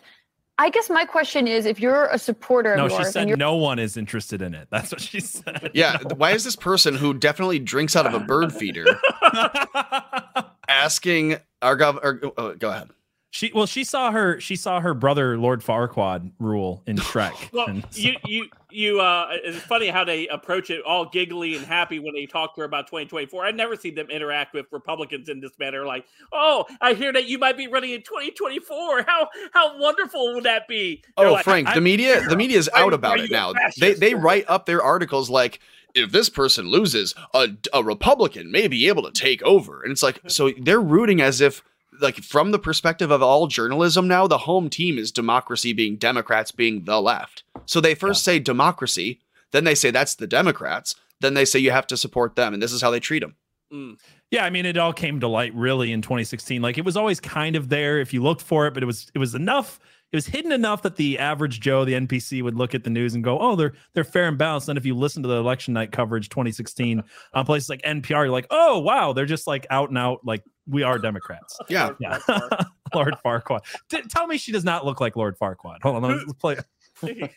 I 0.59 0.69
guess 0.69 0.89
my 0.89 1.03
question 1.03 1.47
is 1.47 1.65
if 1.65 1.79
you're 1.79 2.05
a 2.05 2.19
supporter 2.19 2.75
No, 2.77 2.85
of 2.85 2.91
she 2.91 3.03
said 3.05 3.37
no 3.39 3.55
one 3.55 3.79
is 3.79 3.97
interested 3.97 4.41
in 4.41 4.53
it. 4.53 4.67
That's 4.69 4.91
what 4.91 5.01
she 5.01 5.19
said. 5.19 5.71
Yeah, 5.73 5.97
th- 5.97 6.15
why 6.15 6.31
is 6.31 6.43
this 6.43 6.55
person 6.55 6.95
who 6.95 7.13
definitely 7.13 7.57
drinks 7.57 7.95
out 7.95 8.05
of 8.05 8.13
a 8.13 8.19
bird 8.19 8.53
feeder 8.53 8.85
asking 10.67 11.37
our 11.63 11.75
governor? 11.75 12.21
Oh, 12.37 12.53
go 12.53 12.69
ahead. 12.69 12.89
She 13.33 13.51
well, 13.51 13.65
she 13.65 13.83
saw 13.83 14.11
her. 14.11 14.39
She 14.39 14.55
saw 14.55 14.79
her 14.79 14.93
brother 14.93 15.39
Lord 15.39 15.61
Farquaad 15.63 16.31
rule 16.37 16.83
in 16.85 16.97
Shrek. 16.97 17.51
Well, 17.51 17.65
and 17.67 17.83
so- 17.89 17.99
you 17.99 18.15
you 18.25 18.45
you 18.69 19.01
uh 19.01 19.29
it's 19.43 19.57
funny 19.57 19.87
how 19.87 20.03
they 20.03 20.27
approach 20.27 20.69
it 20.69 20.83
all 20.83 21.09
giggly 21.09 21.55
and 21.55 21.65
happy 21.65 21.97
when 21.97 22.13
they 22.13 22.27
talk 22.27 22.53
to 22.53 22.61
her 22.61 22.65
about 22.65 22.85
2024. 22.85 23.43
I've 23.43 23.55
never 23.55 23.75
seen 23.75 23.95
them 23.95 24.11
interact 24.11 24.53
with 24.53 24.67
Republicans 24.71 25.29
in 25.29 25.39
this 25.39 25.57
manner 25.57 25.83
like, 25.83 26.05
"Oh, 26.31 26.65
I 26.79 26.93
hear 26.93 27.11
that 27.11 27.25
you 27.25 27.39
might 27.39 27.57
be 27.57 27.65
running 27.67 27.89
in 27.89 28.03
2024. 28.03 29.01
How 29.07 29.27
how 29.51 29.79
wonderful 29.79 30.35
would 30.35 30.43
that 30.43 30.67
be?" 30.67 31.01
They're 31.17 31.25
Oh, 31.27 31.33
like, 31.33 31.43
Frank, 31.43 31.73
the 31.73 31.81
media, 31.81 32.21
the 32.29 32.37
media 32.37 32.59
is 32.59 32.69
out 32.75 32.91
why 32.91 32.95
about 32.95 33.19
are 33.19 33.23
it 33.23 33.31
now. 33.31 33.53
fascist? 33.53 33.79
They 33.79 33.93
they 33.95 34.13
write 34.13 34.45
up 34.47 34.67
their 34.67 34.83
articles 34.83 35.31
like, 35.31 35.59
if 35.95 36.11
this 36.11 36.29
person 36.29 36.67
loses, 36.67 37.15
a, 37.33 37.47
a 37.73 37.83
Republican 37.83 38.51
may 38.51 38.67
be 38.67 38.87
able 38.89 39.01
to 39.03 39.11
take 39.11 39.41
over, 39.41 39.81
and 39.81 39.91
it's 39.91 40.03
like, 40.03 40.19
so 40.27 40.51
they're 40.61 40.79
rooting 40.81 41.19
as 41.19 41.41
if, 41.41 41.63
like, 42.03 42.17
from 42.17 42.51
the 42.51 42.59
perspective 42.59 43.09
of 43.09 43.23
all 43.23 43.47
journalism 43.47 44.07
now, 44.07 44.27
the 44.27 44.39
home 44.39 44.69
team 44.69 44.97
is 44.97 45.11
democracy 45.11 45.73
being 45.73 45.95
Democrats 45.95 46.51
being 46.51 46.83
the 46.83 47.01
left. 47.01 47.43
So 47.65 47.81
they 47.81 47.95
first 47.95 48.23
say 48.23 48.39
democracy, 48.39 49.21
then 49.51 49.63
they 49.63 49.75
say 49.75 49.89
that's 49.89 50.15
the 50.15 50.27
Democrats, 50.27 50.95
then 51.21 51.33
they 51.33 51.45
say 51.45 51.59
you 51.59 51.71
have 51.71 51.87
to 51.87 51.97
support 51.97 52.35
them, 52.35 52.53
and 52.53 52.61
this 52.61 52.73
is 52.73 52.81
how 52.81 52.91
they 52.91 52.99
treat 52.99 53.21
them. 53.21 53.35
Mm. 53.73 53.97
Yeah, 54.29 54.45
I 54.45 54.49
mean, 54.49 54.65
it 54.65 54.77
all 54.77 54.93
came 54.93 55.19
to 55.19 55.27
light 55.27 55.53
really 55.55 55.91
in 55.91 56.01
2016. 56.01 56.61
Like 56.61 56.77
it 56.77 56.85
was 56.85 56.97
always 56.97 57.19
kind 57.19 57.55
of 57.55 57.69
there 57.69 57.99
if 57.99 58.13
you 58.13 58.21
looked 58.21 58.41
for 58.41 58.67
it, 58.67 58.73
but 58.73 58.83
it 58.83 58.85
was 58.85 59.11
it 59.15 59.19
was 59.19 59.35
enough. 59.35 59.79
It 60.11 60.15
was 60.15 60.27
hidden 60.27 60.51
enough 60.51 60.83
that 60.83 60.95
the 60.95 61.17
average 61.17 61.59
Joe, 61.59 61.85
the 61.85 61.93
NPC, 61.93 62.43
would 62.43 62.55
look 62.55 62.75
at 62.75 62.83
the 62.83 62.91
news 62.91 63.15
and 63.15 63.23
go, 63.23 63.39
"Oh, 63.39 63.55
they're 63.55 63.73
they're 63.93 64.03
fair 64.03 64.27
and 64.27 64.37
balanced." 64.37 64.69
And 64.69 64.77
if 64.77 64.85
you 64.85 64.95
listen 64.95 65.23
to 65.23 65.29
the 65.29 65.37
election 65.37 65.73
night 65.73 65.91
coverage 65.91 66.29
2016 66.29 67.03
on 67.33 67.45
places 67.45 67.69
like 67.69 67.81
NPR, 67.81 68.09
you're 68.25 68.29
like, 68.29 68.47
"Oh, 68.51 68.79
wow, 68.79 69.13
they're 69.13 69.25
just 69.25 69.47
like 69.47 69.65
out 69.71 69.89
and 69.89 69.97
out 69.97 70.19
like 70.23 70.43
we 70.67 70.83
are 70.83 70.97
Democrats." 70.97 71.59
Yeah. 71.69 71.91
Yeah, 71.99 72.19
Lord 72.93 73.15
Farquaad. 73.25 73.61
T- 73.89 74.01
tell 74.09 74.27
me 74.27 74.37
she 74.37 74.51
does 74.51 74.63
not 74.63 74.85
look 74.85 75.01
like 75.01 75.15
Lord 75.15 75.37
Farquaad. 75.37 75.81
Hold 75.81 76.03
on, 76.03 76.17
let's 76.17 76.33
play. 76.33 76.57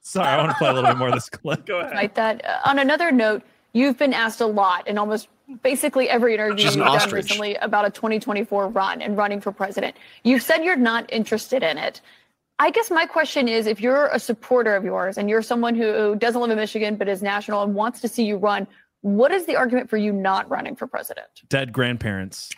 Sorry, 0.00 0.28
I 0.28 0.36
want 0.36 0.50
to 0.50 0.56
play 0.56 0.68
a 0.68 0.72
little 0.72 0.88
bit 0.90 0.98
more 0.98 1.08
of 1.08 1.14
this 1.14 1.28
clip. 1.28 1.66
Go 1.66 1.80
ahead. 1.80 1.92
fight 1.92 2.14
that. 2.14 2.44
Uh, 2.44 2.58
on 2.64 2.78
another 2.78 3.10
note, 3.10 3.42
you've 3.72 3.98
been 3.98 4.12
asked 4.12 4.40
a 4.40 4.46
lot 4.46 4.86
in 4.86 4.98
almost 4.98 5.28
basically 5.62 6.08
every 6.08 6.34
interview 6.34 6.64
She's 6.64 6.76
you've 6.76 6.84
done 6.84 6.96
ostrich. 6.96 7.24
recently 7.24 7.54
about 7.56 7.84
a 7.86 7.90
2024 7.90 8.68
run 8.68 9.02
and 9.02 9.16
running 9.16 9.40
for 9.40 9.50
president. 9.52 9.96
You've 10.22 10.42
said 10.42 10.62
you're 10.64 10.76
not 10.76 11.12
interested 11.12 11.62
in 11.62 11.76
it. 11.78 12.00
I 12.58 12.70
guess 12.70 12.90
my 12.90 13.04
question 13.04 13.48
is 13.48 13.66
if 13.66 13.80
you're 13.80 14.06
a 14.06 14.18
supporter 14.18 14.74
of 14.76 14.84
yours 14.84 15.18
and 15.18 15.28
you're 15.28 15.42
someone 15.42 15.74
who 15.74 16.16
doesn't 16.16 16.40
live 16.40 16.50
in 16.50 16.56
Michigan 16.56 16.96
but 16.96 17.08
is 17.08 17.22
national 17.22 17.62
and 17.62 17.74
wants 17.74 18.00
to 18.00 18.08
see 18.08 18.24
you 18.24 18.36
run, 18.36 18.66
what 19.06 19.30
is 19.30 19.46
the 19.46 19.54
argument 19.54 19.88
for 19.88 19.96
you 19.96 20.12
not 20.12 20.50
running 20.50 20.74
for 20.74 20.88
president? 20.88 21.28
Dead 21.48 21.72
grandparents. 21.72 22.50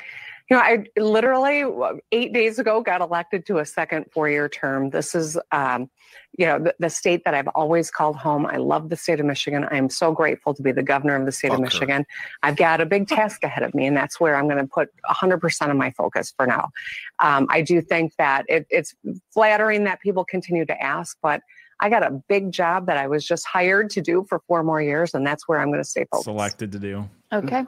You 0.48 0.56
know, 0.56 0.62
I 0.62 0.86
literally 0.98 1.62
eight 2.10 2.32
days 2.32 2.58
ago 2.58 2.80
got 2.80 3.02
elected 3.02 3.44
to 3.46 3.58
a 3.58 3.66
second 3.66 4.06
four-year 4.12 4.48
term. 4.48 4.88
This 4.88 5.14
is, 5.14 5.38
um, 5.52 5.90
you 6.38 6.46
know, 6.46 6.58
the, 6.58 6.74
the 6.78 6.88
state 6.88 7.20
that 7.26 7.34
I've 7.34 7.48
always 7.48 7.90
called 7.90 8.16
home. 8.16 8.46
I 8.46 8.56
love 8.56 8.88
the 8.88 8.96
state 8.96 9.20
of 9.20 9.26
Michigan. 9.26 9.66
I 9.70 9.76
am 9.76 9.90
so 9.90 10.10
grateful 10.10 10.54
to 10.54 10.62
be 10.62 10.72
the 10.72 10.82
governor 10.82 11.16
of 11.16 11.26
the 11.26 11.32
state 11.32 11.48
Fuck 11.48 11.58
of 11.58 11.64
her. 11.64 11.66
Michigan. 11.66 12.06
I've 12.42 12.56
got 12.56 12.80
a 12.80 12.86
big 12.86 13.08
task 13.08 13.44
ahead 13.44 13.62
of 13.62 13.74
me, 13.74 13.84
and 13.84 13.94
that's 13.94 14.18
where 14.18 14.34
I'm 14.34 14.48
going 14.48 14.56
to 14.56 14.66
put 14.66 14.88
100% 15.10 15.70
of 15.70 15.76
my 15.76 15.90
focus 15.90 16.32
for 16.34 16.46
now. 16.46 16.70
Um, 17.18 17.46
I 17.50 17.60
do 17.60 17.82
think 17.82 18.14
that 18.16 18.46
it, 18.48 18.66
it's 18.70 18.94
flattering 19.34 19.84
that 19.84 20.00
people 20.00 20.24
continue 20.24 20.64
to 20.64 20.82
ask, 20.82 21.18
but 21.20 21.42
I 21.80 21.88
got 21.88 22.02
a 22.02 22.10
big 22.28 22.52
job 22.52 22.86
that 22.86 22.96
I 22.96 23.06
was 23.06 23.24
just 23.26 23.46
hired 23.46 23.90
to 23.90 24.00
do 24.00 24.26
for 24.28 24.40
four 24.48 24.62
more 24.62 24.82
years, 24.82 25.14
and 25.14 25.26
that's 25.26 25.46
where 25.46 25.60
I'm 25.60 25.68
going 25.68 25.82
to 25.82 25.88
stay 25.88 26.06
focused. 26.10 26.24
Selected 26.24 26.72
to 26.72 26.78
do. 26.78 27.08
Okay. 27.32 27.64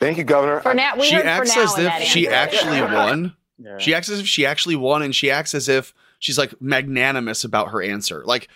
Thank 0.00 0.18
you, 0.18 0.24
Governor. 0.24 0.60
For 0.60 0.74
now, 0.74 0.96
we 0.96 1.06
she 1.06 1.14
heard 1.14 1.22
for 1.22 1.28
acts 1.28 1.56
now 1.56 1.62
as 1.62 1.78
if 1.78 2.02
she 2.02 2.28
answer. 2.28 2.36
actually 2.36 2.80
won. 2.82 3.34
Yeah. 3.60 3.76
She 3.78 3.92
acts 3.92 4.08
as 4.08 4.20
if 4.20 4.28
she 4.28 4.46
actually 4.46 4.76
won, 4.76 5.02
and 5.02 5.12
she 5.12 5.32
acts 5.32 5.52
as 5.52 5.68
if 5.68 5.92
she's 6.20 6.38
like 6.38 6.54
magnanimous 6.62 7.42
about 7.42 7.72
her 7.72 7.82
answer. 7.82 8.22
Like, 8.24 8.46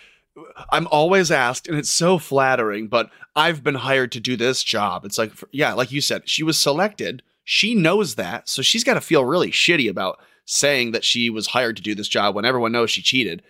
I'm 0.71 0.87
always 0.91 1.29
asked, 1.29 1.67
and 1.67 1.77
it's 1.77 1.89
so 1.89 2.17
flattering, 2.17 2.87
but 2.87 3.09
I've 3.35 3.63
been 3.63 3.75
hired 3.75 4.13
to 4.13 4.21
do 4.21 4.37
this 4.37 4.63
job. 4.63 5.03
It's 5.03 5.17
like, 5.17 5.33
yeah, 5.51 5.73
like 5.73 5.91
you 5.91 5.99
said, 5.99 6.29
she 6.29 6.41
was 6.41 6.57
selected. 6.57 7.21
She 7.43 7.75
knows 7.75 8.15
that. 8.15 8.47
So 8.47 8.61
she's 8.61 8.85
got 8.85 8.93
to 8.93 9.01
feel 9.01 9.25
really 9.25 9.51
shitty 9.51 9.89
about 9.89 10.19
saying 10.45 10.91
that 10.91 11.03
she 11.03 11.29
was 11.29 11.47
hired 11.47 11.75
to 11.75 11.83
do 11.83 11.95
this 11.95 12.07
job 12.07 12.33
when 12.33 12.45
everyone 12.45 12.71
knows 12.71 12.89
she 12.89 13.01
cheated. 13.01 13.43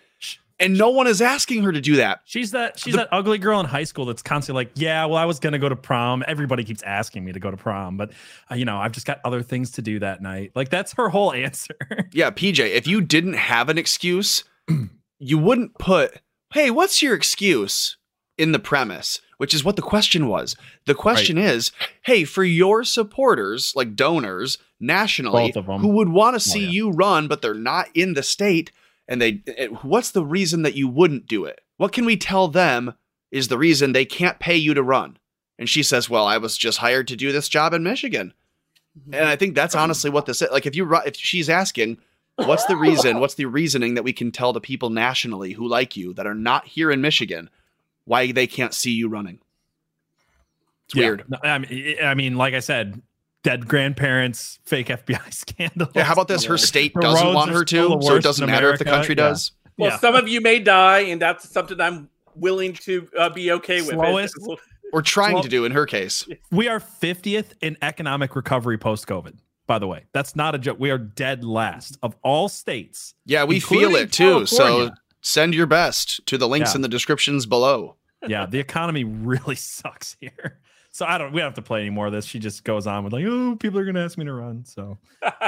And 0.60 0.78
no 0.78 0.90
one 0.90 1.08
is 1.08 1.20
asking 1.20 1.64
her 1.64 1.72
to 1.72 1.80
do 1.80 1.96
that. 1.96 2.20
She's 2.26 2.52
that 2.52 2.78
she's 2.78 2.92
The- 2.92 2.98
that 2.98 3.08
ugly 3.10 3.38
girl 3.38 3.58
in 3.60 3.66
high 3.66 3.82
school 3.84 4.04
that's 4.04 4.22
constantly 4.22 4.64
like, 4.64 4.72
yeah, 4.76 5.04
well, 5.06 5.16
I 5.16 5.24
was 5.24 5.40
gonna 5.40 5.58
go 5.58 5.68
to 5.68 5.74
prom. 5.76 6.22
Everybody 6.28 6.62
keeps 6.62 6.82
asking 6.82 7.24
me 7.24 7.32
to 7.32 7.40
go 7.40 7.50
to 7.50 7.56
prom, 7.56 7.96
but 7.96 8.12
uh, 8.50 8.54
you 8.54 8.64
know, 8.64 8.76
I've 8.78 8.92
just 8.92 9.06
got 9.06 9.20
other 9.24 9.42
things 9.42 9.72
to 9.72 9.82
do 9.82 9.98
that 9.98 10.22
night. 10.22 10.52
Like 10.54 10.68
that's 10.70 10.92
her 10.94 11.08
whole 11.08 11.32
answer. 11.46 11.74
Yeah, 12.12 12.30
PJ, 12.30 12.60
if 12.60 12.86
you 12.86 13.00
didn't 13.00 13.34
have 13.34 13.68
an 13.68 13.78
excuse, 13.78 14.44
you 15.18 15.38
wouldn't 15.38 15.74
put, 15.78 16.20
hey, 16.52 16.70
what's 16.70 17.02
your 17.02 17.14
excuse? 17.14 17.96
in 18.36 18.50
the 18.50 18.58
premise, 18.58 19.20
which 19.38 19.54
is 19.54 19.62
what 19.62 19.76
the 19.76 19.80
question 19.82 20.26
was. 20.26 20.56
The 20.86 20.94
question 20.94 21.38
is, 21.38 21.70
hey, 22.02 22.24
for 22.24 22.42
your 22.42 22.82
supporters, 22.82 23.72
like 23.76 23.94
donors 23.94 24.58
nationally, 24.80 25.52
Both 25.52 25.56
of 25.56 25.68
'em. 25.68 25.78
who 25.82 25.88
would 25.90 26.08
want 26.08 26.34
to 26.34 26.38
Oh, 26.50 26.52
see 26.52 26.64
yeah. 26.64 26.70
you 26.70 26.90
run, 26.90 27.28
but 27.28 27.42
they're 27.42 27.54
not 27.54 27.86
in 27.94 28.14
the 28.14 28.24
state, 28.24 28.72
and 29.08 29.20
they, 29.20 29.42
it- 29.46 29.84
what's 29.84 30.10
the 30.12 30.24
reason 30.24 30.62
that 30.62 30.74
you 30.74 30.88
wouldn't 30.88 31.26
do 31.26 31.44
it? 31.44 31.60
What 31.76 31.92
can 31.92 32.04
we 32.04 32.16
tell 32.16 32.48
them 32.48 32.94
is 33.30 33.48
the 33.48 33.58
reason 33.58 33.92
they 33.92 34.04
can't 34.04 34.38
pay 34.38 34.56
you 34.56 34.74
to 34.74 34.82
run? 34.82 35.18
And 35.58 35.68
she 35.68 35.82
says, 35.82 36.10
well, 36.10 36.26
I 36.26 36.38
was 36.38 36.56
just 36.56 36.78
hired 36.78 37.08
to 37.08 37.16
do 37.16 37.30
this 37.32 37.48
job 37.48 37.74
in 37.74 37.82
Michigan. 37.82 38.32
Mm-hmm. 38.98 39.14
And 39.14 39.24
I 39.28 39.36
think 39.36 39.54
that's 39.54 39.74
honestly 39.74 40.10
what 40.10 40.26
this 40.26 40.42
is. 40.42 40.50
Like, 40.50 40.66
if 40.66 40.74
you 40.76 40.92
if 41.04 41.16
she's 41.16 41.48
asking, 41.50 41.98
what's 42.36 42.64
the 42.66 42.76
reason? 42.76 43.20
What's 43.20 43.34
the 43.34 43.44
reasoning 43.46 43.94
that 43.94 44.02
we 44.04 44.12
can 44.12 44.32
tell 44.32 44.52
the 44.52 44.60
people 44.60 44.90
nationally 44.90 45.52
who 45.52 45.68
like 45.68 45.96
you 45.96 46.12
that 46.14 46.26
are 46.26 46.34
not 46.34 46.66
here 46.66 46.90
in 46.90 47.00
Michigan 47.00 47.50
why 48.04 48.32
they 48.32 48.46
can't 48.46 48.74
see 48.74 48.92
you 48.92 49.08
running? 49.08 49.38
It's 50.86 50.94
Yeah. 50.94 51.06
weird. 51.06 51.24
No, 51.28 51.38
I 51.42 51.58
mean, 51.58 51.96
I 52.02 52.14
mean, 52.14 52.36
like 52.36 52.54
I 52.54 52.60
said, 52.60 53.00
dead 53.44 53.68
grandparents, 53.68 54.58
fake 54.64 54.88
FBI 54.88 55.32
scandal. 55.32 55.88
Yeah, 55.94 56.02
how 56.02 56.14
about 56.14 56.26
this? 56.26 56.44
Her 56.44 56.58
state 56.58 56.92
The 56.94 57.00
doesn't 57.02 57.32
want 57.34 57.52
her 57.52 57.64
still 57.64 58.00
to, 58.00 58.06
so 58.06 58.16
it 58.16 58.22
doesn't 58.24 58.42
in 58.42 58.50
matter 58.50 58.72
if 58.72 58.80
the 58.80 58.84
country 58.84 59.14
Yeah. 59.16 59.28
does. 59.28 59.52
Well, 59.78 59.90
Yeah. 59.90 59.98
some 59.98 60.16
of 60.16 60.26
you 60.28 60.40
may 60.40 60.58
die, 60.58 61.00
and 61.00 61.22
that's 61.22 61.48
something 61.48 61.80
I'm 61.80 62.08
willing 62.34 62.72
to 62.72 63.08
uh, 63.16 63.28
be 63.30 63.52
okay 63.52 63.80
with. 63.82 63.90
Slowest- 63.90 64.34
Or 64.92 65.02
trying 65.02 65.34
Well- 65.34 65.42
to 65.42 65.48
do 65.48 65.64
in 65.64 65.72
her 65.72 65.86
case. 65.86 66.26
We 66.50 66.68
are 66.68 66.78
50th 66.80 67.52
in 67.60 67.76
economic 67.82 68.34
recovery 68.36 68.78
post 68.78 69.06
COVID. 69.06 69.38
By 69.66 69.78
the 69.78 69.86
way, 69.88 70.04
that's 70.12 70.36
not 70.36 70.54
a 70.54 70.58
joke. 70.58 70.76
We 70.78 70.90
are 70.90 70.98
dead 70.98 71.42
last 71.42 71.96
of 72.02 72.16
all 72.22 72.48
states. 72.48 73.14
Yeah, 73.24 73.44
we 73.44 73.60
feel 73.60 73.94
it 73.96 74.12
too. 74.12 74.44
So 74.46 74.90
send 75.22 75.54
your 75.54 75.66
best 75.66 76.24
to 76.26 76.36
the 76.38 76.46
links 76.46 76.72
Yeah. 76.72 76.76
in 76.76 76.82
the 76.82 76.88
descriptions 76.88 77.46
below. 77.46 77.96
yeah, 78.26 78.46
the 78.46 78.58
economy 78.58 79.04
really 79.04 79.54
sucks 79.56 80.16
here. 80.20 80.58
So 80.94 81.04
I 81.04 81.18
don't. 81.18 81.32
We 81.32 81.40
don't 81.40 81.48
have 81.48 81.54
to 81.54 81.62
play 81.62 81.80
any 81.80 81.90
more 81.90 82.06
of 82.06 82.12
this. 82.12 82.24
She 82.24 82.38
just 82.38 82.62
goes 82.62 82.86
on 82.86 83.02
with 83.02 83.12
like, 83.12 83.24
"Oh, 83.26 83.56
people 83.56 83.80
are 83.80 83.84
going 83.84 83.96
to 83.96 84.02
ask 84.02 84.16
me 84.16 84.26
to 84.26 84.32
run." 84.32 84.64
So 84.64 84.96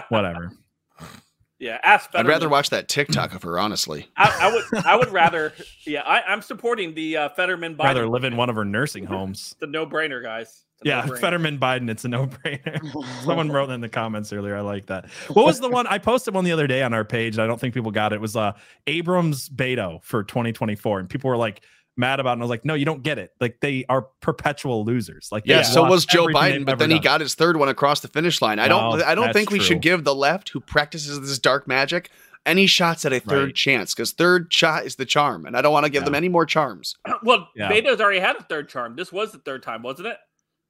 whatever. 0.09 0.51
yeah, 1.61 1.79
ask. 1.85 2.11
I'd 2.15 2.27
rather 2.27 2.49
watch 2.49 2.71
that 2.71 2.89
TikTok 2.89 3.33
of 3.33 3.45
her, 3.45 3.57
honestly. 3.57 4.09
I, 4.17 4.39
I 4.41 4.53
would. 4.53 4.85
I 4.85 4.97
would 4.97 5.13
rather. 5.13 5.53
Yeah, 5.85 6.03
I, 6.03 6.23
I'm 6.23 6.43
supporting 6.43 6.95
the 6.95 7.17
uh, 7.17 7.29
Fetterman 7.29 7.77
Biden. 7.77 7.85
Rather 7.85 8.09
live 8.09 8.25
in 8.25 8.37
one 8.37 8.51
of 8.51 8.57
her 8.57 8.65
nursing 8.65 9.07
homes. 9.07 9.55
the 9.61 9.69
no-brainer, 9.69 10.21
guys. 10.21 10.65
It's 10.81 10.83
Yeah, 10.89 11.05
no-brainer. 11.05 11.21
Fetterman 11.21 11.59
Biden. 11.61 11.91
It's 11.91 12.05
a 12.05 12.09
no-brainer. 12.09 13.05
Someone 13.25 13.49
wrote 13.49 13.71
in 13.71 13.81
the 13.81 13.89
comments 13.89 14.33
earlier. 14.33 14.57
I 14.57 14.63
like 14.63 14.87
that. 14.87 15.09
What 15.29 15.47
was 15.47 15.61
the 15.61 15.71
one 15.71 15.87
I 15.87 15.99
posted 15.99 16.35
one 16.35 16.43
the 16.43 16.51
other 16.51 16.67
day 16.67 16.83
on 16.83 16.93
our 16.93 17.05
page? 17.05 17.39
I 17.39 17.47
don't 17.47 17.61
think 17.61 17.73
people 17.73 17.93
got 17.93 18.13
it. 18.13 18.17
It 18.17 18.21
was 18.21 18.35
uh 18.35 18.55
Abrams 18.89 19.49
Beto 19.49 20.03
for 20.03 20.25
2024, 20.25 20.99
and 20.99 21.09
people 21.09 21.31
were 21.31 21.37
like 21.37 21.63
mad 21.97 22.21
about 22.21 22.31
it. 22.31 22.33
And 22.35 22.43
I 22.43 22.45
was 22.45 22.51
like, 22.51 22.65
no, 22.65 22.75
you 22.75 22.85
don't 22.85 23.03
get 23.03 23.19
it. 23.19 23.33
Like 23.41 23.61
they 23.61 23.85
are 23.89 24.03
perpetual 24.21 24.85
losers. 24.85 25.29
Like 25.33 25.45
Yeah, 25.47 25.63
so 25.63 25.85
was 25.85 26.05
Joe 26.07 26.27
Biden, 26.27 26.65
but 26.65 26.73
ever 26.73 26.79
then 26.79 26.91
he 26.91 26.97
done. 26.97 27.03
got 27.05 27.21
his 27.21 27.35
third 27.35 27.57
one 27.57 27.69
across 27.69 28.01
the 28.01 28.09
finish 28.09 28.41
line. 28.43 28.59
I 28.59 28.69
don't 28.69 28.99
Well, 28.99 29.05
I 29.05 29.15
don't 29.15 29.33
think 29.33 29.51
we 29.51 29.59
true. 29.59 29.67
should 29.67 29.81
give 29.83 30.05
the 30.05 30.15
left 30.15 30.51
who 30.51 30.61
practices 30.61 31.21
this 31.21 31.39
dark 31.39 31.67
magic 31.67 32.11
any 32.45 32.67
shots 32.67 33.05
at 33.05 33.13
a 33.13 33.19
third 33.21 33.47
Right. 33.47 33.55
chance 33.55 33.93
because 33.95 34.13
third 34.13 34.53
shot 34.53 34.85
is 34.87 34.95
the 34.97 35.05
charm, 35.07 35.47
and 35.47 35.57
I 35.57 35.63
don't 35.63 35.73
want 35.73 35.85
to 35.85 35.91
give 35.91 36.05
them 36.05 36.15
any 36.15 36.29
more 36.29 36.47
charms. 36.47 36.95
Well, 37.25 37.49
Yeah. 37.57 37.69
Beto's 37.69 38.01
already 38.01 38.21
had 38.21 38.37
a 38.37 38.43
third 38.43 38.69
charm. 38.69 38.95
This 38.95 39.11
was 39.13 39.33
the 39.33 39.39
third 39.39 39.63
time, 39.65 39.83
wasn't 39.83 40.09
it? 40.09 40.19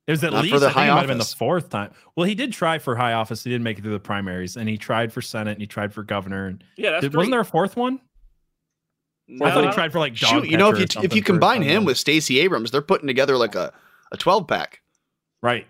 It 0.06 0.12
was 0.12 0.22
at 0.22 0.32
Not 0.32 0.38
for 0.38 0.42
least 0.44 0.52
the 0.52 0.56
I 0.58 0.60
think 0.68 0.72
high 0.74 0.84
it 0.86 0.90
might 0.90 0.98
have 1.00 1.08
been 1.08 1.18
the 1.18 1.24
fourth 1.24 1.68
time. 1.68 1.90
Well, 2.14 2.24
he 2.26 2.36
did 2.36 2.52
try 2.52 2.78
for 2.78 2.94
high 2.94 3.12
office. 3.14 3.42
He 3.42 3.50
didn't 3.50 3.64
make 3.64 3.78
it 3.78 3.82
through 3.82 3.92
the 3.92 3.98
primaries, 3.98 4.56
and 4.56 4.68
he 4.68 4.78
tried 4.78 5.12
for 5.12 5.20
Senate, 5.20 5.50
and 5.50 5.60
he 5.60 5.66
tried 5.66 5.92
for 5.92 6.04
governor. 6.04 6.46
And 6.46 6.62
Yeah, 6.76 6.92
that's 6.92 7.00
did, 7.02 7.14
wasn't 7.16 7.32
there 7.32 7.40
a 7.40 7.44
fourth 7.44 7.76
one? 7.76 7.98
No, 9.28 9.46
I 9.46 9.50
thought 9.50 9.64
he 9.64 9.72
tried 9.72 9.92
for 9.92 9.98
like 9.98 10.14
dog 10.14 10.44
Shoot, 10.44 10.50
you 10.50 10.56
know 10.56 10.70
if 10.70 10.78
you 10.78 11.02
if 11.02 11.14
you 11.14 11.22
combine 11.22 11.62
him 11.62 11.84
with 11.84 11.98
Stacey 11.98 12.40
Abrams, 12.40 12.70
they're 12.70 12.82
putting 12.82 13.06
together 13.06 13.36
like 13.36 13.54
a 13.54 13.72
a 14.12 14.16
twelve 14.16 14.46
pack. 14.46 14.82
Right. 15.42 15.66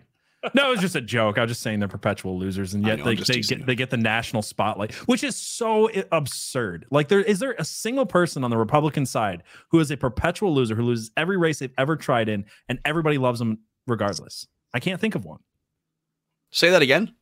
No, 0.55 0.69
it 0.69 0.71
was 0.73 0.81
just 0.81 0.95
a 0.95 1.01
joke. 1.01 1.39
I 1.39 1.43
was 1.43 1.51
just 1.51 1.63
saying 1.63 1.81
they're 1.81 1.89
perpetual 1.89 2.39
losers, 2.39 2.75
and 2.75 2.87
yet 2.87 2.99
know, 2.99 3.05
they, 3.05 3.11
I'm 3.13 3.17
they 3.17 3.41
get 3.41 3.51
you. 3.51 3.65
they 3.65 3.75
get 3.75 3.91
the 3.91 3.97
national 3.97 4.43
spotlight, 4.43 4.95
which 5.09 5.25
is 5.25 5.35
so 5.35 5.91
absurd. 6.13 6.87
Like, 6.91 7.09
there 7.09 7.21
is 7.21 7.41
there 7.41 7.57
a 7.59 7.65
single 7.65 8.07
person 8.07 8.45
on 8.45 8.51
the 8.51 8.57
Republican 8.57 9.07
side 9.07 9.43
who 9.71 9.81
is 9.81 9.91
a 9.91 9.97
perpetual 9.97 10.55
loser 10.55 10.77
who 10.77 10.83
loses 10.83 11.11
every 11.17 11.37
race 11.37 11.59
they've 11.59 11.73
ever 11.79 11.97
tried 11.97 12.29
in, 12.29 12.45
and 12.69 12.79
everybody 12.85 13.19
loves 13.19 13.39
them 13.39 13.59
regardless. 13.87 14.47
I 14.73 14.79
can't 14.79 15.01
think 15.01 15.15
of 15.15 15.25
one. 15.25 15.41
Say 16.51 16.71
that 16.71 16.83
again. 16.83 17.15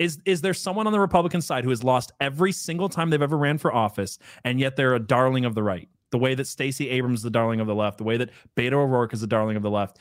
Is 0.00 0.18
is 0.24 0.40
there 0.40 0.54
someone 0.54 0.86
on 0.86 0.94
the 0.94 0.98
Republican 0.98 1.42
side 1.42 1.62
who 1.62 1.70
has 1.70 1.84
lost 1.84 2.10
every 2.22 2.52
single 2.52 2.88
time 2.88 3.10
they've 3.10 3.20
ever 3.20 3.36
ran 3.36 3.58
for 3.58 3.72
office, 3.72 4.18
and 4.42 4.58
yet 4.58 4.74
they're 4.74 4.94
a 4.94 4.98
darling 4.98 5.44
of 5.44 5.54
the 5.54 5.62
right? 5.62 5.90
The 6.10 6.16
way 6.16 6.34
that 6.34 6.46
Stacey 6.46 6.88
Abrams 6.88 7.20
is 7.20 7.22
the 7.22 7.30
darling 7.30 7.60
of 7.60 7.66
the 7.66 7.74
left, 7.74 7.98
the 7.98 8.04
way 8.04 8.16
that 8.16 8.30
Beto 8.56 8.72
O'Rourke 8.72 9.12
is 9.12 9.20
the 9.20 9.26
darling 9.26 9.58
of 9.58 9.62
the 9.62 9.70
left. 9.70 9.98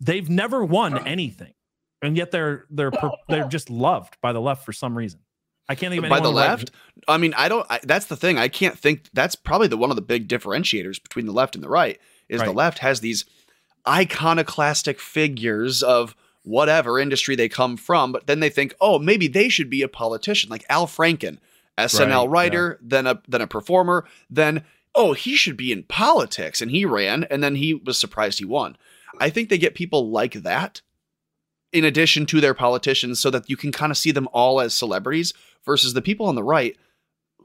They've 0.00 0.28
never 0.28 0.64
won 0.64 1.06
anything, 1.06 1.52
and 2.00 2.16
yet 2.16 2.30
they're 2.30 2.64
they're 2.70 2.90
they're 3.28 3.46
just 3.46 3.68
loved 3.68 4.16
by 4.22 4.32
the 4.32 4.40
left 4.40 4.64
for 4.64 4.72
some 4.72 4.96
reason. 4.96 5.20
I 5.68 5.74
can't 5.74 5.92
think 5.92 6.02
of 6.02 6.08
By 6.08 6.20
the 6.20 6.30
left, 6.30 6.70
I 7.06 7.18
mean, 7.18 7.34
I 7.36 7.50
don't. 7.50 7.66
I, 7.68 7.80
that's 7.82 8.06
the 8.06 8.16
thing. 8.16 8.38
I 8.38 8.48
can't 8.48 8.78
think. 8.78 9.10
That's 9.12 9.34
probably 9.34 9.68
the 9.68 9.76
one 9.76 9.90
of 9.90 9.96
the 9.96 10.02
big 10.02 10.28
differentiators 10.28 11.02
between 11.02 11.26
the 11.26 11.32
left 11.32 11.54
and 11.54 11.62
the 11.62 11.68
right. 11.68 12.00
Is 12.30 12.40
the 12.40 12.52
left 12.52 12.78
has 12.78 13.00
these 13.00 13.26
iconoclastic 13.86 14.98
figures 14.98 15.82
of 15.82 16.16
whatever 16.46 16.98
industry 16.98 17.34
they 17.34 17.48
come 17.48 17.76
from, 17.76 18.12
but 18.12 18.26
then 18.26 18.40
they 18.40 18.48
think, 18.48 18.74
oh, 18.80 18.98
maybe 18.98 19.26
they 19.26 19.48
should 19.48 19.68
be 19.68 19.82
a 19.82 19.88
politician, 19.88 20.48
like 20.48 20.64
Al 20.68 20.86
Franken, 20.86 21.38
SNL 21.76 22.22
Right, 22.22 22.30
writer, 22.30 22.78
then 22.80 23.06
a 23.06 23.20
then 23.28 23.42
a 23.42 23.46
performer, 23.46 24.06
then 24.30 24.64
oh, 24.94 25.12
he 25.12 25.36
should 25.36 25.56
be 25.56 25.72
in 25.72 25.82
politics, 25.82 26.62
and 26.62 26.70
he 26.70 26.86
ran, 26.86 27.24
and 27.24 27.42
then 27.42 27.56
he 27.56 27.74
was 27.74 27.98
surprised 27.98 28.38
he 28.38 28.46
won. 28.46 28.76
I 29.18 29.28
think 29.28 29.48
they 29.48 29.58
get 29.58 29.74
people 29.74 30.10
like 30.10 30.32
that 30.34 30.80
in 31.72 31.84
addition 31.84 32.24
to 32.26 32.40
their 32.40 32.54
politicians 32.54 33.20
so 33.20 33.28
that 33.30 33.50
you 33.50 33.56
can 33.56 33.72
kind 33.72 33.90
of 33.90 33.98
see 33.98 34.10
them 34.10 34.28
all 34.32 34.60
as 34.60 34.72
celebrities 34.72 35.34
versus 35.64 35.92
the 35.92 36.02
people 36.02 36.26
on 36.26 36.34
the 36.34 36.42
right 36.42 36.76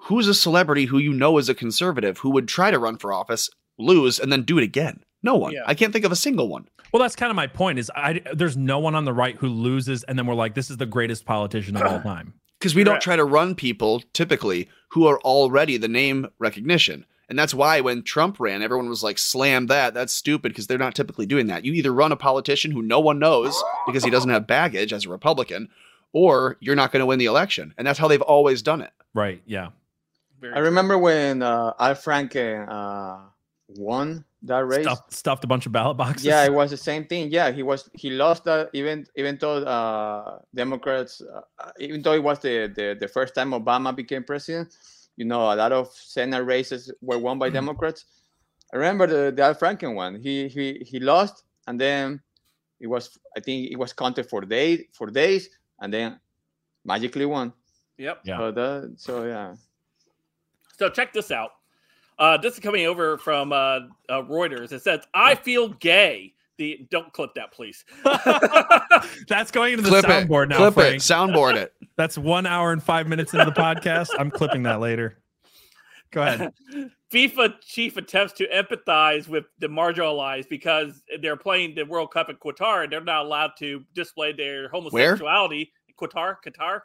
who's 0.03 0.27
a 0.27 0.33
celebrity 0.33 0.85
who 0.85 0.97
you 0.97 1.11
know 1.11 1.37
is 1.37 1.49
a 1.49 1.55
conservative 1.55 2.19
who 2.19 2.29
would 2.29 2.47
try 2.47 2.71
to 2.71 2.79
run 2.79 2.97
for 2.97 3.11
office 3.11 3.49
lose 3.77 4.19
and 4.19 4.31
then 4.31 4.43
do 4.43 4.57
it 4.57 4.63
again 4.63 5.03
no 5.23 5.35
one 5.35 5.53
Yeah. 5.53 5.61
i 5.65 5.73
can't 5.73 5.93
think 5.93 6.05
of 6.05 6.11
a 6.11 6.15
single 6.15 6.47
one 6.47 6.67
Well, 6.93 7.01
that's 7.01 7.15
kind 7.15 7.29
of 7.29 7.35
my 7.37 7.47
point. 7.47 7.79
Is 7.79 7.89
I 7.95 8.21
there's 8.33 8.57
no 8.57 8.79
one 8.79 8.95
on 8.95 9.05
the 9.05 9.13
right 9.13 9.35
who 9.37 9.47
loses, 9.47 10.03
and 10.03 10.17
then 10.19 10.25
we're 10.27 10.35
like, 10.35 10.55
this 10.55 10.69
is 10.69 10.75
the 10.77 10.85
greatest 10.85 11.23
politician 11.25 11.77
of 11.77 11.83
all 11.83 12.01
time. 12.13 12.33
because 12.59 12.75
we 12.75 12.83
don't 12.83 13.01
try 13.01 13.15
to 13.15 13.23
run 13.23 13.55
people 13.55 14.01
typically 14.13 14.67
who 14.89 15.07
are 15.07 15.19
already 15.21 15.77
the 15.77 15.87
name 15.87 16.27
recognition 16.39 17.05
and 17.29 17.39
that's 17.39 17.53
why 17.53 17.79
when 17.79 18.03
trump 18.03 18.39
ran 18.41 18.61
everyone 18.61 18.89
was 18.89 19.03
like 19.03 19.17
slam 19.17 19.67
that 19.67 19.93
that's 19.93 20.11
stupid 20.11 20.49
because 20.51 20.67
they're 20.67 20.77
not 20.85 20.93
typically 20.93 21.25
doing 21.25 21.47
that 21.47 21.63
you 21.63 21.71
either 21.73 21.93
run 21.93 22.11
a 22.11 22.17
politician 22.17 22.71
who 22.71 22.81
no 22.81 22.99
one 22.99 23.19
knows 23.19 23.55
because 23.87 24.03
he 24.03 24.09
doesn't 24.09 24.29
have 24.31 24.45
baggage 24.45 24.91
as 24.91 25.05
a 25.05 25.09
republican 25.09 25.69
or 26.11 26.57
you're 26.59 26.75
not 26.75 26.91
going 26.91 26.99
to 26.99 27.05
win 27.05 27.19
the 27.19 27.25
election 27.25 27.73
and 27.77 27.87
that's 27.87 27.97
how 27.99 28.09
they've 28.09 28.21
always 28.35 28.61
done 28.61 28.81
it 28.81 28.91
Right? 29.13 29.41
Yeah. 29.45 29.69
Very 30.41 30.53
I 30.55 30.59
remember 30.59 30.97
when 30.97 31.41
uh, 31.41 31.73
Al 31.79 31.95
Franken 31.95 32.67
uh, 32.69 33.17
won 33.69 34.25
that 34.43 34.65
race. 34.65 34.83
Stuffed, 34.83 35.13
stuffed 35.13 35.43
a 35.43 35.47
bunch 35.47 35.65
of 35.65 35.71
ballot 35.71 35.97
boxes. 35.97 36.25
Yeah, 36.25 36.43
it 36.43 36.53
was 36.53 36.71
the 36.71 36.77
same 36.77 37.05
thing. 37.05 37.31
Yeah, 37.31 37.51
he 37.51 37.63
was 37.63 37.89
he 37.93 38.09
lost 38.09 38.45
that 38.45 38.69
even 38.73 39.05
even 39.15 39.37
though 39.39 39.57
uh, 39.57 40.39
Democrats, 40.53 41.21
uh, 41.21 41.71
even 41.79 42.01
though 42.01 42.13
it 42.13 42.23
was 42.23 42.39
the, 42.39 42.71
the 42.75 42.97
the 42.99 43.07
first 43.07 43.35
time 43.35 43.51
Obama 43.51 43.95
became 43.95 44.23
president, 44.23 44.75
you 45.15 45.25
know, 45.25 45.51
a 45.51 45.55
lot 45.55 45.71
of 45.71 45.89
Senate 45.93 46.43
races 46.43 46.91
were 47.01 47.19
won 47.19 47.37
by 47.37 47.49
Democrats. 47.49 48.05
I 48.73 48.77
remember 48.77 49.05
the, 49.05 49.31
the 49.31 49.43
Al 49.43 49.55
Franken 49.55 49.95
one. 49.95 50.19
He 50.19 50.47
he 50.47 50.83
he 50.85 50.99
lost, 50.99 51.43
and 51.67 51.79
then 51.79 52.21
it 52.79 52.87
was 52.87 53.17
I 53.37 53.39
think 53.39 53.71
it 53.71 53.77
was 53.77 53.93
counted 53.93 54.27
for 54.27 54.41
days 54.41 54.85
for 54.93 55.07
days, 55.11 55.49
and 55.79 55.93
then 55.93 56.19
magically 56.83 57.25
won. 57.25 57.53
Yep. 57.97 58.21
Yeah. 58.23 58.37
So 58.37 58.51
that 58.51 58.93
so 58.97 59.25
yeah. 59.25 59.55
So 60.79 60.89
check 60.89 61.13
this 61.13 61.29
out. 61.29 61.51
Uh, 62.21 62.37
this 62.37 62.53
is 62.53 62.59
coming 62.59 62.85
over 62.85 63.17
from 63.17 63.51
uh, 63.51 63.79
uh, 64.07 64.21
Reuters. 64.21 64.71
It 64.71 64.83
says, 64.83 65.01
"I 65.11 65.33
feel 65.33 65.69
gay." 65.69 66.35
The 66.59 66.85
don't 66.91 67.11
clip 67.11 67.33
that, 67.33 67.51
please. 67.51 67.83
That's 69.27 69.49
going 69.49 69.73
into 69.73 69.83
the 69.83 69.89
clip 69.89 70.05
it 70.05 70.07
soundboard 70.07 70.49
now, 70.49 70.57
clip 70.57 70.75
Frank. 70.75 70.95
it 70.97 70.99
soundboard 70.99 71.55
it 71.55 71.73
That's 71.97 72.19
one 72.19 72.45
hour 72.45 72.71
and 72.71 72.83
five 72.83 73.07
minutes 73.07 73.33
into 73.33 73.45
the 73.45 73.51
podcast. 73.51 74.09
I'm 74.19 74.29
clipping 74.29 74.61
that 74.63 74.79
later. 74.79 75.17
Go 76.11 76.21
ahead. 76.21 76.53
FIFA 77.11 77.55
chief 77.61 77.97
attempts 77.97 78.33
to 78.33 78.47
empathize 78.49 79.27
with 79.27 79.45
the 79.57 79.67
marginalized 79.67 80.47
because 80.47 81.01
they're 81.23 81.37
playing 81.37 81.73
the 81.73 81.83
World 81.83 82.11
Cup 82.11 82.29
in 82.29 82.35
Qatar 82.35 82.83
and 82.83 82.91
they're 82.91 83.01
not 83.01 83.25
allowed 83.25 83.53
to 83.59 83.83
display 83.95 84.31
their 84.31 84.69
homosexuality. 84.69 85.71
Qatar, 85.99 86.35
Qatar, 86.45 86.81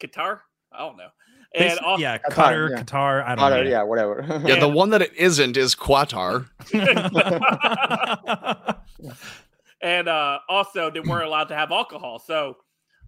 Qatar. 0.00 0.40
I 0.72 0.78
don't 0.78 0.96
know. 0.96 1.08
And 1.54 1.70
Basi- 1.78 1.82
also, 1.82 2.02
yeah, 2.02 2.18
Qatar, 2.18 2.32
Qatar, 2.32 2.70
yeah. 2.70 2.82
Qatar. 2.82 3.24
I 3.24 3.34
don't 3.34 3.44
Other, 3.44 3.64
know. 3.64 3.70
yeah, 3.70 3.82
whatever. 3.82 4.42
yeah 4.46 4.60
the 4.60 4.68
one 4.68 4.90
that 4.90 5.02
it 5.02 5.12
isn't 5.16 5.56
is 5.56 5.74
qatar 5.74 6.46
and 9.80 10.08
uh, 10.08 10.38
also 10.48 10.90
they 10.90 11.00
weren't 11.00 11.24
allowed 11.26 11.44
to 11.48 11.54
have 11.54 11.70
alcohol. 11.72 12.18
So 12.18 12.56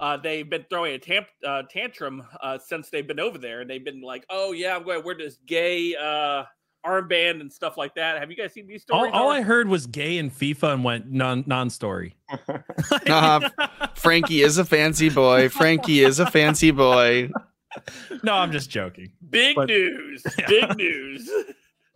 uh, 0.01 0.17
they've 0.17 0.49
been 0.49 0.65
throwing 0.71 0.95
a 0.95 0.99
tam- 0.99 1.27
uh, 1.45 1.63
tantrum 1.71 2.23
uh, 2.43 2.59
since 2.59 2.91
they've 2.91 3.07
been 3.07 3.21
over 3.21 3.39
there, 3.39 3.61
and 3.63 3.71
they've 3.71 3.85
been 3.85 4.01
like, 4.01 4.25
"Oh 4.31 4.53
yeah, 4.53 4.77
I'm 4.77 4.85
going 4.85 5.01
to 5.01 5.05
wear 5.07 5.17
this 5.17 5.39
gay 5.47 5.97
uh, 5.97 6.45
armband 6.87 7.41
and 7.41 7.53
stuff 7.53 7.77
like 7.77 7.95
that. 7.97 8.19
Have 8.21 8.31
you 8.31 8.37
guys 8.37 8.53
seen 8.53 8.67
these 8.69 8.85
All, 8.91 9.01
stories? 9.01 9.13
all 9.15 9.29
Art? 9.31 9.39
I 9.39 9.43
heard 9.43 9.69
was 9.69 9.87
gay 9.87 10.19
and 10.19 10.33
FIFA 10.33 10.75
and 10.75 10.85
went 10.85 11.11
non 11.11 11.43
non 11.47 11.71
story. 11.71 12.15
Uh, 13.09 13.49
Frankie 13.95 14.43
is 14.43 14.59
a 14.59 14.65
fancy 14.65 15.09
boy. 15.09 15.49
Frankie 15.49 16.05
is 16.05 16.21
a 16.21 16.31
fancy 16.31 16.71
boy. 16.71 17.31
No, 18.23 18.35
I'm 18.35 18.53
just 18.53 18.71
joking. 18.71 19.13
Big 19.31 19.57
But- 19.57 19.69
news. 19.69 20.23
Big 20.49 20.77
news. 20.77 21.31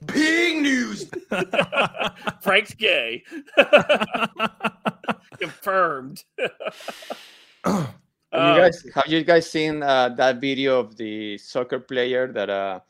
Big 0.06 0.62
news. 0.62 1.10
Frank's 2.42 2.74
gay. 2.74 3.22
Confirmed. 5.38 6.24
Have 7.64 8.56
you 8.56 8.62
guys 8.62 8.86
have 8.94 9.06
you 9.08 9.24
guys 9.24 9.50
seen 9.50 9.82
uh, 9.82 10.08
that 10.16 10.40
video 10.40 10.80
of 10.80 10.96
the 10.96 11.36
soccer 11.36 11.78
player 11.78 12.32
that 12.32 12.48
uh, 12.48 12.80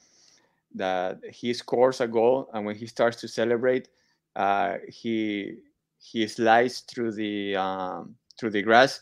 that 0.76 1.18
he 1.32 1.52
scores 1.52 2.00
a 2.00 2.06
goal 2.06 2.48
and 2.54 2.64
when 2.64 2.76
he 2.76 2.86
starts 2.86 3.20
to 3.22 3.26
celebrate, 3.28 3.88
uh, 4.36 4.76
he 4.88 5.56
he 5.98 6.28
slides 6.28 6.80
through 6.80 7.10
the 7.10 7.56
um, 7.56 8.14
through 8.38 8.50
the 8.50 8.62
grass 8.62 9.00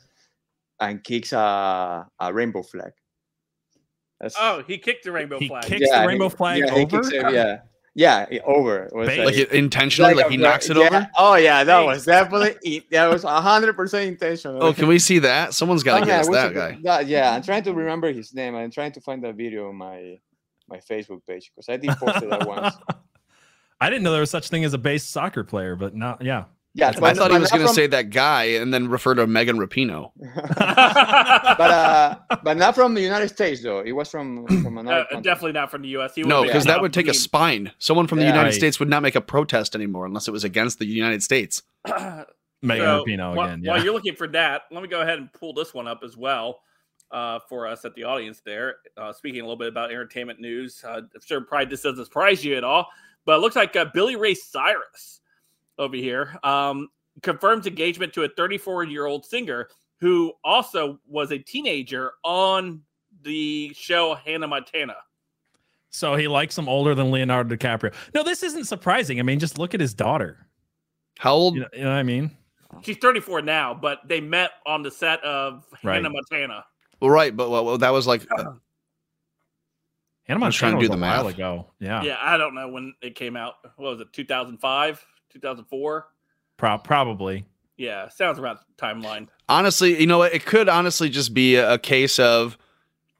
and 0.80 1.04
kicks 1.04 1.34
a, 1.34 2.08
a 2.18 2.32
rainbow 2.32 2.62
flag. 2.62 2.92
That's, 4.20 4.34
oh, 4.38 4.62
he 4.66 4.76
kicked 4.78 5.04
the 5.04 5.12
rainbow 5.12 5.38
He 5.38 5.48
flag. 5.48 5.64
kicked 5.64 5.84
the 5.90 6.04
rainbow 6.06 6.28
flag 6.28 6.58
yeah, 6.58 6.74
he 6.74 6.80
over. 6.82 7.00
kicks 7.00 7.08
it, 7.12 7.32
yeah, 7.94 8.26
yeah, 8.30 8.40
over. 8.44 8.84
It 8.84 8.94
was 8.94 9.08
Like 9.08 9.34
it 9.36 9.50
intentionally, 9.52 10.14
like 10.14 10.28
he 10.28 10.34
a- 10.36 10.38
knocks 10.38 10.68
it 10.68 10.76
yeah. 10.76 10.86
over. 10.86 11.10
Oh 11.16 11.34
yeah, 11.36 11.64
that 11.64 11.80
was 11.80 12.04
definitely. 12.04 12.84
That 12.90 13.06
was 13.10 13.22
hundred 13.24 13.74
percent 13.76 14.08
intentional. 14.08 14.62
Oh, 14.62 14.72
can 14.74 14.86
we 14.88 14.98
see 14.98 15.18
that? 15.20 15.54
Someone's 15.54 15.82
got 15.82 15.96
to 15.98 16.02
Oh, 16.02 16.06
get 16.06 16.24
yeah, 16.26 16.30
that 16.32 16.50
it- 16.50 16.54
guy. 16.54 16.78
that- 16.82 17.06
yeah, 17.06 17.32
I'm 17.34 17.42
trying 17.42 17.62
to 17.64 17.72
remember 17.74 18.12
his 18.12 18.34
name. 18.34 18.54
I'm 18.54 18.70
trying 18.70 18.92
to 18.92 19.00
find 19.00 19.24
that 19.24 19.34
video 19.36 19.68
on 19.70 19.76
my 19.76 20.18
my 20.68 20.78
Facebook 20.78 21.26
page 21.26 21.50
because 21.54 21.68
I 21.68 21.78
did 21.78 21.90
post 21.96 22.22
it 22.22 22.30
that 22.30 22.46
once. 22.46 22.74
I 23.80 23.88
didn't 23.88 24.02
know 24.02 24.12
there 24.12 24.20
was 24.20 24.30
such 24.30 24.48
thing 24.50 24.64
as 24.64 24.74
a 24.74 24.78
base 24.78 25.04
soccer 25.04 25.42
player, 25.44 25.74
but 25.76 25.94
not 25.96 26.22
yeah. 26.22 26.44
Yeah, 26.74 26.88
I 26.88 27.00
but- 27.00 27.16
thought 27.16 27.32
he 27.32 27.38
was 27.38 27.50
going 27.50 27.66
to 27.66 27.72
say 27.74 27.86
that 27.88 28.10
guy 28.10 28.44
and 28.44 28.72
then 28.72 28.88
refer 28.88 29.14
to 29.16 29.26
Megan 29.26 29.58
Rapinoe. 29.58 30.12
but 30.74 31.60
uh, 31.70 32.16
but 32.44 32.56
not 32.56 32.74
from 32.74 32.94
the 32.94 33.00
United 33.00 33.28
States 33.28 33.62
though. 33.62 33.80
It 33.80 33.92
was 33.92 34.08
from 34.08 34.46
from 34.46 34.78
Uh, 34.78 34.80
another 34.82 35.04
country. 35.10 35.22
definitely 35.22 35.52
not 35.52 35.70
from 35.70 35.82
the 35.82 35.88
U.S. 35.88 36.14
He 36.14 36.22
No, 36.22 36.42
because 36.44 36.64
that 36.64 36.80
would 36.80 36.92
take 36.92 37.08
a 37.08 37.14
spine. 37.14 37.72
Someone 37.78 38.06
from 38.06 38.18
the 38.18 38.24
United 38.26 38.44
Right. 38.50 38.54
States 38.54 38.78
would 38.78 38.88
not 38.88 39.02
make 39.02 39.14
a 39.16 39.20
protest 39.20 39.74
anymore 39.74 40.06
unless 40.06 40.28
it 40.28 40.30
was 40.32 40.44
against 40.44 40.78
the 40.78 40.86
United 40.86 41.22
States. 41.22 41.62
Megan 41.86 42.26
So, 42.84 43.04
Rapinoe 43.06 43.34
while, 43.36 43.46
again. 43.48 43.62
While 43.64 43.78
Yeah. 43.78 43.84
you're 43.84 43.92
looking 43.94 44.14
for 44.14 44.28
that, 44.28 44.62
let 44.70 44.82
me 44.82 44.88
go 44.88 45.00
ahead 45.00 45.18
and 45.18 45.32
pull 45.32 45.54
this 45.54 45.72
one 45.72 45.88
up 45.88 46.00
as 46.04 46.16
well 46.16 46.60
uh, 47.10 47.38
for 47.48 47.66
us 47.66 47.84
at 47.84 47.94
the 47.94 48.04
audience 48.04 48.42
there. 48.44 48.76
Uh, 48.96 49.12
speaking 49.12 49.40
a 49.40 49.44
little 49.44 49.56
bit 49.56 49.68
about 49.68 49.90
entertainment 49.90 50.40
news, 50.40 50.84
uh, 50.86 51.00
I'm 51.14 51.20
sure 51.24 51.40
probably 51.40 51.66
this 51.66 51.82
doesn't 51.82 52.04
surprise 52.04 52.44
you 52.44 52.56
at 52.56 52.64
all, 52.64 52.86
but 53.24 53.36
it 53.36 53.38
looks 53.40 53.56
like 53.56 53.74
uh, 53.76 53.86
Billy 53.94 54.14
Ray 54.16 54.34
Cyrus 54.34 55.20
over 55.80 55.96
here 55.96 56.38
um, 56.44 56.88
confirms 57.22 57.66
engagement 57.66 58.12
to 58.12 58.22
a 58.22 58.28
34 58.28 58.84
year 58.84 59.06
old 59.06 59.26
singer 59.26 59.68
who 59.98 60.32
also 60.44 60.98
was 61.08 61.32
a 61.32 61.38
teenager 61.38 62.12
on 62.24 62.80
the 63.22 63.72
show 63.74 64.14
Hannah 64.14 64.46
Montana. 64.46 64.94
So 65.90 66.14
he 66.14 66.28
likes 66.28 66.56
him 66.56 66.68
older 66.68 66.94
than 66.94 67.10
Leonardo 67.10 67.56
DiCaprio. 67.56 67.92
No, 68.14 68.22
this 68.22 68.42
isn't 68.44 68.64
surprising. 68.66 69.18
I 69.18 69.22
mean, 69.24 69.40
just 69.40 69.58
look 69.58 69.74
at 69.74 69.80
his 69.80 69.92
daughter. 69.92 70.46
How 71.18 71.32
old? 71.34 71.56
You 71.56 71.62
know, 71.62 71.68
you 71.74 71.82
know 71.82 71.90
what 71.90 71.96
I 71.96 72.02
mean? 72.04 72.30
She's 72.82 72.96
34 72.98 73.42
now, 73.42 73.74
but 73.74 73.98
they 74.06 74.20
met 74.20 74.52
on 74.64 74.82
the 74.82 74.90
set 74.92 75.22
of 75.24 75.66
Right. 75.82 75.96
Hannah 75.96 76.10
Montana. 76.10 76.64
Well, 77.00 77.10
right, 77.10 77.36
but 77.36 77.50
well, 77.50 77.64
well, 77.64 77.78
that 77.78 77.90
was 77.90 78.06
like 78.06 78.22
uh, 78.38 78.52
Hannah 80.24 80.44
I 80.44 80.46
was 80.46 80.54
trying 80.54 80.72
Montana 80.74 80.74
to 80.74 80.76
was 80.76 80.88
do 80.88 80.92
a 80.92 80.96
the 80.96 81.02
while 81.02 81.24
math. 81.24 81.34
ago. 81.34 81.66
Yeah, 81.80 82.02
Yeah, 82.02 82.16
I 82.20 82.36
don't 82.36 82.54
know 82.54 82.68
when 82.68 82.94
it 83.02 83.16
came 83.16 83.36
out. 83.36 83.54
What 83.76 83.90
was 83.92 84.00
it? 84.00 84.12
2005, 84.12 85.04
2004? 85.30 86.06
Pro- 86.56 86.78
probably. 86.78 87.46
Yeah, 87.76 88.08
sounds 88.08 88.38
about 88.38 88.58
the 88.66 88.74
timeline. 88.82 89.28
honestly, 89.48 89.98
you 89.98 90.06
know 90.06 90.18
what? 90.18 90.34
It 90.34 90.44
could 90.44 90.68
honestly 90.68 91.08
just 91.08 91.32
be 91.32 91.56
a, 91.56 91.74
a 91.74 91.78
case 91.78 92.18
of 92.18 92.58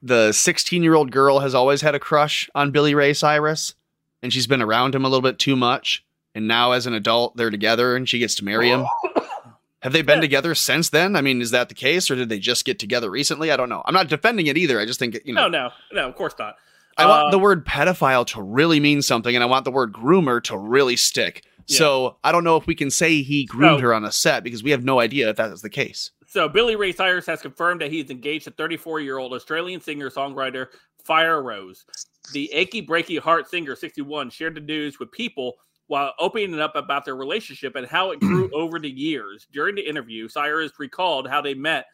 the 0.03 0.33
16 0.33 0.83
year 0.83 0.95
old 0.95 1.11
girl 1.13 1.39
has 1.41 1.55
always 1.55 1.81
had 1.81 1.95
a 1.95 1.99
crush 1.99 2.49
on 2.55 2.71
Billy 2.71 2.95
Ray 2.95 3.15
Cyrus, 3.15 3.75
and 4.23 4.33
she's 4.33 4.47
been 4.47 4.61
around 4.63 4.95
him 4.95 5.05
a 5.05 5.09
little 5.09 5.23
bit 5.23 5.39
too 5.39 5.57
much. 5.57 6.05
And 6.35 6.47
now, 6.47 6.73
as 6.73 6.87
an 6.87 6.95
adult, 6.95 7.37
they're 7.37 7.51
together, 7.51 7.97
and 7.97 8.09
she 8.09 8.19
gets 8.19 8.35
to 8.37 8.45
marry 8.45 8.69
him. 8.69 8.85
Have 9.83 9.93
they 9.95 10.03
been 10.03 10.21
together 10.21 10.55
since 10.55 10.91
then? 10.91 11.17
I 11.17 11.23
mean, 11.23 11.41
is 11.41 11.51
that 11.53 11.71
the 11.71 11.75
case, 11.75 12.11
or 12.11 12.15
did 12.15 12.29
they 12.29 12.39
just 12.39 12.67
get 12.67 12.79
together 12.79 13.11
recently? 13.11 13.51
I 13.51 13.57
don't 13.57 13.71
know. 13.71 13.83
I'm 13.87 13.95
not 13.95 14.09
defending 14.09 14.47
it 14.47 14.59
either. 14.59 14.79
I 14.79 14.85
just 14.85 14.99
think 14.99 15.19
you 15.25 15.33
know. 15.33 15.49
No, 15.49 15.71
no, 15.71 15.71
no, 16.03 16.09
of 16.09 16.15
course 16.17 16.35
not. 16.39 16.57
I 16.99 17.07
want 17.07 17.29
Uh, 17.29 17.31
the 17.31 17.39
word 17.39 17.65
pedophile 17.67 18.27
to 18.29 18.43
really 18.43 18.79
mean 18.79 19.01
something, 19.01 19.35
and 19.35 19.43
I 19.43 19.47
want 19.47 19.65
the 19.65 19.71
word 19.71 19.93
groomer 19.93 20.43
to 20.45 20.57
really 20.59 20.97
stick. 20.97 21.43
So 21.67 22.17
I 22.25 22.33
don't 22.33 22.45
know 22.45 22.57
if 22.57 22.67
we 22.67 22.75
can 22.75 22.91
say 22.91 23.23
he 23.23 23.45
groomed 23.45 23.79
No. 23.79 23.79
her 23.79 23.95
on 23.95 24.05
a 24.05 24.13
set 24.13 24.45
because 24.45 24.63
we 24.63 24.71
have 24.71 24.85
no 24.85 25.01
idea 25.01 25.31
if 25.31 25.37
that 25.37 25.51
is 25.53 25.63
the 25.63 25.71
case. 25.71 26.11
So 26.27 26.49
Billy 26.49 26.77
Ray 26.77 26.93
Cyrus 26.93 27.27
has 27.27 27.43
confirmed 27.43 27.81
that 27.81 27.91
he's 27.91 28.11
engaged 28.11 28.45
to 28.45 28.51
34 28.53 29.01
year 29.01 29.19
old 29.19 29.33
Australian 29.33 29.81
singer 29.81 30.11
songwriter 30.11 30.67
Fire 31.05 31.43
Rose. 31.43 31.85
The 32.33 32.53
achy 32.53 32.87
breaky 32.87 33.19
heart 33.19 33.49
singer 33.49 33.75
61 33.75 34.31
shared 34.31 34.55
the 34.55 34.61
news 34.61 34.99
with 35.01 35.11
people 35.13 35.55
while 35.89 36.15
opening 36.21 36.61
up 36.61 36.77
about 36.77 37.05
their 37.05 37.17
relationship 37.17 37.75
and 37.75 37.87
how 37.87 38.13
it 38.13 38.21
grew 38.21 38.49
over 38.55 38.79
the 38.79 38.91
years. 38.91 39.49
During 39.53 39.75
the 39.75 39.83
interview, 39.89 40.29
Cyrus 40.29 40.71
recalled 40.79 41.29
how 41.29 41.41
they 41.41 41.55
met, 41.55 41.87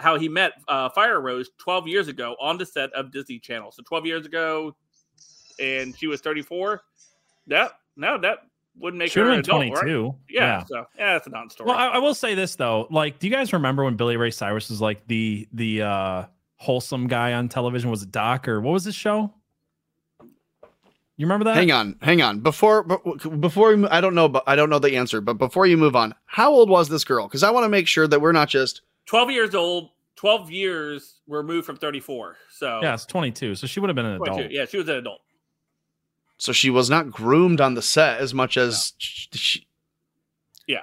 how 0.00 0.18
he 0.18 0.28
met 0.28 0.54
uh, 0.66 0.88
Fire 0.88 1.20
Rose 1.20 1.48
12 1.58 1.86
years 1.86 2.08
ago 2.08 2.34
on 2.40 2.58
the 2.58 2.66
set 2.66 2.92
of 2.94 3.12
Disney 3.12 3.38
Channel. 3.38 3.70
So 3.70 3.82
12 3.86 4.06
years 4.06 4.26
ago, 4.26 4.74
and 5.60 5.96
she 5.96 6.08
was 6.08 6.20
34. 6.20 6.82
That 7.46 7.72
no, 7.96 8.18
that 8.18 8.38
wouldn't 8.80 8.98
make 8.98 9.10
She 9.12 9.20
her 9.20 9.26
would 9.26 9.32
an 9.32 9.36
have 9.38 9.44
been 9.46 9.72
right? 9.72 9.80
22. 9.80 10.14
Yeah, 10.30 10.40
Yeah. 10.42 10.64
so 10.64 10.86
yeah, 10.98 11.12
that's 11.14 11.26
a 11.26 11.30
non-story. 11.30 11.68
Well, 11.68 11.76
I, 11.78 11.86
I 11.88 11.98
will 11.98 12.14
say 12.14 12.34
this 12.34 12.56
though. 12.56 12.86
Like, 12.90 13.18
do 13.18 13.26
you 13.26 13.32
guys 13.32 13.52
remember 13.52 13.84
when 13.84 13.96
Billy 13.96 14.16
Ray 14.16 14.30
Cyrus 14.30 14.70
was 14.70 14.80
like 14.80 15.06
the 15.06 15.48
the 15.52 15.82
uh 15.82 16.24
wholesome 16.56 17.06
guy 17.08 17.32
on 17.34 17.48
television? 17.48 17.90
Was 17.90 18.02
it 18.02 18.10
Doc 18.10 18.48
or 18.48 18.60
what 18.60 18.72
was 18.72 18.84
his 18.84 18.94
show? 18.94 19.32
You 21.16 21.26
remember 21.26 21.44
that? 21.46 21.56
Hang 21.56 21.72
on, 21.72 21.96
hang 22.00 22.22
on. 22.22 22.38
Before 22.40 22.84
before 22.84 23.74
we, 23.74 23.86
I 23.88 24.00
don't 24.00 24.14
know, 24.14 24.28
but 24.28 24.44
I 24.46 24.54
don't 24.54 24.70
know 24.70 24.78
the 24.78 24.96
answer. 24.96 25.20
But 25.20 25.34
before 25.34 25.66
you 25.66 25.76
move 25.76 25.96
on, 25.96 26.14
how 26.26 26.52
old 26.52 26.70
was 26.70 26.88
this 26.88 27.02
girl? 27.02 27.26
Because 27.26 27.42
I 27.42 27.50
want 27.50 27.64
to 27.64 27.68
make 27.68 27.88
sure 27.88 28.06
that 28.06 28.20
we're 28.20 28.30
not 28.32 28.48
just 28.48 28.82
12 29.06 29.32
years 29.32 29.54
old, 29.56 29.90
12 30.14 30.52
years 30.52 31.16
removed 31.26 31.66
from 31.66 31.76
34. 31.76 32.36
So 32.52 32.78
Yeah, 32.82 32.94
it's 32.94 33.04
22. 33.06 33.56
So 33.56 33.66
she 33.66 33.80
would 33.80 33.88
have 33.88 33.96
been 33.96 34.06
an 34.06 34.18
22. 34.18 34.36
adult. 34.38 34.52
Yeah, 34.52 34.64
she 34.66 34.76
was 34.76 34.88
an 34.88 34.94
adult. 34.96 35.20
So 36.38 36.52
she 36.52 36.70
was 36.70 36.88
not 36.88 37.10
groomed 37.10 37.60
on 37.60 37.74
the 37.74 37.82
set 37.82 38.20
as 38.20 38.32
much 38.32 38.56
as 38.56 38.92
sh- 38.98 39.26
she, 39.32 39.66
Yeah. 40.66 40.82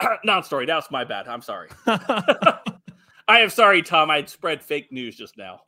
Non-story. 0.24 0.66
That 0.66 0.76
was 0.76 0.90
my 0.90 1.04
bad. 1.04 1.26
I'm 1.28 1.42
sorry. 1.42 1.68
I 1.86 3.40
am 3.40 3.50
sorry, 3.50 3.82
Tom. 3.82 4.10
I 4.10 4.24
spread 4.24 4.62
fake 4.62 4.92
news 4.92 5.16
just 5.16 5.36
now. 5.36 5.62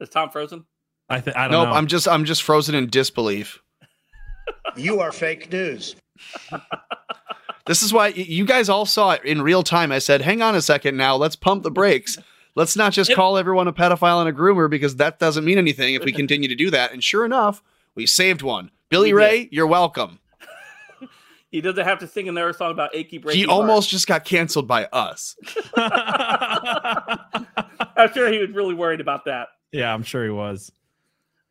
Is 0.00 0.08
Tom 0.08 0.30
frozen? 0.30 0.64
I 1.08 1.20
think 1.20 1.36
I 1.36 1.42
don't 1.48 1.52
nope. 1.52 1.68
know. 1.70 1.74
I'm 1.74 1.86
just 1.86 2.06
I'm 2.06 2.24
just 2.24 2.42
frozen 2.42 2.74
in 2.74 2.88
disbelief. 2.88 3.60
You 4.76 5.00
are 5.00 5.12
fake 5.12 5.50
news. 5.50 5.96
This 7.66 7.82
is 7.82 7.92
why 7.92 8.08
you 8.08 8.44
guys 8.44 8.68
all 8.68 8.86
saw 8.86 9.12
it 9.12 9.24
in 9.24 9.40
real 9.42 9.62
time. 9.62 9.90
I 9.92 9.98
said, 9.98 10.20
"Hang 10.22 10.40
on 10.42 10.54
a 10.54 10.62
second, 10.62 10.96
now 10.96 11.16
let's 11.16 11.36
pump 11.36 11.62
the 11.62 11.70
brakes. 11.70 12.16
Let's 12.54 12.76
not 12.76 12.92
just 12.92 13.14
call 13.14 13.38
everyone 13.38 13.68
a 13.68 13.72
pedophile 13.72 14.20
and 14.20 14.28
a 14.28 14.32
groomer 14.32 14.68
because 14.68 14.96
that 14.96 15.18
doesn't 15.18 15.44
mean 15.44 15.58
anything 15.58 15.94
if 15.94 16.04
we 16.04 16.12
continue 16.12 16.48
to 16.48 16.54
do 16.54 16.70
that." 16.70 16.92
And 16.92 17.02
sure 17.02 17.24
enough, 17.24 17.62
we 17.94 18.06
saved 18.06 18.42
one. 18.42 18.70
Billy 18.88 19.12
Ray, 19.12 19.48
you're 19.50 19.66
welcome. 19.66 20.18
He 21.50 21.62
doesn't 21.62 21.82
have 21.82 21.98
to 22.00 22.06
sing 22.06 22.28
another 22.28 22.52
song 22.52 22.72
about 22.72 22.94
achy 22.94 23.18
breaky. 23.18 23.32
He 23.32 23.44
heart. 23.44 23.60
almost 23.60 23.88
just 23.88 24.06
got 24.06 24.26
canceled 24.26 24.68
by 24.68 24.84
us. 24.92 25.34
I'm 25.76 27.16
sure 28.12 28.30
he 28.30 28.36
was 28.38 28.50
really 28.50 28.74
worried 28.74 29.00
about 29.00 29.24
that. 29.24 29.48
yeah, 29.72 29.94
I'm 29.94 30.02
sure 30.02 30.24
he 30.24 30.30
was. 30.30 30.70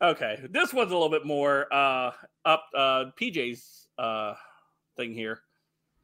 Okay, 0.00 0.38
this 0.50 0.72
one's 0.72 0.92
a 0.92 0.94
little 0.94 1.10
bit 1.10 1.26
more 1.26 1.66
uh, 1.72 2.12
up 2.44 2.66
uh, 2.76 3.06
PJ's 3.20 3.88
uh, 3.98 4.34
thing 4.96 5.14
here. 5.14 5.40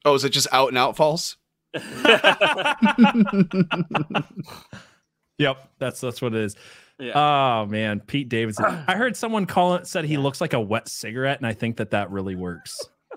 Oh, 0.04 0.14
is 0.14 0.24
it 0.24 0.30
just 0.30 0.48
out 0.50 0.70
and 0.70 0.78
out 0.78 0.96
false? 0.96 1.36
Yep, 5.38 5.68
that's 5.78 6.00
that's 6.00 6.22
what 6.22 6.34
it 6.34 6.42
is. 6.42 6.56
Yeah. 6.98 7.62
Oh 7.62 7.66
man, 7.66 8.00
Pete 8.00 8.28
Davidson. 8.28 8.64
I 8.88 8.94
heard 8.94 9.16
someone 9.16 9.46
call 9.46 9.74
it 9.74 9.86
said 9.86 10.04
he 10.04 10.16
looks 10.16 10.40
like 10.40 10.52
a 10.52 10.60
wet 10.60 10.88
cigarette, 10.88 11.38
and 11.38 11.46
I 11.46 11.52
think 11.52 11.76
that 11.78 11.90
that 11.90 12.10
really 12.10 12.36
works. 12.36 12.76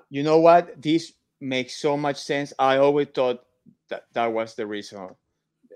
You 0.09 0.23
know 0.23 0.39
what? 0.39 0.81
This 0.81 1.13
makes 1.41 1.79
so 1.79 1.95
much 1.95 2.17
sense. 2.17 2.53
I 2.57 2.77
always 2.77 3.07
thought 3.13 3.43
that 3.89 4.05
that 4.13 4.27
was 4.27 4.55
the 4.55 4.65
reason. 4.65 5.09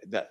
That 0.07 0.29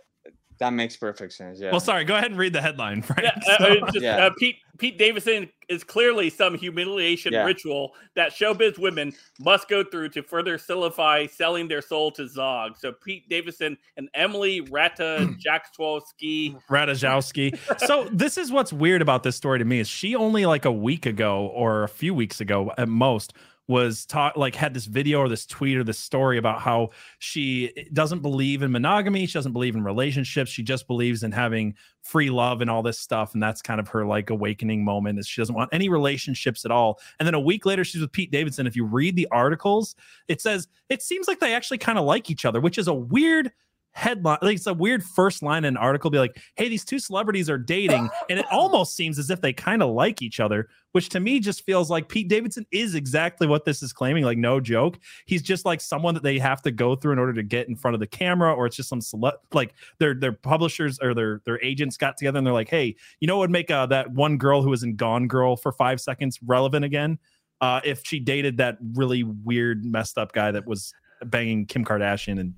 That 0.60 0.74
makes 0.74 0.94
perfect 0.96 1.32
sense. 1.32 1.58
Yeah. 1.58 1.70
Well, 1.70 1.80
sorry. 1.80 2.04
Go 2.04 2.14
ahead 2.14 2.30
and 2.30 2.38
read 2.38 2.52
the 2.52 2.60
headline, 2.60 3.00
Frank. 3.02 3.22
Yeah, 3.22 3.54
uh, 3.54 3.58
So- 3.58 3.72
it's 3.72 3.92
just, 3.92 4.04
Yeah. 4.04 4.26
uh, 4.26 4.30
Pete 4.38 4.56
Pete 4.78 4.96
Davidson 4.98 5.50
is 5.68 5.84
clearly 5.84 6.30
some 6.30 6.56
humiliation 6.56 7.34
Yeah. 7.34 7.44
ritual 7.44 7.94
that 8.16 8.32
showbiz 8.32 8.78
women 8.78 9.12
must 9.38 9.68
go 9.68 9.84
through 9.84 10.08
to 10.10 10.22
further 10.22 10.56
solidify 10.56 11.26
selling 11.26 11.68
their 11.68 11.82
soul 11.82 12.10
to 12.12 12.26
Zog. 12.26 12.78
So 12.78 12.90
Pete 12.92 13.28
Davidson 13.28 13.76
and 13.98 14.08
Emily 14.14 14.62
Rata 14.62 15.34
Jackstrowski. 15.38 16.56
Radajowski. 16.70 17.58
so 17.86 18.08
this 18.12 18.38
is 18.38 18.50
what's 18.50 18.72
weird 18.72 19.02
about 19.02 19.22
this 19.22 19.36
story 19.36 19.58
to 19.58 19.64
me 19.66 19.80
is 19.80 19.88
she 19.88 20.14
only 20.14 20.46
like 20.46 20.64
a 20.64 20.72
week 20.72 21.04
ago 21.06 21.46
or 21.54 21.82
a 21.82 21.88
few 21.88 22.14
weeks 22.14 22.40
ago 22.40 22.72
at 22.78 22.88
most 22.88 23.34
was 23.68 24.04
taught 24.04 24.36
like 24.36 24.54
had 24.54 24.74
this 24.74 24.86
video 24.86 25.20
or 25.20 25.28
this 25.28 25.46
tweet 25.46 25.76
or 25.76 25.84
this 25.84 25.98
story 25.98 26.38
about 26.38 26.60
how 26.60 26.90
she 27.18 27.72
eh, 27.76 27.84
doesn't 27.92 28.20
believe 28.20 28.62
in 28.62 28.72
monogamy 28.72 29.26
she 29.26 29.34
doesn't 29.34 29.52
believe 29.52 29.76
in 29.76 29.84
relationships 29.84 30.50
she 30.50 30.62
just 30.62 30.88
believes 30.88 31.22
in 31.22 31.30
having 31.30 31.74
free 32.02 32.30
love 32.30 32.60
and 32.60 32.70
all 32.70 32.82
this 32.82 32.98
stuff 32.98 33.34
and 33.34 33.42
that's 33.42 33.62
kind 33.62 33.80
of 33.80 33.88
her 33.88 34.06
like 34.06 34.30
awakening 34.30 34.84
moment 34.84 35.18
is 35.18 35.26
she 35.26 35.40
doesn't 35.40 35.54
want 35.54 35.68
any 35.72 35.88
relationships 35.88 36.64
at 36.64 36.70
all. 36.70 36.98
And 37.18 37.26
then 37.26 37.34
a 37.34 37.40
week 37.40 37.66
later 37.66 37.84
she's 37.84 38.00
with 38.00 38.12
pete 38.12 38.30
davidson. 38.30 38.66
If 38.66 38.76
you 38.76 38.84
read 38.84 39.16
the 39.16 39.28
articles 39.30 39.94
it 40.28 40.40
says 40.40 40.68
it 40.88 41.02
seems 41.02 41.28
like 41.28 41.40
they 41.40 41.54
actually 41.54 41.78
kind 41.78 41.98
of 41.98 42.04
like 42.04 42.30
each 42.30 42.44
other 42.44 42.60
which 42.60 42.78
is 42.78 42.88
a 42.88 42.94
weird 42.94 43.52
headline 43.92 44.38
like 44.42 44.56
it's 44.56 44.66
a 44.66 44.74
weird 44.74 45.02
first 45.02 45.42
line 45.42 45.64
in 45.64 45.74
an 45.74 45.76
article 45.76 46.10
be 46.10 46.18
like 46.18 46.36
hey 46.54 46.68
these 46.68 46.84
two 46.84 46.98
celebrities 46.98 47.50
are 47.50 47.58
dating 47.58 48.08
and 48.30 48.38
it 48.38 48.46
almost 48.50 48.94
seems 48.94 49.18
as 49.18 49.30
if 49.30 49.40
they 49.40 49.52
kind 49.52 49.82
of 49.82 49.90
like 49.90 50.22
each 50.22 50.38
other 50.38 50.68
which 50.92 51.08
to 51.08 51.20
me 51.20 51.40
just 51.40 51.64
feels 51.64 51.90
like 51.90 52.08
pete 52.08 52.28
davidson 52.28 52.64
is 52.70 52.94
exactly 52.94 53.46
what 53.46 53.64
this 53.64 53.82
is 53.82 53.92
claiming 53.92 54.24
like 54.24 54.38
no 54.38 54.60
joke. 54.60 54.98
He's 55.26 55.42
just 55.42 55.64
like 55.64 55.80
someone 55.80 56.14
that 56.14 56.22
they 56.22 56.38
have 56.38 56.62
to 56.62 56.70
go 56.70 56.96
through 56.96 57.12
in 57.12 57.18
order 57.18 57.34
to 57.34 57.42
get 57.42 57.68
in 57.68 57.76
front 57.76 57.94
of 57.94 58.00
the 58.00 58.06
camera 58.06 58.52
or 58.54 58.66
it's 58.66 58.76
just 58.76 58.88
some 58.88 59.00
cele- 59.00 59.38
like 59.52 59.74
their 59.98 60.14
their 60.14 60.32
publishers 60.32 60.98
or 61.00 61.14
their 61.14 61.42
their 61.44 61.62
agents 61.62 61.96
got 61.96 62.16
together 62.16 62.38
and 62.38 62.46
they're 62.46 62.54
like 62.54 62.68
hey 62.68 62.96
you 63.20 63.26
know 63.26 63.36
what 63.36 63.44
would 63.44 63.50
make 63.50 63.70
uh, 63.70 63.86
that 63.86 64.10
one 64.12 64.38
girl 64.38 64.62
who 64.62 64.70
was 64.70 64.82
in 64.82 64.96
gone 64.96 65.26
girl 65.26 65.56
for 65.56 65.72
five 65.72 66.00
seconds 66.00 66.38
relevant 66.46 66.84
again? 66.84 67.18
Uh, 67.60 67.80
if 67.84 68.02
she 68.04 68.18
dated 68.18 68.56
that 68.56 68.78
really 68.94 69.22
weird 69.22 69.84
messed 69.84 70.16
up 70.16 70.32
guy 70.32 70.50
that 70.50 70.66
was 70.66 70.94
banging 71.26 71.66
kim 71.66 71.84
kardashian 71.84 72.40
and 72.40 72.54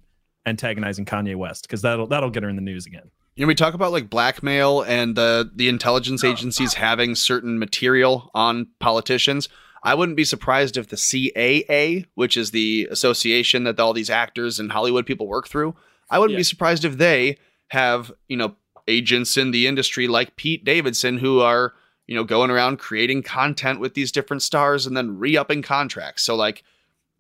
antagonizing 0.47 1.05
Kanye 1.05 1.37
West 1.37 1.63
because 1.63 1.83
that'll 1.83 2.07
that'll 2.07 2.31
get 2.31 2.43
her 2.43 2.49
in 2.49 2.57
the 2.57 2.63
news 2.63 2.87
again. 2.87 3.11
You 3.37 3.45
know, 3.45 3.49
we 3.49 3.55
talk 3.55 3.75
about 3.75 3.93
like 3.93 4.11
blackmail 4.11 4.83
and 4.83 5.17
the 5.17 5.51
the 5.55 5.69
intelligence 5.69 6.23
oh, 6.25 6.31
agencies 6.31 6.75
having 6.75 7.15
certain 7.15 7.59
material 7.59 8.31
on 8.35 8.67
politicians. 8.79 9.49
I 9.85 9.95
wouldn't 9.95 10.17
be 10.17 10.25
surprised 10.25 10.77
if 10.77 10.89
the 10.89 10.97
CAA, 10.97 12.07
which 12.15 12.37
is 12.37 12.51
the 12.53 12.87
association 12.91 13.65
that 13.65 13.81
all 13.81 13.93
these 13.93 14.11
actors 14.11 14.61
and 14.61 14.71
Hollywood 14.71 15.07
people 15.07 15.27
work 15.27 15.49
through, 15.49 15.75
I 16.11 16.19
wouldn't 16.19 16.35
Yeah. 16.35 16.41
be 16.41 16.45
surprised 16.45 16.85
if 16.85 16.99
they 16.99 17.37
have, 17.69 18.13
you 18.29 18.37
know, 18.37 18.55
agents 18.87 19.37
in 19.37 19.51
the 19.51 19.67
industry 19.67 20.07
like 20.07 20.37
Pete 20.37 20.65
Davidson 20.65 21.19
who 21.19 21.41
are, 21.41 21.73
you 22.07 22.15
know, 22.15 22.23
going 22.23 22.51
around 22.51 22.79
creating 22.79 23.23
content 23.23 23.81
with 23.81 23.95
these 23.95 24.13
different 24.13 24.43
stars 24.43 24.87
and 24.87 24.97
then 24.97 25.19
re-upping 25.19 25.63
contracts. 25.63 26.23
So 26.23 26.37
like 26.37 26.63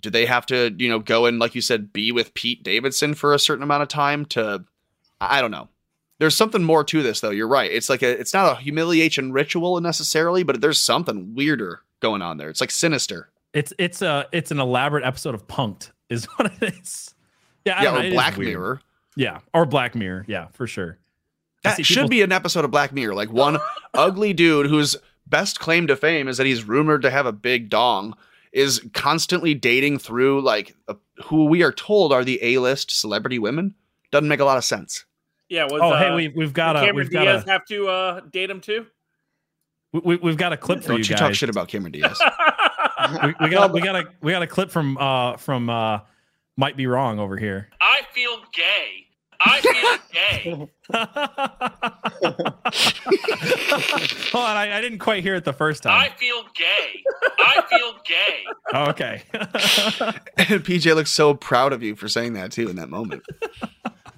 do 0.03 0.11
they 0.11 0.27
have 0.27 0.45
to, 0.47 0.75
you 0.77 0.89
know, 0.89 0.99
go 0.99 1.27
and 1.27 1.39
like 1.39 1.55
you 1.55 1.61
said 1.61 1.93
be 1.93 2.13
with 2.13 2.35
Pete 2.35 2.63
Davidson 2.63 3.15
for 3.15 3.33
a 3.33 3.39
certain 3.39 3.63
amount 3.63 3.83
of 3.83 3.89
time 3.89 4.25
to 4.27 4.65
I 5.21 5.41
don't 5.41 5.51
know. 5.51 5.69
There's 6.19 6.37
something 6.37 6.63
more 6.63 6.85
to 6.85 7.03
this 7.03 7.21
though. 7.21 7.31
You're 7.31 7.49
right. 7.49 7.71
It's 7.71 7.89
like 7.89 8.03
a 8.03 8.21
it's 8.21 8.35
not 8.35 8.53
a 8.53 8.61
humiliation 8.61 9.33
ritual 9.33 9.81
necessarily, 9.81 10.43
but 10.43 10.61
there's 10.61 10.81
something 10.81 11.35
weirder 11.35 11.81
going 12.01 12.23
on 12.23 12.37
there. 12.37 12.51
It's 12.51 12.61
like 12.61 12.71
sinister. 12.71 13.31
It's 13.55 13.73
it's 13.79 14.03
a 14.03 14.27
it's 14.33 14.51
an 14.51 14.61
elaborate 14.61 15.05
episode 15.05 15.35
of 15.35 15.47
Punked 15.47 15.91
is 16.09 16.25
what 16.37 16.53
it 16.61 16.75
is. 16.75 17.15
Yeah, 17.65 17.79
I 17.79 17.83
yeah, 17.83 17.91
don't 17.93 18.03
know, 18.03 18.09
or 18.09 18.13
Black. 18.13 18.39
Mirror. 18.39 18.81
Yeah, 19.17 19.39
or 19.55 19.67
Black 19.67 19.95
Mirror. 19.95 20.25
Yeah, 20.29 20.49
for 20.53 20.67
sure. 20.67 20.99
That 21.65 21.85
should 21.85 21.95
people- 21.97 22.09
be 22.09 22.23
an 22.23 22.33
episode 22.33 22.65
of 22.65 22.71
Black 22.71 22.93
Mirror. 22.93 23.15
Like 23.15 23.31
one 23.33 23.59
ugly 23.95 24.33
dude 24.33 24.67
whose 24.67 24.97
best 25.27 25.61
claim 25.61 25.87
to 25.87 25.97
fame 25.97 26.29
is 26.29 26.37
that 26.39 26.47
he's 26.47 26.65
rumored 26.65 27.03
to 27.03 27.11
have 27.11 27.27
a 27.27 27.33
big 27.33 27.71
dong 27.71 28.17
is 28.53 28.81
constantly 28.93 29.55
dating 29.55 29.99
through 29.99 30.43
like 30.43 30.75
a, 30.89 30.97
who 31.25 31.47
we 31.47 31.63
are 31.63 31.73
told 31.73 32.13
are 32.13 32.25
the 32.25 32.39
A-list 32.43 32.91
celebrity 32.91 33.39
women. 33.39 33.75
Doesn't 34.11 34.29
make 34.29 34.41
a 34.41 34.45
lot 34.45 34.59
of 34.59 34.65
sense. 34.65 35.05
Yeah, 35.49 35.65
was 35.65 35.81
Oh, 35.83 35.97
hey, 35.97 36.09
uh, 36.09 36.17
we 36.17 36.29
we've 36.29 36.53
got 36.53 36.77
a 36.77 36.81
Cameron 36.81 36.97
we've 36.97 37.11
got 37.11 37.25
Diaz 37.25 37.45
a 37.47 37.51
have 37.51 37.65
to 37.67 37.89
uh, 37.89 38.21
date 38.31 38.51
him 38.51 38.61
too? 38.61 38.87
we, 39.93 40.17
we've 40.17 40.37
got 40.39 40.53
a 40.53 40.57
clip 40.57 40.83
for 40.83 40.89
Don't 40.89 40.99
you 40.99 41.05
you, 41.05 41.09
guys. 41.11 41.19
talk 41.19 41.35
shit 41.35 41.49
about 41.51 41.69
Cameron 41.69 41.93
Diaz. 41.93 42.19
we, 43.25 43.35
we 43.41 43.49
got 43.51 43.73
we 43.73 43.81
got 43.81 43.97
a 43.97 44.05
we 44.23 44.33
got 44.33 44.43
a 44.43 44.47
clip 44.47 44.71
from 44.71 44.97
uh 44.99 45.37
from 45.37 45.69
uh 45.69 46.01
might 46.57 46.77
be 46.77 46.87
wrong 46.87 47.19
over 47.19 47.37
here. 47.37 47.69
I 47.81 48.03
feel 48.13 48.39
gay. 48.55 48.92
I 49.45 49.61
feel 49.61 49.99
gay. 50.13 50.69
Hold 54.33 54.45
on, 54.45 54.57
I, 54.57 54.79
I 54.79 54.81
didn't 54.81 55.01
quite 55.01 55.23
hear 55.23 55.35
it 55.35 55.45
the 55.45 55.53
first 55.53 55.83
time. 55.83 55.99
I 55.99 56.11
feel 56.17 56.45
gay. 56.55 57.03
I 57.39 57.63
feel 57.69 57.95
gay. 58.07 58.45
Oh, 58.73 58.91
okay. 58.91 59.23
and 59.35 60.65
PJ 60.65 60.95
looks 60.95 61.11
so 61.11 61.35
proud 61.35 61.73
of 61.73 61.83
you 61.83 61.97
for 61.97 62.09
saying 62.09 62.35
that 62.35 62.53
too 62.53 62.69
in 62.69 62.77
that 62.77 62.89
moment. 62.89 63.25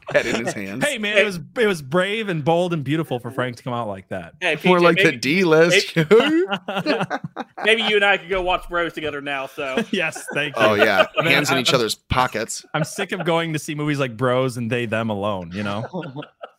Head 0.12 0.26
in 0.26 0.44
his 0.44 0.55
hands. 0.55 0.85
hey 0.85 0.98
man, 0.98 1.16
it 1.16 1.24
was 1.24 1.40
it 1.59 1.66
was 1.66 1.81
brave 1.82 2.28
and 2.28 2.44
bold 2.44 2.72
and 2.72 2.85
beautiful 2.85 3.18
for 3.18 3.31
Frank 3.31 3.56
to 3.56 3.62
come 3.62 3.72
out 3.72 3.89
like 3.89 4.09
that. 4.09 4.35
Hey, 4.40 4.59
More 4.64 4.78
PJ, 4.78 4.82
like 4.82 4.97
the 4.98 5.12
D 5.12 5.44
list. 5.44 5.97
maybe 7.64 7.82
you 7.82 7.97
and 7.97 8.05
I 8.05 8.16
could 8.18 8.28
go 8.28 8.43
watch 8.43 8.68
Bros 8.68 8.93
together 8.93 9.20
now. 9.20 9.47
So 9.47 9.82
yes, 9.90 10.24
thank 10.35 10.55
oh, 10.56 10.74
you. 10.74 10.82
oh 10.82 10.85
yeah, 10.85 11.06
Man, 11.16 11.26
hands 11.26 11.51
in 11.51 11.56
I- 11.56 11.60
each 11.60 11.68
I'm- 11.70 11.76
other's 11.76 11.94
pockets. 11.94 12.64
I'm 12.74 12.85
sick 12.85 13.12
of 13.12 13.24
going 13.24 13.52
to 13.52 13.59
see 13.59 13.74
movies 13.74 13.98
like 13.98 14.16
Bros 14.16 14.56
and 14.56 14.70
They 14.70 14.86
Them 14.86 15.10
Alone, 15.10 15.51
you 15.52 15.62
know. 15.62 15.86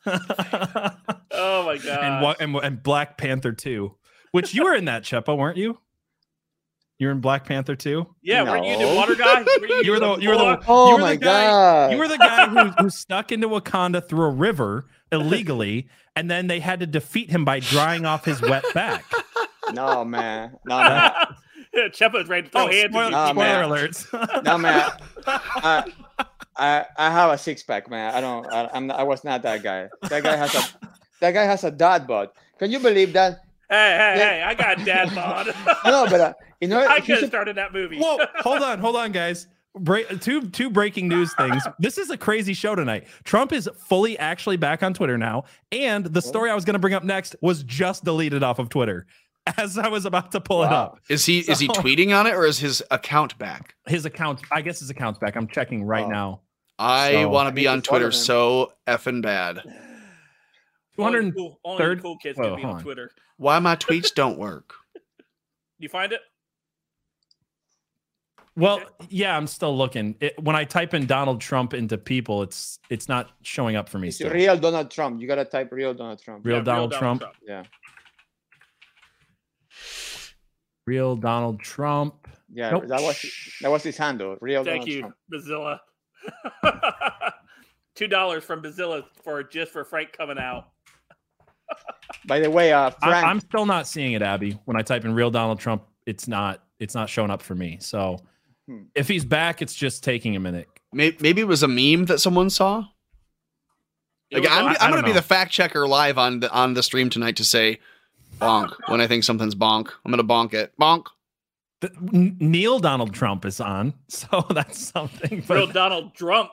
oh 0.07 1.65
my 1.65 1.77
god. 1.77 2.35
and 2.39 2.55
and, 2.55 2.63
and 2.63 2.83
Black 2.83 3.17
Panther 3.17 3.51
2, 3.51 3.93
which 4.31 4.53
you 4.53 4.63
were 4.63 4.73
in 4.75 4.85
that 4.85 5.03
Chepo, 5.03 5.37
weren't 5.37 5.57
you? 5.57 5.77
You 6.97 7.07
were 7.07 7.11
in 7.13 7.19
Black 7.19 7.45
Panther 7.45 7.75
too. 7.75 8.07
yeah, 8.21 8.43
weren't 8.43 8.65
you 8.65 8.77
the 8.77 8.95
water 8.95 9.15
guy? 9.15 9.41
Were 9.43 9.67
You 9.83 9.91
were 9.91 9.99
the 9.99 10.15
you 10.17 10.29
were 10.29 10.37
the 10.37 10.63
Oh 10.67 10.89
you 10.89 10.95
were 10.95 11.01
my 11.01 11.11
the 11.11 11.17
guy 11.17 11.43
god! 11.45 11.91
you 11.91 11.97
were 11.97 12.07
the 12.07 12.17
guy 12.17 12.47
who, 12.47 12.69
who 12.83 12.89
stuck 12.89 13.31
into 13.33 13.49
Wakanda 13.49 14.07
through 14.07 14.23
a 14.25 14.29
river 14.29 14.85
illegally, 15.11 15.87
and 16.15 16.31
then 16.31 16.47
they 16.47 16.59
had 16.61 16.79
to 16.79 16.87
defeat 16.87 17.29
him 17.29 17.43
by 17.43 17.59
drying 17.59 18.05
off 18.05 18.23
his 18.25 18.41
wet 18.41 18.63
back. 18.73 19.03
no 19.73 20.05
man, 20.05 20.55
no 20.65 20.77
man, 20.79 21.11
yeah, 21.73 21.89
Chepo's 21.89 22.29
ready 22.29 22.43
to 22.47 22.49
throw 22.49 22.61
Oh, 22.63 22.71
hands. 22.71 22.89
spoiler, 22.91 23.05
at 23.07 23.11
Nah, 23.11 23.27
you. 23.27 23.33
spoiler 23.33 23.67
man. 23.67 23.69
alerts. 23.69 24.43
no 24.45 24.57
man. 24.57 24.89
I, 25.27 25.83
I 26.55 26.85
I 26.97 27.09
have 27.11 27.31
a 27.31 27.37
six 27.37 27.61
pack, 27.63 27.89
man. 27.89 28.13
I 28.15 28.21
don't. 28.21 28.45
I, 28.53 28.69
I'm. 28.73 28.87
Not, 28.87 28.99
I 28.99 29.03
was 29.03 29.23
not 29.25 29.41
that 29.41 29.63
guy. 29.63 29.89
That 30.09 30.23
guy 30.23 30.35
has 30.37 30.55
a. 30.55 30.63
That 31.19 31.31
guy 31.33 31.43
has 31.43 31.63
a 31.65 31.71
dad 31.71 32.07
bod. 32.07 32.29
Can 32.59 32.71
you 32.71 32.79
believe 32.79 33.11
that? 33.13 33.39
Hey, 33.69 33.75
hey, 33.75 34.13
Yeah. 34.17 34.29
hey! 34.29 34.43
I 34.43 34.53
got 34.53 34.85
dad 34.85 35.15
bod. 35.15 35.47
No, 35.85 36.05
but 36.09 36.21
uh, 36.21 36.33
you 36.61 36.67
know, 36.67 36.79
what? 36.79 36.87
I 36.91 36.95
he's 36.97 37.05
could 37.05 37.19
have 37.21 37.29
started 37.29 37.57
that 37.57 37.73
movie. 37.73 37.99
Whoa, 37.99 38.17
hold 38.37 38.61
on, 38.61 38.79
hold 38.79 38.95
on, 38.95 39.11
guys. 39.11 39.47
Break, 39.77 40.21
two 40.21 40.49
two 40.49 40.69
breaking 40.69 41.07
news 41.09 41.33
things. 41.35 41.63
This 41.79 41.97
is 41.97 42.09
a 42.09 42.17
crazy 42.17 42.53
show 42.53 42.75
tonight. 42.75 43.07
Trump 43.25 43.51
is 43.51 43.69
fully 43.89 44.17
actually 44.17 44.55
back 44.57 44.83
on 44.83 44.93
Twitter 44.93 45.17
now, 45.17 45.43
and 45.71 46.05
the 46.05 46.21
story 46.21 46.49
I 46.49 46.55
was 46.55 46.63
going 46.63 46.75
to 46.75 46.79
bring 46.79 46.93
up 46.93 47.03
next 47.03 47.35
was 47.41 47.61
just 47.63 48.05
deleted 48.05 48.41
off 48.41 48.57
of 48.59 48.69
Twitter 48.69 49.05
as 49.57 49.77
I 49.77 49.89
was 49.89 50.05
about 50.05 50.31
to 50.31 50.39
pull 50.39 50.63
it 50.63 50.71
up. 50.71 50.99
Is 51.09 51.25
he 51.25 51.39
is 51.39 51.59
he 51.59 51.67
tweeting 51.67 52.17
on 52.17 52.25
it 52.25 52.33
or 52.35 52.45
is 52.45 52.57
his 52.57 52.81
account 52.89 53.37
back? 53.37 53.75
His 53.85 54.05
account, 54.05 54.41
I 54.49 54.61
guess 54.61 54.79
his 54.79 54.89
account's 54.89 55.19
back. 55.19 55.35
I'm 55.35 55.47
checking 55.47 55.83
right 55.83 56.05
Oh. 56.05 56.09
now. 56.09 56.41
I 56.79 57.11
So- 57.11 57.29
want 57.29 57.47
to 57.49 57.51
be 57.53 57.67
on 57.67 57.81
Twitter 57.81 58.05
him. 58.07 58.11
so 58.13 58.71
effing 58.87 59.21
bad. 59.21 59.59
only 60.97 61.19
200 61.19 61.35
cool, 61.35 61.59
only 61.65 61.95
cool 61.97 62.17
kids 62.17 62.37
Whoa, 62.37 62.49
can 62.51 62.55
be 62.55 62.63
on 62.63 62.75
on. 62.77 62.81
Twitter. 62.81 63.11
Why 63.37 63.59
my 63.59 63.75
tweets 63.75 64.13
don't 64.13 64.37
work? 64.37 64.73
You 65.77 65.89
find 65.89 66.11
it? 66.13 66.21
Well, 68.57 68.81
yeah, 69.09 69.35
I'm 69.35 69.47
still 69.47 69.77
looking. 69.77 70.15
It, 70.21 70.41
when 70.41 70.55
I 70.55 70.63
type 70.63 70.93
in 70.93 71.05
Donald 71.05 71.41
Trump 71.41 71.73
into 71.73 71.97
people, 71.97 72.41
it's 72.41 72.79
it's 72.89 73.09
not 73.09 73.31
showing 73.41 73.75
up 73.75 73.89
for 73.89 73.99
me. 73.99 74.07
It's 74.07 74.15
Still. 74.17 74.29
real 74.31 74.57
Donald 74.57 74.89
Trump. 74.89 75.19
You 75.19 75.27
gotta 75.27 75.43
type 75.43 75.69
real 75.73 75.93
Donald 75.93 76.21
Trump. 76.21 76.45
Real 76.45 76.57
Yeah, 76.57 76.63
Donald 76.63 76.93
Trump. 76.93 77.23
Yeah, 77.45 77.63
Real 80.87 81.17
Donald 81.17 81.59
Trump. 81.59 82.27
yeah. 82.53 82.69
Nope. 82.71 82.87
That 82.87 83.01
was 83.01 83.25
that 83.61 83.69
was 83.71 83.83
his 83.83 83.97
handle. 83.97 84.37
Real 84.39 84.63
Donald 84.63 84.87
Trump. 84.87 85.01
Thank 85.01 85.11
Donald 85.11 85.15
you, 85.31 85.41
Trump. 85.51 85.81
Bazilla. 86.71 87.31
Two 87.95 88.07
dollars 88.07 88.43
from 88.45 88.61
Bazilla 88.61 89.03
for 89.21 89.43
just 89.43 89.73
for 89.73 89.83
Frank 89.83 90.13
coming 90.13 90.37
out. 90.37 90.69
By 92.27 92.39
the 92.39 92.49
way, 92.49 92.71
uh, 92.73 92.91
I, 93.01 93.09
Frank. 93.09 93.27
I'm 93.27 93.39
still 93.39 93.65
not 93.65 93.87
seeing 93.87 94.13
it, 94.13 94.21
Abby. 94.21 94.59
When 94.65 94.77
I 94.77 94.81
type 94.81 95.05
in 95.05 95.13
real 95.13 95.31
Donald 95.31 95.59
Trump, 95.59 95.83
it's 96.05 96.27
not 96.27 96.61
it's 96.79 96.93
not 96.95 97.09
showing 97.09 97.31
up 97.31 97.41
for 97.41 97.55
me. 97.55 97.77
So 97.81 98.17
Hmm. 98.67 98.83
if 98.95 99.07
he's 99.07 99.23
back, 99.25 99.61
it's 99.61 99.75
just 99.75 100.03
taking 100.03 100.35
a 100.35 100.39
minute. 100.39 100.67
Maybe, 100.91 101.17
maybe 101.19 101.41
it 101.41 101.47
was 101.47 101.61
a 101.61 101.67
meme 101.67 102.05
that 102.05 102.19
someone 102.19 102.49
saw. 102.49 102.85
Like 104.31 104.41
was 104.43 104.51
I'm, 104.51 104.65
I- 104.65 104.69
I 104.69 104.71
I'm 104.71 104.91
don't 104.91 105.01
gonna 105.01 105.03
be 105.07 105.11
the 105.13 105.21
fact 105.21 105.51
checker 105.51 105.87
live 105.87 106.17
on 106.17 106.39
the 106.39 106.51
on 106.51 106.73
the 106.73 106.81
stream 106.83 107.09
tonight 107.11 107.35
to 107.37 107.43
say 107.43 107.79
bonk 108.39 108.73
when 108.87 109.01
I 109.01 109.07
think 109.07 109.23
something's 109.23 109.55
bonk. 109.55 109.89
I'm 110.03 110.11
gonna 110.11 110.23
bonk 110.23 110.53
it. 110.53 110.73
Bonk. 110.81 111.05
The- 111.81 111.91
N- 112.13 112.37
Neil 112.39 112.79
Donald 112.79 113.13
Trump 113.13 113.45
is 113.45 113.59
on, 113.61 113.93
so 114.07 114.45
that's 114.49 114.79
something. 114.79 115.43
But 115.47 115.55
real 115.55 115.67
Donald 115.67 116.15
Trump. 116.15 116.49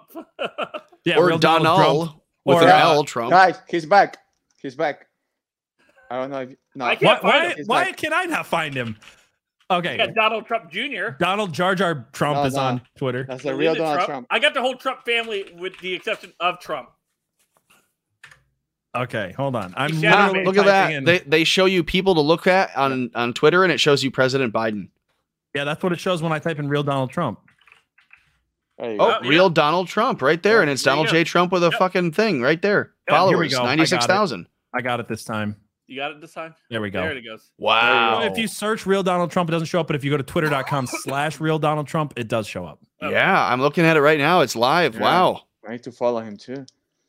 yeah, 1.07 1.17
or 1.17 1.27
real 1.29 1.39
Donald 1.39 1.65
Donald. 1.65 2.09
Trump. 2.09 2.23
with 2.45 2.59
Or, 2.59 2.63
an 2.65 2.69
uh, 2.71 2.79
L, 2.79 3.05
Trump. 3.05 3.31
Guys, 3.31 3.59
he's 3.71 3.87
back. 3.87 4.19
He's 4.63 4.75
back. 4.77 5.07
I 6.11 6.17
don't 6.21 6.31
know 6.31 6.41
if 6.43 6.55
no. 6.75 6.85
I 6.85 6.89
Why, 6.91 6.97
can't 6.97 7.21
find 7.23 7.23
why, 7.45 7.49
him. 7.55 7.67
Why 7.67 7.85
back. 7.87 7.97
can 7.97 8.13
I 8.13 8.25
not 8.25 8.47
find 8.47 8.75
him? 8.75 8.97
We 9.71 9.77
Okay. 9.77 9.97
got 9.97 10.15
Donald 10.15 10.47
Trump 10.47 10.71
Jr. 10.71 11.11
Donald 11.19 11.53
Jar 11.55 11.75
Jar 11.75 12.07
Trump 12.13 12.37
No, 12.37 12.45
is 12.45 12.55
no. 12.55 12.61
on 12.61 12.83
Twitter. 12.99 13.25
That's 13.27 13.43
the 13.43 13.55
real 13.55 13.75
Donald 13.75 14.05
Trump. 14.07 14.27
I 14.31 14.39
got 14.39 14.53
the 14.55 14.61
whole 14.61 14.75
Trump 14.77 15.05
family 15.07 15.51
with 15.59 15.79
the 15.81 15.95
exception 15.95 16.33
of 16.41 16.61
Trump. 16.61 16.91
Okay, 18.95 19.33
hold 19.39 19.57
on. 19.57 19.73
I'm 19.77 19.95
Yeah, 19.95 20.27
literally 20.27 20.45
look 20.45 20.59
at 20.59 20.67
that. 20.67 20.93
in- 20.93 21.05
They 21.05 21.19
they 21.21 21.45
show 21.45 21.65
you 21.65 21.83
people 21.83 22.15
to 22.15 22.21
look 22.21 22.47
at 22.47 22.77
on 22.77 23.11
on 23.15 23.33
Twitter, 23.33 23.65
and 23.65 23.73
it 23.73 23.81
shows 23.81 24.05
you 24.05 24.11
President 24.11 24.53
Biden. 24.53 24.89
yeah, 25.55 25.65
that's 25.65 25.83
what 25.83 25.93
it 25.93 26.01
shows 26.01 26.23
when 26.23 26.33
I 26.33 26.39
type 26.39 26.59
in 26.59 26.69
real 26.69 26.83
Donald 26.83 27.11
Trump. 27.11 27.41
There 28.79 28.91
Oh, 28.93 28.97
go. 28.99 29.09
yeah. 29.23 29.29
real 29.29 29.49
Donald 29.49 29.89
Trump 29.89 30.21
right 30.21 30.43
there, 30.43 30.61
and 30.61 30.71
it's 30.71 30.83
There 30.83 30.91
Donald. 30.93 31.09
J. 31.09 31.25
Trump 31.25 31.53
with 31.53 31.63
a 31.63 31.69
Yep. 31.71 31.79
fucking 31.79 32.13
thing 32.13 32.43
right 32.43 32.61
there. 32.61 32.93
Yep, 33.09 33.17
Followers, 33.17 33.53
go. 33.53 33.59
I 33.59 33.61
got 33.61 33.65
it. 33.65 33.67
ninety 33.69 33.87
six 33.87 34.05
thousand. 34.07 34.47
I 34.75 34.81
got 34.81 35.01
it 35.01 35.09
this 35.09 35.25
time. 35.25 35.57
You 35.87 35.97
got 35.97 36.13
it 36.13 36.21
this 36.21 36.33
time? 36.33 36.55
There 36.71 36.81
we 36.81 36.91
go. 36.91 37.03
There 37.03 37.13
it 37.17 37.23
goes. 37.23 37.51
Wow. 37.59 38.23
If 38.23 38.39
you 38.39 38.47
search 38.49 38.87
real 38.87 39.03
Donald 39.03 39.31
Trump, 39.31 39.51
it 39.51 39.53
doesn't 39.53 39.67
show 39.67 39.81
up. 39.81 39.87
But 39.89 39.97
if 39.97 40.05
you 40.05 40.11
go 40.11 40.17
to 40.17 40.23
twitter.com 40.23 40.87
slash 41.03 41.41
real 41.41 41.59
Donald 41.59 41.87
Trump, 41.87 42.15
it 42.17 42.29
does 42.29 42.47
show 42.47 42.65
up. 42.65 42.81
Yeah, 43.03 43.47
I'm 43.47 43.61
looking 43.61 43.85
at 43.85 43.97
it 43.97 44.01
right 44.01 44.19
now. 44.19 44.41
It's 44.41 44.55
live. 44.57 44.95
Yeah. 44.95 45.01
Wow. 45.03 45.41
I 45.69 45.73
need 45.73 45.83
to 45.83 45.93
follow 45.93 46.21
him 46.21 46.37
too. 46.37 46.65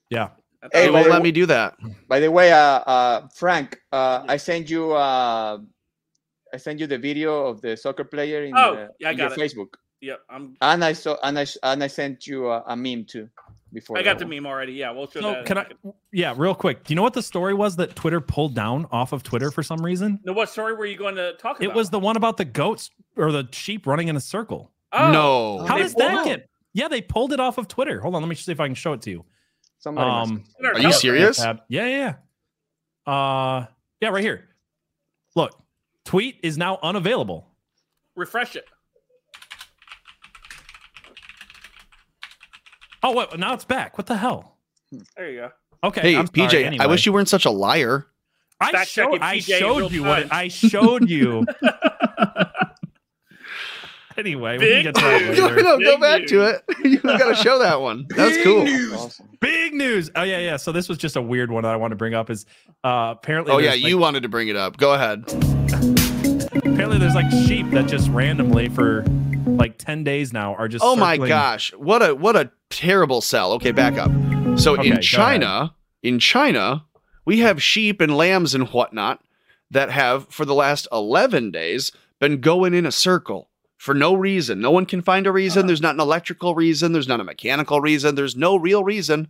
Yeah. 0.10 0.30
Hey, 0.73 0.85
It 0.88 0.94
won't 0.94 1.06
let 1.06 1.14
w- 1.14 1.23
me 1.23 1.31
do 1.31 1.45
that. 1.45 1.77
By 2.07 2.19
the 2.19 2.31
way, 2.31 2.52
uh, 2.52 2.57
uh, 2.57 3.27
Frank, 3.35 3.80
uh, 3.91 4.23
I 4.27 4.38
sent 4.38 4.69
you, 4.69 4.91
uh, 4.94 5.60
I 6.53 6.57
sent 6.57 6.80
you 6.80 6.88
the 6.88 6.98
video 6.98 7.45
of 7.48 7.61
the 7.61 7.76
soccer 7.77 8.03
player 8.06 8.44
in, 8.44 8.53
Oh, 8.57 8.76
the, 8.76 8.90
yeah, 8.99 9.10
I 9.10 9.11
in 9.11 9.18
your 9.18 9.27
it. 9.34 9.38
Facebook, 9.40 9.73
Yep, 10.02 10.19
I'm. 10.30 10.56
and 10.61 10.84
I 10.84 10.94
saw, 10.94 11.18
and 11.23 11.38
I, 11.38 11.41
s- 11.44 11.57
and 11.64 11.84
I 11.84 11.88
sent 11.88 12.27
you 12.27 12.48
a, 12.49 12.64
a 12.68 12.76
meme 12.76 13.06
too. 13.06 13.27
Before 13.73 13.97
I 13.97 14.03
got 14.03 14.19
that 14.19 14.27
the 14.29 14.35
meme 14.35 14.45
already. 14.45 14.73
Yeah, 14.73 14.91
we'll 14.91 15.07
show 15.09 15.21
So 15.21 15.31
that. 15.31 15.45
can 15.45 15.57
I? 15.57 15.65
Yeah, 16.11 16.33
real 16.37 16.53
quick. 16.53 16.83
Do 16.83 16.93
you 16.93 16.95
know 16.95 17.01
what 17.01 17.13
the 17.13 17.23
story 17.23 17.53
was 17.53 17.75
that 17.77 17.95
Twitter 17.95 18.21
pulled 18.21 18.53
down 18.55 18.85
off 18.91 19.13
of 19.13 19.23
Twitter 19.23 19.49
for 19.51 19.63
some 19.63 19.79
reason? 19.83 20.19
No, 20.23 20.33
what 20.33 20.49
story 20.49 20.73
were 20.75 20.85
you 20.85 20.97
going 20.97 21.15
to 21.15 21.33
talk 21.33 21.57
about? 21.57 21.69
It 21.69 21.73
was 21.75 21.89
the 21.89 21.99
one 21.99 22.15
about 22.15 22.37
the 22.37 22.45
goats 22.45 22.91
or 23.17 23.31
the 23.31 23.47
sheep 23.51 23.87
running 23.87 24.09
in 24.09 24.15
a 24.15 24.19
circle. 24.21 24.71
Oh, 24.91 25.11
No. 25.11 25.65
How 25.65 25.77
They 25.77 25.81
does 25.83 25.95
that 25.95 26.23
get? 26.25 26.49
Yeah, 26.73 26.87
they 26.87 27.01
pulled 27.01 27.33
it 27.33 27.39
off 27.39 27.57
of 27.57 27.67
Twitter. 27.67 27.99
Hold 28.01 28.15
on, 28.15 28.21
let 28.21 28.27
me 28.29 28.35
see 28.35 28.51
if 28.51 28.59
I 28.59 28.67
can 28.67 28.75
show 28.75 28.93
it 28.93 29.01
to 29.03 29.09
you. 29.09 29.25
Somebody 29.79 30.09
Um, 30.09 30.43
Are 30.63 30.79
you 30.79 30.93
serious? 30.93 31.37
tab. 31.37 31.61
Yeah, 31.67 31.87
yeah. 31.87 32.13
yeah. 33.07 33.11
Uh, 33.13 33.65
yeah, 34.01 34.09
right 34.09 34.23
here. 34.23 34.49
Look, 35.35 35.51
tweet 36.05 36.39
is 36.43 36.57
now 36.57 36.79
unavailable. 36.83 37.47
Refresh 38.15 38.55
it. 38.55 38.65
Oh, 43.03 43.13
wait, 43.15 43.38
now 43.38 43.53
it's 43.53 43.65
back. 43.65 43.97
What 43.97 44.07
the 44.07 44.17
hell? 44.17 44.57
There 45.17 45.30
you 45.30 45.39
go. 45.41 45.49
Okay, 45.84 46.01
Hey, 46.13 46.17
I'm 46.17 46.27
PJ, 46.27 46.51
sorry, 46.51 46.80
I 46.80 46.88
wish 46.88 47.05
you 47.05 47.11
weren't 47.11 47.27
such 47.27 47.45
a 47.45 47.49
liar. 47.49 48.07
I 48.61 48.71
Fact 48.71 48.89
showed, 48.89 49.19
checking 49.19 49.23
I 49.23 49.39
showed 49.39 49.77
real 49.77 49.91
you 49.91 50.03
what 50.03 50.19
time. 50.21 50.30
I 50.31 50.47
showed 50.47 51.09
you. 51.09 51.45
anyway, 54.17 54.57
we 54.57 54.67
can 54.69 54.84
get 54.84 54.95
to 54.95 55.01
that 55.01 55.21
news. 55.21 55.38
No, 55.38 55.47
no, 55.49 55.80
go 55.80 55.81
Big 55.97 55.99
back 55.99 56.25
to 56.27 56.41
it. 56.49 56.63
You 56.84 56.99
got 56.99 57.30
to 57.30 57.35
show 57.43 57.59
that 57.59 57.81
one. 57.81 58.05
That's 58.15 58.43
cool. 58.43 58.61
Awesome. 58.97 59.30
Big 59.41 59.73
news. 59.73 60.09
Oh 60.15 60.23
yeah, 60.23 60.39
yeah. 60.39 60.57
So 60.57 60.71
this 60.71 60.88
was 60.88 60.97
just 60.97 61.15
a 61.15 61.21
weird 61.21 61.51
one 61.51 61.63
that 61.63 61.73
I 61.73 61.77
want 61.77 61.91
to 61.91 61.95
bring 61.95 62.13
up. 62.13 62.30
Is 62.30 62.45
uh 62.84 63.13
apparently 63.17 63.53
Oh 63.53 63.57
yeah, 63.57 63.71
like- 63.71 63.81
you 63.81 63.97
wanted 63.97 64.23
to 64.23 64.30
bring 64.30 64.47
it 64.47 64.55
up. 64.55 64.77
Go 64.77 64.93
ahead. 64.93 65.23
apparently 66.55 66.97
there's 66.99 67.15
like 67.15 67.30
sheep 67.31 67.69
that 67.71 67.88
just 67.88 68.09
randomly 68.09 68.69
for 68.69 69.03
like 69.45 69.77
ten 69.77 70.03
days 70.03 70.33
now 70.33 70.55
are 70.55 70.67
just. 70.67 70.83
Oh 70.83 70.95
my 70.95 71.17
gosh, 71.17 71.73
what 71.73 72.01
a 72.01 72.15
what 72.15 72.35
a 72.35 72.51
terrible 72.69 73.21
sell. 73.21 73.53
Okay, 73.53 73.71
back 73.71 73.97
up. 73.97 74.11
So 74.59 74.73
Okay, 74.77 74.89
in 74.89 75.01
China, 75.01 75.73
in 76.01 76.19
China, 76.19 76.85
we 77.25 77.39
have 77.39 77.61
sheep 77.61 78.01
and 78.01 78.15
lambs 78.15 78.53
and 78.55 78.67
whatnot 78.69 79.23
that 79.71 79.89
have 79.89 80.27
for 80.29 80.45
the 80.45 80.53
last 80.53 80.87
eleven 80.91 81.51
days 81.51 81.91
been 82.19 82.39
going 82.41 82.73
in 82.73 82.85
a 82.85 82.91
circle 82.91 83.49
for 83.77 83.93
no 83.93 84.13
reason. 84.13 84.61
No 84.61 84.71
one 84.71 84.85
can 84.85 85.01
find 85.01 85.27
a 85.27 85.31
reason. 85.31 85.67
There's 85.67 85.81
not 85.81 85.95
an 85.95 85.99
electrical 85.99 86.55
reason. 86.55 86.93
There's 86.93 87.07
not 87.07 87.19
a 87.19 87.23
mechanical 87.23 87.81
reason. 87.81 88.15
There's 88.15 88.35
no 88.35 88.55
real 88.55 88.83
reason. 88.83 89.27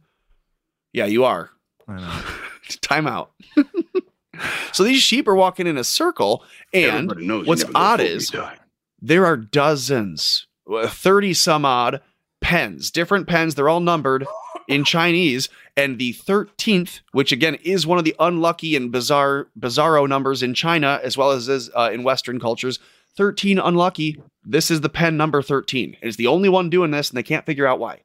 Yeah, 0.91 1.05
you 1.05 1.23
are. 1.25 1.49
I 1.87 1.95
know. 1.99 2.21
Time 2.81 3.07
out. 3.07 3.31
so 4.71 4.83
these 4.83 5.01
sheep 5.01 5.27
are 5.27 5.35
walking 5.35 5.67
in 5.67 5.77
a 5.77 5.83
circle, 5.83 6.43
and 6.73 6.85
Everybody 7.11 7.25
knows 7.25 7.45
you 7.45 7.49
what's 7.49 7.65
odd 7.73 7.99
is 7.99 8.31
retard. 8.31 8.57
There 9.03 9.25
are 9.25 9.35
dozens, 9.35 10.47
uh, 10.73 10.87
30 10.87 11.33
some 11.33 11.65
odd 11.65 12.01
pens, 12.39 12.89
different 12.89 13.27
pens. 13.27 13.53
They're 13.53 13.67
all 13.67 13.81
numbered 13.81 14.25
in 14.69 14.85
Chinese. 14.85 15.49
And 15.75 15.99
the 15.99 16.13
13th, 16.13 17.01
which 17.11 17.33
again 17.33 17.55
is 17.63 17.85
one 17.85 17.97
of 17.97 18.05
the 18.05 18.15
unlucky 18.17 18.77
and 18.77 18.91
bizarre, 18.91 19.49
bizarro 19.59 20.07
numbers 20.07 20.41
in 20.41 20.53
China, 20.53 21.01
as 21.03 21.17
well 21.17 21.31
as 21.31 21.49
is, 21.49 21.69
uh, 21.75 21.89
in 21.93 22.03
Western 22.03 22.39
cultures, 22.39 22.79
13 23.17 23.59
unlucky. 23.59 24.21
This 24.45 24.71
is 24.71 24.79
the 24.81 24.89
pen 24.89 25.17
number 25.17 25.41
13. 25.41 25.97
It's 26.01 26.15
the 26.15 26.27
only 26.27 26.47
one 26.47 26.69
doing 26.69 26.91
this, 26.91 27.09
and 27.09 27.17
they 27.17 27.23
can't 27.23 27.45
figure 27.45 27.67
out 27.67 27.79
why. 27.79 28.01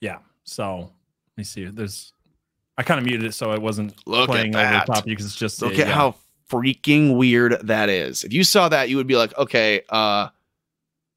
Yeah. 0.00 0.18
So 0.42 0.78
let 0.78 0.90
me 1.36 1.44
see. 1.44 1.66
There's. 1.66 2.12
I 2.76 2.82
kind 2.82 2.98
of 2.98 3.04
muted 3.04 3.26
it 3.26 3.34
so 3.34 3.52
it 3.52 3.62
wasn't 3.62 3.94
Look 4.06 4.30
playing 4.30 4.56
over 4.56 4.64
the 4.64 4.84
top 4.86 4.98
of 4.98 5.06
you 5.06 5.12
because 5.12 5.26
it's 5.26 5.36
just. 5.36 5.62
Look 5.62 5.78
uh, 5.78 5.82
at 5.82 5.88
yeah. 5.88 5.94
how 5.94 6.16
freaking 6.50 7.16
weird 7.16 7.58
that 7.66 7.88
is. 7.88 8.24
If 8.24 8.32
you 8.32 8.44
saw 8.44 8.68
that, 8.68 8.88
you 8.88 8.96
would 8.96 9.06
be 9.06 9.16
like, 9.16 9.36
okay, 9.38 9.82
uh, 9.88 10.28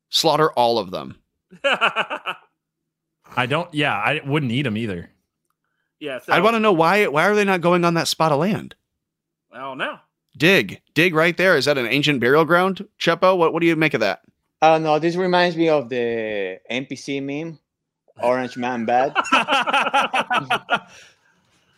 slaughter 0.10 0.52
all 0.54 0.78
of 0.78 0.92
them. 0.92 1.18
I 1.64 3.46
don't. 3.48 3.74
Yeah, 3.74 3.94
I 3.94 4.22
wouldn't 4.26 4.52
eat 4.52 4.64
them 4.64 4.78
either. 4.78 5.10
yeah. 6.00 6.20
So, 6.20 6.32
I 6.34 6.40
want 6.40 6.56
to 6.56 6.60
know 6.60 6.72
why. 6.74 7.08
Why 7.08 7.28
are 7.28 7.36
they 7.36 7.44
not 7.44 7.62
going 7.62 7.84
on 7.86 7.94
that 7.96 8.08
spot 8.08 8.32
of 8.32 8.40
land? 8.40 8.76
I 9.52 9.60
don't 9.60 9.78
know. 9.78 10.00
Dig, 10.38 10.82
dig 10.94 11.16
right 11.16 11.36
there. 11.38 11.56
Is 11.56 11.66
that 11.66 11.78
an 11.78 11.86
ancient 11.88 12.20
burial 12.20 12.44
ground, 12.46 12.86
Chepo? 13.00 13.38
What 13.38 13.54
What 13.54 13.62
do 13.62 13.68
you 13.68 13.76
make 13.76 13.94
of 13.94 14.02
that? 14.02 14.22
I 14.62 14.70
don't 14.74 14.84
know. 14.84 15.00
This 15.00 15.16
reminds 15.16 15.56
me 15.56 15.70
of 15.70 15.90
the 15.90 16.60
NPC 16.72 17.22
meme, 17.24 17.60
Orange 18.22 18.58
Man 18.58 18.86
Bad. 18.86 19.14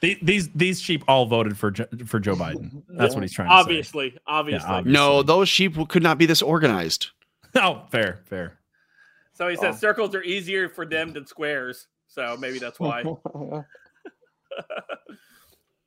The- 0.01 0.17
these 0.21 0.49
these 0.53 0.79
sheep 0.81 1.03
all 1.07 1.25
voted 1.25 1.57
for 1.57 1.71
Jo- 1.71 1.87
for 2.05 2.19
Joe 2.19 2.35
Biden. 2.35 2.83
That's 2.89 3.13
what 3.15 3.23
he's 3.23 3.33
trying 3.33 3.47
to 3.49 3.53
Obviously, 3.53 4.17
obviously. 4.27 4.67
obviously. 4.69 4.91
No, 4.93 5.23
those 5.23 5.49
sheep 5.49 5.75
could 5.89 6.03
not 6.03 6.17
be 6.17 6.25
this 6.25 6.41
organized. 6.41 7.03
say. 7.03 7.61
Oh, 7.63 7.85
fair, 7.89 8.21
fair. 8.25 8.59
So 9.33 9.47
he 9.47 9.55
said 9.55 9.71
Oh. 9.73 9.75
circles 9.77 10.13
are 10.13 10.21
easier 10.23 10.69
for 10.69 10.85
them 10.85 11.13
than 11.13 11.25
squares. 11.25 11.87
So 12.07 12.37
maybe 12.39 12.59
that's 12.59 12.79
why. 12.79 13.01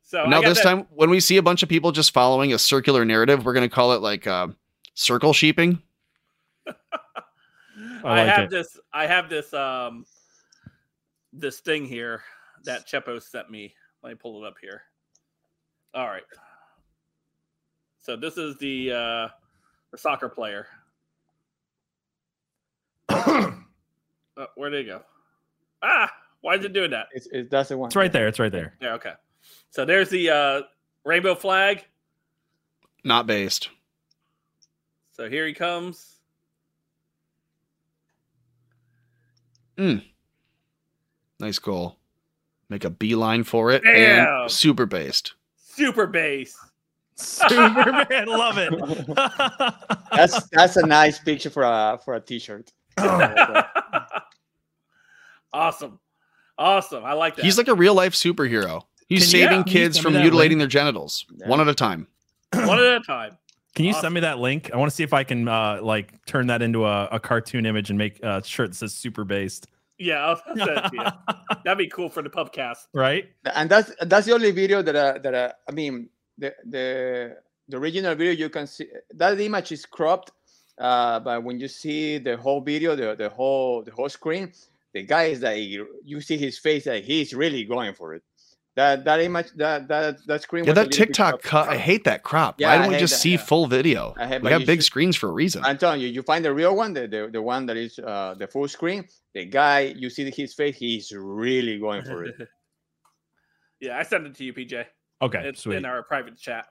so 0.03 0.25
now 0.25 0.41
this 0.41 0.57
that- 0.57 0.63
time, 0.63 0.87
when 0.91 1.09
we 1.09 1.19
see 1.19 1.37
a 1.37 1.41
bunch 1.41 1.63
of 1.63 1.69
people 1.69 1.91
just 1.91 2.11
following 2.13 2.53
a 2.53 2.59
circular 2.59 3.05
narrative, 3.05 3.45
we're 3.45 3.53
going 3.53 3.67
to 3.69 3.73
call 3.73 3.93
it 3.93 4.01
like 4.01 4.27
uh, 4.27 4.47
circle 4.93 5.31
sheeping. 5.33 5.81
I 6.67 6.73
I, 8.03 8.09
like 8.25 8.27
have 8.35 8.43
it. 8.45 8.49
this. 8.49 8.79
I 8.93 9.07
have 9.07 9.29
this. 9.29 9.53
Um, 9.53 10.05
this 11.33 11.59
thing 11.61 11.85
here 11.85 12.21
that 12.65 12.85
Chepo 12.87 13.21
sent 13.21 13.49
me. 13.49 13.73
Let 14.03 14.09
me 14.09 14.15
pull 14.15 14.43
it 14.43 14.47
up 14.47 14.55
here. 14.61 14.83
All 15.93 16.07
right. 16.07 16.23
So 17.99 18.15
this 18.15 18.37
is 18.37 18.57
the 18.57 18.91
uh, 18.91 19.27
the 19.91 19.97
soccer 19.97 20.29
player. 20.29 20.67
uh, 23.09 23.51
where 24.55 24.69
did 24.69 24.87
it 24.87 24.89
go? 24.89 25.01
Ah, 25.83 26.11
why 26.41 26.55
is 26.55 26.65
it 26.65 26.73
doing 26.73 26.91
that? 26.91 27.07
it's, 27.13 27.27
it's 27.31 27.49
that's 27.49 27.69
the 27.69 27.77
one. 27.77 27.87
It's 27.87 27.95
right 27.95 28.11
there. 28.11 28.27
It's 28.27 28.39
right 28.39 28.51
there. 28.51 28.75
Yeah. 28.81 28.93
Okay. 28.93 29.13
So 29.69 29.85
there's 29.85 30.09
the 30.09 30.29
uh, 30.29 30.61
rainbow 31.05 31.35
flag. 31.35 31.85
Not 33.03 33.27
based. 33.27 33.69
So 35.11 35.29
here 35.29 35.45
he 35.45 35.53
comes. 35.53 36.11
Nice 41.41 41.57
goal. 41.57 41.97
Make 42.71 42.85
a 42.85 42.89
beeline 42.89 43.43
for 43.43 43.69
it. 43.69 43.83
Damn. 43.83 44.43
And 44.43 44.51
super 44.51 44.85
based. 44.85 45.33
Super 45.57 46.07
base. 46.07 46.57
Superman, 47.15 48.27
love 48.27 48.55
it. 48.57 48.73
That's 50.11 50.47
that's 50.49 50.75
a 50.77 50.85
nice 50.87 51.19
picture 51.19 51.49
for 51.49 51.63
a 51.63 51.99
for 52.03 52.15
a 52.15 52.21
T-shirt. 52.21 52.71
awesome. 55.53 55.99
Awesome. 56.57 57.03
I 57.05 57.13
like 57.13 57.35
that. 57.35 57.45
He's 57.45 57.57
like 57.57 57.67
a 57.67 57.75
real 57.75 57.93
life 57.93 58.13
superhero. 58.13 58.83
He's 59.07 59.23
Can 59.23 59.29
saving 59.29 59.63
can 59.63 59.67
you 59.67 59.73
kids 59.73 59.97
from 59.99 60.13
mutilating 60.13 60.57
link? 60.57 60.59
their 60.59 60.67
genitals 60.81 61.25
Yeah. 61.37 61.47
one 61.49 61.59
at 61.59 61.67
a 61.67 61.73
time. 61.75 62.07
one 62.53 62.79
at 62.79 62.85
a 62.85 62.99
time. 63.01 63.37
Can 63.73 63.85
you 63.85 63.91
Awesome. 63.91 64.01
send 64.01 64.13
me 64.15 64.19
that 64.21 64.37
link? 64.39 64.69
I 64.73 64.77
want 64.77 64.89
to 64.91 64.95
see 64.95 65.03
if 65.03 65.13
I 65.13 65.23
can 65.23 65.47
uh 65.47 65.79
like 65.81 66.25
turn 66.25 66.47
that 66.47 66.61
into 66.61 66.85
a, 66.85 67.05
a 67.05 67.19
cartoon 67.21 67.65
image 67.65 67.89
and 67.89 67.97
make 67.97 68.21
a 68.21 68.43
shirt 68.43 68.71
that 68.71 68.75
says 68.75 68.93
super 68.93 69.23
based. 69.23 69.67
Yeah, 70.01 70.25
I'll 70.25 70.41
send 70.57 70.69
it 70.69 70.89
to 70.89 70.91
you. 70.93 71.55
That'd 71.63 71.77
be 71.77 71.87
cool 71.87 72.09
for 72.09 72.21
the 72.21 72.29
pubcast. 72.29 72.87
right? 72.93 73.25
and 73.55 73.69
that's 73.69 73.91
that's 74.01 74.25
the 74.25 74.33
only 74.33 74.51
video 74.51 74.81
that 74.81 74.95
I, 74.95 75.17
that 75.19 75.35
I, 75.35 75.53
I 75.69 75.71
mean 75.71 76.09
the 76.37 76.53
the 76.65 77.37
the 77.67 77.77
original 77.77 78.15
video 78.15 78.33
you 78.33 78.49
can 78.49 78.67
see 78.67 78.87
that 79.13 79.39
image 79.39 79.71
is 79.71 79.85
cropped 79.85 80.31
uh, 80.77 81.19
but 81.19 81.43
when 81.43 81.59
you 81.59 81.67
see 81.67 82.17
the 82.17 82.35
whole 82.37 82.61
video 82.61 82.95
the, 82.95 83.15
the 83.15 83.29
whole 83.29 83.83
the 83.83 83.91
whole 83.91 84.09
screen 84.09 84.51
the 84.93 85.03
guy 85.03 85.25
is 85.25 85.41
like 85.41 85.59
you 85.59 86.21
see 86.21 86.37
his 86.37 86.57
face 86.57 86.85
that 86.85 87.03
he's 87.03 87.33
really 87.33 87.63
going 87.63 87.93
for 87.93 88.13
it. 88.15 88.23
That 88.77 89.03
that 89.03 89.19
image 89.19 89.51
that 89.57 89.89
that 89.89 90.25
that 90.27 90.41
screen. 90.43 90.63
Yeah, 90.63 90.69
was 90.71 90.75
that 90.75 90.87
little 90.87 90.99
bit 90.99 91.07
TikTok 91.07 91.31
cropped. 91.41 91.43
cut. 91.43 91.69
I 91.69 91.77
hate 91.77 92.05
that 92.05 92.23
crop. 92.23 92.59
Yeah, 92.61 92.69
Why 92.69 92.77
don't 92.83 92.93
we 92.93 92.97
just 92.99 93.15
that, 93.15 93.19
see 93.19 93.31
yeah. 93.31 93.37
full 93.37 93.67
video? 93.67 94.13
I 94.17 94.27
hate- 94.27 94.41
we 94.41 94.49
have 94.51 94.65
big 94.65 94.79
should- 94.79 94.85
screens 94.85 95.17
for 95.17 95.27
a 95.27 95.33
reason. 95.33 95.63
I'm 95.65 95.77
telling 95.77 95.99
you, 95.99 96.07
you 96.07 96.21
find 96.21 96.45
the 96.45 96.53
real 96.53 96.73
one, 96.75 96.93
the 96.93 97.05
the, 97.07 97.29
the 97.31 97.41
one 97.41 97.65
that 97.65 97.75
is 97.75 97.99
uh, 97.99 98.33
the 98.37 98.47
full 98.47 98.67
screen. 98.69 99.05
The 99.33 99.43
guy, 99.45 99.93
you 99.97 100.09
see 100.09 100.29
his 100.31 100.53
face, 100.53 100.77
he's 100.77 101.11
really 101.11 101.79
going 101.79 102.03
for 102.03 102.23
it. 102.23 102.35
yeah, 103.81 103.97
I 103.97 104.03
sent 104.03 104.25
it 104.27 104.35
to 104.35 104.43
you, 104.45 104.53
PJ. 104.53 104.85
Okay, 105.21 105.41
It's 105.49 105.61
sweet. 105.63 105.75
in 105.77 105.85
our 105.85 106.01
private 106.03 106.37
chat. 106.37 106.67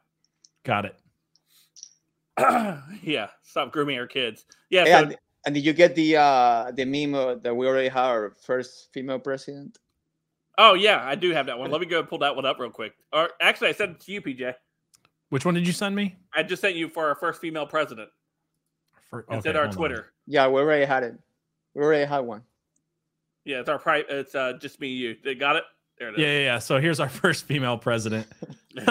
Got 0.65 0.87
it. 0.87 0.97
yeah, 3.03 3.29
stop 3.43 3.73
grooming 3.73 3.99
our 3.99 4.07
kids. 4.07 4.45
Yeah, 4.71 4.85
Hey, 4.85 4.91
so 4.93 4.99
and, 4.99 5.17
and 5.47 5.55
did 5.55 5.65
you 5.67 5.73
get 5.75 5.95
the 5.95 6.17
uh, 6.17 6.71
the 6.75 6.85
meme 6.87 7.15
uh, 7.15 7.35
that 7.37 7.55
we 7.55 7.67
already 7.67 7.89
have 7.89 8.05
our 8.11 8.31
first 8.47 8.89
female 8.95 9.19
president? 9.19 9.79
Oh 10.63 10.75
yeah, 10.75 11.03
I 11.03 11.15
do 11.15 11.31
have 11.31 11.47
that 11.47 11.59
one. 11.59 11.71
Let 11.71 11.81
me 11.81 11.87
go 11.87 12.03
pull 12.03 12.19
that 12.19 12.37
one 12.37 12.45
up 12.45 12.59
real 12.61 12.69
quick. 12.71 12.93
Or 13.15 13.31
actually, 13.41 13.69
I 13.69 13.73
sent 13.73 13.93
it 13.93 14.01
to 14.01 14.13
you, 14.13 14.21
PJ. 14.21 14.55
Which 15.31 15.47
one 15.47 15.55
did 15.55 15.67
you 15.67 15.73
send 15.73 15.97
me? 15.97 16.17
I 16.35 16.43
just 16.43 16.61
sent 16.61 16.77
you 16.77 16.89
for 16.91 17.09
our 17.09 17.15
first 17.15 17.41
female 17.41 17.67
president. 17.67 18.11
For, 19.09 19.21
It's 19.21 19.31
okay, 19.39 19.51
in 19.51 19.57
our 19.57 19.63
hold 19.63 19.71
on. 19.73 19.77
Twitter. 19.79 20.13
Yeah, 20.27 20.49
we 20.49 20.61
already 20.61 20.85
had 20.85 21.03
it. 21.03 21.15
We 21.75 21.83
already 21.83 22.05
had 22.05 22.19
one. 22.21 22.43
Yeah, 23.47 23.61
it's 23.61 23.69
our 23.71 23.79
pri- 23.79 24.05
It's 24.09 24.35
uh, 24.35 24.53
just 24.61 24.79
me 24.81 24.91
and 24.91 24.99
you. 24.99 25.17
They 25.25 25.35
got 25.35 25.57
it. 25.57 25.65
There 25.99 26.09
it 26.09 26.15
is. 26.15 26.19
Yeah, 26.21 26.27
yeah, 26.27 26.39
yeah. 26.45 26.59
So 26.59 26.79
here's 26.79 27.01
our 27.01 27.09
first 27.23 27.47
female 27.47 27.79
president. 27.79 28.27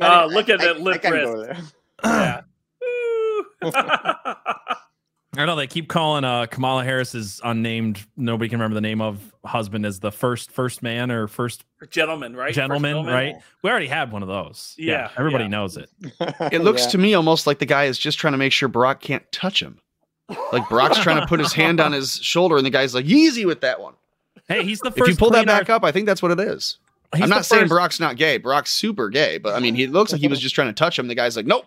Uh, 0.00 0.26
look 0.30 0.48
at 0.48 0.60
I- 0.60 0.64
that 0.66 0.76
I 0.76 0.78
lip 0.78 1.02
can 1.02 1.12
wrist. 1.12 1.62
there. 2.04 2.42
Yeah. 3.64 4.52
I 5.34 5.46
know 5.46 5.56
they 5.56 5.66
keep 5.66 5.88
calling 5.88 6.24
uh, 6.24 6.44
Kamala 6.46 6.84
Harris's 6.84 7.40
unnamed, 7.42 8.04
nobody 8.18 8.50
can 8.50 8.58
remember 8.58 8.74
the 8.74 8.82
name 8.82 9.00
of 9.00 9.32
husband 9.46 9.86
as 9.86 9.98
the 9.98 10.12
first 10.12 10.50
first 10.50 10.82
man 10.82 11.10
or 11.10 11.26
first 11.26 11.64
gentleman, 11.88 12.36
right? 12.36 12.48
First 12.48 12.56
gentleman, 12.56 13.06
right? 13.06 13.36
We 13.62 13.70
already 13.70 13.86
had 13.86 14.12
one 14.12 14.22
of 14.22 14.28
those. 14.28 14.74
Yeah, 14.76 15.08
everybody 15.16 15.44
yeah. 15.44 15.48
knows 15.48 15.78
it. 15.78 15.88
It 16.52 16.60
looks 16.62 16.82
Yeah. 16.84 16.88
to 16.90 16.98
me 16.98 17.14
almost 17.14 17.46
like 17.46 17.60
the 17.60 17.66
guy 17.66 17.84
is 17.84 17.98
just 17.98 18.18
trying 18.18 18.32
to 18.32 18.38
make 18.38 18.52
sure 18.52 18.68
Brock 18.68 19.00
can't 19.00 19.24
touch 19.32 19.62
him. 19.62 19.78
Like 20.52 20.68
Brock's 20.68 20.98
trying 20.98 21.20
to 21.20 21.26
put 21.26 21.40
his 21.40 21.52
hand 21.54 21.80
on 21.80 21.92
his 21.92 22.16
shoulder, 22.16 22.56
and 22.58 22.64
the 22.66 22.70
guy's 22.70 22.94
like, 22.94 23.06
"Easy 23.06 23.46
with 23.46 23.62
that 23.62 23.80
one." 23.80 23.94
Hey, 24.48 24.64
he's 24.64 24.80
the 24.80 24.88
If 24.88 24.96
first. 24.96 25.10
you 25.10 25.16
pull 25.16 25.30
that 25.30 25.46
back 25.46 25.70
art- 25.70 25.70
up, 25.70 25.84
I 25.84 25.92
think 25.92 26.04
that's 26.06 26.20
what 26.22 26.30
it 26.30 26.40
is. 26.40 26.76
he's 27.14 27.22
I'm 27.24 27.30
not 27.30 27.46
saying 27.46 27.62
first- 27.62 27.70
Brock's 27.70 28.00
not 28.00 28.16
gay. 28.16 28.36
Brock's 28.36 28.70
super 28.72 29.08
gay, 29.08 29.38
but 29.38 29.54
I 29.54 29.60
mean, 29.60 29.74
he 29.74 29.86
looks 29.86 30.12
like 30.12 30.20
he 30.20 30.28
was 30.28 30.40
just 30.40 30.54
trying 30.54 30.68
to 30.68 30.72
touch 30.74 30.98
him. 30.98 31.08
The 31.08 31.14
guy's 31.14 31.36
like, 31.36 31.46
"Nope." 31.46 31.64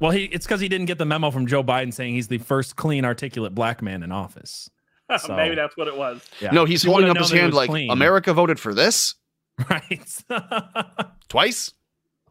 Well, 0.00 0.10
he 0.12 0.24
it's 0.24 0.46
because 0.46 0.60
he 0.60 0.68
didn't 0.68 0.86
get 0.86 0.98
the 0.98 1.04
memo 1.04 1.30
from 1.30 1.46
Joe 1.46 1.62
Biden 1.64 1.92
saying 1.92 2.14
he's 2.14 2.28
the 2.28 2.38
first 2.38 2.76
clean, 2.76 3.04
articulate 3.04 3.54
black 3.54 3.82
man 3.82 4.02
in 4.02 4.12
office. 4.12 4.70
So- 5.18 5.34
Maybe 5.34 5.54
that's 5.54 5.74
what 5.74 5.88
it 5.88 5.96
was. 5.96 6.22
Yeah. 6.38 6.50
No, 6.50 6.66
he's 6.66 6.82
He 6.82 6.90
holding 6.90 7.08
up 7.08 7.16
his 7.16 7.30
known 7.30 7.30
that 7.30 7.36
he 7.36 7.40
hand 7.40 7.54
like 7.54 7.70
clean. 7.70 7.90
America 7.90 8.34
voted 8.34 8.60
for 8.60 8.74
this 8.74 9.14
right? 9.70 10.22
twice. 11.28 11.72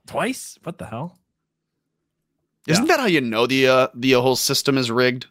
Twice? 0.05 0.59
What 0.63 0.77
the 0.77 0.85
hell? 0.85 1.17
Isn't 2.67 2.85
that 2.87 2.99
how 2.99 3.07
you 3.07 3.19
know 3.21 3.47
the 3.47 3.67
uh, 3.67 3.87
the 3.95 4.11
whole 4.11 4.35
system 4.35 4.77
is 4.77 4.91
rigged? 4.91 5.25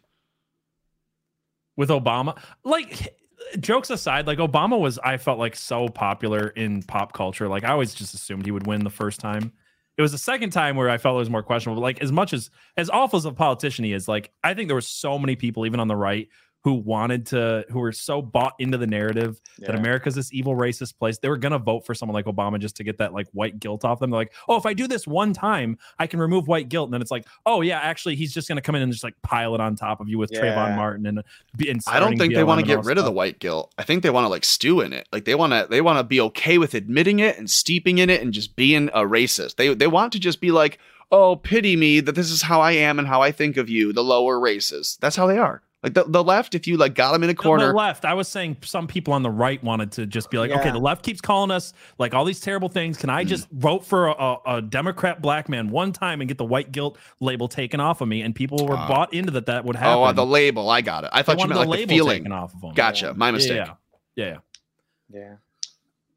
with 1.77 1.89
Obama. 1.89 2.37
Like 2.65 3.15
jokes 3.59 3.89
aside, 3.91 4.27
like 4.27 4.39
Obama 4.39 4.77
was 4.79 4.99
I 4.99 5.15
felt 5.17 5.39
like 5.39 5.55
so 5.55 5.87
popular 5.87 6.47
in 6.49 6.83
pop 6.83 7.13
culture. 7.13 7.47
Like 7.47 7.63
I 7.63 7.69
always 7.71 7.93
just 7.93 8.13
assumed 8.13 8.45
he 8.45 8.51
would 8.51 8.67
win 8.67 8.83
the 8.83 8.89
first 8.89 9.19
time. 9.21 9.53
It 9.97 10.01
was 10.03 10.11
the 10.11 10.17
second 10.17 10.51
time 10.51 10.75
where 10.75 10.89
I 10.89 10.97
felt 10.97 11.15
it 11.15 11.19
was 11.19 11.29
more 11.29 11.41
questionable. 11.41 11.81
Like 11.81 12.01
as 12.01 12.11
much 12.11 12.31
as 12.33 12.51
as 12.77 12.89
awful 12.89 13.17
as 13.17 13.25
a 13.25 13.31
politician 13.31 13.83
he 13.83 13.93
is, 13.93 14.07
like 14.07 14.31
I 14.43 14.53
think 14.53 14.67
there 14.67 14.75
were 14.75 14.81
so 14.81 15.17
many 15.17 15.35
people, 15.35 15.65
even 15.65 15.79
on 15.79 15.87
the 15.87 15.95
right, 15.95 16.27
who 16.67 16.73
wanted 16.73 17.25
to 17.27 17.63
who 17.69 17.79
were 17.79 17.93
so 17.93 18.21
bought 18.21 18.51
into 18.59 18.77
the 18.77 18.85
narrative 18.85 19.39
that 19.59 19.67
America's 19.79 20.15
this 20.15 20.33
evil 20.33 20.53
racist 20.53 20.97
place. 20.99 21.17
They 21.17 21.29
were 21.29 21.37
gonna 21.37 21.59
vote 21.59 21.85
for 21.85 21.95
someone 21.95 22.13
like 22.13 22.25
Obama 22.25 22.59
just 22.59 22.75
to 22.75 22.83
get 22.83 22.97
that 22.97 23.13
like 23.13 23.25
white 23.31 23.57
guilt 23.57 23.85
off 23.85 23.99
them. 24.01 24.09
They're 24.09 24.19
like, 24.19 24.33
oh, 24.49 24.57
if 24.57 24.65
I 24.65 24.73
do 24.73 24.85
this 24.85 25.07
one 25.07 25.31
time, 25.31 25.77
I 25.97 26.07
can 26.07 26.19
remove 26.19 26.49
white 26.49 26.67
guilt. 26.67 26.87
And 26.87 26.93
then 26.93 27.01
it's 27.01 27.09
like, 27.09 27.25
oh 27.45 27.61
yeah, 27.61 27.79
actually 27.79 28.15
he's 28.15 28.33
just 28.33 28.49
gonna 28.49 28.61
come 28.61 28.75
in 28.75 28.81
and 28.81 28.91
just 28.91 29.05
like 29.05 29.15
pile 29.21 29.55
it 29.55 29.61
on 29.61 29.77
top 29.77 30.01
of 30.01 30.09
you 30.09 30.17
with 30.17 30.29
Trayvon 30.43 30.75
Martin 30.75 31.05
and, 31.05 31.23
be- 31.55 31.69
and 31.69 31.79
I 31.87 32.01
don't 32.01 32.01
starting 32.01 32.19
think 32.19 32.33
they 32.33 32.43
want 32.43 32.59
to 32.59 32.67
get 32.67 32.79
all 32.79 32.83
rid 32.83 32.97
of 32.97 33.05
the 33.05 33.13
white 33.13 33.39
guilt. 33.39 33.73
I 33.77 33.83
think 33.83 34.03
they 34.03 34.09
want 34.09 34.25
to 34.25 34.29
like 34.29 34.43
stew 34.43 34.81
in 34.81 34.91
it. 34.91 35.07
Like 35.13 35.23
they 35.23 35.35
want 35.35 35.53
to 35.53 35.67
they 35.69 35.79
want 35.79 35.99
to 35.99 36.03
be 36.03 36.19
okay 36.19 36.57
with 36.57 36.73
admitting 36.73 37.19
it 37.19 37.37
and 37.37 37.49
steeping 37.49 37.99
in 37.99 38.09
it 38.09 38.21
and 38.21 38.33
just 38.33 38.57
being 38.57 38.89
a 38.89 39.03
racist. 39.03 39.55
They 39.55 39.73
they 39.73 39.87
want 39.87 40.11
to 40.11 40.19
just 40.19 40.41
be 40.41 40.51
like, 40.51 40.79
"Oh, 41.13 41.37
pity 41.37 41.77
me 41.77 42.01
that 42.01 42.15
this 42.15 42.29
is 42.29 42.41
how 42.41 42.59
I 42.59 42.73
am 42.73 42.99
and 42.99 43.07
how 43.07 43.21
I 43.21 43.31
think 43.31 43.55
of 43.55 43.69
you, 43.69 43.93
the 43.93 44.03
lower 44.03 44.37
races." 44.37 44.97
That's 44.99 45.15
how 45.15 45.27
they 45.27 45.37
are. 45.37 45.61
Like 45.83 45.93
the, 45.93 46.05
the 46.05 46.23
left 46.23 46.55
if 46.55 46.65
you 46.65 46.75
like 46.75 46.95
got 46.95 47.11
them 47.11 47.23
in 47.23 47.29
a 47.29 47.35
corner. 47.35 47.67
The 47.67 47.73
left. 47.73 48.03
I 48.03 48.15
was 48.15 48.27
saying 48.27 48.57
some 48.63 48.87
people 48.87 49.13
on 49.13 49.21
the 49.21 49.29
right 49.29 49.63
wanted 49.63 49.91
to 49.93 50.07
just 50.07 50.31
be 50.31 50.39
like, 50.39 50.49
okay, 50.49 50.71
the 50.71 50.79
left 50.79 51.03
keeps 51.05 51.21
calling 51.21 51.51
us 51.51 51.71
like 51.99 52.15
all 52.15 52.25
these 52.25 52.39
terrible 52.39 52.67
things. 52.67 52.97
Can 52.97 53.11
I 53.11 53.23
Mm. 53.23 53.27
just 53.27 53.47
vote 53.51 53.85
for 53.85 54.07
a, 54.07 54.11
a, 54.13 54.37
a 54.57 54.61
Democrat 54.63 55.21
black 55.21 55.47
man 55.49 55.69
one 55.69 55.91
time 55.93 56.19
and 56.19 56.27
get 56.27 56.39
the 56.39 56.45
white 56.45 56.71
guilt 56.71 56.97
label 57.19 57.47
taken 57.47 57.79
off 57.79 58.01
of 58.01 58.07
me? 58.07 58.23
And 58.23 58.33
people 58.33 58.65
were 58.65 58.75
Uh, 58.75 58.87
bought 58.87 59.13
into 59.13 59.31
that 59.33 59.45
that 59.45 59.65
would 59.65 59.75
happen. 59.75 59.99
Oh, 59.99 60.03
uh, 60.03 60.11
the 60.13 60.25
label. 60.25 60.67
I 60.71 60.81
got 60.81 61.03
it. 61.03 61.11
I 61.13 61.21
They 61.21 61.25
thought 61.27 61.31
you 61.33 61.39
wanted 61.41 61.55
meant 61.55 61.69
like 61.69 61.77
the 61.77 61.81
label 61.83 61.89
feeling. 61.95 62.17
taken 62.23 62.31
off 62.31 62.55
of 62.55 62.61
them. 62.61 62.73
Gotcha. 62.73 63.13
My 63.13 63.29
mistake. 63.29 63.57
Yeah, 63.57 63.73
yeah, 64.15 64.25
yeah. 64.25 65.19
Yeah. 65.21 65.33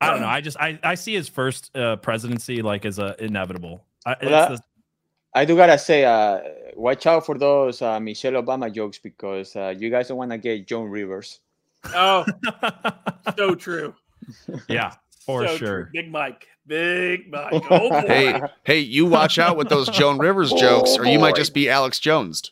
I 0.00 0.10
don't 0.10 0.20
know. 0.22 0.26
I 0.26 0.40
just 0.40 0.56
I, 0.58 0.78
I 0.82 0.94
see 0.94 1.12
his 1.12 1.28
first 1.28 1.76
uh, 1.76 1.96
presidency 1.96 2.62
like 2.62 2.86
as 2.86 2.98
a 2.98 3.14
inevitable. 3.22 3.84
I, 4.06 4.12
it's 4.12 4.24
Well, 4.30 4.48
the- 4.56 4.62
I 5.34 5.44
do 5.44 5.56
gotta 5.56 5.78
say, 5.78 6.04
uh, 6.04 6.40
watch 6.74 7.06
out 7.06 7.24
for 7.24 7.38
those 7.38 7.82
uh, 7.82 8.00
Michelle 8.00 8.32
Obama 8.32 8.72
jokes 8.72 8.98
because 8.98 9.54
uh, 9.56 9.74
you 9.76 9.90
guys 9.90 10.08
don't 10.08 10.18
want 10.18 10.32
to 10.32 10.38
get 10.38 10.66
Joan 10.66 10.90
Rivers. 10.90 11.40
Oh, 11.94 12.24
so 13.36 13.54
true. 13.54 13.94
yeah, 14.68 14.94
for 15.24 15.46
so 15.46 15.56
sure. 15.56 15.82
True. 15.84 15.88
Big 15.92 16.10
Mike. 16.10 16.46
Big 16.66 17.30
Mike. 17.30 17.62
Oh. 17.70 18.00
Hey, 18.06 18.40
hey, 18.64 18.78
you 18.80 19.06
watch 19.06 19.38
out 19.38 19.56
with 19.56 19.68
those 19.68 19.88
Joan 19.88 20.18
Rivers 20.18 20.52
jokes, 20.58 20.96
or 20.98 21.06
you 21.06 21.18
might 21.18 21.36
just 21.36 21.54
be 21.54 21.68
Alex 21.68 21.98
Jones. 22.00 22.50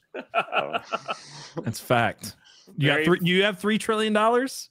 That's 1.62 1.80
fact. 1.80 2.36
You 2.76 2.88
Very- 2.88 3.04
got 3.04 3.18
three, 3.18 3.28
you 3.28 3.42
have 3.44 3.58
three 3.58 3.78
trillion 3.78 4.12
dollars 4.12 4.70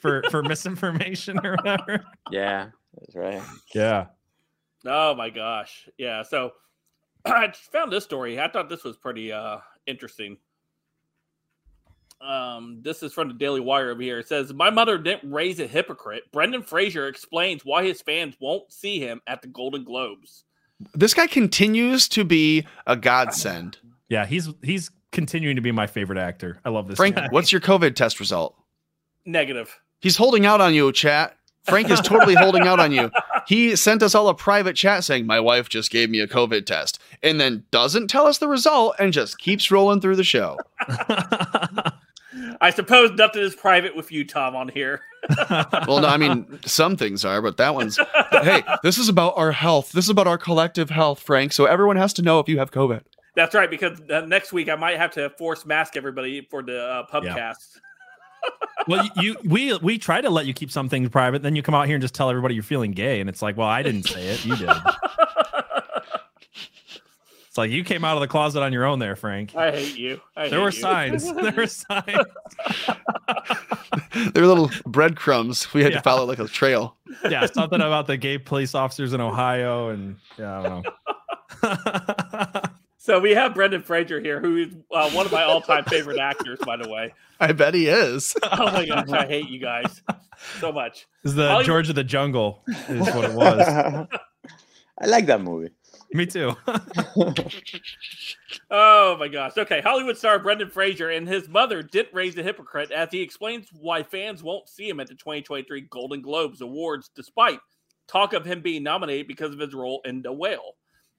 for 0.00 0.22
for 0.30 0.42
misinformation 0.42 1.44
or 1.44 1.56
whatever. 1.56 2.04
Yeah, 2.30 2.68
that's 2.96 3.16
right. 3.16 3.42
Yeah. 3.74 4.06
Oh 4.86 5.14
my 5.14 5.30
gosh. 5.30 5.88
Yeah. 5.98 6.22
So 6.22 6.52
I 7.36 7.52
found 7.72 7.92
this 7.92 8.04
story. 8.04 8.40
I 8.40 8.48
thought 8.48 8.68
this 8.68 8.84
was 8.84 8.96
pretty 8.96 9.32
uh 9.32 9.58
interesting. 9.86 10.36
Um, 12.20 12.80
this 12.82 13.02
is 13.02 13.12
from 13.12 13.28
the 13.28 13.34
Daily 13.34 13.60
Wire 13.60 13.90
over 13.90 14.02
here. 14.02 14.18
It 14.18 14.26
says, 14.26 14.52
My 14.52 14.70
mother 14.70 14.98
didn't 14.98 15.30
raise 15.30 15.60
a 15.60 15.66
hypocrite. 15.66 16.24
Brendan 16.32 16.62
Fraser 16.62 17.06
explains 17.06 17.64
why 17.64 17.84
his 17.84 18.02
fans 18.02 18.34
won't 18.40 18.72
see 18.72 18.98
him 18.98 19.20
at 19.28 19.40
the 19.40 19.48
Golden 19.48 19.84
Globes. 19.84 20.44
This 20.94 21.14
guy 21.14 21.26
continues 21.26 22.08
to 22.08 22.24
be 22.24 22.66
a 22.86 22.96
godsend. 22.96 23.78
Yeah, 24.10 24.24
he's 24.24 24.48
he's 24.62 24.90
continuing 25.12 25.56
to 25.56 25.60
be 25.60 25.70
my 25.70 25.86
favorite 25.86 26.18
actor. 26.18 26.60
I 26.64 26.70
love 26.70 26.88
this. 26.88 26.96
Frank, 26.96 27.16
guy. 27.16 27.28
what's 27.30 27.52
your 27.52 27.60
COVID 27.60 27.94
test 27.94 28.20
result? 28.20 28.56
Negative. 29.26 29.78
He's 30.00 30.16
holding 30.16 30.46
out 30.46 30.62
on 30.62 30.72
you, 30.72 30.90
chat. 30.92 31.36
Frank 31.68 31.90
is 31.90 32.00
totally 32.00 32.34
holding 32.34 32.62
out 32.62 32.80
on 32.80 32.92
you. 32.92 33.10
He 33.46 33.76
sent 33.76 34.02
us 34.02 34.14
all 34.14 34.28
a 34.28 34.34
private 34.34 34.76
chat 34.76 35.04
saying, 35.04 35.26
My 35.26 35.40
wife 35.40 35.68
just 35.68 35.90
gave 35.90 36.10
me 36.10 36.20
a 36.20 36.26
COVID 36.28 36.66
test, 36.66 36.98
and 37.22 37.40
then 37.40 37.64
doesn't 37.70 38.08
tell 38.08 38.26
us 38.26 38.38
the 38.38 38.48
result 38.48 38.96
and 38.98 39.12
just 39.12 39.38
keeps 39.38 39.70
rolling 39.70 40.00
through 40.00 40.16
the 40.16 40.24
show. 40.24 40.58
I 42.60 42.70
suppose 42.70 43.12
nothing 43.12 43.42
is 43.42 43.54
private 43.54 43.96
with 43.96 44.10
you, 44.12 44.24
Tom, 44.24 44.56
on 44.56 44.68
here. 44.68 45.02
Well, 45.86 46.00
no, 46.00 46.08
I 46.08 46.16
mean, 46.16 46.60
some 46.64 46.96
things 46.96 47.24
are, 47.24 47.42
but 47.42 47.56
that 47.56 47.74
one's, 47.74 47.98
hey, 48.30 48.62
this 48.82 48.98
is 48.98 49.08
about 49.08 49.34
our 49.36 49.52
health. 49.52 49.92
This 49.92 50.04
is 50.04 50.10
about 50.10 50.26
our 50.26 50.38
collective 50.38 50.90
health, 50.90 51.20
Frank. 51.20 51.52
So 51.52 51.64
everyone 51.64 51.96
has 51.96 52.12
to 52.14 52.22
know 52.22 52.38
if 52.40 52.48
you 52.48 52.58
have 52.58 52.70
COVID. 52.70 53.02
That's 53.34 53.54
right, 53.54 53.70
because 53.70 54.00
uh, 54.10 54.20
next 54.22 54.52
week 54.52 54.68
I 54.68 54.74
might 54.76 54.96
have 54.96 55.12
to 55.12 55.30
force 55.30 55.66
mask 55.66 55.96
everybody 55.96 56.46
for 56.50 56.62
the 56.62 56.80
uh, 56.80 57.06
pubcast. 57.12 57.78
Well, 58.86 59.08
you 59.16 59.36
we 59.44 59.76
we 59.78 59.98
try 59.98 60.20
to 60.20 60.30
let 60.30 60.46
you 60.46 60.54
keep 60.54 60.70
some 60.70 60.88
things 60.88 61.08
private, 61.08 61.42
then 61.42 61.54
you 61.56 61.62
come 61.62 61.74
out 61.74 61.86
here 61.86 61.94
and 61.96 62.02
just 62.02 62.14
tell 62.14 62.30
everybody 62.30 62.54
you're 62.54 62.62
feeling 62.62 62.92
gay, 62.92 63.20
and 63.20 63.28
it's 63.28 63.42
like, 63.42 63.56
well, 63.56 63.68
I 63.68 63.82
didn't 63.82 64.04
say 64.04 64.28
it, 64.28 64.44
you 64.44 64.56
did. 64.56 64.70
it's 67.48 67.58
like 67.58 67.70
you 67.70 67.84
came 67.84 68.04
out 68.04 68.16
of 68.16 68.20
the 68.20 68.28
closet 68.28 68.62
on 68.62 68.72
your 68.72 68.84
own, 68.84 68.98
there, 68.98 69.16
Frank. 69.16 69.54
I 69.56 69.70
hate 69.72 69.96
you. 69.98 70.20
I 70.36 70.48
There 70.48 70.58
hate 70.58 70.64
were 70.64 70.70
you. 70.70 70.80
signs. 70.80 71.32
There 71.32 71.52
were 71.52 71.66
signs. 71.66 72.26
there 74.32 74.42
were 74.42 74.48
little 74.48 74.70
breadcrumbs. 74.86 75.72
We 75.74 75.82
had 75.82 75.92
Yeah. 75.92 75.98
to 75.98 76.02
follow 76.02 76.24
like 76.24 76.38
a 76.38 76.46
trail. 76.46 76.96
Yeah, 77.28 77.46
something 77.46 77.80
about 77.80 78.06
the 78.06 78.16
gay 78.16 78.38
police 78.38 78.74
officers 78.74 79.12
in 79.12 79.20
Ohio, 79.20 79.88
and 79.88 80.16
yeah, 80.38 80.60
I 80.60 80.62
don't 80.62 80.84
know. 80.84 82.62
So 83.00 83.20
we 83.20 83.30
have 83.30 83.54
Brendan 83.54 83.82
Fraser 83.82 84.20
here, 84.20 84.40
who 84.40 84.56
is 84.56 84.74
uh, 84.92 85.08
one 85.10 85.24
of 85.24 85.30
my 85.32 85.44
all-time 85.44 85.84
favorite 85.84 86.18
actors, 86.18 86.58
by 86.66 86.76
the 86.76 86.88
way. 86.88 87.14
I 87.40 87.52
bet 87.52 87.72
he 87.74 87.86
is. 87.86 88.34
Oh 88.50 88.64
my 88.72 88.84
gosh, 88.86 89.08
I 89.10 89.26
hate 89.26 89.48
you 89.48 89.60
guys 89.60 90.02
so 90.60 90.72
much. 90.72 91.06
This 91.22 91.30
is 91.30 91.36
the 91.36 91.44
Hollywood- 91.48 91.66
George 91.66 91.88
of 91.88 91.94
the 91.94 92.02
Jungle, 92.04 92.62
is 92.88 93.06
what 93.14 93.24
it 93.24 93.32
was. 93.34 93.60
I 95.00 95.06
like 95.06 95.26
that 95.26 95.40
movie. 95.40 95.70
Me 96.12 96.26
too. 96.26 96.56
Oh 98.70 99.16
my 99.16 99.28
gosh. 99.28 99.56
Okay. 99.56 99.80
Hollywood 99.80 100.16
star 100.16 100.38
Brendan 100.38 100.70
Fraser 100.70 101.10
and 101.10 101.28
his 101.28 101.48
mother 101.48 101.82
didn't 101.82 102.14
raise 102.14 102.36
a 102.36 102.42
hypocrite 102.42 102.90
as 102.90 103.08
he 103.12 103.20
explains 103.22 103.68
why 103.72 104.02
fans 104.02 104.42
won't 104.42 104.68
see 104.68 104.88
him 104.88 105.00
at 105.00 105.06
the 105.06 105.14
2023 105.14 105.82
Golden 105.90 106.20
Globes 106.22 106.60
Awards 106.60 107.10
despite 107.14 107.60
talk 108.08 108.32
of 108.32 108.44
him 108.44 108.60
being 108.60 108.82
nominated 108.82 109.28
because 109.28 109.52
of 109.52 109.60
his 109.60 109.74
role 109.74 110.00
in 110.04 110.22
The 110.22 110.32
Whale. 110.32 110.74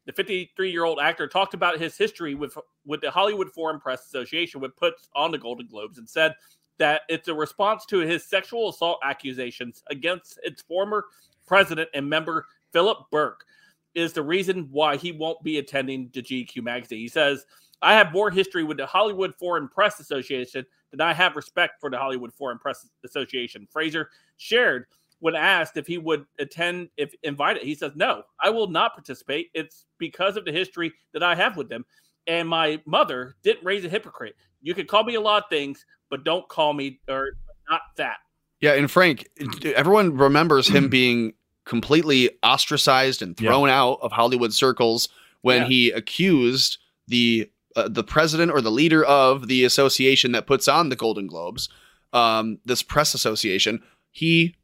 The 0.09 0.13
53 0.13 0.71
year 0.71 0.85
old 0.85 0.97
actor 0.97 1.27
talked 1.27 1.53
about 1.53 1.79
his 1.79 1.95
history 1.95 2.33
with, 2.33 2.57
with 2.83 2.99
the 2.99 3.11
Hollywood 3.11 3.51
Foreign 3.51 3.79
Press 3.79 4.07
Association, 4.07 4.59
which 4.59 4.75
puts 4.75 5.07
on 5.13 5.29
the 5.29 5.37
Golden 5.37 5.67
Globes, 5.67 5.99
and 5.99 6.09
said 6.09 6.33
that 6.79 7.01
it's 7.09 7.27
a 7.27 7.33
response 7.35 7.85
to 7.85 7.99
his 7.99 8.25
sexual 8.25 8.69
assault 8.69 8.97
accusations 9.03 9.83
against 9.91 10.39
its 10.41 10.63
former 10.63 11.05
president 11.45 11.91
and 11.93 12.09
member, 12.09 12.47
Philip 12.73 12.97
Berk 13.11 13.45
is 13.93 14.11
the 14.11 14.23
reason 14.23 14.67
why 14.71 14.97
he 14.97 15.11
won't 15.11 15.43
be 15.43 15.59
attending 15.59 16.09
the 16.11 16.23
GQ 16.23 16.63
magazine. 16.63 16.97
He 16.97 17.07
says, 17.07 17.45
I 17.83 17.93
have 17.93 18.11
more 18.11 18.31
history 18.31 18.63
with 18.63 18.77
the 18.77 18.87
Hollywood 18.87 19.35
Foreign 19.35 19.67
Press 19.67 19.99
Association 19.99 20.65
than 20.89 21.01
I 21.01 21.13
have 21.13 21.35
respect 21.35 21.79
for 21.79 21.91
the 21.91 21.99
Hollywood 21.99 22.33
Foreign 22.33 22.57
Press 22.57 22.87
Association. 23.05 23.67
Fraser 23.71 24.09
shared 24.37 24.87
when 25.19 25.35
asked 25.35 25.77
if 25.77 25.85
he 25.87 25.97
would 25.97 26.25
attend 26.39 26.89
if 26.97 27.13
invited. 27.23 27.63
He 27.63 27.75
says, 27.75 27.91
No, 27.95 28.23
I 28.41 28.49
will 28.49 28.67
not 28.67 28.93
participate. 28.93 29.49
It's 29.53 29.85
because 29.97 30.37
of 30.37 30.45
the 30.45 30.51
history 30.51 30.93
that 31.13 31.23
I 31.23 31.35
have 31.35 31.57
with 31.57 31.69
them. 31.69 31.85
And 32.27 32.47
my 32.47 32.81
mother 32.85 33.35
didn't 33.43 33.65
raise 33.65 33.83
a 33.85 33.89
hypocrite. 33.89 34.35
You 34.61 34.73
can 34.73 34.85
call 34.85 35.03
me 35.03 35.15
a 35.15 35.21
lot 35.21 35.43
of 35.43 35.49
things, 35.49 35.85
but 36.09 36.23
don't 36.23 36.47
call 36.47 36.73
me 36.73 36.99
or 37.09 37.31
not 37.69 37.81
that. 37.97 38.17
Yeah, 38.61 38.73
and 38.73 38.91
Frank, 38.91 39.27
everyone 39.63 40.17
remembers 40.17 40.67
him 40.67 40.89
being 40.89 41.33
completely 41.65 42.31
ostracized 42.43 43.21
and 43.21 43.37
thrown 43.37 43.69
out 43.69 43.99
of 44.01 44.11
Hollywood 44.11 44.53
circles 44.53 45.07
when 45.41 45.61
Yeah. 45.63 45.67
he 45.67 45.91
accused 45.91 46.77
the 47.07 47.49
uh, 47.75 47.87
the 47.87 48.03
president 48.03 48.51
or 48.51 48.61
the 48.61 48.71
leader 48.71 49.05
of 49.05 49.47
the 49.47 49.63
association 49.63 50.31
that 50.31 50.47
puts 50.47 50.67
on 50.67 50.89
the 50.89 50.95
Golden 50.95 51.27
Globes, 51.27 51.69
um, 52.13 52.57
this 52.65 52.81
press 52.81 53.13
association. 53.13 53.81
He 54.11 54.55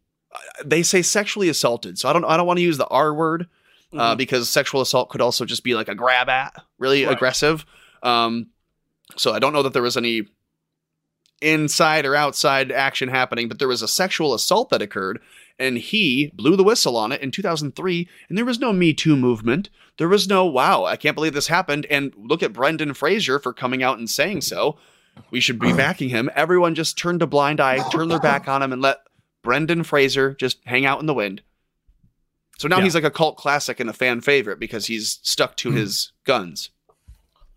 they 0.64 0.84
say 0.84 1.02
sexually 1.02 1.49
assaulted, 1.49 1.98
so 1.98 2.10
I 2.10 2.14
don't 2.14 2.26
I 2.26 2.38
don't 2.38 2.48
want 2.48 2.57
to 2.57 2.64
use 2.64 2.78
the 2.78 2.88
R 2.88 3.14
word 3.14 3.48
uh, 3.94 4.14
Mhm. 4.14 4.18
because 4.18 4.49
sexual 4.49 4.82
assault 4.82 5.10
could 5.10 5.22
also 5.22 5.45
just 5.45 5.64
be 5.64 5.74
like 5.76 5.88
a 5.88 5.95
grab 5.95 6.28
at, 6.30 6.53
really 6.80 7.06
Right. 7.06 7.14
aggressive. 7.14 7.66
Um, 8.03 8.48
so 9.16 9.34
I 9.34 9.40
don't 9.40 9.53
know 9.53 9.64
that 9.64 9.74
there 9.74 9.82
was 9.84 9.95
any 9.98 10.24
inside 11.41 12.06
or 12.06 12.16
outside 12.16 12.72
action 12.72 13.10
happening, 13.10 13.48
but 13.48 13.60
there 13.60 13.68
was 13.68 13.82
a 13.82 13.88
sexual 13.88 14.34
assault 14.34 14.70
that 14.70 14.82
occurred, 14.82 15.20
and 15.60 15.78
he 15.78 16.32
blew 16.34 16.56
the 16.56 16.64
whistle 16.64 16.95
on 16.98 17.12
it 17.12 17.22
in 17.22 17.30
2003, 17.32 18.07
and 18.30 18.38
there 18.38 18.45
was 18.45 18.60
no 18.60 18.72
Me 18.74 18.94
Too 18.94 19.16
movement. 19.16 19.70
There 19.98 20.07
was 20.10 20.28
no, 20.28 20.45
wow, 20.45 20.86
I 20.86 20.95
can't 20.95 21.16
believe 21.16 21.34
this 21.34 21.48
happened. 21.48 21.86
And 21.90 22.14
look 22.18 22.41
at 22.41 22.53
Brendan 22.53 22.94
Fraser 22.94 23.38
for 23.40 23.53
coming 23.53 23.84
out 23.84 23.98
and 23.98 24.10
saying 24.10 24.41
so. 24.41 24.78
We 25.32 25.40
should 25.40 25.60
be 25.60 25.72
backing 25.78 26.10
him. 26.10 26.30
Everyone 26.36 26.74
just 26.76 26.98
turned 26.98 27.22
a 27.22 27.28
blind 27.28 27.60
eye, 27.62 27.88
turned 27.90 28.12
their 28.12 28.20
back 28.20 28.48
on 28.48 28.62
him, 28.64 28.74
and 28.74 28.82
let 28.82 28.99
Brendan 29.45 29.84
Fraser 29.84 30.34
just 30.34 30.57
hang 30.65 30.85
out 30.85 30.99
in 30.99 31.05
the 31.05 31.13
wind. 31.13 31.41
So 32.57 32.67
now 32.67 32.77
Yeah. 32.77 32.84
he's 32.84 32.95
like 32.95 33.03
a 33.05 33.11
cult 33.11 33.38
classic 33.38 33.80
and 33.80 33.89
a 33.89 33.93
fan 33.93 34.19
favorite 34.19 34.59
because 34.59 34.88
he's 34.88 35.19
stuck 35.23 35.55
to 35.57 35.69
mm-hmm. 35.69 35.77
his 35.77 36.11
guns. 36.26 36.72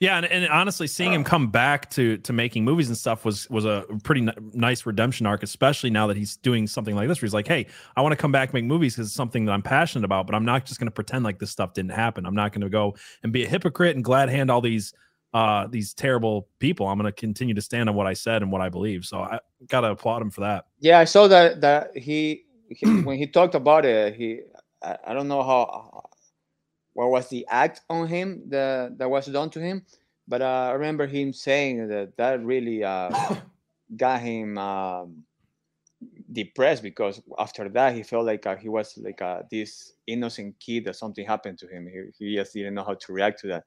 Yeah, 0.01 0.17
and, 0.17 0.27
and 0.27 0.49
honestly, 0.49 0.87
seeing 0.87 1.13
him 1.13 1.25
come 1.25 1.51
back 1.51 1.91
to 1.91 2.19
to 2.19 2.33
making 2.33 2.65
movies 2.65 2.87
and 2.87 2.97
stuff 2.97 3.25
was 3.25 3.51
was 3.51 3.65
a 3.65 3.85
pretty 4.05 4.21
n- 4.21 4.53
nice 4.55 4.87
redemption 4.87 5.27
arc, 5.27 5.43
especially 5.43 5.91
now 5.91 6.07
that 6.07 6.17
he's 6.17 6.37
doing 6.37 6.69
something 6.69 6.95
like 6.95 7.09
this, 7.09 7.21
where 7.21 7.27
he's 7.27 7.35
like, 7.35 7.49
"Hey, 7.49 7.67
I 7.97 8.03
want 8.03 8.13
to 8.13 8.17
come 8.17 8.31
back 8.31 8.51
and 8.51 8.55
make 8.55 8.65
movies 8.65 8.95
because 8.95 9.09
it's 9.09 9.17
something 9.17 9.45
that 9.47 9.53
I'm 9.53 9.63
passionate 9.63 10.05
about, 10.05 10.27
but 10.27 10.37
I'm 10.37 10.45
not 10.45 10.67
just 10.67 10.79
going 10.79 10.87
to 10.87 10.93
pretend 10.93 11.25
like 11.25 11.41
this 11.41 11.51
stuff 11.51 11.75
didn't 11.75 11.91
happen. 11.91 12.27
I'm 12.27 12.35
not 12.37 12.53
going 12.53 12.61
to 12.61 12.69
go 12.69 12.95
and 13.25 13.33
be 13.33 13.45
a 13.45 13.49
hypocrite 13.49 13.97
and 13.97 14.05
glad 14.05 14.29
hand 14.29 14.53
all 14.53 14.61
these 14.61 14.93
uh 15.35 15.67
these 15.67 15.95
terrible 15.95 16.49
people. 16.59 16.87
I'm 16.87 16.99
going 16.99 17.13
to 17.13 17.13
continue 17.13 17.55
to 17.55 17.61
stand 17.61 17.89
on 17.89 17.95
what 17.95 18.07
I 18.07 18.15
said 18.15 18.43
and 18.43 18.51
what 18.51 18.61
I 18.61 18.69
believe. 18.69 19.05
So 19.05 19.21
I 19.21 19.39
got 19.69 19.83
to 19.83 19.91
applaud 19.91 20.23
him 20.23 20.31
for 20.31 20.41
that. 20.43 20.67
Yeah, 20.81 20.99
I 20.99 21.05
saw 21.05 21.29
that 21.29 21.61
that 21.61 21.97
he, 21.97 22.45
he 22.69 22.87
when 23.03 23.19
he 23.19 23.27
talked 23.27 23.55
about 23.55 23.85
it, 23.85 24.15
he 24.15 24.41
I, 24.83 24.97
I 25.09 25.15
don't 25.15 25.29
know 25.29 25.43
how 25.43 26.05
what 26.95 27.11
was 27.11 27.29
the 27.29 27.47
act 27.49 27.83
on 27.89 28.09
him 28.09 28.43
that 28.49 28.99
that 28.99 29.09
was 29.09 29.27
done 29.27 29.51
to 29.51 29.61
him, 29.61 29.85
but 30.27 30.43
uh, 30.43 30.69
I 30.71 30.73
remember 30.73 31.07
him 31.07 31.33
saying 31.33 31.89
that 31.89 32.17
that 32.17 32.45
really 32.45 32.83
uh, 32.83 33.37
got 33.97 34.21
him 34.21 34.59
um, 34.59 35.23
depressed 36.33 36.83
because 36.83 37.21
after 37.39 37.69
that 37.69 37.95
he 37.95 38.03
felt 38.03 38.27
like 38.27 38.47
uh, 38.47 38.57
he 38.57 38.69
was 38.69 38.99
like 38.99 39.23
uh, 39.23 39.43
this 39.51 39.95
innocent 40.07 40.55
kid 40.61 40.85
that 40.85 40.97
something 40.97 41.27
happened 41.27 41.59
to 41.59 41.67
him. 41.67 41.87
He, 41.87 42.25
he 42.27 42.37
just 42.37 42.55
didn't 42.55 42.75
know 42.75 42.85
how 42.85 42.95
to 42.95 43.13
react 43.13 43.41
to 43.41 43.47
that. 43.49 43.65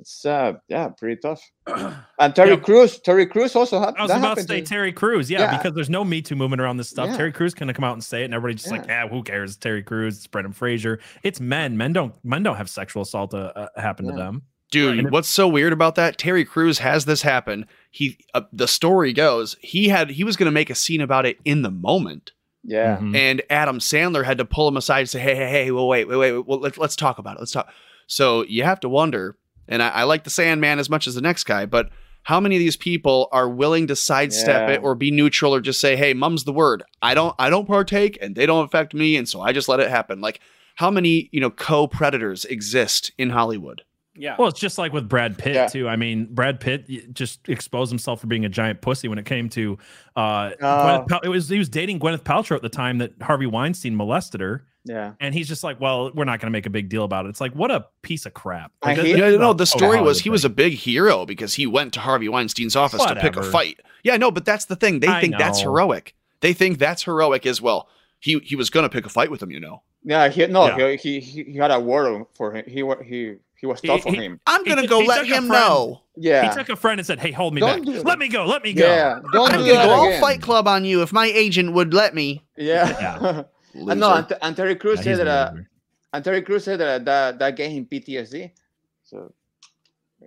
It's 0.00 0.24
uh 0.24 0.54
yeah 0.68 0.88
pretty 0.88 1.20
tough. 1.20 1.42
And 2.18 2.34
Terry 2.34 2.50
Yeah. 2.50 2.56
Crews, 2.56 2.98
Terry 3.00 3.26
Crews 3.26 3.54
also 3.54 3.78
had 3.80 3.94
I 3.96 4.02
was 4.02 4.10
about 4.10 4.36
to 4.38 4.42
say 4.44 4.58
him. 4.58 4.64
Terry 4.64 4.92
Crews, 4.92 5.30
yeah, 5.30 5.40
Yeah. 5.40 5.56
because 5.58 5.74
there's 5.74 5.90
no 5.90 6.04
Me 6.04 6.20
Too 6.22 6.36
movement 6.36 6.60
around 6.60 6.78
this 6.78 6.88
stuff. 6.88 7.08
Yeah. 7.10 7.16
Terry 7.16 7.32
Crews 7.32 7.54
can 7.54 7.72
come 7.72 7.84
out 7.84 7.92
and 7.94 8.02
say 8.04 8.22
it, 8.22 8.24
and 8.26 8.34
everybody's 8.34 8.62
just 8.62 8.72
like, 8.72 8.86
yeah, 8.86 9.06
who 9.08 9.22
cares? 9.22 9.56
Terry 9.56 9.82
Crews, 9.82 10.16
it's 10.16 10.26
Brendan 10.26 10.52
Fraser. 10.52 10.98
It's 11.22 11.40
men. 11.40 11.76
Men 11.76 11.92
don't 11.92 12.14
men 12.24 12.42
don't 12.42 12.56
have 12.56 12.68
sexual 12.70 13.02
assault 13.02 13.32
uh, 13.34 13.52
uh, 13.54 13.68
happen 13.76 14.06
to 14.06 14.12
them. 14.12 14.42
Dude, 14.70 15.04
Right. 15.04 15.12
what's 15.12 15.28
so 15.28 15.48
weird 15.48 15.72
about 15.72 15.96
that? 15.96 16.16
Terry 16.16 16.44
Crews 16.44 16.78
has 16.78 17.04
this 17.04 17.22
happen. 17.22 17.66
He 17.90 18.18
uh, 18.34 18.42
the 18.52 18.68
story 18.68 19.12
goes, 19.12 19.56
he 19.60 19.88
had 19.88 20.10
he 20.10 20.24
was 20.24 20.36
going 20.36 20.46
to 20.46 20.52
make 20.52 20.70
a 20.70 20.74
scene 20.74 21.00
about 21.00 21.26
it 21.26 21.38
in 21.44 21.62
the 21.62 21.70
moment. 21.70 22.32
Yeah. 22.62 22.98
Mhm. 22.98 23.16
And 23.16 23.42
Adam 23.50 23.78
Sandler 23.80 24.24
had 24.24 24.38
to 24.38 24.44
pull 24.44 24.68
him 24.68 24.76
aside 24.76 25.00
and 25.00 25.08
say, 25.08 25.18
"Hey, 25.20 25.34
hey, 25.34 25.50
hey, 25.50 25.70
well, 25.70 25.88
wait, 25.88 26.06
wait, 26.08 26.16
wait, 26.16 26.32
well, 26.46 26.60
let's 26.60 26.78
let's 26.78 26.94
talk 26.96 27.18
about 27.18 27.36
it. 27.36 27.40
Let's 27.40 27.52
talk." 27.52 27.68
So 28.06 28.44
you 28.44 28.64
have 28.64 28.80
to 28.80 28.88
wonder, 28.88 29.36
and 29.70 29.82
I, 29.82 29.88
I 29.88 30.02
like 30.02 30.24
the 30.24 30.30
Sandman 30.30 30.78
as 30.78 30.90
much 30.90 31.06
as 31.06 31.14
the 31.14 31.20
next 31.22 31.44
guy, 31.44 31.64
but 31.64 31.88
how 32.24 32.38
many 32.38 32.56
of 32.56 32.60
these 32.60 32.76
people 32.76 33.28
are 33.32 33.48
willing 33.48 33.86
to 33.86 33.96
sidestep 33.96 34.68
Yeah. 34.68 34.74
it 34.74 34.82
or 34.82 34.94
be 34.94 35.10
neutral 35.10 35.54
or 35.54 35.60
just 35.62 35.80
say, 35.80 35.96
"Hey, 35.96 36.12
mum's 36.12 36.44
the 36.44 36.52
word. 36.52 36.82
I 37.00 37.14
don't, 37.14 37.34
I 37.38 37.48
don't 37.48 37.66
partake, 37.66 38.18
and 38.20 38.36
they 38.36 38.44
don't 38.44 38.64
affect 38.66 38.92
me, 38.92 39.16
and 39.16 39.26
so 39.26 39.40
I 39.40 39.52
just 39.52 39.68
let 39.68 39.80
it 39.80 39.88
happen." 39.88 40.20
Like, 40.20 40.40
how 40.74 40.90
many 40.90 41.30
you 41.32 41.40
know 41.40 41.48
co-predators 41.50 42.44
exist 42.44 43.12
in 43.16 43.30
Hollywood? 43.30 43.82
Yeah. 44.14 44.36
Well, 44.38 44.48
it's 44.48 44.60
just 44.60 44.76
like 44.76 44.92
with 44.92 45.08
Brad 45.08 45.38
Pitt 45.38 45.54
Yeah. 45.54 45.66
too. 45.66 45.88
I 45.88 45.96
mean, 45.96 46.26
Brad 46.30 46.60
Pitt 46.60 47.14
just 47.14 47.48
exposed 47.48 47.90
himself 47.90 48.20
for 48.20 48.26
being 48.26 48.44
a 48.44 48.48
giant 48.50 48.82
pussy 48.82 49.08
when 49.08 49.18
it 49.18 49.24
came 49.24 49.48
to 49.50 49.78
uh 50.14 50.50
Oh. 50.60 51.06
Gwyneth 51.08 51.20
it 51.24 51.28
was 51.28 51.48
he 51.48 51.58
was 51.58 51.68
dating 51.70 52.00
Gwyneth 52.00 52.22
Paltrow 52.22 52.56
at 52.56 52.62
the 52.62 52.68
time 52.68 52.98
that 52.98 53.12
Harvey 53.22 53.46
Weinstein 53.46 53.96
molested 53.96 54.40
her. 54.42 54.66
Yeah. 54.90 55.12
And 55.20 55.34
he's 55.34 55.46
just 55.46 55.62
like, 55.62 55.80
well, 55.80 56.10
we're 56.14 56.24
not 56.24 56.40
going 56.40 56.48
to 56.48 56.50
make 56.50 56.66
a 56.66 56.70
big 56.70 56.88
deal 56.88 57.04
about 57.04 57.26
it. 57.26 57.28
It's 57.28 57.40
like, 57.40 57.52
what 57.54 57.70
a 57.70 57.86
piece 58.02 58.26
of 58.26 58.34
crap. 58.34 58.72
I 58.82 58.88
Like, 58.88 58.96
hate- 58.98 59.02
this- 59.12 59.18
Yeah, 59.18 59.30
this 59.30 59.38
no, 59.40 59.52
the 59.52 59.64
total 59.64 59.66
story 59.66 59.86
was 59.88 59.96
Hollywood 59.98 60.16
he 60.22 60.30
was 60.30 60.44
a 60.44 60.48
big 60.50 60.72
hero 60.72 61.24
because 61.26 61.54
he 61.54 61.66
went 61.66 61.92
to 61.94 62.00
Harvey 62.00 62.28
Weinstein's 62.28 62.74
office 62.76 63.04
to 63.04 63.14
pick 63.16 63.36
a 63.36 63.42
fight. 63.42 63.78
Yeah, 64.02 64.16
no, 64.16 64.30
but 64.30 64.44
that's 64.44 64.64
the 64.64 64.76
thing. 64.76 65.00
They 65.00 65.08
I 65.08 65.20
think 65.20 65.36
that's 65.38 65.60
heroic. 65.60 66.14
They 66.40 66.52
think 66.54 66.78
that's 66.78 67.04
heroic 67.04 67.46
as 67.46 67.60
well. 67.62 67.88
He 68.18 68.38
he 68.40 68.56
was 68.56 68.68
going 68.70 68.82
to 68.84 68.88
pick 68.90 69.06
a 69.06 69.08
fight 69.08 69.30
with 69.30 69.42
him, 69.42 69.50
you 69.50 69.60
know. 69.60 69.82
Yeah, 70.02 70.28
he 70.28 70.46
no, 70.46 70.76
Yeah. 70.76 70.96
he, 70.96 71.20
he 71.20 71.44
he 71.44 71.56
had 71.56 71.70
a 71.70 71.78
word 71.78 72.24
for 72.34 72.54
him. 72.54 72.64
He 72.66 72.82
he 73.06 73.34
he 73.56 73.66
was 73.66 73.80
He- 73.80 73.88
tough 73.88 74.06
on 74.06 74.14
he- 74.14 74.20
him. 74.24 74.40
I'm 74.46 74.64
going 74.64 74.76
to 74.78 74.82
took- 74.82 74.90
go 74.90 75.00
he 75.02 75.06
let 75.08 75.26
him 75.26 75.46
friend. 75.46 75.48
know. 75.48 76.00
Yeah, 76.16 76.48
He 76.50 76.54
took 76.56 76.68
a 76.70 76.76
friend 76.76 76.98
and 76.98 77.06
said, 77.06 77.18
"Hey, 77.18 77.30
hold 77.30 77.54
me 77.54 77.60
Don't 77.60 77.84
back. 77.84 77.94
do. 77.94 78.02
Let 78.02 78.18
me 78.18 78.28
go. 78.28 78.44
Let 78.46 78.62
me 78.64 78.72
go." 78.72 78.86
yeah. 78.86 79.20
Don't 79.32 79.52
I'm 79.52 79.60
do 79.60 79.66
going 79.66 79.80
to 79.80 79.86
go 79.86 79.90
all. 79.90 80.20
Fight 80.20 80.40
Club 80.42 80.66
on 80.66 80.84
you 80.84 81.02
if 81.02 81.12
my 81.12 81.26
agent 81.26 81.72
would 81.74 81.92
let 81.94 82.14
me. 82.14 82.42
Yeah. 82.56 83.42
Loser. 83.74 83.90
and 83.92 84.00
no, 84.00 84.14
and, 84.14 84.38
and 84.42 84.56
Terry 84.56 84.76
Crews 84.76 84.98
Yeah, 84.98 85.16
said 85.16 85.26
that. 85.26 85.28
Uh, 85.28 85.52
and 86.12 86.24
Terry 86.24 86.42
Crews 86.42 86.64
said 86.64 86.80
that 86.80 87.04
that, 87.04 87.38
that 87.38 87.56
gave 87.56 87.70
him 87.70 87.86
PTSD. 87.86 88.50
So. 89.04 89.32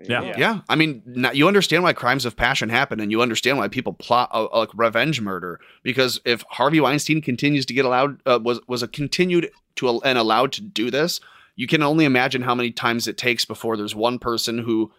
Yeah. 0.01 0.23
Yeah. 0.23 0.35
Yeah, 0.37 0.61
I 0.67 0.75
mean, 0.75 1.03
now 1.05 1.31
you 1.31 1.47
understand 1.47 1.83
why 1.83 1.93
crimes 1.93 2.25
of 2.25 2.35
passion 2.35 2.69
happen, 2.69 2.99
and 2.99 3.11
you 3.11 3.21
understand 3.21 3.59
why 3.59 3.67
people 3.67 3.93
plot 3.93 4.29
a, 4.33 4.39
a, 4.39 4.57
like 4.59 4.69
revenge 4.73 5.21
murder. 5.21 5.59
Because 5.83 6.19
if 6.25 6.43
Harvey 6.49 6.79
Weinstein 6.79 7.21
continues 7.21 7.65
to 7.67 7.75
get 7.75 7.85
allowed, 7.85 8.19
uh, 8.25 8.39
was 8.41 8.59
was 8.67 8.81
a 8.81 8.87
continued 8.87 9.51
to 9.75 9.87
al- 9.87 10.01
and 10.03 10.17
allowed 10.17 10.51
to 10.53 10.61
do 10.61 10.89
this, 10.89 11.19
you 11.55 11.67
can 11.67 11.83
only 11.83 12.05
imagine 12.05 12.41
how 12.41 12.55
many 12.55 12.71
times 12.71 13.07
it 13.07 13.19
takes 13.19 13.45
before 13.45 13.77
there's 13.77 13.93
one 13.93 14.17
person 14.17 14.57
who, 14.57 14.91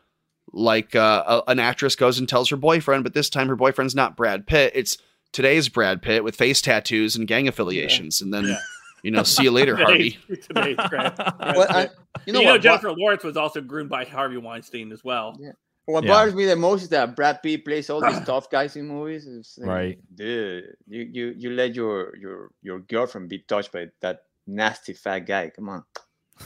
like 0.53 0.95
uh, 0.95 1.43
a, 1.45 1.51
an 1.51 1.59
actress, 1.59 1.97
goes 1.97 2.21
and 2.21 2.29
tells 2.29 2.49
her 2.51 2.57
boyfriend, 2.57 3.03
but 3.03 3.15
this 3.15 3.29
time 3.29 3.49
her 3.49 3.57
boyfriend's 3.57 3.97
not 3.97 4.17
Brad 4.17 4.47
Pitt; 4.47 4.73
it's 4.77 4.97
today's 5.35 5.69
Brad 5.69 6.01
Pitt 6.01 6.25
with 6.25 6.35
face 6.37 6.63
tattoos 6.63 7.15
and 7.17 7.29
gang 7.29 7.47
affiliations, 7.49 8.23
and 8.23 8.33
then 8.33 8.45
Yeah. 8.45 8.59
you 9.03 9.11
know, 9.11 9.23
see 9.23 9.43
you 9.43 9.51
later, 9.51 9.77
Harvey. 9.77 10.13
Today's, 10.29 10.47
today's 10.47 10.77
Brad- 10.89 11.15
Brad 11.17 11.57
Well, 11.57 11.67
Pitt. 11.67 11.77
and, 11.77 11.91
you 12.27 12.33
know 12.33 12.41
you 12.41 12.47
know, 12.47 12.53
what? 12.53 12.63
Jennifer 12.63 12.93
Lawrence 12.93 13.23
was 13.25 13.37
also 13.37 13.61
groomed 13.61 13.91
by 13.91 14.05
Harvey 14.05 14.39
Weinstein 14.39 14.91
as 14.93 15.05
well. 15.05 15.37
Yeah. 15.39 15.53
What 15.87 16.05
Yeah. 16.05 16.11
bothers 16.13 16.35
me 16.35 16.47
the 16.47 16.57
most 16.57 16.83
is 16.85 16.89
that 16.91 17.15
Brad 17.15 17.43
Pitt 17.43 17.63
plays 17.67 17.91
all 17.91 18.01
these 18.01 18.19
tough 18.27 18.49
guys 18.49 18.75
in 18.77 18.89
movies. 18.89 19.27
It's 19.27 19.59
like, 19.59 19.69
Right. 19.69 19.99
Dude, 20.15 20.75
you, 20.89 21.03
you 21.13 21.35
you 21.37 21.51
let 21.51 21.75
your 21.75 22.17
your 22.17 22.51
your 22.63 22.79
girlfriend 22.81 23.29
be 23.29 23.41
touched 23.41 23.71
by 23.73 23.89
that 24.01 24.21
nasty 24.47 24.95
fat 24.95 25.21
guy. 25.27 25.51
Come 25.51 25.69
on. 25.69 25.85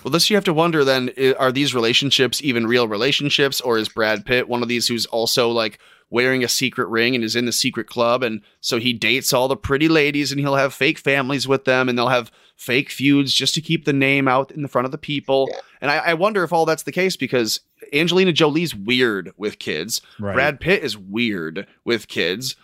Well, 0.05 0.13
this 0.13 0.31
you 0.31 0.37
have 0.37 0.45
to 0.45 0.55
wonder 0.55 0.85
then: 0.85 1.11
are 1.39 1.53
these 1.53 1.75
relationships 1.75 2.43
even 2.43 2.67
real 2.67 2.89
relationships, 2.89 3.61
or 3.61 3.79
is 3.79 3.89
Brad 3.89 4.25
Pitt 4.25 4.49
one 4.49 4.63
of 4.63 4.69
these 4.69 4.87
who's 4.87 5.07
also 5.07 5.51
like 5.51 5.79
wearing 6.11 6.43
a 6.43 6.49
secret 6.49 6.89
ring 6.89 7.15
and 7.15 7.23
is 7.23 7.37
in 7.37 7.45
the 7.45 7.53
secret 7.53 7.87
club, 7.87 8.23
and 8.23 8.41
so 8.61 8.79
he 8.79 8.93
dates 8.93 9.33
all 9.33 9.49
the 9.49 9.57
pretty 9.57 9.89
ladies, 9.89 10.31
and 10.33 10.41
he'll 10.41 10.57
have 10.57 10.73
fake 10.73 10.99
families 10.99 11.47
with 11.47 11.65
them, 11.65 11.89
and 11.89 11.99
they'll 11.99 12.09
have 12.09 12.31
fake 12.57 12.91
feuds 12.91 13.33
just 13.33 13.55
to 13.55 13.61
keep 13.61 13.85
the 13.85 13.93
name 13.93 14.27
out 14.27 14.51
in 14.51 14.63
the 14.63 14.69
front 14.69 14.87
of 14.87 14.91
the 14.91 14.99
people. 14.99 15.49
And 15.81 15.91
I, 15.91 15.99
I 15.99 16.15
wonder 16.15 16.43
if 16.43 16.53
all 16.53 16.67
that's 16.67 16.83
the 16.83 16.93
case 16.93 17.17
because 17.17 17.61
Angelina 17.93 18.33
Jolie's 18.33 18.75
weird 18.75 19.33
with 19.37 19.59
kids, 19.59 20.01
Right. 20.19 20.35
Brad 20.35 20.61
Pitt 20.61 20.83
is 20.83 20.97
weird 20.97 21.67
with 21.85 22.09
kids. 22.09 22.57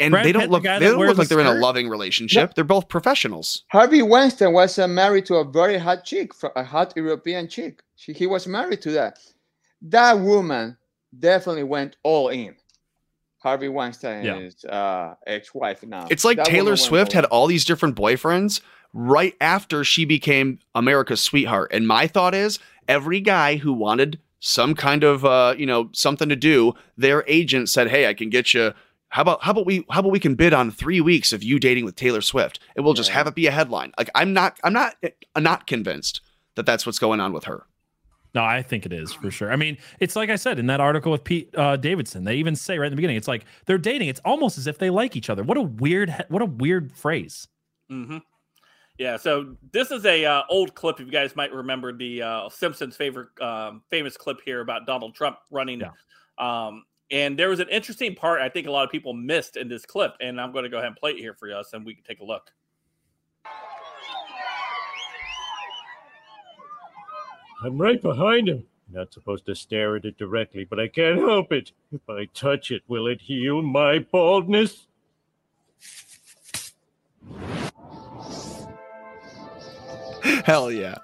And 0.00 0.12
Brad 0.12 0.24
they 0.24 0.32
don't 0.32 0.42
Pitt, 0.42 0.50
the 0.50 0.52
look. 0.52 0.62
guy 0.62 0.78
They 0.78 0.86
don't 0.86 0.98
look 1.04 1.18
like 1.18 1.28
they're 1.28 1.40
in 1.40 1.46
a 1.46 1.54
loving 1.54 1.88
relationship. 1.88 2.54
They're 2.54 2.64
both 2.64 2.88
professionals. 2.88 3.64
Harvey 3.68 4.02
Weinstein 4.02 4.52
was 4.52 4.78
uh, 4.78 4.86
married 4.86 5.26
to 5.26 5.36
a 5.36 5.44
very 5.44 5.78
hot 5.78 6.04
chick, 6.04 6.32
a 6.54 6.62
hot 6.62 6.92
European 6.96 7.48
chick. 7.48 7.82
She, 7.96 8.12
he 8.12 8.26
was 8.26 8.46
married 8.46 8.80
to 8.82 8.92
that. 8.92 9.18
That 9.82 10.20
woman 10.20 10.76
definitely 11.18 11.64
went 11.64 11.96
all 12.02 12.28
in. 12.28 12.54
Harvey 13.38 13.68
Weinstein 13.68 14.24
Weinstein's 14.24 14.64
uh, 14.64 15.14
ex-wife 15.26 15.82
now. 15.84 16.06
It's 16.10 16.24
like 16.24 16.38
That 16.38 16.46
Taylor 16.46 16.76
Swift 16.76 17.12
had 17.12 17.24
all 17.26 17.46
these 17.46 17.64
different 17.64 17.94
boyfriends 17.96 18.60
right 18.92 19.34
after 19.40 19.84
she 19.84 20.04
became 20.04 20.58
America's 20.74 21.20
sweetheart. 21.20 21.70
And 21.72 21.86
my 21.86 22.06
thought 22.08 22.34
is 22.34 22.58
every 22.88 23.20
guy 23.20 23.56
who 23.56 23.72
wanted 23.72 24.18
some 24.40 24.74
kind 24.74 25.04
of 25.04 25.24
uh, 25.24 25.54
you 25.56 25.66
know, 25.66 25.90
something 25.92 26.28
to 26.28 26.36
do, 26.36 26.74
their 26.96 27.24
agent 27.26 27.68
said, 27.68 27.88
"Hey, 27.88 28.06
I 28.06 28.14
can 28.14 28.30
get 28.30 28.54
you 28.54 28.72
how 29.10 29.22
about 29.22 29.42
how 29.42 29.52
about 29.52 29.66
we 29.66 29.84
how 29.90 30.00
about 30.00 30.12
we 30.12 30.20
can 30.20 30.34
bid 30.34 30.52
on 30.52 30.70
3 30.70 31.00
weeks 31.00 31.32
of 31.32 31.42
you 31.42 31.58
dating 31.58 31.84
with 31.84 31.96
Taylor 31.96 32.20
Swift 32.20 32.60
and 32.76 32.84
we'll 32.84 32.94
just 32.94 33.10
have 33.10 33.26
it 33.26 33.34
be 33.34 33.46
a 33.46 33.50
headline." 33.50 33.92
Like 33.98 34.10
I'm 34.14 34.32
not 34.32 34.58
I'm 34.64 34.72
not 34.72 34.96
I'm 35.34 35.42
not 35.42 35.66
convinced 35.66 36.20
that 36.56 36.66
that's 36.66 36.84
what's 36.84 36.98
going 36.98 37.20
on 37.20 37.32
with 37.32 37.44
her. 37.44 37.66
No, 38.34 38.44
I 38.44 38.62
think 38.62 38.84
it 38.84 38.92
is 38.92 39.12
for 39.12 39.30
sure. 39.30 39.50
I 39.50 39.56
mean, 39.56 39.78
it's 40.00 40.14
like 40.14 40.28
I 40.28 40.36
said 40.36 40.58
in 40.58 40.66
that 40.66 40.80
article 40.80 41.10
with 41.10 41.24
Pete 41.24 41.52
uh, 41.56 41.76
Davidson. 41.76 42.24
They 42.24 42.36
even 42.36 42.54
say 42.54 42.78
right 42.78 42.86
in 42.86 42.92
the 42.92 42.96
beginning, 42.96 43.16
it's 43.16 43.28
like 43.28 43.46
they're 43.66 43.78
dating. 43.78 44.08
It's 44.08 44.20
almost 44.24 44.58
as 44.58 44.66
if 44.66 44.78
they 44.78 44.90
like 44.90 45.16
each 45.16 45.30
other. 45.30 45.42
What 45.42 45.56
a 45.56 45.62
weird, 45.62 46.14
what 46.28 46.42
a 46.42 46.46
weird 46.46 46.92
phrase. 46.92 47.48
hmm 47.88 48.18
Yeah, 48.98 49.16
so 49.16 49.56
this 49.72 49.90
is 49.90 50.04
a 50.04 50.26
uh, 50.26 50.42
old 50.50 50.74
clip. 50.74 51.00
If 51.00 51.06
you 51.06 51.12
guys 51.12 51.34
might 51.36 51.52
remember 51.52 51.92
the 51.92 52.22
uh, 52.22 52.48
Simpsons' 52.50 52.96
favorite 52.96 53.28
um, 53.40 53.82
famous 53.88 54.16
clip 54.16 54.40
here 54.44 54.60
about 54.60 54.86
Donald 54.86 55.14
Trump 55.14 55.38
running. 55.50 55.82
Um, 56.36 56.84
and 57.10 57.38
there 57.38 57.48
was 57.48 57.60
an 57.60 57.68
interesting 57.68 58.14
part 58.14 58.40
I 58.40 58.48
think 58.48 58.66
a 58.66 58.70
lot 58.70 58.84
of 58.84 58.90
people 58.90 59.12
missed 59.12 59.56
in 59.56 59.68
this 59.68 59.84
clip, 59.86 60.14
and 60.20 60.40
I'm 60.40 60.52
going 60.52 60.64
to 60.64 60.70
go 60.70 60.78
ahead 60.78 60.88
and 60.88 60.96
play 60.96 61.12
it 61.12 61.18
here 61.18 61.34
for 61.34 61.52
us, 61.52 61.72
and 61.72 61.84
we 61.84 61.94
can 61.94 62.04
take 62.04 62.20
a 62.20 62.24
look. 62.24 62.50
I'm 67.62 67.76
right 67.76 68.00
behind 68.00 68.48
him. 68.48 68.64
Not 68.90 69.12
supposed 69.12 69.44
to 69.46 69.54
stare 69.54 69.96
at 69.96 70.04
it 70.04 70.16
directly, 70.16 70.64
but 70.64 70.80
I 70.80 70.88
can't 70.88 71.18
help 71.18 71.52
it. 71.52 71.72
If 71.92 72.08
I 72.08 72.26
touch 72.32 72.70
it, 72.70 72.82
will 72.88 73.06
it 73.06 73.20
heal 73.20 73.60
my 73.60 73.98
baldness? 73.98 74.86
Hell 80.44 80.72
yeah. 80.72 80.96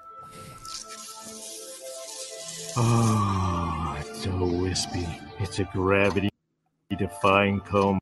Oh, 2.77 3.97
it's 3.99 4.23
so 4.23 4.45
wispy. 4.45 5.07
It's 5.39 5.59
a 5.59 5.63
gravity 5.65 6.29
defying 6.97 7.59
comb 7.61 7.99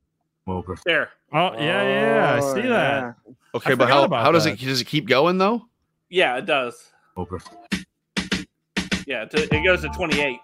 over. 0.47 0.77
There. 0.85 1.09
Oh 1.31 1.53
yeah, 1.53 1.83
yeah, 1.83 2.35
I 2.35 2.53
see 2.53 2.61
that. 2.67 3.15
Okay, 3.55 3.71
I 3.71 3.75
but 3.75 3.89
how 3.89 4.07
how 4.09 4.31
does 4.31 4.43
that. 4.45 4.61
it 4.61 4.65
does 4.65 4.81
it 4.81 4.85
keep 4.85 5.07
going 5.07 5.37
though? 5.37 5.67
Yeah, 6.09 6.37
it 6.37 6.45
does. 6.45 6.91
Over. 7.17 7.39
Yeah, 9.05 9.25
to, 9.25 9.55
it 9.55 9.63
goes 9.65 9.81
to 9.81 9.89
28. 9.89 10.39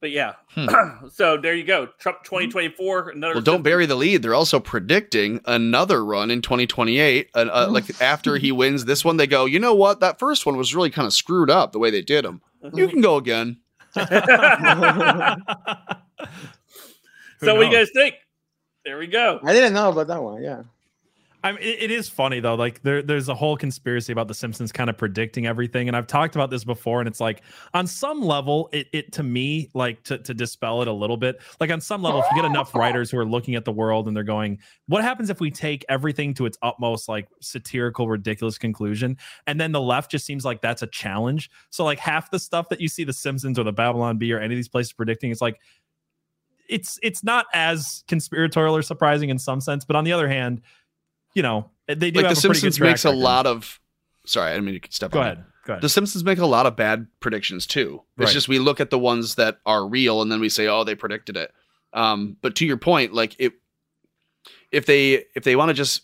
But 0.00 0.10
yeah, 0.10 0.32
Hmm. 0.54 0.66
so 1.12 1.36
there 1.36 1.54
you 1.54 1.64
go. 1.64 1.86
Trump 1.98 2.24
2024. 2.24 3.10
Another 3.10 3.34
Well, 3.34 3.42
don't 3.42 3.62
bury 3.62 3.86
the 3.86 3.94
lead. 3.94 4.22
They're 4.22 4.34
also 4.34 4.60
predicting 4.60 5.40
another 5.44 6.04
run 6.04 6.30
in 6.30 6.42
2028. 6.42 7.30
Uh, 7.34 7.38
uh, 7.38 7.68
like 7.70 8.00
after 8.02 8.36
he 8.36 8.50
wins 8.52 8.84
this 8.84 9.04
one, 9.04 9.16
they 9.16 9.26
go, 9.26 9.44
you 9.44 9.58
know 9.58 9.74
what? 9.74 10.00
That 10.00 10.18
first 10.18 10.44
one 10.44 10.56
was 10.56 10.74
really 10.74 10.90
kind 10.90 11.06
of 11.06 11.12
screwed 11.12 11.50
up 11.50 11.72
the 11.72 11.78
way 11.78 11.90
they 11.90 12.02
did 12.02 12.24
him. 12.24 12.42
You 12.74 12.88
can 12.90 13.00
go 13.00 13.16
again. 13.16 13.58
so 13.94 14.04
what 17.54 17.60
do 17.60 17.66
you 17.66 17.72
guys 17.72 17.90
think? 17.94 18.14
There 18.84 18.98
we 18.98 19.06
go. 19.06 19.38
I 19.44 19.52
didn't 19.52 19.74
know 19.74 19.90
about 19.90 20.06
that 20.06 20.22
one. 20.22 20.42
Yeah. 20.42 20.62
I 21.44 21.52
mean, 21.52 21.60
it, 21.60 21.84
it 21.84 21.90
is 21.90 22.08
funny 22.08 22.40
though. 22.40 22.54
Like 22.54 22.82
there, 22.82 23.02
there's 23.02 23.28
a 23.28 23.34
whole 23.34 23.56
conspiracy 23.56 24.12
about 24.12 24.28
the 24.28 24.34
Simpsons 24.34 24.70
kind 24.70 24.88
of 24.88 24.96
predicting 24.96 25.46
everything, 25.46 25.88
and 25.88 25.96
I've 25.96 26.06
talked 26.06 26.34
about 26.34 26.50
this 26.50 26.64
before. 26.64 27.00
And 27.00 27.08
it's 27.08 27.20
like, 27.20 27.42
on 27.74 27.86
some 27.86 28.20
level, 28.20 28.68
it, 28.72 28.86
it 28.92 29.12
to 29.12 29.22
me, 29.22 29.68
like 29.74 30.02
to 30.04 30.18
to 30.18 30.34
dispel 30.34 30.82
it 30.82 30.88
a 30.88 30.92
little 30.92 31.16
bit. 31.16 31.40
Like 31.60 31.70
on 31.70 31.80
some 31.80 32.02
level, 32.02 32.20
if 32.20 32.26
you 32.30 32.36
get 32.36 32.44
enough 32.44 32.74
writers 32.74 33.10
who 33.10 33.18
are 33.18 33.26
looking 33.26 33.54
at 33.54 33.64
the 33.64 33.72
world 33.72 34.06
and 34.06 34.16
they're 34.16 34.22
going, 34.22 34.58
"What 34.86 35.02
happens 35.02 35.30
if 35.30 35.40
we 35.40 35.50
take 35.50 35.84
everything 35.88 36.34
to 36.34 36.46
its 36.46 36.58
utmost, 36.62 37.08
like 37.08 37.28
satirical, 37.40 38.08
ridiculous 38.08 38.58
conclusion?" 38.58 39.16
And 39.46 39.60
then 39.60 39.72
the 39.72 39.80
left 39.80 40.10
just 40.10 40.24
seems 40.24 40.44
like 40.44 40.62
that's 40.62 40.82
a 40.82 40.86
challenge. 40.86 41.50
So 41.70 41.84
like 41.84 41.98
half 41.98 42.30
the 42.30 42.38
stuff 42.38 42.68
that 42.68 42.80
you 42.80 42.88
see 42.88 43.04
the 43.04 43.12
Simpsons 43.12 43.58
or 43.58 43.64
the 43.64 43.72
Babylon 43.72 44.18
Bee 44.18 44.32
or 44.32 44.38
any 44.38 44.54
of 44.54 44.58
these 44.58 44.68
places 44.68 44.92
predicting, 44.92 45.30
it's 45.30 45.40
like 45.40 45.60
it's 46.68 46.98
it's 47.02 47.22
not 47.22 47.46
as 47.52 48.02
conspiratorial 48.08 48.74
or 48.76 48.82
surprising 48.82 49.28
in 49.28 49.38
some 49.38 49.60
sense, 49.60 49.84
but 49.84 49.96
on 49.96 50.04
the 50.04 50.12
other 50.12 50.28
hand, 50.28 50.62
you 51.34 51.42
know, 51.42 51.70
they 51.88 52.10
do 52.10 52.20
like 52.20 52.26
have 52.26 52.34
the 52.34 52.40
a 52.40 52.48
pretty 52.50 52.60
good 52.60 52.74
Simpsons 52.74 52.80
makes 52.80 53.04
a 53.04 53.08
record. 53.08 53.18
lot 53.20 53.46
of. 53.46 53.80
Sorry, 54.24 54.50
I 54.50 54.54
didn't 54.54 54.66
mean 54.66 54.80
to 54.80 54.92
step 54.92 55.10
Go 55.10 55.18
on 55.20 55.26
ahead, 55.26 55.38
it. 55.38 55.44
go 55.66 55.72
ahead. 55.74 55.82
The 55.82 55.88
Simpsons 55.88 56.22
make 56.24 56.38
a 56.38 56.46
lot 56.46 56.66
of 56.66 56.76
bad 56.76 57.06
predictions 57.20 57.66
too. 57.66 58.02
It's 58.18 58.26
Right. 58.26 58.32
just 58.32 58.48
we 58.48 58.58
look 58.58 58.80
at 58.80 58.90
the 58.90 58.98
ones 58.98 59.34
that 59.34 59.58
are 59.66 59.86
real 59.86 60.22
and 60.22 60.30
then 60.30 60.40
we 60.40 60.48
say, 60.48 60.68
oh, 60.68 60.84
they 60.84 60.94
predicted 60.94 61.36
it. 61.36 61.52
Um, 61.92 62.36
but 62.40 62.54
to 62.56 62.66
your 62.66 62.76
point, 62.76 63.12
like 63.12 63.34
it, 63.38 63.52
if 64.70 64.86
they 64.86 65.24
if 65.34 65.44
they 65.44 65.56
want 65.56 65.68
to 65.70 65.74
just 65.74 66.02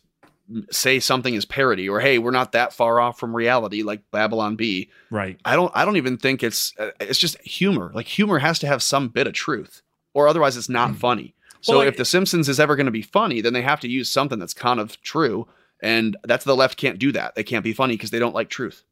say 0.71 0.99
something 0.99 1.35
is 1.35 1.45
parody 1.45 1.89
or 1.89 2.01
hey, 2.01 2.19
we're 2.19 2.31
not 2.31 2.53
that 2.53 2.73
far 2.73 3.01
off 3.01 3.19
from 3.19 3.35
reality, 3.37 3.83
like 3.83 4.03
Babylon 4.11 4.57
Bee. 4.57 4.91
Right. 5.11 5.39
I 5.45 5.55
don't. 5.57 5.71
I 5.75 5.85
don't 5.85 5.97
even 5.97 6.17
think 6.17 6.43
it's. 6.43 6.73
uh, 6.79 6.91
It's 7.01 7.19
just 7.19 7.39
humor. 7.43 7.91
Like 7.95 8.07
humor 8.07 8.39
has 8.39 8.59
to 8.61 8.67
have 8.67 8.83
some 8.83 9.09
bit 9.09 9.27
of 9.27 9.33
truth, 9.35 9.83
or 10.15 10.27
otherwise 10.29 10.57
it's 10.57 10.69
not 10.69 10.97
funny. 10.97 11.35
So. 11.61 11.73
Well, 11.73 11.79
like- 11.81 11.89
if 11.89 11.97
The 11.97 12.05
Simpsons 12.05 12.49
is 12.49 12.61
ever 12.61 12.77
going 12.77 12.87
to 12.87 12.93
be 12.93 13.03
funny, 13.03 13.41
then 13.41 13.53
they 13.53 13.63
have 13.63 13.81
to 13.81 13.89
use 13.89 14.11
something 14.11 14.39
that's 14.39 14.55
kind 14.55 14.81
of 14.81 15.01
true, 15.03 15.47
and 15.83 16.17
that's 16.25 16.45
the 16.45 16.57
left 16.57 16.77
can't 16.79 16.99
do 16.99 17.13
that. 17.13 17.35
They 17.35 17.45
can't 17.45 17.65
be 17.65 17.73
funny 17.73 17.95
because 17.95 18.11
they 18.11 18.19
don't 18.19 18.35
like 18.35 18.49
truth. 18.49 18.85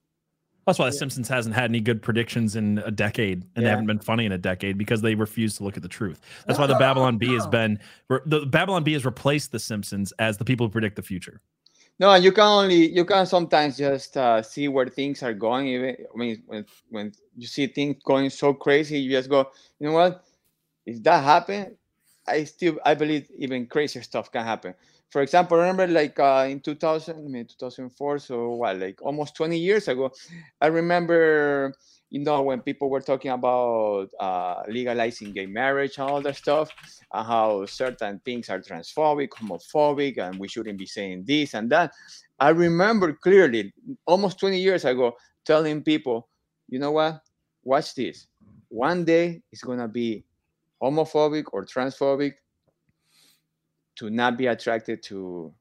That's 0.66 0.80
why 0.80 0.86
The 0.86 0.92
Simpsons 0.92 1.28
hasn't 1.28 1.54
had 1.54 1.70
any 1.70 1.80
good 1.80 2.02
predictions 2.02 2.56
in 2.56 2.78
a 2.78 2.90
decade, 2.90 3.44
and 3.54 3.64
they 3.64 3.70
haven't 3.70 3.86
been 3.86 4.00
funny 4.00 4.26
in 4.26 4.32
a 4.32 4.38
decade 4.38 4.76
because 4.76 5.00
they 5.00 5.14
refuse 5.14 5.56
to 5.58 5.64
look 5.64 5.76
at 5.76 5.82
the 5.84 5.88
truth. 5.88 6.20
That's 6.44 6.58
why 6.58 6.66
the 6.66 6.74
Babylon 6.74 7.18
Bee 7.18 7.34
has 7.34 7.46
been 7.46 7.78
the 8.08 8.44
Babylon 8.46 8.82
Bee 8.82 8.94
has 8.94 9.04
replaced 9.04 9.52
The 9.52 9.60
Simpsons 9.60 10.12
as 10.18 10.38
the 10.38 10.44
people 10.44 10.66
who 10.66 10.72
predict 10.72 10.96
the 10.96 11.02
future. 11.02 11.40
No, 12.00 12.12
you 12.14 12.32
can 12.32 12.42
only 12.42 12.92
you 12.92 13.04
can 13.04 13.26
sometimes 13.26 13.78
just 13.78 14.16
uh, 14.16 14.42
see 14.42 14.66
where 14.66 14.86
things 14.88 15.22
are 15.22 15.32
going. 15.32 15.68
Even 15.68 15.96
I 16.12 16.18
mean, 16.18 16.42
when 16.46 16.66
when 16.90 17.12
you 17.36 17.46
see 17.46 17.68
things 17.68 18.02
going 18.04 18.28
so 18.30 18.52
crazy, 18.52 18.98
you 18.98 19.12
just 19.12 19.30
go, 19.30 19.50
you 19.78 19.86
know 19.86 19.94
what? 19.94 20.24
If 20.84 21.00
that 21.04 21.22
happened, 21.22 21.76
I 22.28 22.44
still 22.44 22.78
I 22.84 22.94
believe 22.94 23.30
even 23.38 23.66
crazier 23.66 24.02
stuff 24.02 24.30
can 24.32 24.44
happen. 24.44 24.74
For 25.10 25.22
example, 25.22 25.56
remember 25.56 25.86
like 25.86 26.18
uh, 26.18 26.46
in 26.50 26.60
2000, 26.60 27.16
I 27.16 27.28
mean 27.28 27.46
2004, 27.46 28.18
so 28.18 28.50
what, 28.54 28.78
like 28.78 29.00
almost 29.02 29.36
20 29.36 29.58
years 29.58 29.88
ago, 29.88 30.12
I 30.60 30.66
remember, 30.66 31.72
you 32.10 32.20
know, 32.24 32.42
when 32.42 32.60
people 32.60 32.90
were 32.90 33.00
talking 33.00 33.30
about 33.30 34.10
uh, 34.18 34.62
legalizing 34.68 35.32
gay 35.32 35.46
marriage 35.46 35.98
and 35.98 36.08
all 36.10 36.20
that 36.22 36.36
stuff, 36.36 36.70
and 37.12 37.26
how 37.26 37.66
certain 37.66 38.20
things 38.24 38.50
are 38.50 38.60
transphobic, 38.60 39.28
homophobic, 39.30 40.18
and 40.18 40.40
we 40.40 40.48
shouldn't 40.48 40.78
be 40.78 40.86
saying 40.86 41.24
this 41.26 41.54
and 41.54 41.70
that. 41.70 41.92
I 42.38 42.50
remember 42.50 43.12
clearly, 43.14 43.72
almost 44.06 44.40
20 44.40 44.58
years 44.58 44.84
ago, 44.84 45.16
telling 45.44 45.82
people, 45.82 46.28
you 46.68 46.78
know 46.80 46.92
what? 46.92 47.22
Watch 47.62 47.94
this. 47.94 48.26
One 48.68 49.04
day 49.04 49.42
it's 49.52 49.62
gonna 49.62 49.88
be 49.88 50.25
homophobic 50.82 51.44
or 51.52 51.64
transphobic 51.64 52.34
to 53.96 54.10
not 54.10 54.36
be 54.36 54.46
attracted 54.46 55.02
to 55.04 55.52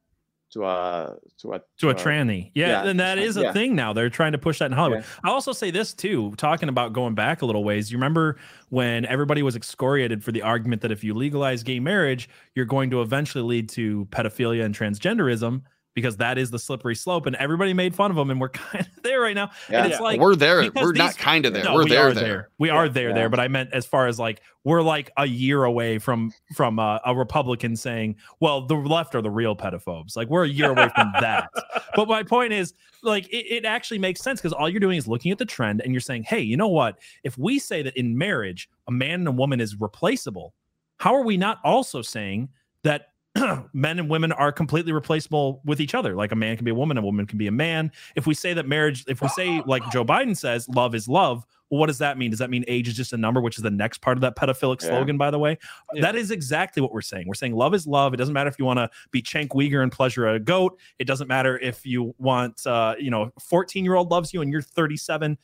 to 0.52 0.64
a 0.66 1.18
to 1.38 1.54
a 1.54 1.62
to 1.80 1.90
a 1.90 1.96
tranny. 1.96 2.52
Yeah, 2.54 2.86
and 2.86 3.00
that 3.00 3.18
is 3.18 3.36
a 3.38 3.44
yeah. 3.44 3.54
thing 3.54 3.76
now. 3.76 3.94
They're 3.94 4.10
trying 4.10 4.32
to 4.32 4.38
push 4.38 4.60
that 4.60 4.68
in 4.68 4.72
Hollywood. 4.72 5.04
I'll 5.24 5.34
also 5.34 5.52
say 5.52 5.72
this 5.72 5.94
too, 5.94 6.34
talking 6.38 6.70
about 6.70 6.94
going 6.94 7.16
back 7.16 7.42
a 7.42 7.46
little 7.46 7.64
ways. 7.64 7.92
You 7.92 7.98
remember 7.98 8.38
when 8.70 9.06
everybody 9.06 9.44
was 9.44 9.56
excoriated 9.56 10.24
for 10.24 10.32
the 10.32 10.42
argument 10.42 10.82
that 10.84 10.92
if 10.92 11.04
you 11.04 11.14
legalize 11.14 11.64
gay 11.64 11.80
marriage, 11.80 12.30
you're 12.54 12.66
going 12.66 12.90
to 12.92 13.02
eventually 13.02 13.44
lead 13.44 13.70
to 13.70 14.06
pedophilia 14.12 14.64
and 14.64 14.74
transgenderism 14.74 15.62
because 15.96 16.18
that 16.18 16.38
is 16.38 16.52
the 16.52 16.60
slippery 16.60 16.94
slope, 16.94 17.26
and 17.26 17.36
everybody 17.38 17.74
made 17.74 17.96
fun 17.96 18.12
of 18.12 18.18
them, 18.18 18.30
and 18.30 18.40
we're 18.40 18.50
kind 18.50 18.86
of 18.86 19.04
there 19.04 19.22
right 19.22 19.34
now. 19.34 19.50
and 19.70 19.92
it's 19.92 20.00
like 20.00 20.20
we're 20.20 20.36
there. 20.36 20.70
We're 20.76 20.94
not 20.94 21.18
kind 21.18 21.46
of 21.46 21.54
there. 21.54 21.64
No, 21.64 21.74
we're 21.74 21.86
we 21.86 21.90
there. 21.90 22.10
are 22.10 22.14
There. 22.14 22.50
We 22.60 22.70
are 22.70 22.88
there. 22.88 23.10
Yeah. 23.10 23.16
There. 23.16 23.30
But 23.30 23.40
I 23.40 23.48
meant 23.48 23.72
as 23.74 23.86
far 23.86 24.08
as 24.08 24.20
like 24.20 24.42
we're 24.64 24.82
like 24.82 25.12
a 25.18 25.26
year 25.26 25.64
away 25.64 25.98
from 25.98 26.32
from 26.54 26.78
uh, 26.78 27.00
a 27.06 27.16
Republican 27.16 27.76
saying, 27.76 28.18
"Well, 28.40 28.68
the 28.68 28.76
left 28.76 29.16
are 29.16 29.22
the 29.22 29.32
real 29.32 29.56
pedophobes." 29.56 30.16
Like 30.16 30.30
we're 30.30 30.44
a 30.46 30.50
year 30.50 30.70
away 30.70 30.90
from 30.94 31.12
that. 31.20 31.50
but 31.96 32.08
my 32.08 32.24
point 32.24 32.54
is, 32.54 32.74
like, 33.02 33.28
it, 33.30 33.46
it 33.50 33.66
actually 33.66 34.00
makes 34.00 34.22
sense 34.22 34.42
because 34.42 34.54
all 34.54 34.70
you're 34.70 34.80
doing 34.80 34.98
is 34.98 35.08
looking 35.08 35.32
at 35.32 35.38
the 35.38 35.46
trend 35.46 35.82
and 35.82 35.94
you're 35.94 36.02
saying, 36.02 36.24
hey, 36.24 36.42
you 36.42 36.58
know 36.58 36.68
what? 36.68 37.00
If 37.24 37.38
we 37.38 37.60
say 37.60 37.82
that 37.84 37.96
in 37.98 38.18
marriage, 38.18 38.70
a 38.88 38.92
man 38.92 39.22
and 39.22 39.28
a 39.28 39.32
woman 39.32 39.62
is 39.62 39.80
replaceable, 39.80 40.54
how 40.98 41.16
are 41.16 41.24
we 41.24 41.38
not 41.38 41.60
also 41.64 42.02
saying 42.02 42.50
that 42.84 43.10
men 43.74 44.00
and 44.00 44.10
women 44.10 44.32
are 44.32 44.52
completely 44.52 44.92
replaceable 44.94 45.62
with 45.66 45.82
each 45.82 45.94
other. 45.94 46.16
Like 46.16 46.32
a 46.32 46.36
man 46.36 46.56
can 46.56 46.66
be 46.66 46.72
a 46.72 46.76
woman, 46.76 46.98
a 46.98 47.02
woman 47.02 47.26
can 47.26 47.38
be 47.38 47.48
a 47.48 47.52
man. 47.52 47.92
If 48.16 48.26
we 48.28 48.34
say 48.34 48.54
that 48.54 48.68
marriage, 48.68 49.04
if 49.08 49.22
we 49.22 49.28
say 49.30 49.62
like 49.66 49.84
Joe 49.92 50.06
Biden 50.06 50.36
says, 50.38 50.70
love 50.70 50.96
is 50.96 51.08
love, 51.08 51.46
well, 51.70 51.80
what 51.80 51.88
does 51.88 51.98
that 51.98 52.18
mean? 52.18 52.30
Does 52.30 52.40
that 52.40 52.52
mean 52.52 52.64
age 52.68 52.88
is 52.88 52.94
just 52.94 53.12
a 53.12 53.18
number, 53.18 53.42
which 53.42 53.58
is 53.58 53.64
the 53.64 53.72
next 53.72 54.00
part 54.00 54.18
of 54.18 54.22
that 54.22 54.36
pedophilic 54.36 54.82
Yeah. 54.82 54.90
slogan, 54.90 55.18
by 55.18 55.32
the 55.32 55.40
way? 55.40 55.58
That 56.00 56.16
is 56.16 56.30
exactly 56.32 56.82
what 56.82 56.94
we're 56.94 57.02
saying. 57.02 57.28
We're 57.28 57.34
saying 57.34 57.56
love 57.56 57.74
is 57.74 57.88
love. 57.88 58.14
It 58.14 58.18
doesn't 58.18 58.34
matter 58.34 58.50
if 58.50 58.60
you 58.60 58.66
want 58.66 58.78
to 58.78 58.90
be 59.12 59.22
Cenk 59.22 59.50
Uygur 59.50 59.82
and 59.82 59.92
pleasure 59.92 60.28
a 60.28 60.40
goat. 60.40 60.78
It 61.00 61.06
doesn't 61.06 61.28
matter 61.28 61.58
if 61.58 61.86
you 61.86 62.14
want, 62.20 62.66
uh, 62.68 62.96
you 63.00 63.10
know, 63.10 63.32
14 63.40 63.84
year 63.84 63.96
old 63.96 64.12
loves 64.12 64.34
you 64.34 64.42
and 64.42 64.52
you're 64.52 64.62
37 64.62 65.38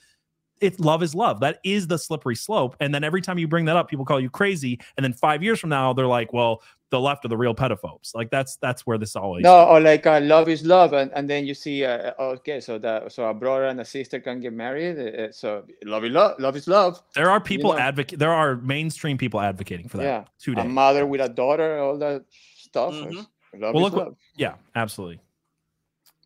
if 0.61 0.79
love 0.79 1.03
is 1.03 1.13
love. 1.13 1.39
That 1.41 1.59
is 1.63 1.87
the 1.87 1.97
slippery 1.97 2.35
slope. 2.35 2.75
And 2.79 2.93
then 2.93 3.03
every 3.03 3.21
time 3.21 3.37
you 3.37 3.47
bring 3.47 3.65
that 3.65 3.75
up, 3.75 3.89
people 3.89 4.05
call 4.05 4.19
you 4.19 4.29
crazy. 4.29 4.79
And 4.95 5.03
then 5.03 5.13
five 5.13 5.43
years 5.43 5.59
from 5.59 5.69
now, 5.71 5.91
they're 5.93 6.07
like, 6.07 6.31
well, 6.33 6.61
the 6.91 6.99
left 6.99 7.23
are 7.25 7.29
the 7.29 7.37
real 7.37 7.55
pedophobes. 7.55 8.13
Like 8.13 8.29
that's 8.29 8.57
that's 8.57 8.85
where 8.85 8.97
this 8.97 9.15
always 9.15 9.43
No, 9.43 9.65
or 9.65 9.79
like 9.79 10.05
uh, 10.05 10.19
love 10.21 10.49
is 10.49 10.65
love, 10.65 10.91
and, 10.93 11.09
and 11.13 11.29
then 11.29 11.45
you 11.45 11.53
see, 11.53 11.85
uh, 11.85 12.11
okay, 12.19 12.59
so 12.59 12.77
that 12.79 13.11
so 13.13 13.25
a 13.29 13.33
brother 13.33 13.65
and 13.65 13.79
a 13.79 13.85
sister 13.85 14.19
can 14.19 14.41
get 14.41 14.51
married. 14.51 14.99
Uh, 14.99 15.31
so 15.31 15.63
love 15.85 16.03
is 16.03 16.11
love, 16.11 16.37
love 16.39 16.55
is 16.57 16.67
love. 16.67 17.01
there 17.15 17.29
are 17.29 17.37
you 17.37 17.43
people 17.43 17.71
know? 17.71 17.79
advocate 17.79 18.19
there 18.19 18.33
are 18.33 18.57
mainstream 18.57 19.17
people 19.17 19.39
advocating 19.39 19.87
for 19.87 19.97
that 19.97 20.03
Yeah, 20.03 20.23
today. 20.37 20.61
a 20.61 20.65
mother 20.65 21.05
with 21.05 21.21
a 21.21 21.29
daughter, 21.29 21.79
all 21.79 21.97
that 21.99 22.25
stuff. 22.57 22.93
is- 22.93 23.25
Love 23.53 23.75
well, 23.75 23.85
is 23.87 23.93
look 23.93 24.05
love. 24.05 24.15
yeah, 24.37 24.55
absolutely. 24.75 25.19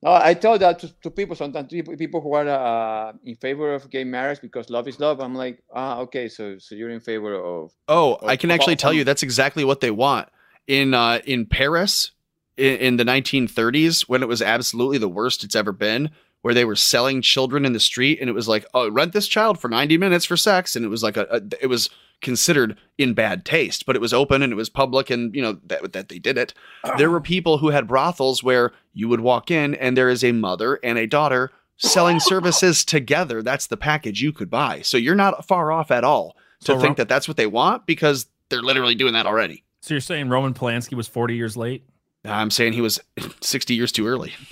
No, 0.06 0.14
I 0.14 0.36
tell 0.36 0.60
that 0.60 0.78
to, 0.80 0.94
to 1.02 1.10
people 1.10 1.36
sometimes 1.36 1.68
people, 1.70 1.98
people 1.98 2.22
who 2.22 2.36
are 2.36 2.48
uh, 2.48 3.14
in 3.24 3.36
favor 3.38 3.74
of 3.74 3.90
gay 3.90 4.04
marriage 4.04 4.40
because 4.40 4.70
love 4.70 4.88
is 4.88 5.00
love. 5.00 5.20
I'm 5.20 5.34
like, 5.34 5.64
ah, 5.74 5.98
okay, 6.02 6.30
so 6.30 6.60
so 6.60 6.76
you're 6.76 6.92
in 6.92 7.00
favor 7.00 7.34
of 7.34 7.72
Oh, 7.88 8.20
I 8.22 8.36
can 8.36 8.52
actually 8.52 8.74
all- 8.74 8.78
tell 8.78 8.94
you 8.94 9.04
that's 9.04 9.24
exactly 9.24 9.66
what 9.66 9.82
they 9.82 9.90
want. 9.90 10.30
In 10.68 10.94
uh, 10.94 11.22
in 11.26 11.48
Paris 11.48 12.12
in, 12.56 12.78
in 12.78 12.98
the 12.98 13.04
1930s, 13.04 14.08
when 14.08 14.22
it 14.22 14.28
was 14.28 14.44
absolutely 14.44 15.00
the 15.00 15.10
worst 15.10 15.44
it's 15.44 15.56
ever 15.56 15.72
been, 15.72 16.12
where 16.44 16.54
they 16.54 16.66
were 16.66 16.76
selling 16.76 17.24
children 17.24 17.66
in 17.66 17.74
the 17.74 17.80
street, 17.80 18.20
and 18.22 18.30
it 18.30 18.34
was 18.34 18.48
like, 18.48 18.64
oh, 18.76 18.88
rent 18.92 19.12
this 19.12 19.28
child 19.28 19.60
for 19.60 19.70
90 19.70 19.98
minutes 19.98 20.26
for 20.26 20.38
sex, 20.38 20.76
and 20.76 20.86
it 20.86 20.90
was 20.90 21.02
like 21.02 21.18
a, 21.18 21.26
a 21.32 21.42
it 21.60 21.68
was 21.68 21.90
considered 22.22 22.78
in 23.00 23.14
bad 23.16 23.44
taste, 23.44 23.86
but 23.88 23.96
it 23.96 24.02
was 24.02 24.14
open 24.14 24.42
and 24.44 24.54
it 24.54 24.56
was 24.56 24.70
public, 24.70 25.10
and 25.10 25.34
you 25.36 25.42
know 25.42 25.58
that 25.66 25.94
that 25.94 26.10
they 26.10 26.20
did 26.20 26.38
it. 26.38 26.54
There 27.00 27.10
were 27.10 27.22
people 27.34 27.58
who 27.58 27.70
had 27.70 27.88
brothels 27.88 28.44
where 28.44 28.72
you 28.96 29.08
would 29.10 29.20
walk 29.20 29.52
in, 29.52 29.76
and 29.76 29.96
there 29.96 30.10
is 30.10 30.24
a 30.24 30.32
mother 30.32 30.80
and 30.84 30.98
a 30.98 31.06
daughter 31.06 31.52
selling 31.78 32.20
services 32.22 32.84
together. 32.84 33.44
That's 33.44 33.68
the 33.68 33.78
package 33.78 34.22
you 34.22 34.32
could 34.32 34.50
buy. 34.50 34.82
So 34.82 34.98
you're 34.98 35.14
not 35.14 35.46
far 35.46 35.72
off 35.72 35.92
at 35.92 36.04
all 36.04 36.36
to 36.62 36.66
So 36.66 36.80
think 36.80 36.98
Ro- 36.98 37.04
that 37.04 37.10
that's 37.10 37.28
what 37.28 37.38
they 37.38 37.46
want 37.48 37.86
because 37.86 38.26
they're 38.50 38.62
literally 38.64 38.96
doing 38.96 39.14
that 39.14 39.28
already. 39.28 39.64
So 39.82 39.94
you're 39.94 40.02
saying 40.02 40.30
Roman 40.30 40.54
Polanski 40.56 40.96
was 40.96 41.08
40 41.08 41.36
years 41.36 41.56
late? 41.56 41.88
I'm 42.24 42.50
saying 42.50 42.74
he 42.74 42.82
was 42.82 43.00
60 43.42 43.76
years 43.76 43.92
too 43.92 44.08
early. 44.08 44.34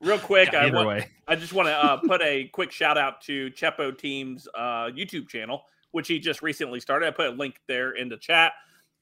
Real 0.00 0.18
quick, 0.18 0.52
Yeah, 0.52 0.58
I, 0.60 0.70
want, 0.70 0.88
way. 0.88 1.08
I 1.26 1.36
just 1.36 1.52
want 1.54 1.68
to 1.68 1.72
uh, 1.72 1.96
put 1.96 2.20
a 2.20 2.44
quick 2.52 2.70
shout 2.70 2.98
out 2.98 3.22
to 3.22 3.50
Chepo 3.52 3.96
Team's 3.96 4.46
uh, 4.54 4.90
YouTube 4.90 5.28
channel, 5.28 5.62
which 5.92 6.06
he 6.06 6.18
just 6.18 6.42
recently 6.42 6.80
started. 6.80 7.06
I 7.06 7.10
put 7.12 7.26
a 7.26 7.30
link 7.30 7.60
there 7.66 7.92
in 7.92 8.08
the 8.10 8.18
chat. 8.18 8.52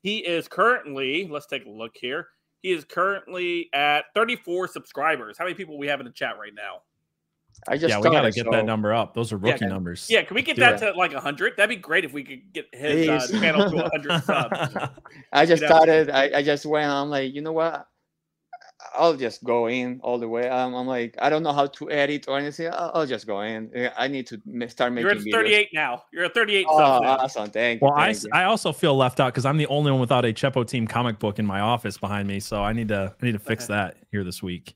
He 0.03 0.19
is 0.19 0.47
currently, 0.47 1.27
let's 1.29 1.47
take 1.47 1.67
a 1.67 1.71
look 1.71 1.93
here. 1.97 2.29
He 2.65 2.73
is 2.73 2.83
currently 2.87 3.69
at 3.75 4.07
34 4.15 4.69
subscribers. 4.69 5.37
How 5.37 5.45
many 5.45 5.55
people 5.55 5.77
we 5.77 5.87
have 5.89 6.01
in 6.01 6.07
the 6.07 6.13
chat 6.13 6.39
right 6.41 6.55
now? 6.55 6.79
I 7.69 7.77
just 7.77 7.91
yeah, 7.91 7.99
we 7.99 8.05
got 8.05 8.11
to 8.23 8.33
started, 8.33 8.35
get 8.37 8.45
so- 8.47 8.51
that 8.53 8.65
number 8.65 8.95
up. 8.95 9.13
Those 9.13 9.35
are 9.35 9.37
rookie 9.37 9.59
can- 9.59 9.69
numbers. 9.69 10.07
Yeah, 10.09 10.23
can 10.23 10.35
we 10.35 10.41
get 10.41 10.57
Do 10.57 10.61
that 10.61 10.83
it. 10.83 10.93
to 10.93 10.99
like 10.99 11.13
100? 11.13 11.59
That'd 11.59 11.69
be 11.69 11.77
great 11.77 12.07
if 12.07 12.15
we 12.15 12.25
could 12.25 12.55
get 12.55 12.67
his 12.73 13.07
uh, 13.07 13.39
channel 13.39 13.69
to 13.69 13.77
100 13.77 14.23
subs. 14.25 14.77
I 15.31 15.45
just 15.45 15.61
You 15.61 15.69
know? 15.69 15.75
started. 15.75 16.09
I, 16.09 16.39
I 16.39 16.43
just 16.43 16.65
went. 16.65 16.91
I'm 16.91 17.11
like, 17.11 17.35
you 17.35 17.43
know 17.43 17.53
what? 17.53 17.87
I'll 18.97 19.17
just 19.17 19.43
go 19.45 19.69
in 19.69 20.01
all 20.03 20.19
the 20.19 20.29
way. 20.29 20.49
I'm, 20.49 20.75
I'm 20.75 20.87
like, 20.87 21.15
I 21.21 21.29
don't 21.29 21.43
know 21.43 21.53
how 21.53 21.67
to 21.67 21.91
edit 21.91 22.27
or 22.29 22.39
anything. 22.39 22.69
I'll, 22.73 22.91
I'll 22.95 23.07
just 23.07 23.27
go 23.27 23.41
in. 23.43 23.71
Uh, 23.77 23.91
I 23.99 24.09
need 24.09 24.27
to 24.29 24.41
start 24.69 24.93
making 24.93 25.11
You're 25.11 25.19
at 25.19 25.25
videos. 25.25 25.33
38 25.33 25.69
now. 25.73 26.05
You're 26.13 26.25
at 26.27 26.35
38 26.35 26.67
Oh, 26.69 26.79
subs. 26.79 27.03
now. 27.03 27.17
awesome! 27.17 27.51
Thank 27.51 27.81
you. 27.83 27.89
Well, 27.89 27.97
I, 27.97 28.11
you. 28.11 28.19
I 28.33 28.45
also 28.45 28.73
feel 28.73 28.97
left 28.97 29.21
out 29.21 29.33
because 29.33 29.45
I'm 29.47 29.57
the 29.57 29.67
only 29.67 29.91
one 29.91 30.01
without 30.01 30.25
a 30.25 30.33
Chepo 30.33 30.67
Team 30.67 30.87
comic 30.87 31.19
book 31.19 31.39
in 31.39 31.47
my 31.47 31.61
office 31.61 31.99
behind 31.99 32.29
me. 32.29 32.41
So 32.41 32.63
I 32.63 32.73
need 32.73 32.89
to 32.89 33.15
I 33.21 33.27
need 33.27 33.33
to 33.33 33.39
fix 33.39 33.67
that 33.69 33.97
here 34.13 34.25
this 34.25 34.43
week. 34.43 34.75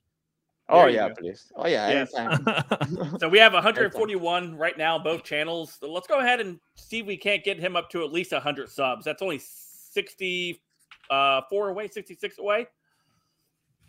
oh 0.69 0.87
yeah, 0.87 1.09
go. 1.09 1.15
please. 1.15 1.51
Oh 1.57 1.67
yeah, 1.67 1.89
Yes. 1.89 2.13
So 3.21 3.29
we 3.29 3.39
have 3.39 3.53
141 3.55 4.57
right 4.57 4.77
now, 4.77 4.99
both 4.99 5.23
channels. 5.25 5.77
So 5.81 5.91
let's 5.93 6.07
go 6.07 6.19
ahead 6.19 6.41
and 6.41 6.59
see 6.75 7.01
if 7.01 7.07
we 7.07 7.17
can't 7.17 7.43
get 7.45 7.59
him 7.59 7.77
up 7.77 7.89
to 7.91 8.05
at 8.05 8.13
least 8.13 8.33
100 8.33 8.69
subs. 8.69 9.05
That's 9.05 9.23
only 9.23 9.39
64 9.39 11.69
away, 11.71 11.89
66 11.89 12.39
away. 12.39 12.67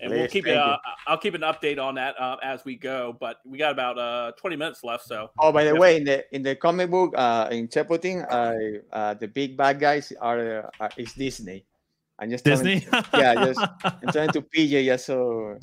And 0.01 0.11
we'll 0.11 0.27
keep 0.27 0.47
it. 0.47 0.55
Uh, 0.55 0.77
I'll 1.07 1.17
keep 1.17 1.33
an 1.33 1.41
update 1.41 1.77
on 1.77 1.95
that 1.95 2.19
uh, 2.19 2.37
as 2.41 2.63
we 2.63 2.75
go. 2.75 3.15
But 3.19 3.39
we 3.45 3.57
got 3.57 3.71
about 3.71 3.97
uh, 3.97 4.31
20 4.37 4.55
minutes 4.55 4.83
left. 4.83 5.05
So 5.05 5.31
Oh, 5.37 5.51
by 5.51 5.63
the 5.65 5.71
Yes. 5.71 5.79
way, 5.79 5.97
in 5.97 6.03
the 6.05 6.35
in 6.35 6.41
the 6.43 6.55
comic 6.55 6.89
book, 6.89 7.13
uh, 7.17 7.49
in 7.51 7.67
Chepo 7.67 7.99
Team, 8.01 8.23
uh, 8.29 8.53
uh, 8.95 9.13
the 9.15 9.27
big 9.27 9.57
bad 9.57 9.79
guys 9.79 10.13
are, 10.21 10.63
uh, 10.63 10.69
are 10.79 10.89
is 10.97 11.13
Disney. 11.13 11.65
I'm 12.17 12.29
just 12.29 12.45
telling- 12.45 12.79
Disney? 12.79 12.87
yeah, 13.13 13.35
just 13.45 13.59
I'm 13.83 14.11
trying 14.11 14.31
to 14.31 14.41
PJ 14.41 14.85
just 14.85 15.05
so 15.05 15.57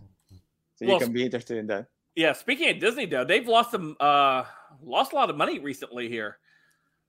so 0.77 0.85
you 0.85 0.91
Well, 0.91 1.01
can 1.01 1.13
be 1.13 1.25
interested 1.25 1.57
in 1.59 1.67
that. 1.69 1.87
yeah, 2.15 2.33
speaking 2.33 2.69
of 2.69 2.79
Disney, 2.79 3.07
though, 3.07 3.25
they've 3.25 3.47
lost 3.49 3.71
some 3.73 3.97
uh, 4.01 4.45
lost 4.83 5.13
a 5.13 5.17
lot 5.17 5.31
of 5.31 5.37
money 5.37 5.59
recently 5.59 6.09
here. 6.09 6.39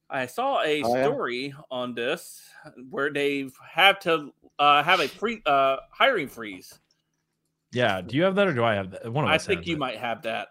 I 0.10 0.26
saw 0.28 0.62
a 0.64 0.82
Oh, 0.84 0.96
yeah? 0.96 1.04
story 1.04 1.54
on 1.70 1.94
this 1.94 2.42
where 2.90 3.12
they've 3.12 3.52
had 3.70 4.00
to 4.08 4.32
uh, 4.60 4.82
have 4.84 5.02
a 5.02 5.08
free 5.10 5.42
uh, 5.46 5.78
hiring 5.92 6.30
freeze. 6.30 6.80
Yeah. 7.72 8.02
Do 8.02 8.16
you 8.16 8.24
have 8.24 8.36
that 8.36 8.48
or 8.48 8.54
do 8.54 8.64
I 8.64 8.76
have 8.76 8.92
that? 8.92 9.12
One 9.12 9.24
of 9.26 9.30
I 9.30 9.38
think 9.38 9.66
you 9.68 9.76
it. 9.76 9.80
might 9.80 9.98
have 9.98 10.22
that. 10.24 10.50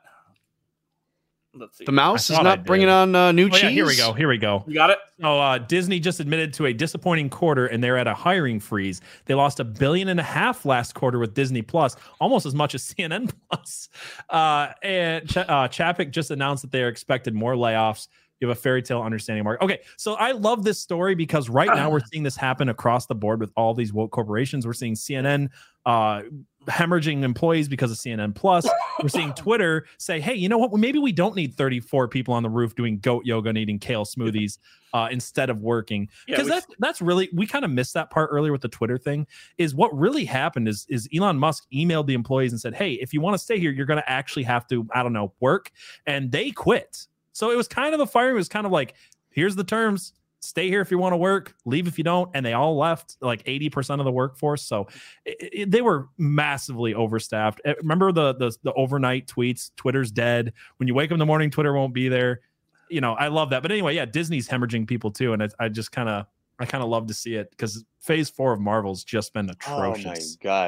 Let's 1.59 1.79
see. 1.79 1.87
The 1.87 1.93
mouse 1.93 2.29
is 2.29 2.39
not 2.43 2.67
bringing 2.67 2.91
on 2.91 3.15
uh, 3.15 3.33
new 3.33 3.47
Oh, 3.47 3.49
cheese. 3.49 3.63
yeah, 3.63 3.69
here 3.71 3.87
we 3.87 3.97
go. 3.97 4.13
Here 4.13 4.29
we 4.29 4.37
go. 4.37 4.63
You 4.67 4.75
got 4.75 4.91
it. 4.91 4.99
So 5.23 5.41
uh, 5.41 5.57
Disney 5.57 5.99
just 5.99 6.21
admitted 6.21 6.53
to 6.55 6.67
a 6.67 6.73
disappointing 6.75 7.31
quarter, 7.31 7.65
and 7.69 7.83
they're 7.83 7.97
at 7.97 8.07
a 8.07 8.13
hiring 8.13 8.61
freeze. 8.61 9.01
They 9.25 9.33
lost 9.33 9.59
a 9.59 9.65
billion 9.65 10.09
and 10.09 10.21
a 10.21 10.23
half 10.23 10.67
last 10.67 10.95
quarter 10.95 11.19
with 11.19 11.33
Disney 11.33 11.63
Plus, 11.63 11.97
almost 12.21 12.45
as 12.45 12.55
much 12.55 12.75
as 12.75 12.83
CNN 12.95 13.33
Plus. 13.51 13.89
Uh, 14.29 14.69
and 14.83 15.27
Ch- 15.31 15.39
uh, 15.39 15.67
Chapek 15.69 16.11
just 16.11 16.31
announced 16.31 16.61
that 16.61 16.73
they 16.73 16.83
are 16.83 16.89
expected 16.89 17.33
more 17.35 17.55
layoffs. 17.55 18.09
You 18.41 18.49
have 18.49 18.59
a 18.59 18.61
fairy 18.61 18.83
tale 18.83 19.01
understanding, 19.01 19.43
Mark. 19.43 19.63
Okay, 19.63 19.79
so 19.97 20.13
I 20.17 20.33
love 20.33 20.63
this 20.63 20.79
story 20.79 21.15
because 21.15 21.49
right 21.49 21.69
now 21.75 21.89
we're 21.89 22.01
seeing 22.13 22.23
this 22.23 22.37
happen 22.37 22.69
across 22.69 23.07
the 23.07 23.15
board 23.15 23.41
with 23.41 23.51
all 23.57 23.73
these 23.73 23.95
woke 23.95 24.11
corporations. 24.11 24.67
We're 24.67 24.75
seeing 24.75 24.93
CNN 24.93 25.49
uh, 25.87 26.21
hemorrhaging 26.67 27.23
employees 27.23 27.69
because 27.69 27.91
of 27.91 27.97
CNN 27.97 28.35
Plus. 28.35 28.69
We're 29.03 29.09
seeing 29.09 29.33
Twitter 29.37 29.87
say, 29.99 30.21
"Hey, 30.21 30.35
you 30.35 30.49
know 30.49 30.59
what? 30.59 30.73
Maybe 30.73 30.99
we 30.99 31.13
don't 31.13 31.35
need 31.35 31.55
34 31.55 32.09
people 32.09 32.35
on 32.35 32.43
the 32.43 32.49
roof 32.51 32.75
doing 32.75 32.99
goat 32.99 33.25
yoga 33.25 33.49
and 33.49 33.59
eating 33.59 33.79
kale 33.79 34.05
smoothies 34.05 34.59
uh, 34.93 35.09
instead 35.11 35.51
of 35.51 35.63
working." 35.63 36.09
Because 36.27 36.45
we- 36.45 36.51
that's 36.51 36.67
that's 36.79 37.01
really 37.03 37.29
we 37.33 37.47
kind 37.47 37.65
of 37.65 37.71
missed 37.71 37.95
that 37.95 38.11
part 38.11 38.29
earlier 38.33 38.53
with 38.53 38.63
the 38.63 38.69
Twitter 38.69 38.99
thing. 38.99 39.27
Is 39.59 39.75
what 39.75 39.97
really 39.97 40.25
happened 40.25 40.69
is 40.69 40.87
is 40.89 41.09
Elon 41.15 41.39
Musk 41.39 41.65
emailed 41.73 42.07
the 42.07 42.15
employees 42.15 42.53
and 42.53 42.61
said, 42.61 42.75
"Hey, 42.75 42.93
if 42.93 43.13
you 43.15 43.21
want 43.21 43.35
to 43.35 43.39
stay 43.39 43.59
here, 43.59 43.71
you're 43.71 43.87
going 43.87 44.01
to 44.01 44.11
actually 44.11 44.45
have 44.45 44.67
to 44.69 44.87
I 44.95 45.03
don't 45.03 45.13
know 45.13 45.33
work," 45.41 45.71
and 46.07 46.31
they 46.33 46.51
quit. 46.51 47.07
So 47.33 47.51
it 47.51 47.57
was 47.57 47.69
kind 47.69 47.95
of 47.95 48.01
a 48.01 48.07
firing. 48.07 48.35
It 48.35 48.39
was 48.39 48.49
kind 48.49 48.67
of 48.67 48.73
like, 48.73 48.95
"Here's 49.31 49.57
the 49.57 49.65
terms." 49.65 50.13
Stay 50.47 50.68
here 50.68 50.81
if 50.81 50.90
you 50.90 50.98
want 50.98 51.12
to 51.12 51.16
work, 51.16 51.55
leave 51.64 51.86
if 51.89 51.98
you 51.98 52.05
don't. 52.05 52.31
And 52.35 52.44
they 52.47 52.52
all 52.52 52.77
left 52.77 53.16
like 53.20 53.43
80% 53.44 53.98
of 53.98 54.05
the 54.05 54.12
workforce. 54.12 54.62
So 54.62 54.86
it, 55.24 55.36
it- 55.52 55.70
they 55.70 55.82
were 55.82 56.09
massively 56.18 56.94
overstaffed. 56.94 57.60
Eh, 57.64 57.74
Remember 57.81 58.12
the, 58.12 58.35
the 58.35 58.56
the 58.62 58.73
overnight 58.74 59.27
tweets? 59.27 59.70
Twitter's 59.77 60.10
dead. 60.10 60.52
When 60.78 60.86
you 60.89 60.94
wake 60.94 61.10
up 61.10 61.14
in 61.14 61.18
the 61.18 61.27
morning, 61.27 61.51
Twitter 61.51 61.73
won't 61.73 61.93
be 61.94 62.09
there. 62.09 62.40
You 62.89 63.01
know, 63.01 63.14
I 63.14 63.28
love 63.28 63.51
that. 63.51 63.62
But 63.62 63.73
anyway, 63.73 63.94
yeah, 63.97 64.05
Disney's 64.05 64.48
hemorrhaging 64.48 64.86
people 64.86 65.10
too, 65.10 65.32
and 65.32 65.43
I, 65.43 65.48
I 65.59 65.68
just 65.68 65.90
kind 65.90 66.09
of 66.09 66.27
I 66.59 66.64
kind 66.66 66.82
of 66.85 66.89
love 66.89 67.06
to 67.09 67.14
see 67.14 67.35
it 67.35 67.51
because 67.51 67.85
Phase 68.01 68.31
Four 68.31 68.52
of 68.52 68.60
Marvel's 68.60 69.02
just 69.05 69.35
been 69.35 69.51
atrocious. 69.51 70.06
Oh 70.06 70.09
my 70.09 70.18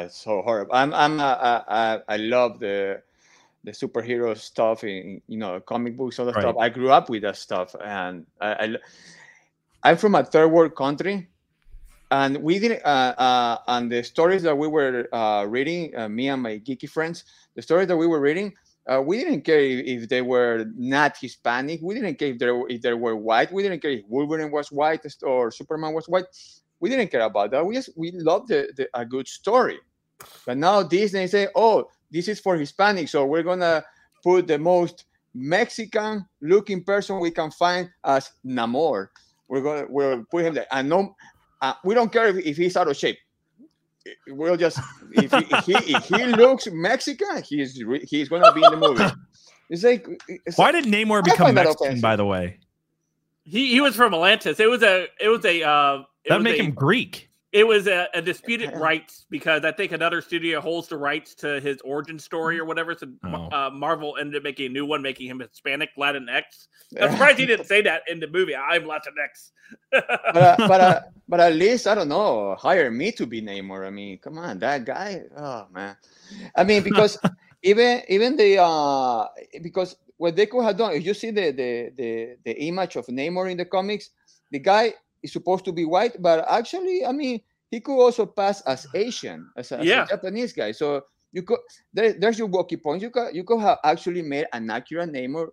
god, 0.02 0.12
so 0.12 0.42
horrible. 0.42 0.74
I'm 0.74 0.92
I'm 0.92 1.20
uh, 1.20 1.22
uh, 1.22 1.64
uh, 1.68 1.98
I 2.08 2.16
love 2.16 2.58
the 2.58 3.02
the 3.64 3.70
superhero 3.72 4.36
stuff 4.36 4.82
in 4.84 5.20
you 5.28 5.38
know 5.38 5.60
comic 5.60 5.96
books 5.96 6.18
all 6.18 6.26
that 6.26 6.34
Right. 6.36 6.42
stuff. 6.42 6.56
I 6.58 6.68
grew 6.68 6.90
up 6.90 7.08
with 7.08 7.22
that 7.22 7.36
stuff, 7.36 7.74
and 7.82 8.26
I, 8.40 8.52
I 8.52 8.76
I'm 9.82 9.96
from 9.96 10.14
a 10.14 10.24
third 10.24 10.48
world 10.48 10.74
country, 10.74 11.28
and 12.10 12.38
we 12.38 12.58
didn't. 12.58 12.84
Uh, 12.84 13.14
uh, 13.18 13.58
and 13.68 13.90
the 13.90 14.02
stories 14.02 14.42
that 14.42 14.56
we 14.56 14.68
were 14.68 15.08
uh, 15.12 15.44
reading, 15.48 15.96
uh, 15.96 16.08
me 16.08 16.28
and 16.28 16.42
my 16.42 16.58
geeky 16.58 16.88
friends, 16.88 17.24
the 17.54 17.62
stories 17.62 17.88
that 17.88 17.96
we 17.96 18.06
were 18.06 18.20
reading. 18.20 18.54
Uh, 18.88 19.02
we 19.02 19.18
didn't 19.18 19.42
care 19.42 19.60
if, 19.60 19.86
if 20.02 20.08
they 20.08 20.22
were 20.22 20.64
not 20.74 21.14
Hispanic. 21.20 21.80
We 21.82 21.94
didn't 21.94 22.18
care 22.18 22.28
if 22.28 22.38
they, 22.38 22.50
were- 22.50 22.68
if 22.70 22.80
they 22.80 22.94
were 22.94 23.16
white. 23.16 23.52
We 23.52 23.62
didn't 23.62 23.80
care 23.82 23.90
if 23.90 24.04
Wolverine 24.08 24.50
was 24.50 24.72
white 24.72 25.04
or 25.22 25.50
Superman 25.50 25.92
was 25.92 26.08
white. 26.08 26.24
We 26.80 26.88
didn't 26.88 27.10
care 27.10 27.20
about 27.20 27.50
that. 27.50 27.66
We 27.66 27.74
just 27.74 27.90
we 27.96 28.12
loved 28.12 28.48
the, 28.48 28.72
the, 28.76 28.88
a 28.94 29.04
good 29.04 29.28
story. 29.28 29.78
But 30.46 30.56
now 30.56 30.82
Disney 30.82 31.26
say, 31.26 31.48
oh, 31.54 31.88
this 32.10 32.28
is 32.28 32.40
for 32.40 32.56
Hispanic, 32.56 33.08
so 33.08 33.26
we're 33.26 33.42
gonna 33.42 33.84
put 34.24 34.46
the 34.46 34.58
most 34.58 35.04
Mexican 35.34 36.26
looking 36.40 36.82
person 36.82 37.20
we 37.20 37.30
can 37.30 37.50
find 37.50 37.90
as 38.04 38.30
Namor. 38.44 39.08
We're 39.48 39.62
gonna 39.62 39.86
we'll 39.88 40.24
put 40.30 40.44
him 40.44 40.54
there, 40.54 40.66
and 40.70 40.88
no, 40.88 41.14
uh, 41.62 41.74
we 41.84 41.94
don't 41.94 42.12
care 42.12 42.26
if, 42.28 42.36
if 42.44 42.56
he's 42.56 42.76
out 42.76 42.88
of 42.88 42.96
shape. 42.96 43.18
We'll 44.28 44.56
just 44.56 44.78
if 45.12 45.30
he, 45.30 45.46
if 45.54 45.64
he, 45.84 45.94
if 45.94 46.04
he 46.06 46.24
looks 46.26 46.66
Mexican, 46.70 47.42
he's 47.42 47.80
he's 48.08 48.28
gonna 48.28 48.52
be 48.52 48.62
in 48.64 48.70
the 48.70 48.76
movie. 48.76 49.04
It's 49.70 49.84
like 49.84 50.06
it's 50.28 50.56
Why 50.56 50.70
like- 50.70 50.84
did 50.84 50.92
Namor 50.92 51.22
become 51.24 51.54
Mexican? 51.54 51.86
offensive. 51.88 52.02
By 52.02 52.16
the 52.16 52.24
way, 52.24 52.58
He 53.44 53.70
he 53.70 53.80
was 53.80 53.94
from 53.96 54.14
Atlantis. 54.14 54.58
It 54.60 54.68
was 54.70 54.82
a 54.82 55.08
it 55.20 55.28
was 55.28 55.44
a 55.44 55.62
uh, 55.62 56.02
that 56.26 56.36
was 56.36 56.44
make 56.44 56.58
a, 56.58 56.62
him 56.64 56.72
Greek. 56.72 57.27
It 57.50 57.66
was 57.66 57.86
a, 57.86 58.08
a 58.12 58.20
disputed 58.20 58.76
rights 58.76 59.24
because 59.30 59.64
I 59.64 59.72
think 59.72 59.92
another 59.92 60.20
studio 60.20 60.60
holds 60.60 60.88
the 60.88 60.98
rights 60.98 61.34
to 61.36 61.60
his 61.60 61.80
origin 61.80 62.18
story 62.18 62.58
or 62.60 62.66
whatever. 62.66 62.94
So 62.94 63.06
Oh. 63.24 63.48
uh, 63.50 63.70
Marvel 63.72 64.16
ended 64.20 64.36
up 64.36 64.42
making 64.42 64.66
a 64.66 64.68
new 64.68 64.84
one, 64.84 65.00
making 65.00 65.28
him 65.28 65.40
Hispanic, 65.40 65.88
Latinx. 65.96 66.42
I'm 67.00 67.10
surprised 67.12 67.38
he 67.38 67.46
didn't 67.46 67.66
say 67.66 67.80
that 67.82 68.02
in 68.06 68.20
the 68.20 68.26
movie. 68.28 68.54
I'm 68.54 68.82
Latinx. 68.84 69.50
but 69.90 70.36
uh, 70.36 70.56
but 70.68 70.80
uh, 70.80 71.00
but 71.28 71.40
at 71.40 71.54
least 71.54 71.86
I 71.86 71.94
don't 71.94 72.08
know. 72.08 72.54
Hire 72.58 72.90
me 72.90 73.12
to 73.12 73.24
be 73.26 73.40
Namor. 73.40 73.86
I 73.86 73.90
mean, 73.90 74.18
come 74.18 74.36
on, 74.38 74.58
that 74.58 74.84
guy. 74.84 75.22
Oh 75.36 75.66
man. 75.72 75.96
I 76.54 76.64
mean, 76.64 76.82
because 76.82 77.18
even 77.62 78.02
even 78.08 78.36
the 78.36 78.58
uh 78.62 79.26
because 79.62 79.96
what 80.18 80.36
they 80.36 80.46
could 80.46 80.64
have 80.64 80.76
done. 80.76 80.92
If 80.92 81.04
you 81.06 81.14
see 81.14 81.30
the 81.30 81.50
the 81.52 81.92
the 81.96 82.36
the 82.44 82.52
image 82.66 82.96
of 82.96 83.06
Namor 83.06 83.50
in 83.50 83.56
the 83.56 83.64
comics, 83.64 84.10
the 84.50 84.58
guy 84.58 84.92
is 85.22 85.32
supposed 85.32 85.64
to 85.66 85.72
be 85.72 85.84
white, 85.84 86.20
but 86.20 86.44
actually, 86.48 87.04
I 87.04 87.12
mean, 87.12 87.40
he 87.70 87.80
could 87.80 87.98
also 87.98 88.24
pass 88.26 88.60
as 88.62 88.86
Asian, 88.94 89.50
as 89.56 89.72
a, 89.72 89.78
as 89.80 89.86
a 89.86 90.06
Japanese 90.08 90.52
guy. 90.52 90.72
So 90.72 91.04
you 91.32 91.42
could 91.42 91.58
there, 91.92 92.12
there's 92.14 92.38
your 92.38 92.48
walkie 92.48 92.76
point. 92.76 93.02
You 93.02 93.10
could 93.10 93.34
you 93.34 93.44
could 93.44 93.60
have 93.60 93.78
actually 93.84 94.22
made 94.22 94.46
an 94.52 94.70
accurate 94.70 95.12
Namor. 95.12 95.48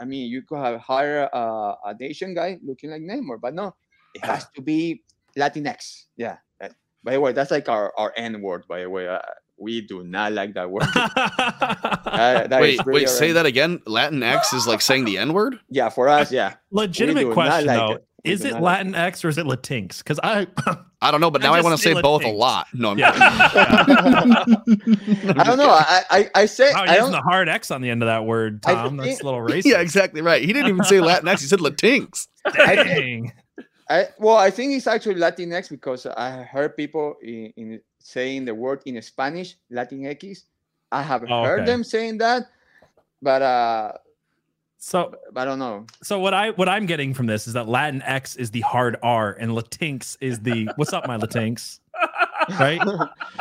I 0.00 0.04
mean, 0.04 0.30
you 0.30 0.42
could 0.42 0.58
have 0.58 0.80
hired 0.80 1.28
uh, 1.32 1.76
a 1.84 1.94
Asian 2.00 2.34
guy 2.34 2.58
looking 2.64 2.90
like 2.90 3.02
Namor, 3.02 3.40
but 3.40 3.54
no, 3.54 3.74
it 4.14 4.24
has 4.24 4.46
to 4.56 4.62
be 4.62 5.02
Latinx. 5.36 6.06
Yeah. 6.16 6.38
by 7.04 7.12
the 7.12 7.20
way, 7.20 7.32
that's 7.32 7.50
like 7.50 7.68
our, 7.68 7.92
our 7.98 8.12
N 8.16 8.40
word. 8.40 8.64
By 8.66 8.80
the 8.80 8.90
way, 8.90 9.06
uh, 9.06 9.18
we 9.56 9.82
do 9.82 10.02
not 10.02 10.32
like 10.32 10.54
that 10.54 10.70
word. 10.70 10.88
That- 10.94 12.50
that 12.50 12.62
is 12.62 12.78
wait, 12.78 12.86
wait, 12.86 13.08
say 13.08 13.32
that 13.32 13.44
again. 13.46 13.82
Latin 13.86 14.22
X 14.22 14.52
is 14.52 14.66
like 14.66 14.80
saying 14.80 15.04
the 15.04 15.18
N 15.18 15.32
word. 15.32 15.58
Yeah, 15.68 15.88
for 15.90 16.08
us, 16.08 16.30
yeah. 16.32 16.54
Legitimate 16.70 17.32
question 17.32 17.66
like 17.66 17.78
though: 17.78 17.92
it. 17.92 18.06
We 18.24 18.32
Is 18.32 18.44
it 18.44 18.52
not 18.52 18.62
like 18.62 18.78
Latin 18.78 18.94
X 18.94 19.24
or 19.24 19.28
is 19.28 19.36
it 19.38 19.44
Latinx? 19.46 19.98
Because 19.98 20.18
I 20.22 20.46
I 21.02 21.10
don't 21.10 21.20
know, 21.20 21.30
but 21.30 21.42
I 21.42 21.46
now 21.48 21.52
I 21.54 21.58
just 21.58 21.64
want 21.64 21.76
to 21.76 21.82
say 21.82 21.92
say 21.94 22.00
both 22.00 22.24
a 22.24 22.28
lot. 22.28 22.66
No, 22.72 22.92
I'm 22.92 22.98
Yeah. 22.98 23.12
I 25.36 25.42
don't 25.44 25.58
know. 25.58 25.68
I 25.70 26.02
I, 26.10 26.30
I 26.34 26.46
say 26.46 26.72
Wow, 26.72 26.80
I 26.84 26.94
using 26.96 26.96
don't. 27.02 27.12
the 27.12 27.20
hard 27.20 27.48
X 27.48 27.70
on 27.70 27.82
the 27.82 27.90
end 27.90 28.02
of 28.02 28.06
that 28.06 28.24
word, 28.24 28.60
I 28.66 28.74
Tom. 28.74 28.96
That's 28.96 29.08
think- 29.10 29.22
a 29.22 29.24
little 29.24 29.40
racist. 29.46 29.64
yeah, 29.66 29.80
exactly 29.80 30.22
right. 30.22 30.42
He 30.42 30.52
didn't 30.52 30.68
even 30.68 30.84
say 30.84 31.00
Latin 31.00 31.28
X. 31.28 31.42
He 31.42 31.48
said 31.48 31.58
Latinx. 31.60 32.28
Dang. 32.52 33.32
I, 33.90 34.08
well, 34.18 34.36
I 34.36 34.50
think 34.50 34.72
it's 34.72 34.86
actually 34.86 35.16
Latinx 35.16 35.68
because 35.68 36.06
I 36.06 36.30
heard 36.42 36.74
people 36.76 37.16
in, 37.22 37.52
in 37.56 37.80
saying 37.98 38.46
the 38.46 38.54
word 38.54 38.80
in 38.86 39.00
Spanish, 39.02 39.56
Latinx. 39.70 40.44
I 40.90 41.02
have 41.02 41.24
Oh, 41.28 41.42
heard 41.44 41.60
okay. 41.60 41.66
them 41.70 41.84
saying 41.84 42.18
that, 42.18 42.44
but 43.20 43.42
uh, 43.42 43.92
So 44.84 45.14
I 45.34 45.46
don't 45.46 45.58
know. 45.58 45.86
So 46.02 46.18
what 46.18 46.34
I 46.34 46.50
what 46.50 46.68
I'm 46.68 46.84
getting 46.84 47.14
from 47.14 47.24
this 47.24 47.46
is 47.46 47.54
that 47.54 47.66
Latin 47.66 48.02
X 48.02 48.36
is 48.36 48.50
the 48.50 48.60
hard 48.60 48.98
R 49.02 49.32
and 49.32 49.52
Latinx 49.52 50.18
is 50.20 50.40
the 50.40 50.68
what's 50.76 50.92
up, 50.92 51.06
my 51.06 51.16
Latinx? 51.16 51.80
Right? 52.60 52.82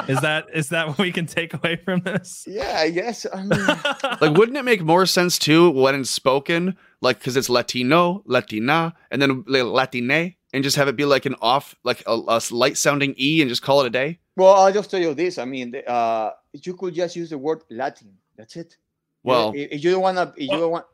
Is 0.08 0.22
that 0.22 0.46
is 0.54 0.70
that 0.70 0.88
what 0.88 1.00
we 1.00 1.12
can 1.12 1.26
take 1.26 1.54
away 1.54 1.76
from 1.76 2.00
this? 2.00 2.46
Yeah, 2.48 2.78
I 2.78 2.90
guess. 2.92 3.26
I 3.26 3.44
mean, 3.44 3.60
Like, 4.22 4.38
wouldn't 4.38 4.58
it 4.58 4.64
make 4.64 4.82
more 4.84 5.06
sense 5.06 5.38
too 5.38 5.70
when 5.72 5.96
it's 5.96 6.10
spoken, 6.10 6.78
like, 7.02 7.20
because 7.20 7.36
it's 7.36 7.50
Latino, 7.50 8.24
Latina, 8.26 8.94
and 9.12 9.22
then 9.22 9.44
like, 9.46 9.64
Latine, 9.64 10.36
and 10.54 10.64
just 10.64 10.78
have 10.78 10.88
it 10.88 10.96
be 10.96 11.04
like 11.04 11.26
an 11.26 11.36
off, 11.42 11.76
like 11.84 12.02
a, 12.08 12.14
a 12.14 12.42
light 12.52 12.78
sounding 12.78 13.14
E, 13.20 13.42
and 13.42 13.50
just 13.50 13.62
call 13.62 13.82
it 13.82 13.88
a 13.88 13.90
day? 13.90 14.20
well, 14.38 14.54
I'll 14.54 14.72
just 14.72 14.90
tell 14.90 15.02
you 15.02 15.14
this. 15.14 15.38
I 15.38 15.44
mean, 15.44 15.76
uh, 15.86 16.30
you 16.54 16.74
could 16.76 16.94
just 16.94 17.18
use 17.18 17.32
the 17.32 17.38
word 17.38 17.64
Latin. 17.70 18.14
That's 18.38 18.56
it. 18.56 18.78
Well, 19.24 19.52
if, 19.54 19.74
if 19.74 19.84
you 19.84 19.92
don't 19.92 20.02
want 20.02 20.18
to, 20.18 20.34
if 20.38 20.50
you 20.50 20.58
don't 20.58 20.72
want, 20.72 20.86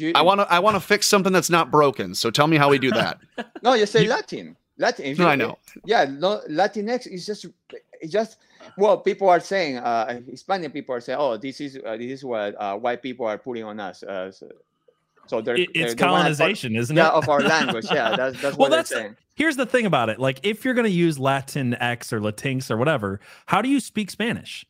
you, 0.00 0.12
I 0.14 0.22
want 0.22 0.40
to, 0.40 0.52
I 0.52 0.58
want 0.58 0.74
to 0.76 0.80
fix 0.80 1.06
something 1.06 1.32
that's 1.32 1.50
not 1.50 1.70
broken. 1.70 2.14
So 2.14 2.30
tell 2.30 2.46
me 2.46 2.56
how 2.56 2.68
we 2.70 2.78
do 2.78 2.90
that. 2.92 3.18
No, 3.62 3.74
you 3.74 3.86
say 3.86 4.06
Latin. 4.06 4.56
Latin. 4.78 5.04
If 5.06 5.18
No, 5.18 5.26
I 5.28 5.34
know. 5.36 5.58
Yeah, 5.84 6.04
no, 6.08 6.40
Latinx 6.48 7.06
is 7.08 7.26
just, 7.26 7.46
it's 8.00 8.12
just. 8.12 8.38
Well, 8.76 8.98
people 8.98 9.28
are 9.28 9.40
saying, 9.40 9.78
uh, 9.78 10.20
Hispanic 10.28 10.72
people 10.72 10.94
are 10.94 11.00
saying, 11.00 11.18
oh, 11.20 11.36
this 11.36 11.60
is 11.60 11.78
uh, 11.84 11.96
this 11.96 12.12
is 12.12 12.24
what 12.24 12.54
uh, 12.60 12.76
white 12.76 13.02
people 13.02 13.26
are 13.26 13.38
putting 13.38 13.64
on 13.64 13.80
us. 13.80 14.02
Uh, 14.02 14.30
so, 14.30 14.48
so 15.26 15.40
they're, 15.40 15.56
It- 15.56 15.70
they're- 15.74 15.84
it's 15.86 15.94
they 15.94 16.04
wanna 16.04 16.16
colonization, 16.18 16.76
isn't 16.76 16.96
yeah, 16.96 17.08
it? 17.08 17.14
of 17.14 17.28
our 17.28 17.40
language. 17.40 17.86
Yeah, 17.90 18.14
that's 18.16 18.40
that's 18.40 18.56
Well, 18.56 18.68
what 18.68 18.76
that's 18.76 18.90
they're 18.90 19.00
saying. 19.00 19.16
here's 19.34 19.56
the 19.56 19.66
thing 19.66 19.86
about 19.86 20.08
it. 20.10 20.18
Like, 20.20 20.40
if 20.44 20.64
you're 20.64 20.74
gonna 20.74 20.88
use 20.88 21.18
Latin 21.18 21.74
X 21.74 22.12
or 22.12 22.20
Latinx 22.20 22.70
or 22.70 22.76
whatever, 22.76 23.20
how 23.46 23.60
do 23.62 23.68
you 23.68 23.80
speak 23.80 24.10
Spanish? 24.10 24.64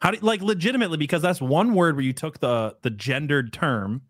How 0.00 0.10
do 0.10 0.18
like 0.22 0.42
legitimately 0.42 0.96
because 0.98 1.22
that's 1.22 1.40
one 1.40 1.74
word 1.74 1.96
where 1.96 2.04
you 2.04 2.12
took 2.12 2.40
the 2.40 2.76
the 2.82 2.90
gendered 2.90 3.52
term 3.52 4.02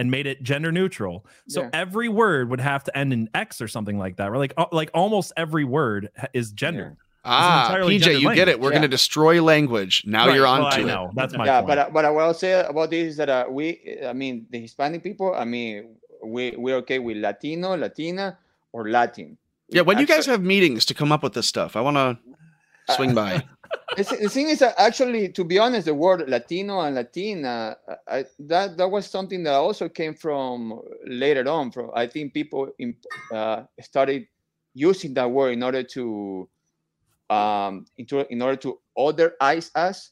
and 0.00 0.10
made 0.10 0.26
it 0.26 0.42
gender 0.42 0.72
neutral. 0.72 1.26
So 1.46 1.60
Yeah. 1.62 1.70
every 1.74 2.08
word 2.08 2.48
would 2.48 2.60
have 2.60 2.82
to 2.84 2.96
end 2.96 3.12
in 3.12 3.28
X 3.34 3.60
or 3.60 3.68
something 3.68 3.98
like 3.98 4.16
that. 4.16 4.30
Or 4.30 4.38
like 4.38 4.54
uh, 4.56 4.64
like 4.72 4.90
almost 4.94 5.32
every 5.36 5.64
word 5.64 6.08
ha- 6.16 6.28
is 6.32 6.52
gendered. 6.52 6.96
Ah, 7.22 7.68
PJ, 7.70 7.98
gendered 8.00 8.22
you 8.22 8.34
get 8.34 8.48
it. 8.48 8.58
We're 8.58 8.68
Yeah. 8.70 8.78
going 8.78 8.88
to 8.90 8.96
destroy 8.98 9.42
language. 9.42 10.04
Now 10.06 10.26
Right, 10.26 10.36
you're 10.36 10.44
well, 10.44 10.64
on 10.64 10.72
I 10.72 10.76
to 10.76 10.82
it. 10.82 10.86
know. 10.86 11.10
That's 11.14 11.36
my 11.36 11.44
yeah, 11.44 11.58
point. 11.60 11.66
but 11.68 11.78
uh, 11.78 11.84
but 11.92 11.92
what 11.92 12.04
I 12.06 12.10
will 12.10 12.32
say 12.32 12.52
about 12.64 12.88
this 12.88 13.08
is 13.12 13.16
that 13.18 13.28
uh, 13.28 13.44
we, 13.50 13.98
I 14.06 14.14
mean, 14.14 14.46
the 14.48 14.58
Hispanic 14.60 15.02
people. 15.02 15.34
I 15.34 15.44
mean, 15.44 15.96
we 16.24 16.54
we're 16.56 16.76
okay 16.76 16.98
with 16.98 17.18
Latino, 17.18 17.76
Latina, 17.76 18.38
or 18.72 18.88
Latin. 18.88 19.36
Yeah, 19.68 19.82
when 19.82 19.98
you 19.98 20.06
guys 20.06 20.20
Actu- 20.20 20.30
have 20.32 20.42
meetings 20.42 20.86
to 20.86 20.94
come 20.94 21.12
up 21.12 21.22
with 21.22 21.34
this 21.34 21.46
stuff, 21.46 21.76
I 21.76 21.82
want 21.82 21.96
to 21.98 22.18
swing 22.96 23.14
by. 23.14 23.44
the, 23.96 24.28
thing 24.28 24.48
is 24.48 24.60
that 24.60 24.74
actually, 24.78 25.28
to 25.30 25.44
be 25.44 25.58
honest, 25.58 25.86
the 25.86 25.94
word 25.94 26.28
Latino 26.28 26.80
and 26.80 26.94
Latina, 26.94 27.76
I, 28.08 28.24
that 28.40 28.76
that 28.76 28.90
was 28.90 29.06
something 29.06 29.42
that 29.44 29.54
also 29.54 29.88
came 29.88 30.14
from 30.14 30.80
later 31.06 31.48
on. 31.48 31.70
From 31.70 31.90
I 31.94 32.06
think 32.06 32.32
people 32.34 32.70
in, 32.78 32.96
uh, 33.32 33.64
started 33.80 34.26
using 34.74 35.14
that 35.14 35.30
word 35.30 35.52
in 35.52 35.62
order 35.62 35.82
to, 35.82 36.48
um, 37.28 37.86
into 37.98 38.30
in 38.32 38.42
order 38.42 38.56
to 38.56 38.78
otherize 38.96 39.70
us. 39.74 40.10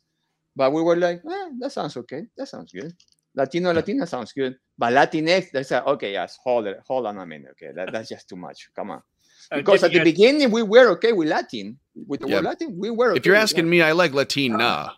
But 0.56 0.72
we 0.72 0.82
were 0.82 0.97
like, 0.97 1.22
eh, 1.24 1.48
that 1.60 1.70
sounds 1.70 1.97
okay. 1.97 2.22
That 2.36 2.48
sounds 2.48 2.72
good. 2.72 2.93
Latino, 3.35 3.72
Latina 3.72 4.06
sounds 4.06 4.32
good. 4.32 4.56
But 4.76 4.93
Latinx, 4.93 5.51
that's 5.52 5.70
like, 5.70 5.86
okay, 5.86 6.12
yes, 6.12 6.39
hold 6.43 6.66
it, 6.66 6.80
hold 6.86 7.06
on 7.06 7.18
a 7.18 7.26
minute. 7.26 7.51
Okay, 7.52 7.72
that, 7.74 7.93
that's 7.93 8.09
just 8.09 8.28
too 8.28 8.36
much. 8.36 8.70
Come 8.74 8.90
on. 8.90 9.02
Uh, 9.51 9.57
Because 9.57 9.83
at 9.85 9.93
the 9.93 10.01
beginning 10.05 10.51
we 10.51 10.62
were 10.62 10.89
okay 10.93 11.12
with 11.12 11.29
Latin. 11.29 11.79
With 12.07 12.20
the 12.20 12.29
Yeah. 12.29 12.37
word 12.37 12.45
Latin, 12.45 12.79
we 12.79 12.91
were 12.91 13.11
okay 13.11 13.19
If 13.19 13.27
you're 13.27 13.35
asking 13.35 13.65
that. 13.65 13.70
me, 13.70 13.83
I 13.83 13.93
like 13.93 14.12
Latina. 14.12 14.95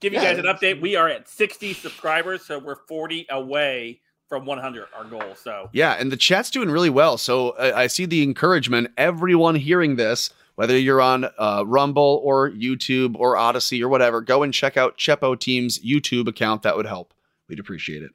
give 0.00 0.12
you 0.12 0.20
Yeah, 0.20 0.34
guys 0.34 0.38
an 0.38 0.44
update. 0.46 0.80
We 0.80 0.96
are 0.96 1.08
at 1.08 1.28
60 1.28 1.72
subscribers, 1.74 2.44
so 2.44 2.58
we're 2.58 2.76
40 2.88 3.26
away 3.30 4.00
from 4.28 4.46
100, 4.46 4.86
our 4.96 5.04
goal. 5.04 5.34
So 5.36 5.68
Yeah, 5.72 5.92
and 5.94 6.10
the 6.10 6.16
chat's 6.16 6.50
doing 6.50 6.70
really 6.70 6.90
well. 6.90 7.18
So 7.18 7.50
uh, 7.50 7.72
I 7.74 7.86
see 7.88 8.06
the 8.06 8.22
encouragement. 8.22 8.88
Everyone 8.96 9.54
hearing 9.54 9.96
this, 9.96 10.30
whether 10.54 10.78
you're 10.78 11.00
on 11.02 11.26
uh, 11.38 11.64
Rumble 11.66 12.20
or 12.24 12.50
YouTube 12.50 13.16
or 13.16 13.36
Odysee 13.36 13.82
or 13.82 13.88
whatever, 13.88 14.20
go 14.20 14.42
and 14.42 14.54
check 14.54 14.76
out 14.76 14.96
Chepo 14.96 15.38
Team's 15.38 15.78
YouTube 15.80 16.28
account. 16.28 16.62
That 16.62 16.76
would 16.76 16.86
help. 16.86 17.12
We'd 17.48 17.58
appreciate 17.60 18.02
it. 18.02 18.12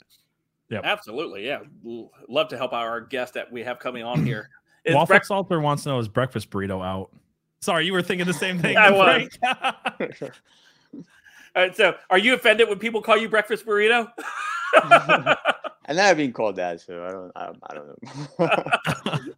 Yeah 0.69 0.81
absolutely, 0.83 1.45
yeah, 1.45 1.59
love 2.27 2.49
to 2.49 2.57
help 2.57 2.73
our 2.73 2.99
guest 2.99 3.35
that 3.35 3.49
we 3.49 3.63
have 3.63 3.79
coming 3.79 4.03
on 4.03 4.25
here. 4.25 4.49
Is 4.87 4.95
Waffle 4.95 5.07
Breck- 5.07 5.25
Salter 5.25 5.59
wants 5.59 5.83
to 5.83 5.89
know 5.89 5.99
is 5.99 6.07
breakfast 6.07 6.49
burrito 6.49 6.83
out? 6.83 7.09
Sorry, 7.59 7.85
you 7.85 7.91
were 7.93 8.01
thinking 8.01 8.25
the 8.25 8.33
same 8.33 8.59
thing. 8.59 8.77
I 8.77 8.89
was. 8.89 9.29
Frank? 9.39 10.19
All 11.55 11.63
right, 11.63 11.75
so 11.75 11.95
are 12.09 12.17
you 12.17 12.33
offended 12.33 12.69
when 12.69 12.79
people 12.79 13.01
call 13.01 13.17
you 13.17 13.27
breakfast 13.27 13.65
burrito? 13.65 14.09
I've 14.75 15.95
never 15.95 16.15
been 16.15 16.31
called 16.31 16.55
that, 16.57 16.81
so 16.81 17.03
I 17.03 17.11
don't. 17.11 17.31
I, 17.35 17.51
I 17.69 17.73
don't 17.73 19.17
know. 19.17 19.33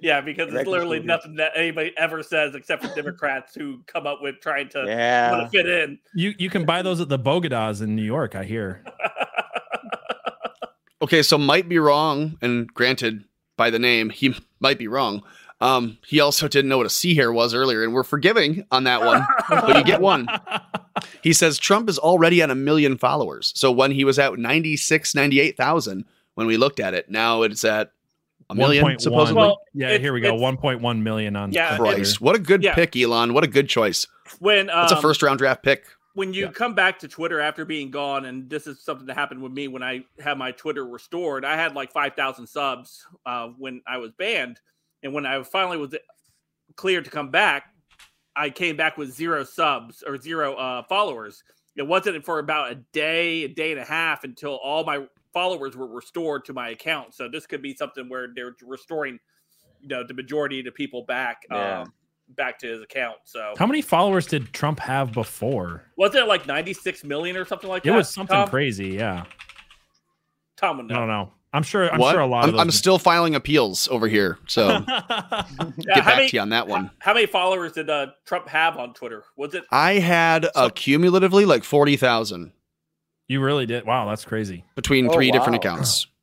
yeah, 0.00 0.20
because 0.20 0.52
it's 0.52 0.66
literally 0.66 1.00
burrito. 1.00 1.04
nothing 1.04 1.36
that 1.36 1.52
anybody 1.54 1.92
ever 1.96 2.22
says 2.22 2.54
except 2.54 2.84
for 2.84 2.94
Democrats 2.94 3.54
who 3.54 3.80
come 3.86 4.06
up 4.06 4.20
with 4.22 4.40
trying 4.40 4.68
to 4.70 4.78
want 4.78 4.88
yeah, 4.88 5.30
to 5.30 5.48
fit 5.50 5.68
in. 5.68 5.98
you 6.14 6.34
you 6.38 6.50
can 6.50 6.64
buy 6.64 6.82
those 6.82 7.00
at 7.00 7.08
the 7.08 7.18
bodegas 7.18 7.82
in 7.82 7.94
New 7.94 8.02
York. 8.04 8.34
I 8.34 8.44
hear. 8.44 8.82
Okay, 11.02 11.22
so 11.22 11.36
might 11.36 11.68
be 11.68 11.80
wrong, 11.80 12.38
and 12.42 12.72
granted, 12.72 13.24
by 13.56 13.70
the 13.70 13.78
name, 13.78 14.10
he 14.10 14.34
might 14.60 14.78
be 14.78 14.88
wrong. 14.88 15.22
Um, 15.60 15.98
he 16.06 16.18
also 16.18 16.48
didn't 16.48 16.68
know 16.68 16.78
what 16.78 16.86
a 16.86 16.90
sea 16.90 17.14
hare 17.14 17.32
was 17.32 17.54
earlier, 17.54 17.84
and 17.84 17.94
we're 17.94 18.02
forgiving 18.02 18.66
on 18.72 18.84
that 18.84 19.02
one, 19.04 19.24
but 19.48 19.76
you 19.76 19.84
get 19.84 20.00
one. 20.00 20.26
He 21.22 21.32
says 21.32 21.58
Trump 21.58 21.88
is 21.88 21.98
already 21.98 22.42
at 22.42 22.50
a 22.50 22.54
million 22.54 22.96
followers. 22.98 23.52
So 23.56 23.72
when 23.72 23.90
he 23.92 24.04
was 24.04 24.18
at 24.18 24.38
96, 24.38 25.14
98,000, 25.14 26.04
when 26.34 26.46
we 26.46 26.56
looked 26.56 26.78
at 26.80 26.94
it, 26.94 27.10
now 27.10 27.42
it's 27.42 27.64
at 27.64 27.92
a 28.50 28.54
million, 28.54 28.84
1.1. 28.84 29.00
supposedly. 29.00 29.40
Well, 29.40 29.60
yeah, 29.72 29.86
it's- 29.86 30.00
here 30.00 30.12
we 30.12 30.20
go. 30.20 30.34
1.1 30.36 31.02
million 31.02 31.34
on 31.34 31.50
Yeah, 31.52 31.76
Twitter. 31.76 31.94
Christ, 31.94 32.20
what 32.20 32.36
a 32.36 32.38
good 32.38 32.62
Yeah. 32.62 32.74
pick, 32.74 32.94
Elon. 32.96 33.32
What 33.34 33.42
a 33.42 33.48
good 33.48 33.68
choice. 33.68 34.06
When 34.38 34.68
um, 34.70 34.82
That's 34.82 34.92
a 34.92 35.00
first 35.00 35.22
round 35.22 35.38
draft 35.38 35.62
pick. 35.64 35.84
When 36.14 36.34
you 36.34 36.44
Yeah. 36.46 36.52
come 36.52 36.74
back 36.74 36.98
to 37.00 37.08
Twitter 37.08 37.40
after 37.40 37.64
being 37.64 37.90
gone, 37.90 38.26
and 38.26 38.48
this 38.50 38.66
is 38.66 38.82
something 38.82 39.06
that 39.06 39.14
happened 39.16 39.42
with 39.42 39.52
me 39.52 39.68
when 39.68 39.82
I 39.82 40.04
had 40.20 40.38
my 40.38 40.52
Twitter 40.52 40.86
restored. 40.86 41.44
I 41.44 41.56
had 41.56 41.74
like 41.74 41.92
five 41.92 42.14
thousand 42.14 42.46
subs 42.46 43.06
uh, 43.26 43.48
when 43.58 43.82
I 43.86 43.96
was 43.98 44.12
banned, 44.12 44.60
and 45.02 45.12
when 45.12 45.26
I 45.26 45.42
finally 45.42 45.78
was 45.78 45.94
cleared 46.76 47.04
to 47.04 47.10
come 47.10 47.30
back, 47.30 47.64
I 48.36 48.50
came 48.50 48.76
back 48.76 48.96
with 48.96 49.12
zero 49.12 49.44
subs 49.44 50.02
or 50.02 50.20
zero 50.20 50.54
uh, 50.54 50.82
followers. 50.84 51.42
It 51.76 51.82
wasn't 51.86 52.22
for 52.24 52.38
about 52.38 52.70
a 52.72 52.74
day, 52.92 53.44
a 53.44 53.48
day 53.48 53.72
and 53.72 53.80
a 53.80 53.84
half 53.84 54.24
until 54.24 54.56
all 54.56 54.84
my 54.84 55.06
followers 55.32 55.74
were 55.76 55.86
restored 55.86 56.44
to 56.44 56.52
my 56.52 56.68
account. 56.70 57.14
So 57.14 57.28
this 57.28 57.46
could 57.46 57.62
be 57.62 57.74
something 57.74 58.08
where 58.10 58.28
they're 58.34 58.54
restoring, 58.62 59.18
you 59.80 59.88
know, 59.88 60.04
the 60.06 60.12
majority 60.12 60.58
of 60.58 60.66
the 60.66 60.72
people 60.72 61.04
back, 61.06 61.46
Yeah. 61.50 61.80
um, 61.82 61.94
back 62.28 62.58
to 62.60 62.66
his 62.66 62.82
account. 62.82 63.16
So 63.24 63.54
How 63.58 63.66
many 63.66 63.82
followers 63.82 64.26
did 64.26 64.52
Trump 64.52 64.80
have 64.80 65.12
before? 65.12 65.82
was 65.96 66.14
it 66.14 66.26
like 66.26 66.46
96 66.46 67.04
million 67.04 67.36
or 67.36 67.44
something 67.44 67.68
like 67.68 67.82
It 67.84 67.90
that? 67.90 67.94
It 67.94 67.96
was 67.96 68.08
something 68.08 68.34
Tom? 68.34 68.48
crazy. 68.48 68.88
Yeah. 68.90 69.24
Tom 70.56 70.78
would 70.78 70.90
I 70.92 70.96
don't 70.96 71.08
know. 71.08 71.32
I'm 71.54 71.62
sure. 71.62 71.92
I'm 71.92 71.98
what? 72.00 72.12
sure 72.12 72.20
a 72.20 72.26
lot 72.26 72.44
I'm, 72.44 72.48
of 72.48 72.52
those. 72.54 72.60
I'm 72.62 72.70
still 72.70 72.98
filing 72.98 73.34
appeals 73.34 73.86
over 73.88 74.08
here, 74.08 74.38
so 74.46 74.68
Yeah, 74.68 74.84
get 74.86 75.96
how 75.98 76.00
back 76.04 76.16
many- 76.16 76.28
to 76.30 76.36
you 76.36 76.40
on 76.40 76.48
that 76.48 76.66
one. 76.66 76.90
How 76.98 77.12
many 77.12 77.26
followers 77.26 77.72
did 77.72 77.90
uh, 77.90 78.06
Trump 78.24 78.48
have 78.48 78.78
on 78.78 78.94
Twitter? 78.94 79.24
Was 79.36 79.52
it? 79.54 79.64
I 79.70 79.94
had 79.94 80.48
uh, 80.54 80.70
cumulatively 80.74 81.44
like 81.44 81.62
forty 81.64 81.96
thousand 81.96 82.52
you 83.28 83.40
really 83.42 83.66
did. 83.66 83.84
Wow, 83.86 84.08
that's 84.08 84.24
crazy. 84.24 84.64
between 84.76 85.08
Oh, 85.08 85.12
three 85.12 85.30
different 85.30 85.62
wow. 85.64 85.70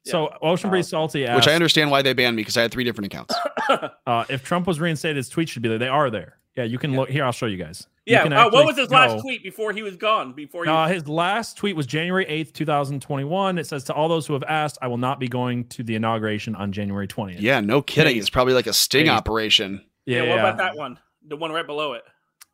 Accounts, 0.06 0.12
So 0.12 0.30
Ocean 0.42 0.70
Breeze 0.70 0.88
Salty 0.90 1.26
asked, 1.26 1.36
which 1.36 1.48
I 1.48 1.56
understand 1.56 1.92
why 1.92 2.02
they 2.02 2.14
banned 2.14 2.36
me 2.36 2.42
because 2.42 2.58
I 2.58 2.62
had 2.62 2.72
three 2.72 2.84
different 2.84 3.14
accounts. 3.14 3.36
uh, 4.08 4.26
if 4.30 4.44
Trump 4.44 4.68
was 4.68 4.80
reinstated, 4.80 5.18
his 5.18 5.30
tweets 5.30 5.50
should 5.50 5.62
be 5.62 5.70
there. 5.70 5.78
They 5.78 5.88
are 5.88 6.10
there. 6.10 6.38
Yeah, 6.56 6.64
you 6.66 6.78
can 6.78 6.96
look 6.96 7.10
here. 7.10 7.24
I'll 7.24 7.32
show 7.32 7.46
you 7.46 7.58
guys. 7.58 7.88
Yeah. 8.06 8.24
can 8.24 8.34
Uh, 8.34 8.50
what 8.50 8.66
was 8.66 8.76
his 8.78 8.88
go- 8.88 8.96
last 8.96 9.22
tweet 9.22 9.44
before 9.44 9.72
he 9.72 9.82
was 9.84 9.96
gone? 9.96 10.34
Before 10.34 10.66
he 10.66 10.70
Uh, 10.70 10.88
his 10.88 11.08
last 11.08 11.56
tweet 11.58 11.76
was 11.76 11.86
January 11.86 12.26
8th, 12.26 12.54
2021. 12.54 13.58
It 13.58 13.68
says, 13.68 13.84
To 13.86 13.94
all 13.94 14.10
those 14.10 14.26
who 14.28 14.34
have 14.34 14.44
asked, 14.44 14.78
I 14.82 14.88
will 14.88 14.98
not 14.98 15.20
be 15.20 15.28
going 15.28 15.66
to 15.70 15.84
the 15.84 15.96
inauguration 15.96 16.56
on 16.56 16.72
January 16.72 17.08
20th. 17.08 17.38
Yeah, 17.40 17.60
no 17.62 17.82
kidding. 17.82 18.16
Yeah, 18.16 18.20
It's 18.22 18.30
probably 18.30 18.54
like 18.56 18.68
a 18.68 18.74
sting 18.74 19.06
yeah. 19.06 19.16
operation. 19.16 19.86
yeah, 20.06 20.24
Yeah. 20.24 20.30
What 20.32 20.40
about 20.40 20.58
that 20.58 20.76
one? 20.76 21.00
The 21.28 21.36
one 21.38 21.52
right 21.52 21.68
below 21.68 21.94
it. 21.94 22.04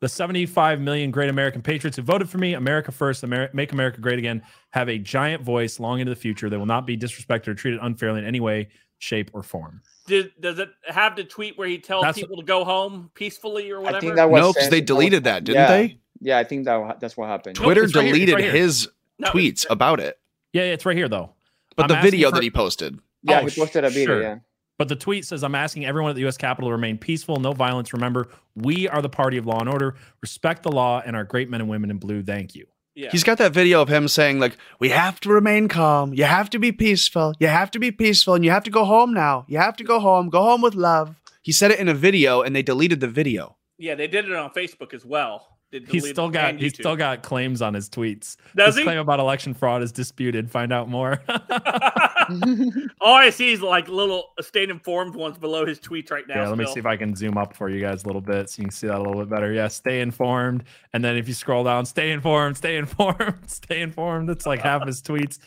The 0.00 0.08
75 0.08 0.80
million 0.80 1.10
great 1.10 1.30
American 1.30 1.62
patriots 1.62 1.96
who 1.96 2.02
voted 2.02 2.28
for 2.28 2.36
me, 2.38 2.52
America 2.52 2.92
first, 2.92 3.24
Amer- 3.24 3.48
make 3.54 3.72
America 3.72 3.98
great 4.00 4.18
again, 4.18 4.42
have 4.70 4.88
a 4.90 4.98
giant 4.98 5.42
voice 5.42 5.80
long 5.80 6.00
into 6.00 6.10
the 6.10 6.16
future. 6.16 6.50
They 6.50 6.58
will 6.58 6.66
not 6.66 6.86
be 6.86 6.98
disrespected 6.98 7.48
or 7.48 7.54
treated 7.54 7.80
unfairly 7.82 8.18
in 8.18 8.26
any 8.26 8.38
way, 8.40 8.68
shape, 8.98 9.30
or 9.32 9.42
form. 9.42 9.80
Did 10.06 10.32
does 10.38 10.58
it 10.58 10.68
have 10.86 11.16
the 11.16 11.24
tweet 11.24 11.56
where 11.56 11.66
he 11.66 11.78
tells 11.78 12.02
That's- 12.02 12.20
people 12.20 12.36
to 12.36 12.42
go 12.44 12.62
home 12.64 13.10
peacefully 13.14 13.70
or 13.70 13.80
whatever? 13.80 13.96
I 13.96 14.00
think 14.00 14.14
that 14.16 14.28
was 14.30 14.40
No, 14.40 14.52
because 14.52 14.68
they 14.68 14.82
deleted 14.82 15.24
that, 15.24 15.44
didn't 15.44 15.62
yeah. 15.62 15.66
they? 15.68 15.98
Yeah, 16.20 16.38
I 16.38 16.44
think 16.44 16.66
that 16.66 17.00
that's 17.00 17.16
what 17.16 17.28
happened. 17.28 17.56
Twitter 17.56 17.84
it's 17.84 17.94
right 17.94 18.04
deleted 18.04 18.34
right 18.34 18.44
his 18.52 18.88
No, 19.18 19.28
tweets 19.30 19.64
about 19.70 19.98
it, 20.00 20.18
Yeah, 20.52 20.64
yeah, 20.64 20.72
it's 20.74 20.84
right 20.84 20.96
here, 20.96 21.08
though. 21.08 21.30
but 21.74 21.90
I'm 21.90 21.96
the 21.96 22.02
video 22.02 22.28
for- 22.28 22.36
that 22.36 22.42
he 22.42 22.50
posted. 22.50 22.98
Yeah, 23.22 23.40
Oh, 23.40 23.46
he 23.46 23.60
posted 23.60 23.84
a 23.84 23.88
video. 23.90 24.06
sure. 24.06 24.22
Yeah. 24.22 24.36
But 24.78 24.88
the 24.88 24.96
tweet 24.96 25.24
says, 25.24 25.42
I'm 25.42 25.54
asking 25.54 25.86
everyone 25.86 26.10
at 26.10 26.16
the 26.16 26.22
U.S. 26.22 26.36
Capitol 26.36 26.68
to 26.68 26.72
remain 26.72 26.98
peaceful, 26.98 27.36
no 27.38 27.52
violence. 27.52 27.92
Remember, 27.92 28.28
we 28.54 28.88
are 28.88 29.00
the 29.00 29.08
party 29.08 29.38
of 29.38 29.46
law 29.46 29.58
and 29.60 29.68
order. 29.68 29.94
Respect 30.20 30.62
the 30.62 30.70
law 30.72 31.02
and 31.04 31.16
our 31.16 31.24
great 31.24 31.48
men 31.48 31.60
and 31.62 31.70
women 31.70 31.90
in 31.90 31.96
blue. 31.98 32.22
Thank 32.22 32.54
you. 32.54 32.66
yeah. 32.94 33.08
He's 33.10 33.24
got 33.24 33.38
that 33.38 33.52
video 33.52 33.80
of 33.80 33.88
him 33.88 34.06
saying 34.08 34.38
like, 34.38 34.56
"We 34.78 34.90
have 34.90 35.18
to 35.20 35.30
remain 35.30 35.68
calm. 35.68 36.12
You 36.12 36.24
have 36.24 36.50
to 36.50 36.58
be 36.58 36.72
peaceful. 36.72 37.34
You 37.38 37.46
have 37.46 37.70
to 37.70 37.78
be 37.78 37.90
peaceful, 37.90 38.34
and 38.34 38.44
you 38.44 38.50
have 38.50 38.64
to 38.64 38.70
go 38.70 38.84
home 38.84 39.14
now. 39.14 39.44
You 39.48 39.58
have 39.58 39.76
to 39.76 39.84
go 39.84 39.98
home. 40.00 40.28
Go 40.28 40.42
home 40.42 40.60
with 40.62 40.74
love." 40.74 41.16
He 41.42 41.52
said 41.52 41.70
it 41.70 41.78
in 41.78 41.88
a 41.88 41.94
video, 41.94 42.42
and 42.42 42.54
they 42.56 42.62
deleted 42.62 43.00
the 43.00 43.08
video. 43.08 43.56
yeah, 43.78 43.94
they 43.94 44.08
did 44.08 44.24
it 44.26 44.32
on 44.34 44.50
Facebook 44.50 44.92
as 44.92 45.04
well. 45.04 45.55
They 45.72 45.80
He's 45.80 46.08
still 46.08 46.30
got 46.30 46.50
and 46.50 46.60
he's 46.60 46.74
still 46.74 46.94
got 46.96 47.22
claims 47.22 47.60
on 47.60 47.74
his 47.74 47.88
tweets. 47.90 48.36
Does 48.54 48.68
his 48.68 48.76
he? 48.78 48.82
claim 48.84 48.98
about 48.98 49.18
election 49.20 49.52
fraud 49.52 49.82
is 49.82 49.90
disputed. 49.92 50.50
Find 50.50 50.72
out 50.72 50.88
more. 50.88 51.20
All 53.00 53.14
I 53.14 53.30
see 53.30 53.52
is 53.52 53.62
like 53.62 53.88
little 53.88 54.30
stayed 54.40 54.70
informed 54.70 55.14
ones 55.14 55.38
below 55.38 55.66
his 55.66 55.78
tweets 55.80 56.10
right 56.10 56.24
now. 56.28 56.42
yeah, 56.42 56.48
let 56.48 56.58
me 56.58 56.66
see 56.66 56.78
if 56.80 56.86
I 56.86 56.96
can 56.96 57.14
zoom 57.14 57.36
up 57.36 57.54
for 57.54 57.68
you 57.68 57.80
guys 57.80 58.04
a 58.04 58.06
little 58.06 58.20
bit 58.20 58.50
so 58.50 58.60
you 58.60 58.66
can 58.66 58.72
see 58.72 58.86
that 58.86 58.96
a 58.96 59.02
little 59.02 59.20
bit 59.20 59.28
better. 59.28 59.52
Yeah, 59.52 59.68
stay 59.68 60.00
informed. 60.00 60.64
And 60.92 61.04
then 61.04 61.16
if 61.16 61.28
you 61.28 61.34
scroll 61.34 61.64
down, 61.64 61.86
stay 61.86 62.10
informed, 62.12 62.56
stay 62.56 62.76
informed, 62.76 63.38
stay 63.50 63.80
informed. 63.80 64.30
It's 64.30 64.46
like 64.46 64.60
half 64.60 64.86
his 64.86 65.02
tweets. 65.02 65.38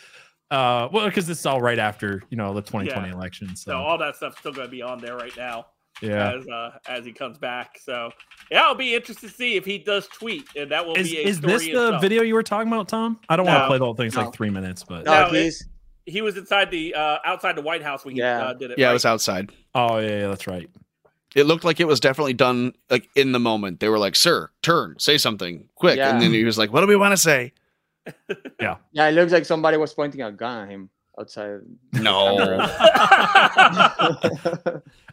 Uh, 0.51 0.89
well, 0.91 1.05
because 1.05 1.27
this 1.27 1.39
is 1.39 1.45
all 1.45 1.61
right 1.61 1.79
after 1.79 2.23
you 2.29 2.37
know 2.37 2.53
the 2.53 2.61
2020 2.61 3.07
Yeah. 3.09 3.13
election. 3.13 3.55
So 3.55 3.71
So 3.71 3.77
all 3.77 3.97
that 3.99 4.15
stuff's 4.15 4.39
still 4.39 4.51
going 4.51 4.67
to 4.67 4.71
be 4.71 4.81
on 4.81 4.99
there 4.99 5.15
right 5.15 5.35
now 5.37 5.67
yeah. 6.01 6.33
as 6.33 6.47
uh, 6.47 6.71
as 6.87 7.05
he 7.05 7.11
comes 7.11 7.37
back. 7.37 7.79
So 7.83 8.11
yeah, 8.51 8.61
I'll 8.63 8.75
be 8.75 8.95
interested 8.95 9.29
to 9.29 9.33
see 9.35 9.55
if 9.55 9.65
he 9.65 9.77
does 9.77 10.07
tweet, 10.07 10.43
and 10.55 10.71
that 10.71 10.85
will 10.85 10.95
Is, 10.95 11.09
be 11.11 11.17
a 11.19 11.21
is 11.27 11.37
story 11.37 11.53
this 11.53 11.61
the 11.63 11.69
itself. 11.69 12.01
video 12.01 12.23
you 12.23 12.33
were 12.33 12.43
talking 12.43 12.71
about, 12.71 12.87
Tom? 12.87 13.19
I 13.29 13.35
don't 13.35 13.45
want 13.45 13.63
to 13.63 13.67
play 13.67 13.77
the 13.77 13.85
whole 13.85 13.95
thing. 13.95 14.07
It's 14.07 14.15
no. 14.15 14.23
like 14.25 14.33
three 14.33 14.49
minutes, 14.49 14.83
but 14.83 15.05
No, 15.05 15.29
No, 15.29 15.33
it- 15.33 15.53
He 16.05 16.21
was 16.21 16.37
inside 16.37 16.71
the 16.71 16.95
uh, 16.95 17.17
outside 17.23 17.55
the 17.55 17.61
White 17.61 17.83
House 17.83 18.03
when 18.05 18.15
he 18.15 18.19
Yeah. 18.21 18.41
uh, 18.47 18.53
did 18.53 18.71
it. 18.71 18.79
Yeah, 18.79 18.87
right? 18.87 18.91
it 18.91 18.93
was 18.93 19.05
outside. 19.05 19.51
oh 19.75 19.97
yeah, 19.99 20.21
yeah, 20.21 20.27
that's 20.27 20.47
right. 20.47 20.69
It 21.35 21.43
looked 21.45 21.63
like 21.63 21.79
it 21.79 21.85
was 21.85 21.99
definitely 21.99 22.33
done 22.33 22.73
like 22.89 23.07
in 23.15 23.31
the 23.33 23.39
moment. 23.39 23.79
They 23.79 23.89
were 23.89 23.99
like, 23.99 24.15
"Sir, 24.15 24.49
turn, 24.63 24.95
say 24.97 25.17
something 25.19 25.69
quick," 25.75 25.97
Yeah. 25.97 26.09
and 26.09 26.19
then 26.21 26.33
he 26.33 26.43
was 26.43 26.57
like, 26.57 26.73
"What 26.73 26.81
do 26.81 26.87
we 26.87 26.95
want 26.95 27.11
to 27.13 27.17
say?" 27.17 27.53
Yeah, 28.59 28.77
yeah, 28.91 29.07
it 29.09 29.11
looks 29.11 29.31
like 29.31 29.45
somebody 29.45 29.77
was 29.77 29.93
pointing 29.93 30.21
a 30.23 30.31
gun 30.31 30.63
at 30.63 30.69
him 30.69 30.89
outside. 31.19 31.59
No. 31.93 32.37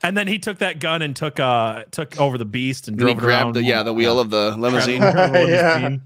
And 0.02 0.16
then 0.16 0.28
he 0.28 0.38
took 0.38 0.58
that 0.58 0.78
gun 0.78 1.02
and 1.02 1.16
took 1.16 1.40
uh 1.40 1.84
took 1.90 2.20
over 2.20 2.38
the 2.38 2.44
beast 2.44 2.88
and 2.88 2.98
Then 2.98 3.08
he 3.08 3.14
drove 3.14 3.24
it 3.24 3.28
around. 3.28 3.54
the 3.54 3.62
yeah 3.62 3.82
the 3.82 3.92
wheel 3.92 4.20
of 4.20 4.30
the 4.30 4.50
limousine. 4.58 5.02
Yeah. 5.02 5.30
limousine. 5.32 6.02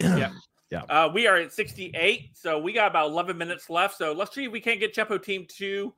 Yeah. 0.00 0.30
Yeah. 0.70 0.82
Uh, 0.88 1.10
we 1.12 1.26
are 1.26 1.36
at 1.36 1.52
68, 1.52 2.30
so 2.32 2.58
we 2.58 2.72
got 2.72 2.90
about 2.90 3.10
11 3.10 3.36
minutes 3.36 3.68
left. 3.68 3.98
So 3.98 4.12
let's 4.12 4.34
see 4.34 4.44
if 4.44 4.52
we 4.52 4.60
can't 4.60 4.80
get 4.80 4.94
Chepo 4.94 5.22
Team 5.22 5.46
to 5.58 5.92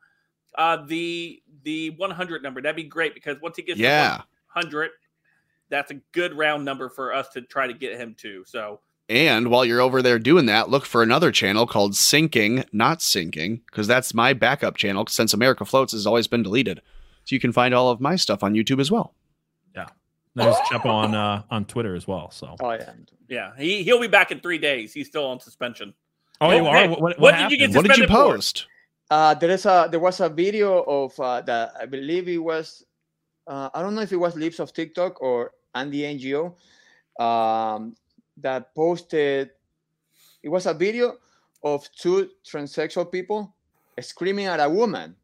uh, 0.59 0.79
the 0.87 1.41
the 1.63 1.91
100 1.91 2.43
number. 2.43 2.61
That'd 2.61 2.75
be 2.77 2.83
great 2.85 3.15
because 3.15 3.41
once 3.41 3.57
he 3.57 3.63
gets 3.63 3.79
Yeah. 3.79 4.17
to 4.17 4.25
100, 4.55 4.91
that's 5.69 5.91
a 5.93 6.01
good 6.13 6.37
round 6.37 6.65
number 6.65 6.89
for 6.89 7.13
us 7.15 7.29
to 7.31 7.43
try 7.43 7.67
to 7.69 7.75
get 7.75 7.99
him 8.01 8.15
to. 8.19 8.45
So 8.47 8.81
And 9.09 9.49
while 9.51 9.65
you're 9.67 9.83
over 9.83 10.01
there 10.01 10.19
doing 10.19 10.47
that, 10.47 10.71
look 10.71 10.87
for 10.87 11.03
another 11.03 11.31
channel 11.31 11.67
called 11.67 11.95
Sinking, 11.95 12.65
Not 12.73 13.03
Sinking, 13.03 13.61
because 13.67 13.87
that's 13.87 14.15
my 14.15 14.33
backup 14.33 14.77
channel 14.77 15.05
since 15.09 15.35
America 15.35 15.65
Floats 15.67 15.93
has 15.93 16.07
always 16.07 16.27
been 16.27 16.43
deleted. 16.43 16.81
So 17.25 17.35
you 17.35 17.41
can 17.41 17.53
find 17.53 17.75
all 17.75 17.91
of 17.91 18.01
my 18.01 18.17
stuff 18.17 18.43
on 18.43 18.55
YouTube 18.55 18.81
as 18.81 18.91
well. 18.91 19.15
Yeah. 19.75 19.89
There's 20.35 20.57
Chepo 20.71 20.87
on 20.87 21.15
uh 21.15 21.43
on 21.51 21.65
Twitter 21.67 21.95
as 21.95 22.07
well. 22.09 22.31
So 22.31 22.57
Oh 22.61 22.73
yeah. 22.73 22.93
yeah, 23.29 23.53
he 23.59 23.83
he'll 23.83 24.01
be 24.01 24.09
back 24.09 24.31
in 24.31 24.41
three 24.41 24.59
days. 24.59 24.93
He's 24.93 25.07
still 25.07 25.27
on 25.27 25.39
suspension. 25.41 25.95
oh, 26.41 26.51
you 26.51 26.67
are. 26.67 26.89
What, 26.89 27.01
what, 27.01 27.19
what 27.21 27.37
did 27.37 27.51
you 27.53 27.59
get? 27.59 27.75
What 27.75 27.83
did 27.87 27.97
you 27.97 28.05
Suspended 28.05 28.09
for- 28.11 28.33
post? 28.35 28.67
Uh, 29.11 29.35
there 29.35 29.51
is 29.51 29.65
a 29.67 29.87
there 29.91 30.01
was 30.01 30.19
a 30.21 30.29
video 30.29 30.83
of 30.83 31.19
uh, 31.21 31.41
that 31.43 31.73
I 31.79 31.85
believe 31.87 32.27
it 32.29 32.39
was 32.39 32.83
uh, 33.47 33.69
I 33.75 33.83
don't 33.83 33.95
know 33.95 34.01
if 34.01 34.13
it 34.13 34.17
was 34.17 34.35
Libs 34.35 34.59
of 34.61 34.73
TikTok 34.73 35.21
or 35.23 35.53
Andy 35.75 36.01
Ngo 36.03 36.55
um, 37.23 37.95
that 38.39 38.75
posted. 38.75 39.51
It 40.43 40.49
was 40.49 40.67
a 40.67 40.75
video 40.75 41.17
of 41.63 41.89
two 41.93 42.31
transsexual 42.45 43.11
people 43.11 43.55
screaming 44.01 44.47
at 44.47 44.61
a 44.61 44.69
woman, 44.69 45.17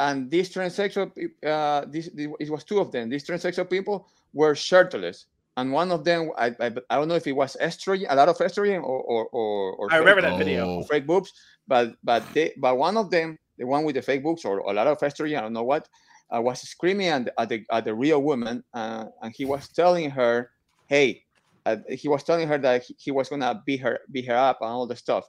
and 0.00 0.30
these 0.30 0.52
transsexual 0.52 1.10
uh, 1.46 1.84
this, 1.88 2.08
this 2.14 2.28
it 2.40 2.50
was 2.50 2.64
two 2.64 2.78
of 2.80 2.90
them. 2.90 3.08
These 3.08 3.26
transsexual 3.26 3.68
people 3.70 4.08
were 4.32 4.54
shirtless, 4.54 5.26
and 5.56 5.72
one 5.72 5.92
of 5.92 6.04
them 6.04 6.30
I, 6.36 6.46
I, 6.58 6.72
I 6.90 6.96
don't 6.96 7.08
know 7.08 7.14
if 7.14 7.26
it 7.26 7.32
was 7.32 7.56
estrogen, 7.60 8.06
a 8.08 8.16
lot 8.16 8.28
of 8.28 8.38
estrogen, 8.38 8.82
or 8.82 9.00
or 9.02 9.26
or, 9.26 9.72
or 9.74 9.86
I 9.92 9.98
fake- 9.98 10.00
remember 10.00 10.22
that 10.22 10.38
video. 10.38 10.66
Oh. 10.66 10.82
fake 10.82 11.06
boobs, 11.06 11.32
but 11.68 11.96
but 12.02 12.24
they 12.34 12.52
but 12.58 12.76
one 12.76 12.96
of 12.96 13.10
them, 13.10 13.38
the 13.58 13.66
one 13.66 13.84
with 13.84 13.94
the 13.94 14.02
fake 14.02 14.22
boobs 14.22 14.44
or 14.44 14.58
a 14.58 14.72
lot 14.72 14.86
of 14.86 14.98
estrogen, 14.98 15.38
I 15.38 15.42
don't 15.42 15.52
know 15.52 15.62
what, 15.62 15.88
uh, 16.34 16.40
was 16.40 16.60
screaming 16.62 17.08
at 17.08 17.26
the, 17.26 17.40
at 17.40 17.48
the 17.48 17.64
at 17.70 17.84
the 17.84 17.94
real 17.94 18.22
woman, 18.22 18.64
uh, 18.74 19.04
and 19.22 19.34
he 19.36 19.44
was 19.44 19.68
telling 19.68 20.10
her, 20.10 20.50
"Hey," 20.86 21.25
uh, 21.66 21.76
he 21.90 22.08
was 22.08 22.22
telling 22.22 22.48
her 22.48 22.58
that 22.58 22.84
he, 22.84 22.94
he 22.98 23.10
was 23.10 23.28
gonna 23.28 23.60
beat 23.66 23.80
her 23.80 23.98
beat 24.10 24.26
her 24.26 24.36
up 24.36 24.58
and 24.62 24.70
all 24.70 24.86
the 24.86 24.96
stuff. 24.96 25.24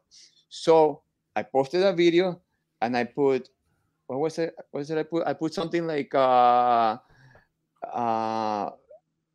So 0.50 1.02
I 1.36 1.44
posted 1.44 1.84
a 1.84 1.92
video, 1.94 2.42
and 2.82 2.96
I 2.96 3.04
put, 3.04 3.50
what 4.08 4.20
was 4.20 4.38
it? 4.40 4.54
What 4.72 4.80
was 4.82 4.92
it? 4.92 4.98
I 4.98 5.04
put 5.04 5.28
I 5.28 5.34
put 5.34 5.54
something 5.54 5.86
like 5.86 6.14
uh, 6.16 6.98
uh, 7.94 8.70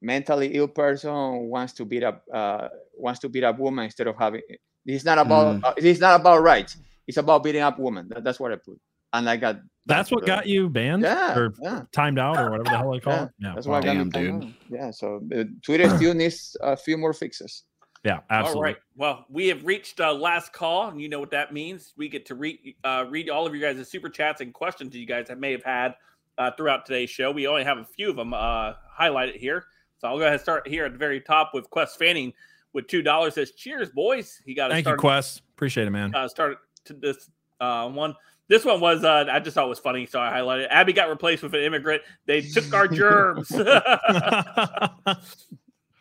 mentally 0.00 0.48
ill 0.54 0.68
person 0.68 1.12
wants 1.48 1.72
to 1.74 1.84
beat 1.84 2.02
up 2.02 2.24
uh, 2.32 2.68
wants 2.96 3.20
to 3.20 3.28
beat 3.28 3.44
up 3.44 3.58
woman 3.58 3.84
instead 3.84 4.06
of 4.06 4.16
having 4.16 4.42
is 4.86 5.04
not 5.04 5.18
about 5.18 5.56
Mm. 5.56 5.60
uh, 5.64 5.74
is 5.76 6.00
not 6.00 6.20
about 6.20 6.42
rights 6.42 6.76
it's 7.06 7.18
about 7.18 7.42
beating 7.44 7.62
up 7.62 7.78
women 7.78 8.08
that, 8.10 8.24
that's 8.24 8.40
what 8.40 8.52
i 8.52 8.56
put 8.56 8.78
and 9.12 9.30
i 9.30 9.36
got 9.36 9.56
That's 9.86 10.10
what 10.10 10.24
got 10.24 10.46
you 10.46 10.68
banned 10.70 11.02
yeah 11.02 11.36
or 11.36 11.52
yeah 11.60 11.82
timed 11.92 12.18
out 12.18 12.38
or 12.38 12.50
whatever 12.50 12.70
the 12.70 12.78
hell 12.78 12.92
they 12.92 13.00
call 13.00 13.14
yeah, 13.14 13.22
it. 13.24 13.30
Yeah, 13.38 13.52
that's 13.54 13.66
wow. 13.66 13.72
why 13.72 13.78
I 13.78 13.82
got 13.82 13.96
me 13.96 14.04
Damn, 14.04 14.10
timed 14.10 14.40
dude. 14.40 14.50
out. 14.50 14.56
yeah 14.70 14.90
so 14.92 15.20
uh, 15.36 15.44
twitter 15.62 15.88
still 15.96 16.14
needs 16.14 16.56
a 16.60 16.76
few 16.76 16.96
more 16.96 17.12
fixes 17.12 17.64
yeah, 18.04 18.20
absolutely. 18.30 18.58
All 18.58 18.62
right. 18.64 18.76
Well, 18.96 19.26
we 19.28 19.46
have 19.48 19.64
reached 19.64 20.00
uh, 20.00 20.12
last 20.12 20.52
call, 20.52 20.88
and 20.88 21.00
you 21.00 21.08
know 21.08 21.20
what 21.20 21.30
that 21.30 21.52
means. 21.52 21.92
We 21.96 22.08
get 22.08 22.26
to 22.26 22.34
read 22.34 22.74
uh, 22.82 23.06
read 23.08 23.30
all 23.30 23.46
of 23.46 23.54
you 23.54 23.60
guys' 23.60 23.88
super 23.88 24.08
chats 24.08 24.40
and 24.40 24.52
questions 24.52 24.92
that 24.92 24.98
you 24.98 25.06
guys 25.06 25.28
may 25.36 25.52
have 25.52 25.62
had 25.62 25.94
uh, 26.36 26.50
throughout 26.56 26.84
today's 26.84 27.10
show. 27.10 27.30
We 27.30 27.46
only 27.46 27.62
have 27.62 27.78
a 27.78 27.84
few 27.84 28.10
of 28.10 28.16
them 28.16 28.34
uh, 28.34 28.72
highlighted 28.98 29.36
here, 29.36 29.66
so 29.98 30.08
I'll 30.08 30.16
go 30.16 30.22
ahead 30.22 30.34
and 30.34 30.42
start 30.42 30.66
here 30.66 30.84
at 30.84 30.92
the 30.92 30.98
very 30.98 31.20
top 31.20 31.52
with 31.54 31.70
Quest 31.70 31.96
Fanning. 31.96 32.32
with 32.72 32.88
two 32.88 33.02
dollars 33.02 33.34
says, 33.34 33.52
"Cheers, 33.52 33.90
boys." 33.90 34.40
He 34.44 34.52
got 34.52 34.72
a 34.72 34.74
Thank 34.74 34.88
you, 34.88 34.96
Quest. 34.96 35.42
Appreciate 35.54 35.86
it, 35.86 35.90
man. 35.90 36.12
uh, 36.12 36.26
started 36.26 36.58
to 36.86 36.94
this 36.94 37.30
uh, 37.60 37.88
one. 37.88 38.16
This 38.52 38.66
one 38.66 38.80
was 38.80 39.02
uh, 39.02 39.24
I 39.32 39.40
just 39.40 39.54
thought 39.54 39.64
it 39.64 39.70
was 39.70 39.78
funny, 39.78 40.04
so 40.04 40.20
I 40.20 40.30
highlighted. 40.30 40.64
it. 40.64 40.68
Abby 40.70 40.92
got 40.92 41.08
replaced 41.08 41.42
with 41.42 41.54
an 41.54 41.62
immigrant. 41.62 42.02
They 42.26 42.42
took 42.42 42.70
our 42.74 42.86
germs. 42.86 43.48
so 43.48 43.64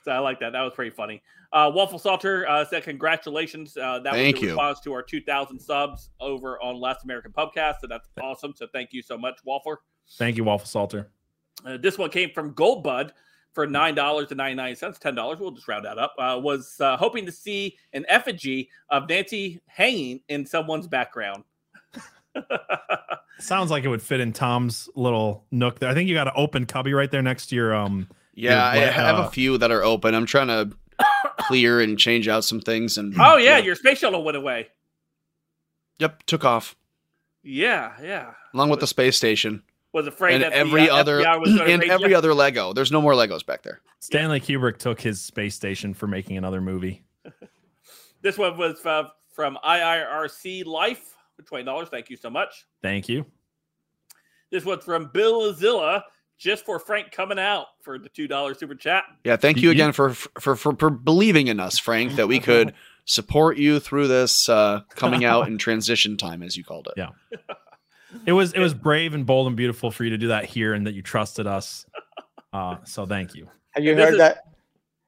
I 0.06 0.19
like 0.19 0.41
that. 0.41 0.52
That 0.52 0.61
was 0.61 0.73
pretty 0.76 0.91
funny. 0.91 1.23
Uh, 1.53 1.72
Waffle 1.73 1.98
Salter 1.98 2.45
uh, 2.49 2.65
said, 2.65 2.84
"Congratulations! 2.84 3.78
Uh, 3.78 3.99
that 3.99 4.11
Thank 4.11 4.36
was 4.36 4.44
in 4.44 4.49
you. 4.49 4.53
response 4.56 4.82
to 4.82 4.91
our 4.91 5.02
2,000 5.02 5.61
subs 5.61 6.10
over 6.19 6.61
on 6.61 6.76
Last 6.76 7.06
American 7.06 7.32
Pubcast. 7.32 7.76
So 7.80 7.88
that's 7.88 8.10
awesome. 8.22 8.52
So 8.53 8.68
thank 8.73 8.91
you 8.91 9.02
so 9.02 9.18
much, 9.18 9.40
Waffle." 9.45 9.78
Thank 10.18 10.36
you, 10.36 10.44
Waffle 10.44 10.68
Salter. 10.68 11.10
Uh, 11.65 11.78
this 11.78 11.98
one 11.98 12.10
came 12.10 12.32
from 12.32 12.53
Goldbud 12.53 13.11
for 13.53 13.65
nine 13.65 13.95
dollars 13.95 14.28
and 14.32 14.40
ninety 14.40 14.56
nine 14.56 14.76
cents, 14.76 14.99
ten 14.99 15.15
dollars. 15.15 15.40
We'll 15.40 15.52
just 15.52 15.69
round 15.69 15.86
that 15.86 15.98
up. 15.98 16.15
Uh, 16.19 16.38
was 16.44 16.76
uh, 16.82 16.98
hoping 16.98 17.26
to 17.28 17.32
see 17.32 17.78
an 17.94 18.06
effigy 18.10 18.69
of 18.90 19.07
Nancy 19.07 19.61
hanging 19.68 20.19
in 20.28 20.45
someone's 20.45 20.90
background. 20.90 21.45
Sounds 23.39 23.71
like 23.71 23.83
it 23.83 23.87
would 23.87 24.01
fit 24.01 24.19
in 24.19 24.33
Tom's 24.33 24.89
little 24.95 25.45
nook 25.51 25.79
there. 25.79 25.89
I 25.89 25.93
think 25.93 26.07
you 26.09 26.15
got 26.15 26.27
an 26.27 26.33
open 26.35 26.65
cubby 26.65 26.93
right 26.93 27.09
there 27.09 27.21
next 27.21 27.47
to 27.47 27.55
your 27.55 27.73
um. 27.73 28.07
Yeah, 28.33 28.63
I 28.63 28.75
your, 28.79 28.91
have 28.91 29.15
uh, 29.17 29.23
a 29.23 29.29
few 29.29 29.57
that 29.57 29.71
are 29.71 29.83
open. 29.83 30.15
I'm 30.15 30.25
trying 30.25 30.47
to 30.47 30.71
clear 31.39 31.81
and 31.81 31.97
change 31.99 32.27
out 32.27 32.43
some 32.45 32.61
things. 32.61 32.97
And 32.97 33.13
Oh 33.19 33.37
yeah, 33.37 33.57
your 33.57 33.75
space 33.75 33.99
shuttle 33.99 34.23
went 34.23 34.37
away. 34.37 34.69
yep, 35.99 36.23
took 36.25 36.45
off 36.45 36.75
Yeah, 37.43 37.93
yeah. 38.01 38.31
along 38.53 38.69
with 38.69 38.79
the 38.79 38.87
space 38.87 39.17
station 39.17 39.63
Was 39.91 40.07
afraid 40.07 40.35
and 40.35 40.43
that 40.43 40.53
every 40.53 40.83
the, 40.85 40.91
uh, 40.91 40.97
other 40.97 41.19
FBI 41.21 41.39
was 41.41 41.59
and 41.61 41.83
every 41.83 42.11
you. 42.11 42.17
other 42.17 42.33
Lego. 42.33 42.73
There's 42.73 42.91
no 42.91 43.01
more 43.01 43.13
Legos 43.13 43.45
back 43.45 43.63
there. 43.63 43.81
Stanley 43.99 44.39
Kubrick 44.39 44.77
took 44.77 45.01
his 45.01 45.19
space 45.21 45.55
station 45.55 45.93
for 45.93 46.07
making 46.07 46.37
another 46.37 46.61
movie. 46.61 47.03
This 48.23 48.37
one 48.37 48.55
was 48.55 48.85
uh, 48.85 49.05
from 49.33 49.57
IIRC 49.65 50.63
Life 50.67 51.15
for 51.41 51.47
twenty 51.47 51.65
dollars. 51.65 51.89
Thank 51.89 52.09
you 52.09 52.15
so 52.18 52.30
much. 52.30 52.65
Thank 52.81 53.09
you. 53.09 53.26
This 54.51 54.65
one's 54.65 54.84
from 54.84 55.09
Bill 55.13 55.53
Azilla, 55.53 56.03
just 56.38 56.65
for 56.65 56.77
Frank 56.80 57.11
coming 57.11 57.39
out 57.39 57.68
for 57.81 57.97
the 57.97 58.09
two 58.09 58.27
dollar 58.27 58.53
super 58.53 58.76
chat. 58.76 59.03
Yeah, 59.23 59.35
thank 59.38 59.57
you 59.59 59.72
again 59.72 59.91
for 59.93 60.13
for 60.13 60.55
for, 60.55 60.76
for 60.76 60.89
believing 60.89 61.47
in 61.47 61.59
us, 61.59 61.80
Frank, 61.80 62.15
that 62.15 62.27
we 62.27 62.39
could 62.39 62.73
support 63.05 63.57
you 63.57 63.80
through 63.80 64.07
this 64.07 64.47
uh, 64.49 64.81
coming 64.95 65.23
out 65.26 65.47
in 65.47 65.57
transition 65.57 66.18
time, 66.18 66.43
as 66.43 66.55
you 66.57 66.63
called 66.63 66.88
it. 66.88 66.93
Yeah. 66.97 67.09
It 68.26 68.34
was 68.34 68.51
it 68.53 68.59
was 68.59 68.73
brave 68.73 69.13
and 69.13 69.26
bold 69.26 69.47
and 69.47 69.55
beautiful 69.55 69.89
for 69.89 70.03
you 70.03 70.09
to 70.09 70.18
do 70.18 70.27
that 70.30 70.43
here 70.45 70.73
and 70.73 70.85
that 70.85 70.93
you 70.93 71.01
trusted 71.01 71.47
us. 71.47 71.85
Uh, 72.51 72.76
so 72.84 73.05
thank 73.05 73.34
you. 73.35 73.47
Have 73.72 73.85
you 73.85 73.95
This 73.95 74.03
heard 74.03 74.13
is- 74.15 74.19
that? 74.19 74.43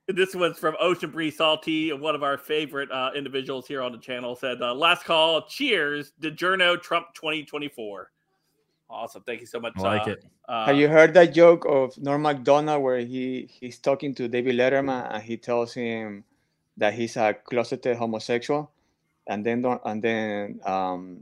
This 0.07 0.35
one's 0.35 0.59
from 0.59 0.75
Ocean 0.81 1.11
Breeze 1.11 1.37
Salty, 1.37 1.93
one 1.93 2.13
of 2.13 2.23
our 2.23 2.37
favorite 2.37 2.91
uh, 2.91 3.11
individuals 3.15 3.67
here 3.67 3.81
on 3.81 3.93
the 3.93 3.97
channel. 3.97 4.35
Said, 4.35 4.61
uh, 4.61 4.73
"Last 4.73 5.05
call, 5.05 5.47
cheers, 5.47 6.11
DiGiorno 6.19 6.81
Trump 6.81 7.07
2024." 7.13 8.11
Awesome, 8.89 9.23
thank 9.25 9.39
you 9.39 9.45
so 9.45 9.61
much. 9.61 9.73
I 9.77 9.81
like 9.81 10.07
uh, 10.07 10.11
it. 10.11 10.25
Uh, 10.47 10.65
Have 10.65 10.75
you 10.75 10.89
heard 10.89 11.13
that 11.13 11.33
joke 11.33 11.65
of 11.67 11.97
Norm 11.97 12.23
Macdonald 12.23 12.83
where 12.83 12.99
he 12.99 13.47
he's 13.49 13.79
talking 13.79 14.13
to 14.15 14.27
David 14.27 14.55
Letterman 14.55 15.07
and 15.13 15.23
he 15.23 15.37
tells 15.37 15.73
him 15.73 16.25
that 16.75 16.93
he's 16.93 17.15
a 17.15 17.33
closeted 17.33 17.95
homosexual, 17.95 18.71
and 19.27 19.45
then 19.45 19.63
and 19.85 20.03
then 20.03 20.59
um, 20.65 21.21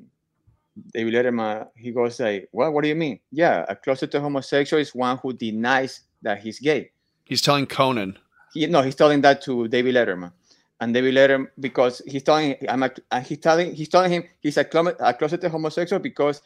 David 0.92 1.14
Letterman 1.14 1.68
he 1.76 1.92
goes 1.92 2.20
like, 2.20 2.50
"What? 2.52 2.74
What 2.74 2.82
do 2.82 2.90
you 2.90 2.96
mean? 2.96 3.20
Yeah, 3.32 3.64
a 3.70 3.76
closeted 3.76 4.22
homosexual 4.22 4.82
is 4.82 4.96
one 4.96 5.20
who 5.20 5.34
denies 5.34 6.02
that 6.24 6.42
he's 6.42 6.60
gay." 6.60 6.90
He's 7.26 7.44
telling 7.44 7.68
Conan. 7.68 8.18
He, 8.54 8.68
no, 8.68 8.82
he's 8.82 8.96
telling 8.96 9.22
that 9.22 9.42
to 9.44 9.68
David 9.68 9.96
Letterman, 9.96 10.32
and 10.80 10.94
David 10.94 11.16
Letterman 11.16 11.48
because 11.60 12.02
he's 12.06 12.24
telling 12.24 12.56
I'm 12.68 12.84
a, 12.84 12.92
and 13.12 13.26
he's 13.26 13.40
telling 13.40 13.74
he's 13.74 13.90
telling 13.90 14.12
him 14.12 14.24
he's 14.40 14.58
a, 14.58 14.62
a 15.00 15.14
closeted 15.14 15.52
homosexual 15.52 16.00
because 16.00 16.42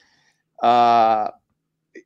uh 0.62 1.30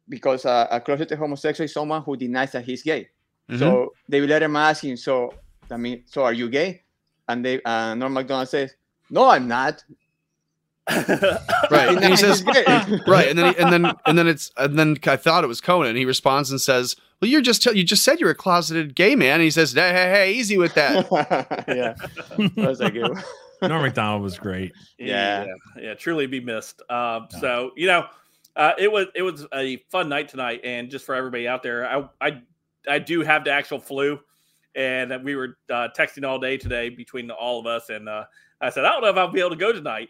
because 0.08 0.46
uh, 0.46 0.68
a 0.72 0.80
closeted 0.80 1.18
homosexual 1.18 1.66
is 1.66 1.74
someone 1.74 2.02
who 2.04 2.16
denies 2.16 2.52
that 2.52 2.64
he's 2.64 2.84
gay. 2.84 3.10
Mhm. 3.50 3.60
So 3.60 3.94
David 4.10 4.30
Letterman 4.30 4.60
asks 4.60 4.84
him, 4.84 4.98
so 4.98 5.34
I 5.72 5.78
mean, 5.78 6.04
so 6.06 6.24
are 6.24 6.34
you 6.34 6.50
gay? 6.50 6.84
And 7.28 7.44
they 7.46 7.62
uh, 7.64 7.96
Norm 7.96 8.14
Macdonald 8.14 8.50
says, 8.50 8.74
no, 9.10 9.30
I'm 9.30 9.48
not. 9.48 9.84
Right, 10.90 11.90
and 11.90 12.04
he 12.06 12.16
says, 12.16 12.44
right, 13.08 13.28
and 13.28 13.38
then 13.38 13.54
he, 13.54 13.60
and 13.60 13.72
then 13.72 13.94
and 14.06 14.18
then 14.18 14.28
it's 14.28 14.52
and 14.58 14.78
then 14.78 14.98
I 15.06 15.18
thought 15.18 15.44
it 15.44 15.48
was 15.48 15.62
Conan. 15.62 15.96
He 15.96 16.06
responds 16.06 16.50
and 16.52 16.60
says, 16.60 16.96
"Well, 17.22 17.30
you're 17.30 17.42
just 17.42 17.62
tell 17.62 17.76
you 17.76 17.84
just 17.84 18.04
said 18.04 18.20
you're 18.20 18.32
a 18.32 18.36
closeted 18.36 18.96
gay 18.96 19.16
man." 19.16 19.36
And 19.36 19.44
he 19.44 19.52
says, 19.52 19.74
"Hey, 19.74 19.92
hey, 19.92 20.10
hey, 20.10 20.34
easy 20.34 20.58
with 20.58 20.74
that." 20.74 21.08
yeah, 21.68 21.94
that 22.38 22.68
was 22.68 22.82
a 22.82 22.90
good. 22.90 23.12
Norm 23.62 23.82
Macdonald 23.82 24.22
was 24.22 24.38
great. 24.40 24.72
yeah, 24.98 25.46
yeah, 25.80 25.94
truly 25.94 26.26
be 26.28 26.40
missed. 26.40 26.82
Um, 26.90 27.28
So 27.40 27.72
you 27.76 27.88
know, 27.88 28.08
uh, 28.56 28.72
it 28.78 28.92
was 28.92 29.08
it 29.16 29.22
was 29.22 29.46
a 29.54 29.78
fun 29.92 30.10
night 30.10 30.30
tonight, 30.30 30.62
and 30.64 30.90
just 30.90 31.06
for 31.06 31.14
everybody 31.14 31.48
out 31.48 31.62
there, 31.62 31.86
I 31.86 32.10
I 32.22 32.42
I 32.88 33.00
do 33.00 33.22
have 33.22 33.44
the 33.44 33.52
actual 33.52 33.80
flu, 33.80 34.20
and 34.76 35.24
we 35.24 35.36
were 35.36 35.58
uh, 35.70 35.90
texting 35.96 36.28
all 36.28 36.40
day 36.40 36.58
today 36.58 36.90
between 36.90 37.30
all 37.30 37.60
of 37.60 37.68
us, 37.68 37.90
and 37.90 38.10
uh, 38.10 38.24
I 38.62 38.70
said 38.70 38.86
I 38.86 38.90
don't 38.92 39.02
know 39.02 39.10
if 39.10 39.18
I'll 39.18 39.28
be 39.28 39.40
able 39.42 39.52
to 39.52 39.56
go 39.56 39.72
tonight. 39.72 40.10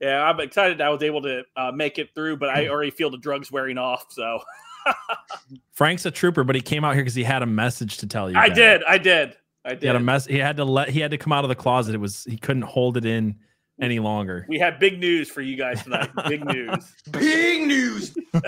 Yeah, 0.00 0.22
I'm 0.22 0.38
excited 0.40 0.80
I 0.80 0.90
was 0.90 1.02
able 1.02 1.22
to 1.22 1.42
uh, 1.56 1.72
make 1.72 1.98
it 1.98 2.14
through, 2.14 2.36
but 2.36 2.50
I 2.50 2.68
already 2.68 2.90
feel 2.92 3.10
the 3.10 3.18
drugs 3.18 3.50
wearing 3.50 3.78
off. 3.78 4.06
So 4.10 4.40
Frank's 5.72 6.06
a 6.06 6.10
trooper, 6.10 6.44
but 6.44 6.54
he 6.54 6.62
came 6.62 6.84
out 6.84 6.94
here 6.94 7.02
because 7.02 7.14
he 7.14 7.24
had 7.24 7.42
a 7.42 7.46
message 7.46 7.98
to 7.98 8.06
tell 8.06 8.30
you. 8.30 8.36
I 8.36 8.48
guys. 8.48 8.56
did, 8.56 8.84
I 8.84 8.98
did, 8.98 9.36
I 9.64 9.70
did. 9.70 9.80
He 9.82 9.86
had 9.88 9.96
a 9.96 9.98
did. 9.98 10.04
mess. 10.04 10.26
He 10.26 10.38
had 10.38 10.56
to 10.58 10.64
let. 10.64 10.88
He 10.88 11.00
had 11.00 11.10
to 11.10 11.18
come 11.18 11.32
out 11.32 11.44
of 11.44 11.48
the 11.48 11.56
closet. 11.56 11.94
It 11.94 11.98
was 11.98 12.24
he 12.24 12.36
couldn't 12.36 12.62
hold 12.62 12.96
it 12.96 13.04
in 13.04 13.36
any 13.80 13.98
longer. 13.98 14.46
We 14.48 14.58
have 14.58 14.78
big 14.78 14.98
news 14.98 15.28
for 15.30 15.40
you 15.40 15.56
guys 15.56 15.82
tonight. 15.82 16.10
Big 16.28 16.44
news. 16.44 16.94
Big 17.10 17.66
news. 17.66 18.16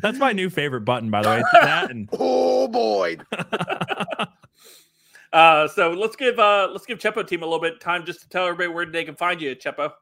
That's 0.00 0.18
my 0.18 0.32
new 0.32 0.50
favorite 0.50 0.82
button, 0.82 1.10
by 1.10 1.22
the 1.22 1.28
way. 1.28 1.42
That 1.52 1.90
and 1.90 2.08
oh 2.12 2.68
boy. 2.68 3.16
Uh, 5.32 5.68
so 5.68 5.92
let's 5.92 6.16
give 6.16 6.38
uh, 6.38 6.68
let's 6.72 6.86
give 6.86 6.98
Chepo 6.98 7.26
team 7.26 7.42
a 7.42 7.46
little 7.46 7.60
bit 7.60 7.80
time 7.80 8.04
just 8.04 8.20
to 8.22 8.28
tell 8.28 8.46
everybody 8.46 8.68
where 8.68 8.86
they 8.86 9.04
can 9.04 9.14
find 9.14 9.40
you, 9.40 9.54
Chepo. 9.54 9.92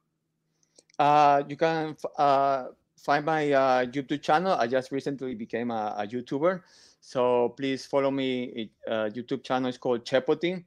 Uh, 0.99 1.43
you 1.49 1.57
can 1.57 1.97
uh, 2.17 2.69
find 2.99 3.25
my 3.25 3.53
uh, 3.53 3.85
YouTube 3.85 4.23
channel. 4.23 4.53
I 4.53 4.67
just 4.67 4.91
recently 4.91 5.35
became 5.35 5.71
a, 5.71 5.95
a 5.99 6.07
YouTuber, 6.07 6.63
so 7.01 7.51
please 7.51 7.85
follow 7.85 8.11
me. 8.11 8.45
It, 8.45 8.71
uh, 8.91 9.11
YouTube 9.11 9.45
channel 9.45 9.69
is 9.69 9.77
called 9.77 10.05
Chepo 10.05 10.41
Team, 10.41 10.65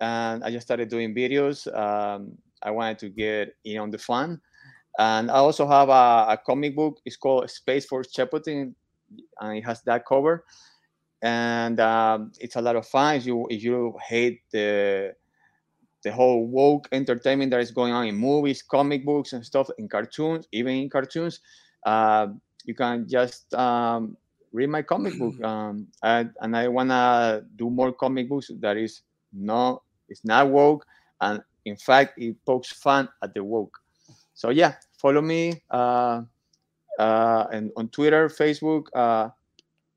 and 0.00 0.42
I 0.42 0.50
just 0.50 0.66
started 0.66 0.88
doing 0.88 1.14
videos. 1.14 1.72
Um, 1.72 2.36
I 2.62 2.70
wanted 2.70 2.98
to 3.00 3.08
get 3.08 3.56
in 3.64 3.78
on 3.78 3.90
the 3.90 3.98
fun, 3.98 4.40
and 4.98 5.30
I 5.30 5.34
also 5.34 5.66
have 5.66 5.88
a, 5.88 6.26
a 6.30 6.40
comic 6.44 6.74
book. 6.74 6.98
It's 7.04 7.16
called 7.16 7.48
Space 7.50 7.86
Force 7.86 8.12
Chepo 8.12 8.42
Team, 8.42 8.74
and 9.40 9.58
it 9.58 9.64
has 9.64 9.80
that 9.82 10.04
cover, 10.06 10.44
and 11.22 11.78
um, 11.78 12.32
it's 12.40 12.56
a 12.56 12.60
lot 12.60 12.76
of 12.76 12.86
fun. 12.86 13.16
If 13.16 13.26
you 13.26 13.46
if 13.48 13.62
you 13.62 13.96
hate 14.04 14.42
the 14.50 15.14
the 16.02 16.12
whole 16.12 16.46
woke 16.46 16.88
entertainment 16.90 17.52
that 17.52 17.60
is 17.60 17.70
going 17.70 17.92
on 17.92 18.06
in 18.06 18.16
movies, 18.16 18.60
comic 18.60 19.04
books, 19.04 19.32
and 19.32 19.46
stuff, 19.46 19.70
in 19.78 19.88
cartoons, 19.88 20.48
even 20.50 20.74
in 20.74 20.90
cartoons, 20.90 21.40
uh, 21.86 22.26
you 22.64 22.74
can 22.74 23.08
just 23.08 23.54
um, 23.54 24.16
read 24.52 24.68
my 24.68 24.82
comic 24.82 25.18
book. 25.18 25.34
Um, 25.44 25.86
and, 26.02 26.30
and 26.40 26.56
I 26.56 26.68
wanna 26.68 27.42
do 27.56 27.70
more 27.70 27.92
comic 27.92 28.28
books 28.28 28.50
that 28.60 28.76
is 28.76 29.02
not 29.32 29.82
it's 30.08 30.24
not 30.24 30.50
woke, 30.50 30.84
and 31.20 31.40
in 31.64 31.76
fact, 31.76 32.14
it 32.18 32.36
pokes 32.44 32.72
fun 32.72 33.08
at 33.22 33.32
the 33.32 33.44
woke. 33.44 33.78
So 34.34 34.50
yeah, 34.50 34.74
follow 34.98 35.22
me 35.22 35.62
uh, 35.70 36.22
uh, 36.98 37.46
and 37.52 37.70
on 37.76 37.88
Twitter, 37.88 38.28
Facebook. 38.28 38.86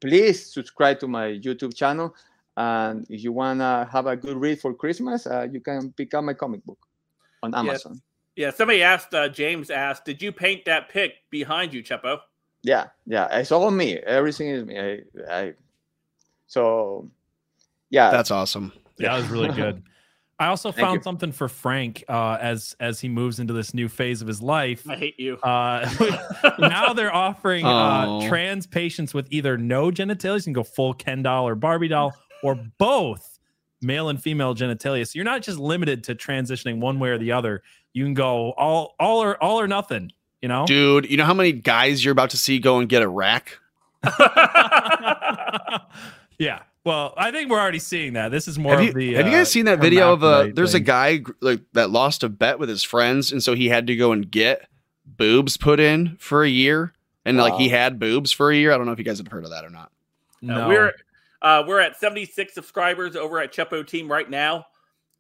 Please 0.06 0.54
subscribe 0.54 1.00
to 1.00 1.08
my 1.08 1.28
YouTube 1.28 1.76
channel. 1.76 2.16
And 2.58 3.06
if 3.10 3.24
you 3.24 3.32
wanna 3.32 3.90
have 3.92 4.06
a 4.06 4.16
good 4.16 4.38
read 4.38 4.62
for 4.62 4.74
Christmas, 4.74 5.26
uh, 5.26 5.48
you 5.52 5.60
can 5.60 5.92
pick 5.94 6.14
up 6.14 6.24
my 6.24 6.34
comic 6.34 6.64
book 6.64 6.78
on 7.42 7.56
Amazon. 7.56 8.02
Yeah, 8.36 8.52
somebody 8.52 8.84
asked. 8.84 9.14
Uh, 9.14 9.30
James 9.30 9.70
asked, 9.70 10.06
"Did 10.06 10.22
you 10.22 10.32
paint 10.32 10.66
that 10.66 10.90
pic 10.90 11.14
behind 11.32 11.74
you, 11.74 11.82
Chepo?" 11.82 12.20
Yeah, 12.62 12.88
yeah, 13.06 13.28
it's 13.40 13.52
all 13.52 13.72
me. 13.72 13.98
Everything 13.98 14.50
is 14.50 14.66
me. 14.66 14.80
I, 14.80 15.02
I 15.30 15.54
so 16.48 17.10
yeah, 17.90 18.12
That's 18.12 18.32
awesome. 18.32 18.74
Yeah, 18.98 19.12
that 19.12 19.22
was 19.22 19.32
really 19.32 19.56
good. 19.64 19.82
I 20.38 20.48
also 20.48 20.72
Thank 20.72 20.86
found 20.86 20.96
you. 20.98 21.04
something 21.04 21.32
for 21.32 21.48
Frank 21.48 22.04
uh, 22.10 22.38
as 22.42 22.76
as 22.82 23.00
he 23.00 23.08
moves 23.08 23.40
into 23.40 23.54
this 23.54 23.74
new 23.74 23.88
phase 23.88 24.22
of 24.22 24.28
his 24.28 24.42
life. 24.42 24.86
I 24.90 24.98
hate 24.98 25.18
you. 25.20 25.38
Uh, 25.38 25.90
now 26.60 26.92
they're 26.94 27.14
offering 27.14 27.66
uh, 27.66 28.06
Oh. 28.08 28.28
trans 28.28 28.68
patients 28.68 29.14
with 29.14 29.28
either 29.32 29.58
no 29.58 29.92
genitalia, 29.92 30.38
you 30.38 30.44
can 30.44 30.54
go 30.54 30.64
full 30.64 30.94
Ken 30.94 31.24
doll 31.24 31.48
or 31.48 31.56
Barbie 31.56 31.88
doll, 31.88 32.14
or 32.44 32.56
both 32.78 33.40
male 33.82 34.10
and 34.10 34.22
female 34.22 34.54
genitalia. 34.56 35.08
So 35.08 35.12
you're 35.16 35.24
not 35.26 35.42
just 35.42 35.58
limited 35.58 36.04
to 36.06 36.16
transitioning 36.16 36.80
one 36.82 37.00
way 37.00 37.10
or 37.10 37.18
the 37.18 37.32
other. 37.32 37.64
You 37.94 38.04
can 38.04 38.14
go 38.14 38.52
all 38.58 38.94
all 39.00 39.24
or 39.24 39.42
all 39.42 39.60
or 39.62 39.68
nothing. 39.68 40.12
You 40.42 40.50
know, 40.50 40.66
Dude, 40.68 41.10
you 41.10 41.16
know 41.16 41.24
how 41.26 41.34
many 41.34 41.54
guys 41.54 42.04
you're 42.04 42.12
about 42.12 42.32
to 42.32 42.38
see 42.38 42.60
go 42.60 42.80
and 42.80 42.90
get 42.90 43.02
a 43.02 43.08
rack? 43.08 43.58
yeah, 46.38 46.60
Well, 46.86 47.16
I 47.18 47.32
think 47.32 47.50
we're 47.50 47.60
already 47.60 47.80
seeing 47.80 48.14
that. 48.14 48.30
This 48.30 48.48
is 48.48 48.60
more 48.60 48.74
Have 48.74 48.84
you, 48.84 48.90
of 48.90 48.96
the. 48.96 49.14
have 49.16 49.26
you 49.26 49.32
guys 49.32 49.48
uh, 49.48 49.52
seen 49.52 49.66
that 49.66 49.80
video 49.82 50.14
of 50.14 50.22
a? 50.22 50.26
hermaphrodite 50.28 50.56
There's 50.56 50.74
a 50.76 50.80
guy 50.80 51.22
like 51.42 51.62
that 51.74 51.90
lost 51.90 52.24
a 52.24 52.30
bet 52.30 52.60
with 52.60 52.70
his 52.70 52.84
friends, 52.84 53.32
and 53.32 53.42
so 53.44 53.56
he 53.56 53.70
had 53.70 53.88
to 53.88 53.96
go 53.96 54.12
and 54.12 54.30
get 54.30 54.68
boobs 55.06 55.58
put 55.58 55.80
in 55.80 56.16
for 56.20 56.44
a 56.44 56.50
year, 56.50 56.94
and 57.26 57.38
like 57.38 57.56
he 57.56 57.70
had 57.70 58.00
boobs 58.00 58.32
for 58.32 58.52
a 58.52 58.56
year. 58.56 58.72
I 58.72 58.78
don't 58.78 58.86
know 58.86 58.92
if 58.92 59.00
you 59.00 59.06
guys 59.06 59.18
have 59.18 59.28
heard 59.28 59.44
of 59.46 59.50
that 59.50 59.66
or 59.66 59.72
not. 59.72 59.92
Uh, 60.44 60.46
No. 60.46 60.68
we're 60.70 60.92
uh, 61.42 61.64
we're 61.68 61.80
at 61.80 61.98
76 61.98 62.54
subscribers 62.54 63.16
over 63.16 63.40
at 63.40 63.52
Chepo 63.52 63.86
Team 63.86 64.12
right 64.12 64.30
now. 64.30 64.68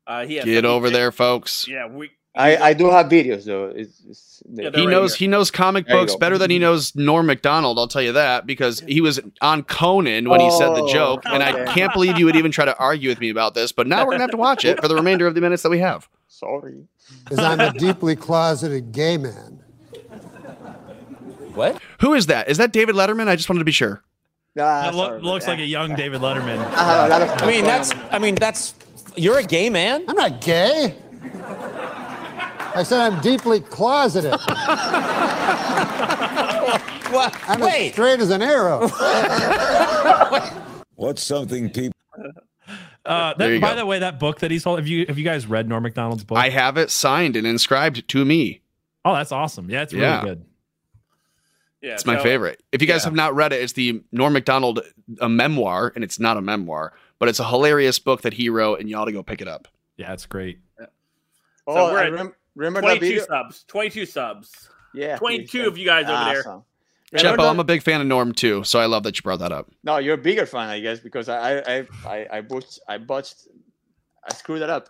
Uh, 0.07 0.25
he 0.25 0.35
has 0.35 0.45
Get 0.45 0.65
over 0.65 0.91
there, 0.91 1.11
folks. 1.11 1.67
Yeah, 1.67 1.87
we. 1.87 2.11
I, 2.37 2.57
I 2.57 2.73
do 2.73 2.89
have 2.91 3.05
videos 3.07 3.45
though. 3.45 3.67
It's, 3.73 4.01
it's 4.09 4.43
Yeah, 4.51 4.69
He 4.73 4.81
right 4.85 4.89
knows 4.91 5.15
here. 5.15 5.25
he 5.25 5.31
knows 5.31 5.49
comic 5.51 5.87
There 5.87 5.95
books 5.95 6.15
better 6.17 6.37
than 6.37 6.51
he 6.51 6.59
knows 6.59 6.93
Norm 6.95 7.25
Macdonald. 7.27 7.79
I'll 7.79 7.87
tell 7.87 8.01
you 8.01 8.11
that 8.11 8.45
because 8.45 8.81
he 8.81 8.99
was 8.99 9.21
on 9.41 9.63
Conan 9.63 10.27
when 10.29 10.41
he 10.41 10.51
said 10.51 10.69
the 10.75 10.83
Oh, 10.83 10.87
joke, 10.91 11.21
and 11.25 11.41
I 11.41 11.63
can't 11.73 11.93
believe 11.93 12.17
you 12.19 12.25
would 12.25 12.35
even 12.35 12.51
try 12.51 12.65
to 12.65 12.77
argue 12.77 13.07
with 13.09 13.19
me 13.21 13.29
about 13.29 13.53
this. 13.53 13.71
But 13.71 13.87
now 13.87 14.03
we're 14.05 14.11
gonna 14.11 14.23
have 14.23 14.31
to 14.31 14.37
watch 14.37 14.65
it 14.65 14.81
for 14.81 14.87
the 14.89 14.95
remainder 14.95 15.27
of 15.27 15.33
the 15.35 15.39
minutes 15.41 15.63
that 15.63 15.69
we 15.69 15.79
have. 15.79 16.09
sorry. 16.27 16.87
Because 17.23 17.39
I'm 17.39 17.59
a 17.61 17.71
deeply 17.71 18.15
closeted 18.15 18.91
gay 18.91 19.15
man. 19.17 19.61
What? 21.53 21.79
Who 22.01 22.13
is 22.13 22.25
that? 22.25 22.49
Is 22.49 22.57
that 22.57 22.73
David 22.73 22.95
Letterman? 22.95 23.27
I 23.27 23.35
just 23.35 23.47
wanted 23.47 23.59
to 23.59 23.65
be 23.65 23.71
sure. 23.71 24.03
Nah, 24.55 24.89
It 24.89 24.93
loo- 24.95 25.05
sorry, 25.05 25.21
looks 25.21 25.45
but, 25.45 25.51
like 25.51 25.59
a 25.59 25.65
young 25.65 25.95
David 25.95 26.21
Letterman. 26.21 26.57
I 26.73 26.83
have 26.83 27.05
a 27.05 27.09
lot 27.09 27.21
of 27.21 27.41
I 27.41 27.47
mean, 27.47 27.63
that's. 27.63 27.93
I 28.11 28.19
mean, 28.19 28.35
that's. 28.35 28.73
You're 29.15 29.37
a 29.39 29.43
gay 29.43 29.69
man. 29.69 30.03
I'm 30.07 30.15
not 30.17 30.41
gay. 30.41 30.95
I 32.75 32.83
said 32.83 32.99
I'm 32.99 33.21
deeply 33.21 33.61
closeted. 33.61 34.35
What? 37.11 37.33
I'm 37.47 37.61
as 37.61 37.67
Wait. 37.67 37.91
straight 37.93 38.19
as 38.19 38.29
an 38.29 38.41
arrow. 38.41 38.89
What's 40.95 41.23
something 41.23 41.69
people 41.69 41.93
Uh, 43.05 43.33
There 43.35 43.47
that, 43.47 43.53
you 43.53 43.59
by 43.61 43.69
go. 43.69 43.75
the 43.77 43.85
way, 43.85 43.99
that 43.99 44.19
book 44.19 44.39
that 44.39 44.51
he's 44.51 44.65
holding. 44.65 44.83
Have 44.83 44.89
you 44.89 45.05
have 45.05 45.17
you 45.17 45.23
guys 45.23 45.47
read 45.47 45.69
Norm 45.69 45.83
Macdonald's 45.83 46.25
book? 46.25 46.37
I 46.37 46.49
have 46.49 46.75
it 46.77 46.91
signed 46.91 47.37
and 47.37 47.47
inscribed 47.47 48.05
to 48.09 48.25
me. 48.25 48.61
oh, 49.05 49.13
that's 49.13 49.31
awesome. 49.31 49.69
Yeah, 49.69 49.83
it's 49.83 49.93
really 49.93 50.05
Yeah. 50.05 50.23
good. 50.23 50.45
Yeah, 51.81 51.93
It's 51.93 52.05
my 52.05 52.17
so- 52.17 52.23
favorite. 52.23 52.61
If 52.73 52.81
you 52.81 52.87
guys 52.87 53.03
yeah. 53.03 53.09
have 53.09 53.15
not 53.15 53.33
read 53.35 53.53
it, 53.53 53.61
it's 53.61 53.73
the 53.73 54.01
Norm 54.11 54.33
Macdonald 54.33 54.81
a 55.21 55.29
memoir, 55.29 55.93
and 55.95 56.03
it's 56.03 56.19
not 56.19 56.35
a 56.37 56.41
memoir, 56.41 56.91
but 57.19 57.29
it's 57.29 57.39
a 57.39 57.47
hilarious 57.47 57.99
book 57.99 58.23
that 58.23 58.33
he 58.33 58.49
wrote, 58.49 58.79
and 58.81 58.89
you 58.89 58.97
ought 58.97 59.05
to 59.05 59.11
go 59.13 59.23
pick 59.23 59.39
it 59.41 59.47
up. 59.47 59.67
Yeah, 59.95 60.11
it's 60.11 60.25
great. 60.25 60.59
Oh, 61.67 61.91
we're 61.93 61.99
I 61.99 62.05
at 62.07 62.13
rem- 62.13 62.33
remember 62.55 62.81
22 62.81 63.05
video? 63.05 63.25
subs. 63.25 63.63
22 63.67 64.05
subs. 64.05 64.69
Yeah. 64.93 65.17
22 65.17 65.45
please. 65.59 65.67
of 65.67 65.77
you 65.77 65.85
guys 65.85 66.05
over 66.05 66.23
there. 66.31 66.39
Awesome. 66.39 66.63
Chepo, 67.13 67.49
I'm 67.49 67.59
a 67.59 67.63
big 67.63 67.81
fan 67.83 68.01
of 68.01 68.07
Norm 68.07 68.33
too, 68.33 68.63
so 68.65 68.79
I 68.79 68.87
love 68.87 69.03
that 69.03 69.15
you 69.17 69.21
brought 69.21 69.39
that 69.39 69.51
up. 69.51 69.69
No, 69.83 69.97
you're 69.97 70.15
a 70.15 70.17
bigger 70.17 70.45
fan, 70.45 70.67
I 70.69 70.79
guess, 70.81 70.99
because 70.99 71.29
I 71.29 71.59
I 71.59 71.77
I 71.79 71.87
I, 72.05 72.27
I 72.37 72.41
botched 72.41 72.79
I 72.89 72.97
botched 72.97 73.47
I 74.29 74.33
screwed 74.33 74.61
that 74.61 74.69
up. 74.69 74.89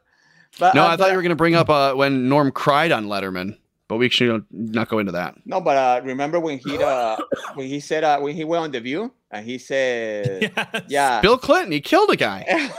But 0.57 0.73
No, 0.73 0.83
uh, 0.83 0.87
I 0.87 0.89
thought 0.91 0.99
but- 0.99 1.09
you 1.11 1.15
were 1.17 1.21
going 1.21 1.29
to 1.31 1.35
bring 1.35 1.55
up 1.55 1.69
uh, 1.69 1.93
when 1.93 2.29
Norm 2.29 2.51
cried 2.51 2.91
on 2.91 3.05
Letterman, 3.07 3.57
but 3.89 3.97
we 3.97 4.09
should 4.09 4.45
not 4.49 4.87
go 4.87 4.99
into 4.99 5.11
that. 5.11 5.35
No, 5.45 5.59
but 5.61 5.75
uh, 5.77 6.01
remember 6.05 6.39
when 6.39 6.57
he 6.59 6.81
uh, 6.81 7.17
when 7.55 7.67
he 7.67 7.79
said 7.79 8.03
uh, 8.03 8.19
when 8.19 8.33
he 8.33 8.43
went 8.45 8.63
on 8.63 8.71
the 8.71 8.79
View 8.79 9.11
and 9.29 9.45
he 9.45 9.57
said, 9.59 10.51
Yes. 10.55 10.83
"Yeah, 10.87 11.21
Bill 11.21 11.37
Clinton, 11.37 11.73
he 11.73 11.81
killed 11.81 12.09
a 12.09 12.15
guy. 12.15 12.45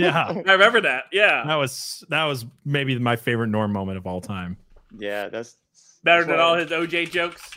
Yeah, 0.00 0.42
I 0.46 0.52
remember 0.52 0.80
that. 0.82 1.04
Yeah. 1.12 1.44
that 1.46 1.54
was 1.56 2.04
that 2.08 2.24
was 2.24 2.46
maybe 2.64 2.98
my 2.98 3.16
favorite 3.16 3.48
Norm 3.48 3.72
moment 3.72 3.98
of 3.98 4.06
all 4.06 4.20
time. 4.20 4.56
yeah, 4.98 5.28
that's 5.28 5.56
Better 6.02 6.20
that's 6.24 6.30
than 6.30 6.40
all 6.40 6.54
his 6.56 6.70
OJ 6.70 7.10
jokes. 7.10 7.50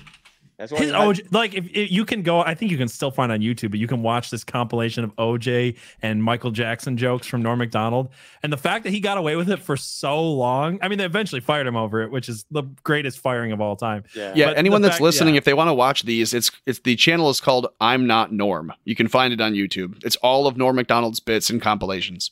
That's 0.58 0.72
why 0.72 0.78
His 0.80 0.90
you 0.90 0.94
OJ, 0.96 1.34
like 1.34 1.54
if, 1.56 1.66
if 1.74 1.92
you 1.92 2.06
can 2.06 2.22
go, 2.22 2.40
I 2.42 2.54
think 2.54 2.72
you 2.72 2.78
can 2.78 2.88
still 2.88 3.10
find 3.10 3.32
on 3.32 3.40
YouTube, 3.40 3.72
but 3.72 3.80
you 3.80 3.88
can 3.88 4.02
watch 4.04 4.30
this 4.30 4.44
compilation 4.44 5.04
of 5.04 5.16
OJ 5.16 5.76
and 6.02 6.24
Michael 6.24 6.52
Jackson 6.52 6.96
jokes 6.96 7.26
from 7.26 7.42
Norm 7.42 7.58
Macdonald, 7.60 8.10
and 8.44 8.54
the 8.54 8.58
fact 8.58 8.84
that 8.84 8.92
he 8.92 9.00
got 9.00 9.18
away 9.18 9.36
with 9.36 9.50
it 9.50 9.58
for 9.60 9.76
so 9.76 10.22
long. 10.22 10.78
I 10.82 10.88
mean, 10.88 11.00
they 11.00 11.06
eventually 11.06 11.42
fired 11.42 11.66
him 11.66 11.76
over 11.76 12.04
it, 12.04 12.12
which 12.12 12.30
is 12.30 12.46
the 12.52 12.64
greatest 12.84 13.20
firing 13.20 13.52
of 13.52 13.62
all 13.62 13.76
time. 13.76 14.04
yeah. 14.16 14.32
Yeah, 14.36 14.46
But 14.48 14.58
anyone 14.58 14.82
that's 14.82 14.96
fact- 14.96 15.02
listening, 15.04 15.34
yeah. 15.34 15.40
if 15.40 15.44
they 15.46 15.54
want 15.56 15.70
to 15.70 15.74
watch 15.74 16.04
these, 16.04 16.34
it's 16.34 16.52
it's 16.66 16.80
the 16.80 16.96
channel 16.96 17.30
is 17.32 17.42
called 17.42 17.68
I'm 17.82 18.06
Not 18.06 18.32
Norm. 18.32 18.72
You 18.86 18.96
can 18.96 19.08
find 19.08 19.34
it 19.34 19.42
on 19.42 19.54
YouTube. 19.54 20.04
It's 20.06 20.16
all 20.18 20.46
of 20.48 20.56
Norm 20.58 20.76
Macdonald's 20.76 21.20
bits 21.20 21.50
and 21.50 21.62
compilations. 21.62 22.32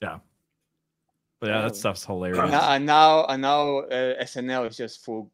But 0.00 1.50
yeah, 1.50 1.58
Oh. 1.58 1.62
that 1.62 1.76
stuff's 1.76 2.04
hilarious. 2.04 2.38
And 2.38 2.50
now 2.52 2.70
and 2.70 2.86
now, 2.86 3.24
and 3.26 3.42
now 3.42 3.78
uh, 3.78 4.22
SNL 4.22 4.68
is 4.68 4.76
just 4.76 5.04
full 5.04 5.30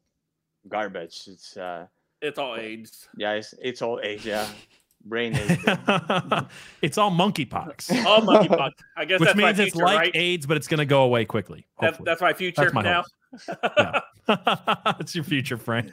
garbage. 0.67 1.21
It's 1.27 1.55
uh, 1.55 1.85
It's 2.21 2.37
all 2.39 2.55
AIDS. 2.57 3.07
yeah, 3.17 3.33
it's 3.33 3.53
it's 3.61 3.81
all 3.81 3.99
AIDS. 4.03 4.25
yeah, 4.25 4.47
brain 5.05 5.35
AIDS. 5.35 5.63
it's 6.81 6.97
all 6.97 7.11
monkeypox, 7.11 8.05
All 8.05 8.21
monkeypox. 8.21 8.71
I 8.97 9.05
guess 9.05 9.19
which 9.19 9.27
that's 9.27 9.37
my 9.37 9.47
means 9.47 9.59
it's 9.59 9.71
future, 9.73 9.85
like 9.85 9.97
right? 9.99 10.11
AIDS, 10.15 10.45
but 10.45 10.57
it's 10.57 10.67
going 10.67 10.79
to 10.79 10.85
go 10.85 11.03
away 11.03 11.25
quickly. 11.25 11.65
That's, 11.79 11.97
that's 11.99 12.21
my 12.21 12.33
future 12.33 12.63
That's 12.63 12.73
my 12.73 12.81
now. 12.81 13.03
hope. 14.27 14.97
it's 14.99 15.15
your 15.15 15.23
future, 15.23 15.57
Frank. 15.57 15.91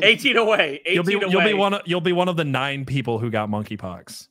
18 0.00 0.36
away. 0.36 0.80
18 0.86 0.94
You'll 0.94 1.04
be 1.04 1.14
away. 1.14 1.26
you'll 1.30 1.42
be 1.44 1.54
one 1.54 1.74
of, 1.74 1.80
you'll 1.86 2.00
be 2.00 2.12
one 2.12 2.28
of 2.28 2.36
the 2.36 2.44
nine 2.44 2.84
people 2.84 3.18
who 3.18 3.30
got 3.30 3.48
monkeypox. 3.48 4.28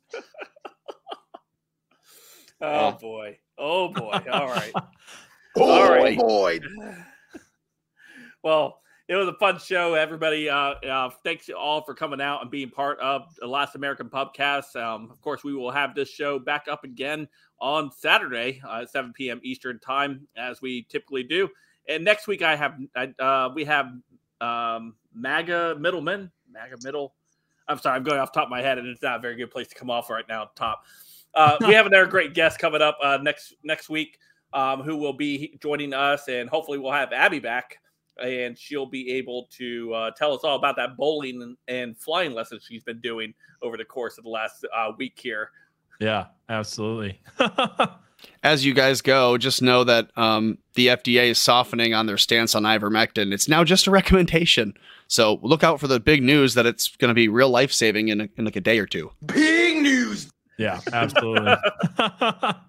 Oh 2.61 2.93
boy. 2.93 3.37
Oh 3.57 3.89
boy. 3.89 4.21
All 4.31 4.47
right. 4.47 4.71
Oh, 5.55 5.61
All 5.69 5.89
right. 5.89 6.17
boy. 6.17 6.59
Well, 8.43 8.81
it 9.07 9.15
was 9.15 9.27
a 9.27 9.33
fun 9.33 9.59
show, 9.59 9.95
everybody. 9.95 10.49
Uh, 10.49 10.55
uh, 10.55 11.09
thanks 11.23 11.47
you 11.47 11.57
all 11.57 11.83
for 11.83 11.93
coming 11.93 12.21
out 12.21 12.41
and 12.41 12.49
being 12.49 12.69
part 12.69 12.99
of 12.99 13.35
the 13.39 13.47
Last 13.47 13.75
American 13.75 14.09
Pubcast. 14.09 14.75
Um, 14.81 15.09
of 15.11 15.21
course, 15.21 15.43
we 15.43 15.53
will 15.53 15.71
have 15.71 15.93
this 15.93 16.09
show 16.09 16.39
back 16.39 16.67
up 16.71 16.85
again 16.85 17.27
on 17.59 17.91
Saturday 17.91 18.61
uh, 18.65 18.81
at 18.81 18.89
7 18.89 19.11
p.m. 19.13 19.41
Eastern 19.43 19.79
Time, 19.79 20.25
as 20.37 20.61
we 20.61 20.83
typically 20.83 21.23
do. 21.23 21.49
And 21.89 22.05
next 22.05 22.27
week, 22.27 22.41
I 22.41 22.55
have 22.55 22.79
I, 22.95 23.13
uh, 23.19 23.49
we 23.53 23.65
have 23.65 23.87
um, 24.39 24.95
MAGA 25.13 25.75
Middleman, 25.79 26.31
MAGA 26.49 26.77
Middle. 26.81 27.13
I'm 27.67 27.79
sorry, 27.79 27.97
I'm 27.97 28.03
going 28.03 28.19
off 28.19 28.31
the 28.31 28.39
top 28.39 28.47
of 28.47 28.51
my 28.51 28.61
head, 28.61 28.77
and 28.77 28.87
it's 28.87 29.01
not 29.01 29.17
a 29.17 29.21
very 29.21 29.35
good 29.35 29.51
place 29.51 29.67
to 29.67 29.75
come 29.75 29.89
off 29.89 30.09
right 30.09 30.27
now. 30.29 30.49
Top. 30.55 30.85
Uh, 31.33 31.57
we 31.67 31.73
have 31.73 31.85
another 31.85 32.05
great 32.05 32.33
guest 32.33 32.57
coming 32.57 32.81
up 32.81 32.97
uh, 33.03 33.17
next 33.21 33.55
next 33.63 33.89
week, 33.89 34.17
um, 34.53 34.81
who 34.81 34.95
will 34.95 35.13
be 35.13 35.57
joining 35.61 35.93
us, 35.93 36.29
and 36.29 36.49
hopefully 36.49 36.77
we'll 36.77 36.93
have 36.93 37.11
Abby 37.11 37.39
back, 37.39 37.79
and 38.21 38.57
she'll 38.57 38.85
be 38.85 39.11
able 39.11 39.47
to 39.57 39.93
uh, 39.93 40.11
tell 40.11 40.33
us 40.33 40.41
all 40.43 40.55
about 40.55 40.75
that 40.75 40.97
bowling 40.97 41.41
and, 41.41 41.57
and 41.67 41.97
flying 41.97 42.33
lessons 42.33 42.65
she's 42.67 42.83
been 42.83 42.99
doing 42.99 43.33
over 43.61 43.77
the 43.77 43.85
course 43.85 44.17
of 44.17 44.23
the 44.23 44.29
last 44.29 44.65
uh, 44.75 44.91
week 44.97 45.19
here. 45.21 45.51
Yeah, 45.99 46.25
absolutely. 46.49 47.21
As 48.43 48.65
you 48.65 48.73
guys 48.73 49.01
go, 49.01 49.37
just 49.37 49.61
know 49.61 49.83
that 49.83 50.09
um, 50.17 50.57
the 50.75 50.87
FDA 50.87 51.29
is 51.29 51.37
softening 51.37 51.93
on 51.93 52.05
their 52.05 52.17
stance 52.17 52.55
on 52.55 52.63
ivermectin. 52.63 53.33
It's 53.33 53.49
now 53.49 53.63
just 53.63 53.87
a 53.87 53.91
recommendation. 53.91 54.73
So 55.07 55.39
look 55.41 55.63
out 55.63 55.79
for 55.79 55.87
the 55.87 55.99
big 55.99 56.23
news 56.23 56.53
that 56.53 56.65
it's 56.65 56.95
going 56.95 57.09
to 57.09 57.15
be 57.15 57.27
real 57.27 57.49
life 57.49 57.73
saving 57.73 58.07
in, 58.07 58.29
in 58.37 58.45
like 58.45 58.55
a 58.55 58.61
day 58.61 58.79
or 58.79 58.85
two. 58.85 59.11
Big 59.25 59.81
news. 59.81 60.29
Yeah, 60.57 60.79
absolutely. 60.91 61.55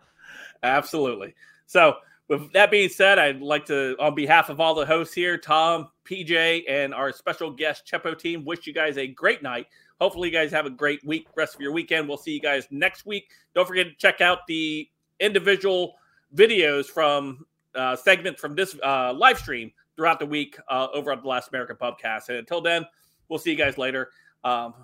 Absolutely. 0.64 1.34
So, 1.66 1.96
with 2.28 2.52
that 2.52 2.70
being 2.70 2.88
said, 2.88 3.18
I'd 3.18 3.40
like 3.40 3.66
to, 3.66 3.96
on 4.00 4.14
behalf 4.14 4.48
of 4.48 4.60
all 4.60 4.74
the 4.74 4.86
hosts 4.86 5.14
here, 5.14 5.36
Tom, 5.36 5.88
PJ, 6.04 6.64
and 6.68 6.94
our 6.94 7.12
special 7.12 7.50
guest 7.50 7.88
Chepo 7.90 8.18
team, 8.18 8.44
wish 8.44 8.66
you 8.66 8.72
guys 8.72 8.96
a 8.96 9.06
great 9.06 9.42
night. 9.42 9.66
Hopefully, 10.00 10.28
you 10.28 10.34
guys 10.34 10.50
have 10.50 10.66
a 10.66 10.70
great 10.70 11.04
week, 11.04 11.28
rest 11.36 11.54
of 11.54 11.60
your 11.60 11.72
weekend. 11.72 12.08
We'll 12.08 12.16
see 12.16 12.32
you 12.32 12.40
guys 12.40 12.66
next 12.70 13.06
week. 13.06 13.28
Don't 13.54 13.66
forget 13.66 13.86
to 13.86 13.94
check 13.94 14.20
out 14.20 14.46
the 14.48 14.88
individual 15.20 15.96
videos 16.34 16.86
from 16.86 17.46
uh, 17.74 17.94
segments 17.96 18.40
from 18.40 18.54
this 18.54 18.76
uh, 18.82 19.12
live 19.12 19.38
stream 19.38 19.70
throughout 19.96 20.18
the 20.18 20.26
week 20.26 20.58
uh, 20.68 20.88
over 20.92 21.12
at 21.12 21.22
the 21.22 21.28
Last 21.28 21.48
American 21.50 21.76
Pubcast. 21.76 22.28
And 22.28 22.38
until 22.38 22.60
then, 22.60 22.84
we'll 23.28 23.38
see 23.38 23.50
you 23.50 23.56
guys 23.56 23.78
later. 23.78 24.10
Um, 24.42 24.74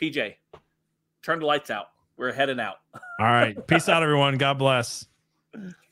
PJ, 0.00 0.34
turn 1.22 1.40
the 1.40 1.46
lights 1.46 1.70
out. 1.70 1.86
We're 2.16 2.32
heading 2.32 2.60
out. 2.60 2.76
All 3.18 3.26
right. 3.26 3.66
Peace 3.66 3.88
out, 3.88 4.02
everyone. 4.02 4.38
God 4.38 4.58
bless. 4.58 5.06